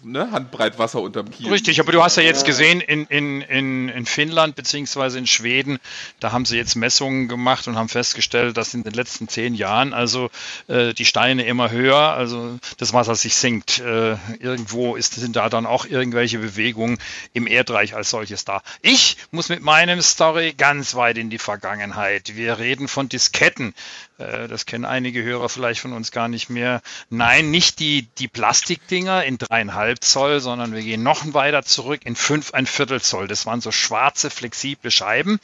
ne, 0.05 0.31
Handbreit 0.31 0.79
Wasser 0.79 1.01
unterm 1.01 1.31
Kiel. 1.31 1.51
Richtig, 1.51 1.81
aber 1.81 1.93
du 1.93 2.03
hast 2.03 2.17
ja 2.17 2.23
jetzt 2.23 2.45
gesehen, 2.45 2.81
in, 2.81 3.07
in, 3.07 3.41
in, 3.43 3.89
in 3.89 4.07
Finnland 4.07 4.57
beziehungsweise 4.57 5.19
in 5.19 5.27
Schweden, 5.27 5.79
da 6.21 6.33
haben 6.33 6.45
sie 6.45 6.57
jetzt 6.57 6.75
Messungen 6.77 7.29
gemacht 7.29 7.69
und 7.69 7.77
haben 7.77 7.89
festgestellt, 7.89 8.57
dass 8.57 8.75
in 8.75 8.83
den 8.83 8.93
letzten 8.93 9.29
zehn 9.29 9.55
Jahren 9.55 9.93
also 9.93 10.31
äh, 10.69 10.95
die 10.95 11.05
Steine 11.05 11.45
immer 11.45 11.71
höher, 11.71 11.97
also 11.97 12.59
das 12.79 12.93
Wasser 12.93 13.15
sich 13.15 13.35
sinkt. 13.35 13.81
Äh, 13.81 14.17
irgendwo 14.39 14.97
ist, 14.97 15.15
sind 15.15 15.37
da 15.37 15.49
dann 15.49 15.67
auch 15.67 15.87
irgendwelche 15.87 16.39
Bewegungen 16.39 16.99
im 17.33 17.47
Erdreich 17.47 17.95
als 17.95 18.11
solches 18.11 18.45
da. 18.45 18.63
Ich 18.83 19.17
muss 19.31 19.49
mit 19.49 19.63
meinem 19.63 20.03
Story 20.03 20.55
ganz 20.57 20.95
weit 20.95 21.19
in 21.19 21.31
die 21.31 21.39
Vergangenheit. 21.39 22.37
Wir 22.37 22.59
reden 22.59 22.89
von 22.89 23.09
Disketten. 23.09 23.75
Äh, 24.19 24.49
das 24.49 24.67
kennen 24.67 24.85
einige 24.85 25.23
Hörer 25.23 25.49
vielleicht 25.49 25.81
von 25.81 25.93
uns 25.93 26.11
gar 26.11 26.29
nicht 26.29 26.51
mehr. 26.51 26.83
Nein, 27.11 27.51
nicht 27.51 27.81
die, 27.81 28.09
die 28.19 28.29
Plastikdinger 28.29 29.25
in 29.25 29.39
dreieinhalb 29.39 30.05
Zoll, 30.05 30.41
sondern 30.41 30.73
wir 30.73 30.83
gehen 30.83 31.03
noch 31.03 31.35
weiter 31.35 31.63
zurück 31.63 32.03
in 32.05 32.17
fünf, 32.17 32.55
ein 32.55 32.67
Viertel 32.67 33.01
Zoll. 33.01 33.29
Das 33.29 33.47
waren 33.47 33.61
so 33.61 33.73
schwarze, 33.73 34.31
flexible 34.31 34.91
Scheiben. 34.91 35.41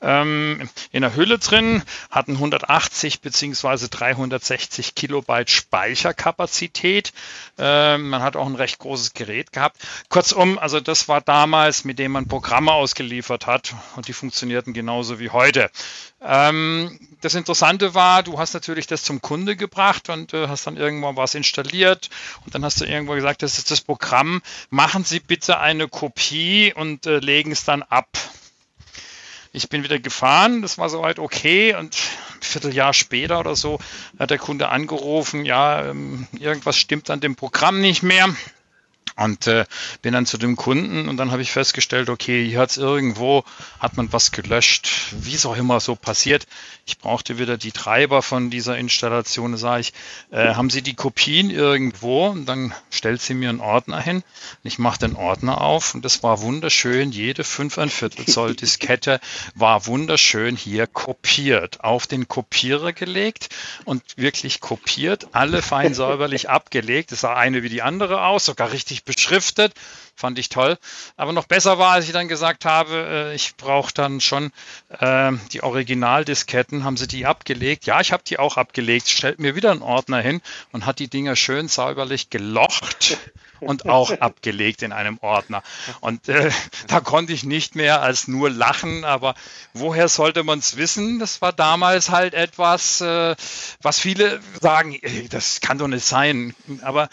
Ähm, 0.00 0.68
in 0.90 1.02
der 1.02 1.14
Hülle 1.14 1.38
drin 1.38 1.82
hatten 2.10 2.32
180 2.32 3.20
beziehungsweise 3.20 3.88
360 3.88 4.94
Kilobyte 4.94 5.50
Speicherkapazität. 5.50 7.12
Ähm, 7.58 8.08
man 8.10 8.22
hat 8.22 8.36
auch 8.36 8.46
ein 8.46 8.56
recht 8.56 8.78
großes 8.78 9.14
Gerät 9.14 9.52
gehabt. 9.52 9.76
Kurzum, 10.08 10.58
also 10.58 10.80
das 10.80 11.08
war 11.08 11.20
damals, 11.20 11.84
mit 11.84 11.98
dem 11.98 12.12
man 12.12 12.26
Programme 12.26 12.72
ausgeliefert 12.72 13.46
hat 13.46 13.74
und 13.96 14.08
die 14.08 14.12
funktionierten 14.12 14.72
genauso 14.72 15.18
wie 15.20 15.30
heute. 15.30 15.70
Ähm, 16.20 16.98
das 17.20 17.34
Interessante 17.34 17.94
war, 17.94 18.17
du 18.22 18.38
hast 18.38 18.54
natürlich 18.54 18.86
das 18.86 19.02
zum 19.02 19.20
Kunde 19.20 19.56
gebracht 19.56 20.08
und 20.08 20.34
äh, 20.34 20.48
hast 20.48 20.66
dann 20.66 20.76
irgendwann 20.76 21.16
was 21.16 21.34
installiert 21.34 22.10
und 22.44 22.54
dann 22.54 22.64
hast 22.64 22.80
du 22.80 22.84
irgendwo 22.84 23.14
gesagt, 23.14 23.42
das 23.42 23.58
ist 23.58 23.70
das 23.70 23.80
Programm, 23.80 24.42
machen 24.70 25.04
Sie 25.04 25.20
bitte 25.20 25.58
eine 25.58 25.88
Kopie 25.88 26.72
und 26.74 27.06
äh, 27.06 27.18
legen 27.18 27.52
es 27.52 27.64
dann 27.64 27.82
ab. 27.82 28.08
Ich 29.52 29.68
bin 29.68 29.82
wieder 29.82 29.98
gefahren, 29.98 30.62
das 30.62 30.78
war 30.78 30.90
soweit 30.90 31.18
okay 31.18 31.74
und 31.74 31.94
ein 31.94 32.42
Vierteljahr 32.42 32.92
später 32.92 33.40
oder 33.40 33.56
so 33.56 33.80
hat 34.18 34.30
der 34.30 34.38
Kunde 34.38 34.68
angerufen, 34.68 35.44
ja, 35.44 35.86
ähm, 35.86 36.26
irgendwas 36.38 36.76
stimmt 36.76 37.10
an 37.10 37.20
dem 37.20 37.34
Programm 37.34 37.80
nicht 37.80 38.02
mehr. 38.02 38.28
Und 39.18 39.46
äh, 39.48 39.64
bin 40.00 40.12
dann 40.12 40.26
zu 40.26 40.38
dem 40.38 40.56
Kunden 40.56 41.08
und 41.08 41.16
dann 41.16 41.32
habe 41.32 41.42
ich 41.42 41.50
festgestellt, 41.50 42.08
okay, 42.08 42.46
hier 42.48 42.60
hat 42.60 42.70
es 42.70 42.76
irgendwo, 42.76 43.44
hat 43.80 43.96
man 43.96 44.12
was 44.12 44.30
gelöscht, 44.30 44.88
wie 45.12 45.34
es 45.34 45.44
auch 45.44 45.56
immer 45.56 45.80
so 45.80 45.96
passiert. 45.96 46.46
Ich 46.86 46.98
brauchte 46.98 47.38
wieder 47.38 47.58
die 47.58 47.72
Treiber 47.72 48.22
von 48.22 48.48
dieser 48.48 48.78
Installation, 48.78 49.52
da 49.52 49.58
sage 49.58 49.80
ich, 49.80 49.92
äh, 50.30 50.54
haben 50.54 50.70
Sie 50.70 50.82
die 50.82 50.94
Kopien 50.94 51.50
irgendwo? 51.50 52.28
Und 52.28 52.46
dann 52.46 52.74
stellt 52.90 53.20
sie 53.20 53.34
mir 53.34 53.48
einen 53.48 53.60
Ordner 53.60 54.00
hin. 54.00 54.22
Ich 54.62 54.78
mache 54.78 55.00
den 55.00 55.16
Ordner 55.16 55.60
auf 55.60 55.94
und 55.94 56.04
das 56.04 56.22
war 56.22 56.40
wunderschön. 56.40 57.12
Jede 57.12 57.44
5 57.44 57.78
ein 57.78 57.90
Viertel 57.90 58.26
Zoll 58.26 58.54
Diskette 58.54 59.20
war 59.54 59.86
wunderschön 59.86 60.56
hier 60.56 60.86
kopiert, 60.86 61.82
auf 61.84 62.06
den 62.06 62.28
Kopierer 62.28 62.92
gelegt 62.92 63.48
und 63.84 64.02
wirklich 64.16 64.60
kopiert, 64.60 65.28
alle 65.32 65.62
fein 65.62 65.94
säuberlich 65.94 66.48
abgelegt. 66.48 67.12
Es 67.12 67.20
sah 67.20 67.34
eine 67.34 67.62
wie 67.62 67.68
die 67.68 67.82
andere 67.82 68.24
aus, 68.24 68.44
sogar 68.44 68.72
richtig 68.72 69.04
beschriftet. 69.08 69.72
Fand 70.14 70.38
ich 70.38 70.48
toll. 70.48 70.76
Aber 71.16 71.32
noch 71.32 71.46
besser 71.46 71.78
war, 71.78 71.92
als 71.92 72.06
ich 72.06 72.12
dann 72.12 72.26
gesagt 72.28 72.64
habe, 72.64 73.30
äh, 73.30 73.34
ich 73.34 73.56
brauche 73.56 73.94
dann 73.94 74.20
schon 74.20 74.50
äh, 74.98 75.32
die 75.52 75.62
Originaldisketten. 75.62 76.82
Haben 76.82 76.96
sie 76.96 77.06
die 77.06 77.24
abgelegt? 77.24 77.86
Ja, 77.86 78.00
ich 78.00 78.12
habe 78.12 78.24
die 78.26 78.38
auch 78.38 78.56
abgelegt. 78.56 79.08
Stellt 79.08 79.38
mir 79.38 79.54
wieder 79.54 79.70
einen 79.70 79.82
Ordner 79.82 80.20
hin 80.20 80.40
und 80.72 80.86
hat 80.86 80.98
die 80.98 81.08
Dinger 81.08 81.36
schön 81.36 81.68
sauberlich 81.68 82.30
gelocht 82.30 83.18
und 83.60 83.86
auch 83.86 84.10
abgelegt 84.20 84.82
in 84.82 84.92
einem 84.92 85.18
Ordner. 85.20 85.62
Und 86.00 86.28
äh, 86.28 86.50
da 86.88 87.00
konnte 87.00 87.32
ich 87.32 87.44
nicht 87.44 87.76
mehr 87.76 88.02
als 88.02 88.28
nur 88.28 88.50
lachen, 88.50 89.04
aber 89.04 89.34
woher 89.72 90.08
sollte 90.08 90.42
man 90.42 90.58
es 90.58 90.76
wissen? 90.76 91.18
Das 91.18 91.40
war 91.40 91.52
damals 91.52 92.10
halt 92.10 92.34
etwas, 92.34 93.00
äh, 93.00 93.36
was 93.82 93.98
viele 93.98 94.40
sagen, 94.60 94.98
das 95.30 95.60
kann 95.60 95.78
doch 95.78 95.88
nicht 95.88 96.04
sein. 96.04 96.54
Aber 96.82 97.08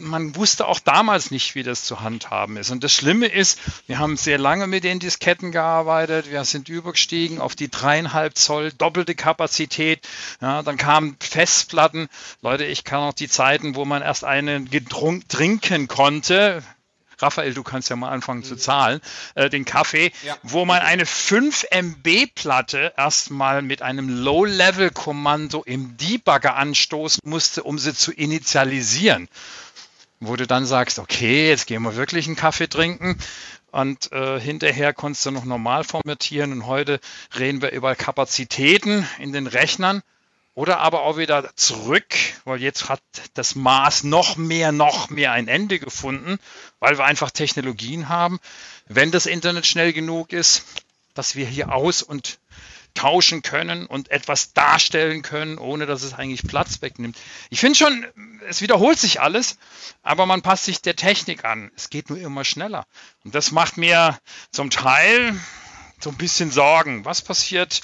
man 0.00 0.36
wusste 0.36 0.66
auch 0.66 0.80
damals 0.80 1.30
nicht, 1.30 1.54
wie 1.54 1.62
das 1.62 1.84
zu 1.84 2.00
handhaben 2.00 2.56
ist. 2.56 2.70
Und 2.70 2.84
das 2.84 2.92
Schlimme 2.92 3.26
ist, 3.26 3.58
wir 3.86 3.98
haben 3.98 4.16
sehr 4.16 4.38
lange 4.38 4.66
mit 4.66 4.84
den 4.84 4.98
Disketten 4.98 5.52
gearbeitet, 5.52 6.30
wir 6.30 6.44
sind 6.44 6.68
übergestiegen 6.68 7.40
auf 7.40 7.54
die 7.56 7.70
dreieinhalb 7.70 8.36
Zoll 8.36 8.72
doppelte 8.72 9.14
Kapazität. 9.14 10.06
Ja, 10.40 10.62
dann 10.62 10.76
kamen 10.76 11.16
Festplatten. 11.20 12.08
Leute, 12.42 12.64
ich 12.64 12.84
kann 12.84 13.00
auch 13.00 13.14
die 13.14 13.28
Zeiten, 13.28 13.74
wo 13.74 13.84
man 13.84 14.02
erst 14.02 14.24
einen 14.24 14.68
trinken 15.28 15.88
konnte, 15.88 16.62
Raphael, 17.20 17.52
du 17.52 17.62
kannst 17.64 17.90
ja 17.90 17.96
mal 17.96 18.10
anfangen 18.10 18.40
mhm. 18.40 18.44
zu 18.44 18.56
zahlen, 18.56 19.00
äh, 19.34 19.50
den 19.50 19.64
Kaffee, 19.64 20.12
ja. 20.22 20.36
wo 20.42 20.64
man 20.64 20.80
eine 20.80 21.04
5 21.04 21.66
MB 21.70 22.26
Platte 22.34 22.92
erstmal 22.96 23.62
mit 23.62 23.82
einem 23.82 24.08
Low-Level-Kommando 24.08 25.62
im 25.64 25.96
Debugger 25.96 26.54
anstoßen 26.56 27.20
musste, 27.24 27.64
um 27.64 27.78
sie 27.78 27.94
zu 27.94 28.12
initialisieren. 28.12 29.28
Wo 30.20 30.36
du 30.36 30.46
dann 30.46 30.66
sagst, 30.66 30.98
okay, 30.98 31.48
jetzt 31.48 31.66
gehen 31.66 31.82
wir 31.82 31.96
wirklich 31.96 32.26
einen 32.26 32.36
Kaffee 32.36 32.68
trinken. 32.68 33.18
Und 33.70 34.10
äh, 34.12 34.40
hinterher 34.40 34.94
konntest 34.94 35.26
du 35.26 35.30
noch 35.30 35.44
normal 35.44 35.84
formatieren. 35.84 36.52
Und 36.52 36.66
heute 36.66 37.00
reden 37.38 37.62
wir 37.62 37.70
über 37.70 37.94
Kapazitäten 37.94 39.06
in 39.18 39.32
den 39.32 39.46
Rechnern 39.46 40.02
oder 40.58 40.80
aber 40.80 41.02
auch 41.02 41.18
wieder 41.18 41.54
zurück, 41.54 42.16
weil 42.44 42.60
jetzt 42.60 42.88
hat 42.88 43.00
das 43.34 43.54
Maß 43.54 44.02
noch 44.02 44.36
mehr, 44.36 44.72
noch 44.72 45.08
mehr 45.08 45.30
ein 45.30 45.46
Ende 45.46 45.78
gefunden, 45.78 46.40
weil 46.80 46.98
wir 46.98 47.04
einfach 47.04 47.30
Technologien 47.30 48.08
haben, 48.08 48.40
wenn 48.88 49.12
das 49.12 49.26
Internet 49.26 49.66
schnell 49.66 49.92
genug 49.92 50.32
ist, 50.32 50.64
dass 51.14 51.36
wir 51.36 51.46
hier 51.46 51.72
aus 51.72 52.02
und 52.02 52.40
tauschen 52.98 53.42
können 53.42 53.86
und 53.86 54.10
etwas 54.10 54.52
darstellen 54.54 55.22
können, 55.22 55.58
ohne 55.58 55.86
dass 55.86 56.02
es 56.02 56.14
eigentlich 56.14 56.42
Platz 56.42 56.82
wegnimmt. 56.82 57.16
Ich 57.48 57.60
finde 57.60 57.78
schon, 57.78 58.04
es 58.48 58.60
wiederholt 58.60 58.98
sich 58.98 59.20
alles, 59.20 59.56
aber 60.02 60.26
man 60.26 60.42
passt 60.42 60.64
sich 60.64 60.82
der 60.82 60.96
Technik 60.96 61.44
an. 61.44 61.70
Es 61.76 61.90
geht 61.90 62.10
nur 62.10 62.18
immer 62.18 62.44
schneller. 62.44 62.86
Und 63.24 63.36
das 63.36 63.52
macht 63.52 63.76
mir 63.76 64.18
zum 64.50 64.70
Teil 64.70 65.38
so 66.00 66.10
ein 66.10 66.16
bisschen 66.16 66.50
Sorgen. 66.50 67.04
Was 67.04 67.22
passiert, 67.22 67.82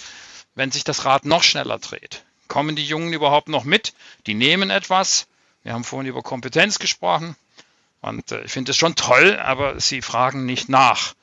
wenn 0.56 0.72
sich 0.72 0.82
das 0.82 1.04
Rad 1.04 1.24
noch 1.26 1.44
schneller 1.44 1.78
dreht? 1.78 2.24
Kommen 2.48 2.74
die 2.74 2.84
Jungen 2.84 3.12
überhaupt 3.12 3.48
noch 3.48 3.62
mit? 3.62 3.94
Die 4.26 4.34
nehmen 4.34 4.70
etwas. 4.70 5.28
Wir 5.62 5.74
haben 5.74 5.84
vorhin 5.84 6.08
über 6.08 6.22
Kompetenz 6.22 6.80
gesprochen. 6.80 7.36
Und 8.00 8.32
äh, 8.32 8.42
ich 8.42 8.50
finde 8.50 8.72
es 8.72 8.76
schon 8.76 8.96
toll, 8.96 9.38
aber 9.38 9.78
sie 9.78 10.02
fragen 10.02 10.44
nicht 10.44 10.68
nach. 10.68 11.14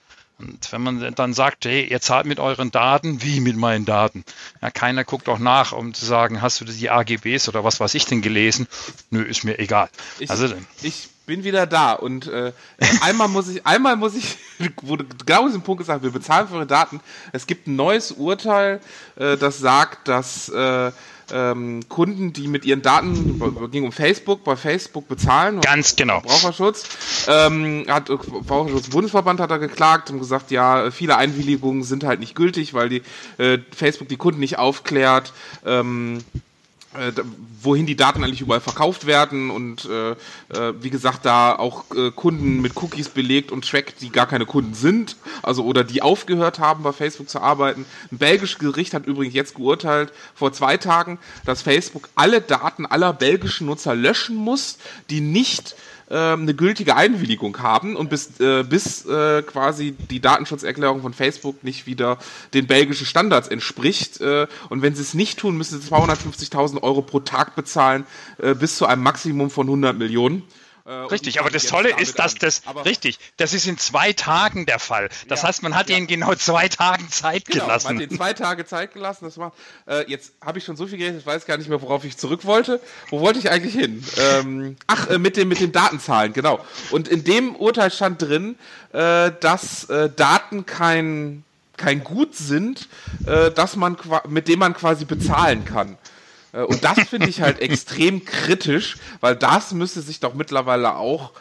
Und 0.41 0.71
wenn 0.71 0.81
man 0.81 1.13
dann 1.15 1.33
sagt, 1.33 1.65
hey, 1.65 1.85
ihr 1.85 2.01
zahlt 2.01 2.25
mit 2.25 2.39
euren 2.39 2.71
Daten, 2.71 3.21
wie 3.21 3.39
mit 3.39 3.55
meinen 3.55 3.85
Daten? 3.85 4.23
Ja, 4.61 4.71
keiner 4.71 5.03
guckt 5.03 5.29
auch 5.29 5.39
nach, 5.39 5.71
um 5.71 5.93
zu 5.93 6.05
sagen, 6.05 6.41
hast 6.41 6.61
du 6.61 6.65
die 6.65 6.89
AGBs 6.89 7.47
oder 7.47 7.63
was 7.63 7.79
weiß 7.79 7.93
ich 7.93 8.05
denn 8.05 8.21
gelesen? 8.21 8.67
Nö, 9.11 9.21
ist 9.21 9.43
mir 9.43 9.59
egal. 9.59 9.89
Ich, 10.19 10.29
also, 10.29 10.47
ich 10.81 11.09
bin 11.27 11.43
wieder 11.43 11.67
da 11.67 11.93
und 11.93 12.27
äh, 12.27 12.51
einmal 13.01 13.27
muss 13.27 13.47
ich, 13.47 13.65
einmal 13.65 13.95
muss 13.95 14.15
ich, 14.15 14.37
wurde 14.81 15.05
genau 15.25 15.45
diesen 15.45 15.61
Punkt 15.61 15.79
gesagt, 15.79 16.03
wir 16.03 16.11
bezahlen 16.11 16.47
für 16.47 16.55
eure 16.55 16.65
Daten. 16.65 16.99
Es 17.31 17.45
gibt 17.45 17.67
ein 17.67 17.75
neues 17.75 18.11
Urteil, 18.11 18.81
äh, 19.15 19.37
das 19.37 19.59
sagt, 19.59 20.07
dass 20.07 20.49
äh, 20.49 20.91
ähm, 21.31 21.81
Kunden, 21.89 22.33
die 22.33 22.47
mit 22.47 22.65
ihren 22.65 22.81
Daten, 22.81 23.39
ging 23.71 23.83
um 23.83 23.91
Facebook, 23.91 24.43
bei 24.43 24.55
Facebook 24.55 25.07
bezahlen. 25.07 25.61
Ganz 25.61 25.95
genau. 25.95 26.19
Verbraucherschutz. 26.21 26.85
Ähm, 27.27 27.85
hat 27.87 28.07
Verbraucherschutz 28.07 28.89
Bundesverband 28.89 29.39
hat 29.39 29.51
da 29.51 29.57
geklagt 29.57 30.09
und 30.09 30.19
gesagt, 30.19 30.51
ja, 30.51 30.91
viele 30.91 31.17
Einwilligungen 31.17 31.83
sind 31.83 32.03
halt 32.03 32.19
nicht 32.19 32.35
gültig, 32.35 32.73
weil 32.73 32.89
die 32.89 33.01
äh, 33.37 33.59
Facebook 33.75 34.07
die 34.07 34.17
Kunden 34.17 34.39
nicht 34.39 34.57
aufklärt. 34.57 35.33
Ähm, 35.65 36.23
äh, 36.93 37.11
wohin 37.61 37.85
die 37.85 37.95
Daten 37.95 38.23
eigentlich 38.23 38.41
überall 38.41 38.59
verkauft 38.59 39.05
werden 39.05 39.49
und 39.49 39.85
äh, 39.85 40.11
äh, 40.11 40.73
wie 40.81 40.89
gesagt 40.89 41.25
da 41.25 41.55
auch 41.55 41.85
äh, 41.95 42.11
Kunden 42.11 42.61
mit 42.61 42.75
Cookies 42.75 43.09
belegt 43.09 43.51
und 43.51 43.69
trackt, 43.69 44.01
die 44.01 44.09
gar 44.09 44.27
keine 44.27 44.45
Kunden 44.45 44.73
sind, 44.73 45.15
also 45.41 45.63
oder 45.63 45.83
die 45.83 46.01
aufgehört 46.01 46.59
haben 46.59 46.83
bei 46.83 46.91
Facebook 46.91 47.29
zu 47.29 47.39
arbeiten. 47.39 47.85
Ein 48.11 48.17
belgisches 48.17 48.59
Gericht 48.59 48.93
hat 48.93 49.05
übrigens 49.05 49.35
jetzt 49.35 49.55
geurteilt 49.55 50.11
vor 50.35 50.51
zwei 50.53 50.77
Tagen, 50.77 51.19
dass 51.45 51.61
Facebook 51.61 52.09
alle 52.15 52.41
Daten 52.41 52.85
aller 52.85 53.13
belgischen 53.13 53.67
Nutzer 53.67 53.95
löschen 53.95 54.35
muss, 54.35 54.77
die 55.09 55.21
nicht 55.21 55.75
äh, 56.11 56.33
eine 56.33 56.53
gültige 56.53 56.95
Einwilligung 56.95 57.57
haben 57.59 57.95
und 57.95 58.09
bis, 58.09 58.39
äh, 58.39 58.63
bis 58.63 59.05
äh, 59.05 59.41
quasi 59.43 59.95
die 60.09 60.19
Datenschutzerklärung 60.19 61.01
von 61.01 61.13
Facebook 61.13 61.63
nicht 61.63 61.87
wieder 61.87 62.17
den 62.53 62.67
belgischen 62.67 63.05
Standards 63.05 63.47
entspricht. 63.47 64.19
Äh, 64.19 64.47
und 64.69 64.81
wenn 64.81 64.93
sie 64.93 65.01
es 65.01 65.13
nicht 65.13 65.39
tun, 65.39 65.57
müssen 65.57 65.79
sie 65.79 65.87
250.000 65.87 66.83
Euro 66.83 67.01
pro 67.01 67.21
Tag 67.21 67.55
bezahlen, 67.55 68.05
äh, 68.39 68.53
bis 68.53 68.75
zu 68.75 68.85
einem 68.85 69.03
Maximum 69.03 69.49
von 69.49 69.67
100 69.67 69.97
Millionen. 69.97 70.43
Äh, 70.85 70.91
richtig, 70.91 71.39
aber 71.39 71.51
das 71.51 71.65
Tolle 71.65 71.95
ist, 71.99 72.17
dass 72.17 72.35
das, 72.35 72.63
richtig, 72.85 73.19
das 73.37 73.53
ist 73.53 73.67
in 73.67 73.77
zwei 73.77 74.13
Tagen 74.13 74.65
der 74.65 74.79
Fall. 74.79 75.09
Das 75.27 75.41
ja, 75.41 75.47
heißt, 75.47 75.61
man 75.61 75.75
hat 75.75 75.89
ja. 75.89 75.97
ihnen 75.97 76.07
genau 76.07 76.33
zwei 76.35 76.69
Tagen 76.69 77.07
Zeit 77.09 77.45
genau, 77.45 77.65
gelassen. 77.65 77.87
Man 77.87 77.95
hat 77.97 78.09
ihnen 78.09 78.17
zwei 78.17 78.33
Tage 78.33 78.65
Zeit 78.65 78.93
gelassen. 78.93 79.25
Das 79.25 79.37
war, 79.37 79.53
äh, 79.87 80.09
jetzt 80.09 80.33
habe 80.43 80.57
ich 80.57 80.65
schon 80.65 80.75
so 80.75 80.87
viel 80.87 80.97
geredet, 80.97 81.19
ich 81.19 81.25
weiß 81.25 81.45
gar 81.45 81.57
nicht 81.57 81.69
mehr, 81.69 81.81
worauf 81.81 82.03
ich 82.03 82.17
zurück 82.17 82.45
wollte. 82.45 82.79
Wo 83.09 83.19
wollte 83.19 83.37
ich 83.37 83.51
eigentlich 83.51 83.75
hin? 83.75 84.03
Ähm, 84.17 84.75
ach, 84.87 85.07
äh, 85.07 85.19
mit, 85.19 85.37
dem, 85.37 85.49
mit 85.49 85.59
den 85.59 85.71
Datenzahlen, 85.71 86.33
genau. 86.33 86.65
Und 86.89 87.07
in 87.07 87.23
dem 87.23 87.55
Urteil 87.55 87.91
stand 87.91 88.21
drin, 88.21 88.55
äh, 88.91 89.31
dass 89.39 89.83
äh, 89.85 90.09
Daten 90.09 90.65
kein, 90.65 91.43
kein 91.77 92.03
Gut 92.03 92.35
sind, 92.35 92.89
äh, 93.27 93.51
dass 93.51 93.75
man, 93.75 93.97
mit 94.27 94.47
dem 94.47 94.59
man 94.59 94.73
quasi 94.73 95.05
bezahlen 95.05 95.63
kann. 95.63 95.97
Äh, 96.53 96.63
und 96.63 96.83
das 96.83 96.99
finde 97.09 97.29
ich 97.29 97.41
halt 97.41 97.59
extrem 97.59 98.25
kritisch, 98.25 98.97
weil 99.19 99.35
das 99.35 99.73
müsste 99.73 100.01
sich 100.01 100.19
doch 100.19 100.33
mittlerweile 100.33 100.95
auch 100.95 101.31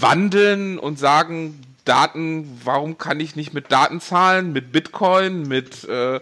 wandeln 0.00 0.78
und 0.78 0.98
sagen, 0.98 1.60
Daten, 1.84 2.60
warum 2.64 2.98
kann 2.98 3.18
ich 3.18 3.34
nicht 3.34 3.52
mit 3.52 3.72
Daten 3.72 4.00
zahlen, 4.00 4.52
mit 4.52 4.70
Bitcoin, 4.70 5.42
mit 5.48 5.84
äh, 5.84 6.20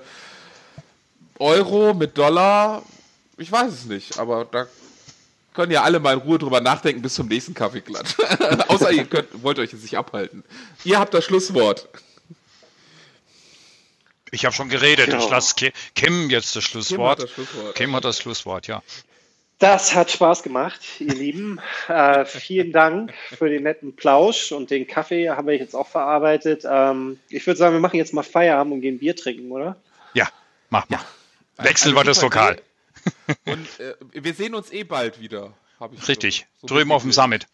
Euro, 1.38 1.94
mit 1.94 2.16
Dollar? 2.16 2.82
Ich 3.36 3.52
weiß 3.52 3.72
es 3.72 3.84
nicht, 3.84 4.18
aber 4.18 4.46
da 4.50 4.66
können 5.52 5.72
ja 5.72 5.82
alle 5.82 6.00
mal 6.00 6.14
in 6.14 6.20
Ruhe 6.20 6.38
drüber 6.38 6.60
nachdenken 6.60 7.02
bis 7.02 7.14
zum 7.14 7.28
nächsten 7.28 7.52
Kaffeeklatsch. 7.52 8.14
Außer 8.68 8.92
ihr 8.92 9.04
könnt, 9.04 9.42
wollt 9.42 9.58
euch 9.58 9.72
jetzt 9.72 9.82
nicht 9.82 9.98
abhalten. 9.98 10.44
Ihr 10.84 10.98
habt 10.98 11.12
das 11.12 11.24
Schlusswort. 11.24 11.88
Ich 14.30 14.44
habe 14.44 14.54
schon 14.54 14.68
geredet. 14.68 15.06
Genau. 15.06 15.24
Ich 15.24 15.30
lasse 15.30 15.54
Kim 15.94 16.30
jetzt 16.30 16.54
das 16.56 16.64
Schlusswort. 16.64 17.18
Kim 17.18 17.24
hat 17.24 17.24
das 17.24 17.30
Schlusswort, 17.32 17.74
Kim 17.74 17.96
hat 17.96 18.04
das 18.04 18.18
Schlusswort 18.18 18.66
ja. 18.66 18.82
Das 19.58 19.94
hat 19.94 20.10
Spaß 20.10 20.42
gemacht, 20.42 20.80
ihr 20.98 21.14
Lieben. 21.14 21.60
Äh, 21.88 22.24
vielen 22.24 22.70
Dank 22.70 23.12
für 23.30 23.48
den 23.48 23.64
netten 23.64 23.96
Plausch 23.96 24.52
und 24.52 24.70
den 24.70 24.86
Kaffee 24.86 25.28
habe 25.28 25.54
ich 25.54 25.60
jetzt 25.60 25.74
auch 25.74 25.88
verarbeitet. 25.88 26.62
Ähm, 26.64 27.18
ich 27.28 27.44
würde 27.46 27.58
sagen, 27.58 27.74
wir 27.74 27.80
machen 27.80 27.96
jetzt 27.96 28.14
mal 28.14 28.22
Feierabend 28.22 28.74
und 28.74 28.80
gehen 28.80 29.00
Bier 29.00 29.16
trinken, 29.16 29.50
oder? 29.50 29.76
Ja, 30.14 30.28
mach 30.68 30.88
mal. 30.88 31.00
Ja. 31.58 31.64
Wechseln 31.64 31.96
wir 31.96 32.04
das 32.04 32.22
Lokal. 32.22 32.60
Und 33.44 33.80
äh, 33.80 33.94
wir 34.12 34.34
sehen 34.34 34.54
uns 34.54 34.70
eh 34.72 34.84
bald 34.84 35.20
wieder. 35.20 35.52
Richtig, 36.06 36.46
so, 36.60 36.68
so 36.68 36.74
drüben 36.74 36.92
auf 36.92 37.02
dem 37.02 37.10
Summit. 37.10 37.48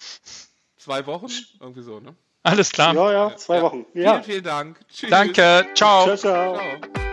Zwei 0.77 1.07
Wochen? 1.07 1.31
Irgendwie 1.61 1.82
so, 1.82 2.01
ne? 2.01 2.15
Alles 2.47 2.70
klar. 2.70 2.94
Ja, 2.94 3.12
ja, 3.12 3.36
zwei 3.36 3.60
Wochen. 3.60 3.86
Ja. 3.93 4.12
Vielen, 4.12 4.24
vielen 4.24 4.44
Dank. 4.44 4.78
Tschüss. 4.89 5.10
Danke. 5.10 5.66
Ciao. 5.74 6.05
Ciao, 6.05 6.16
ciao. 6.16 6.55
ciao. 6.55 7.05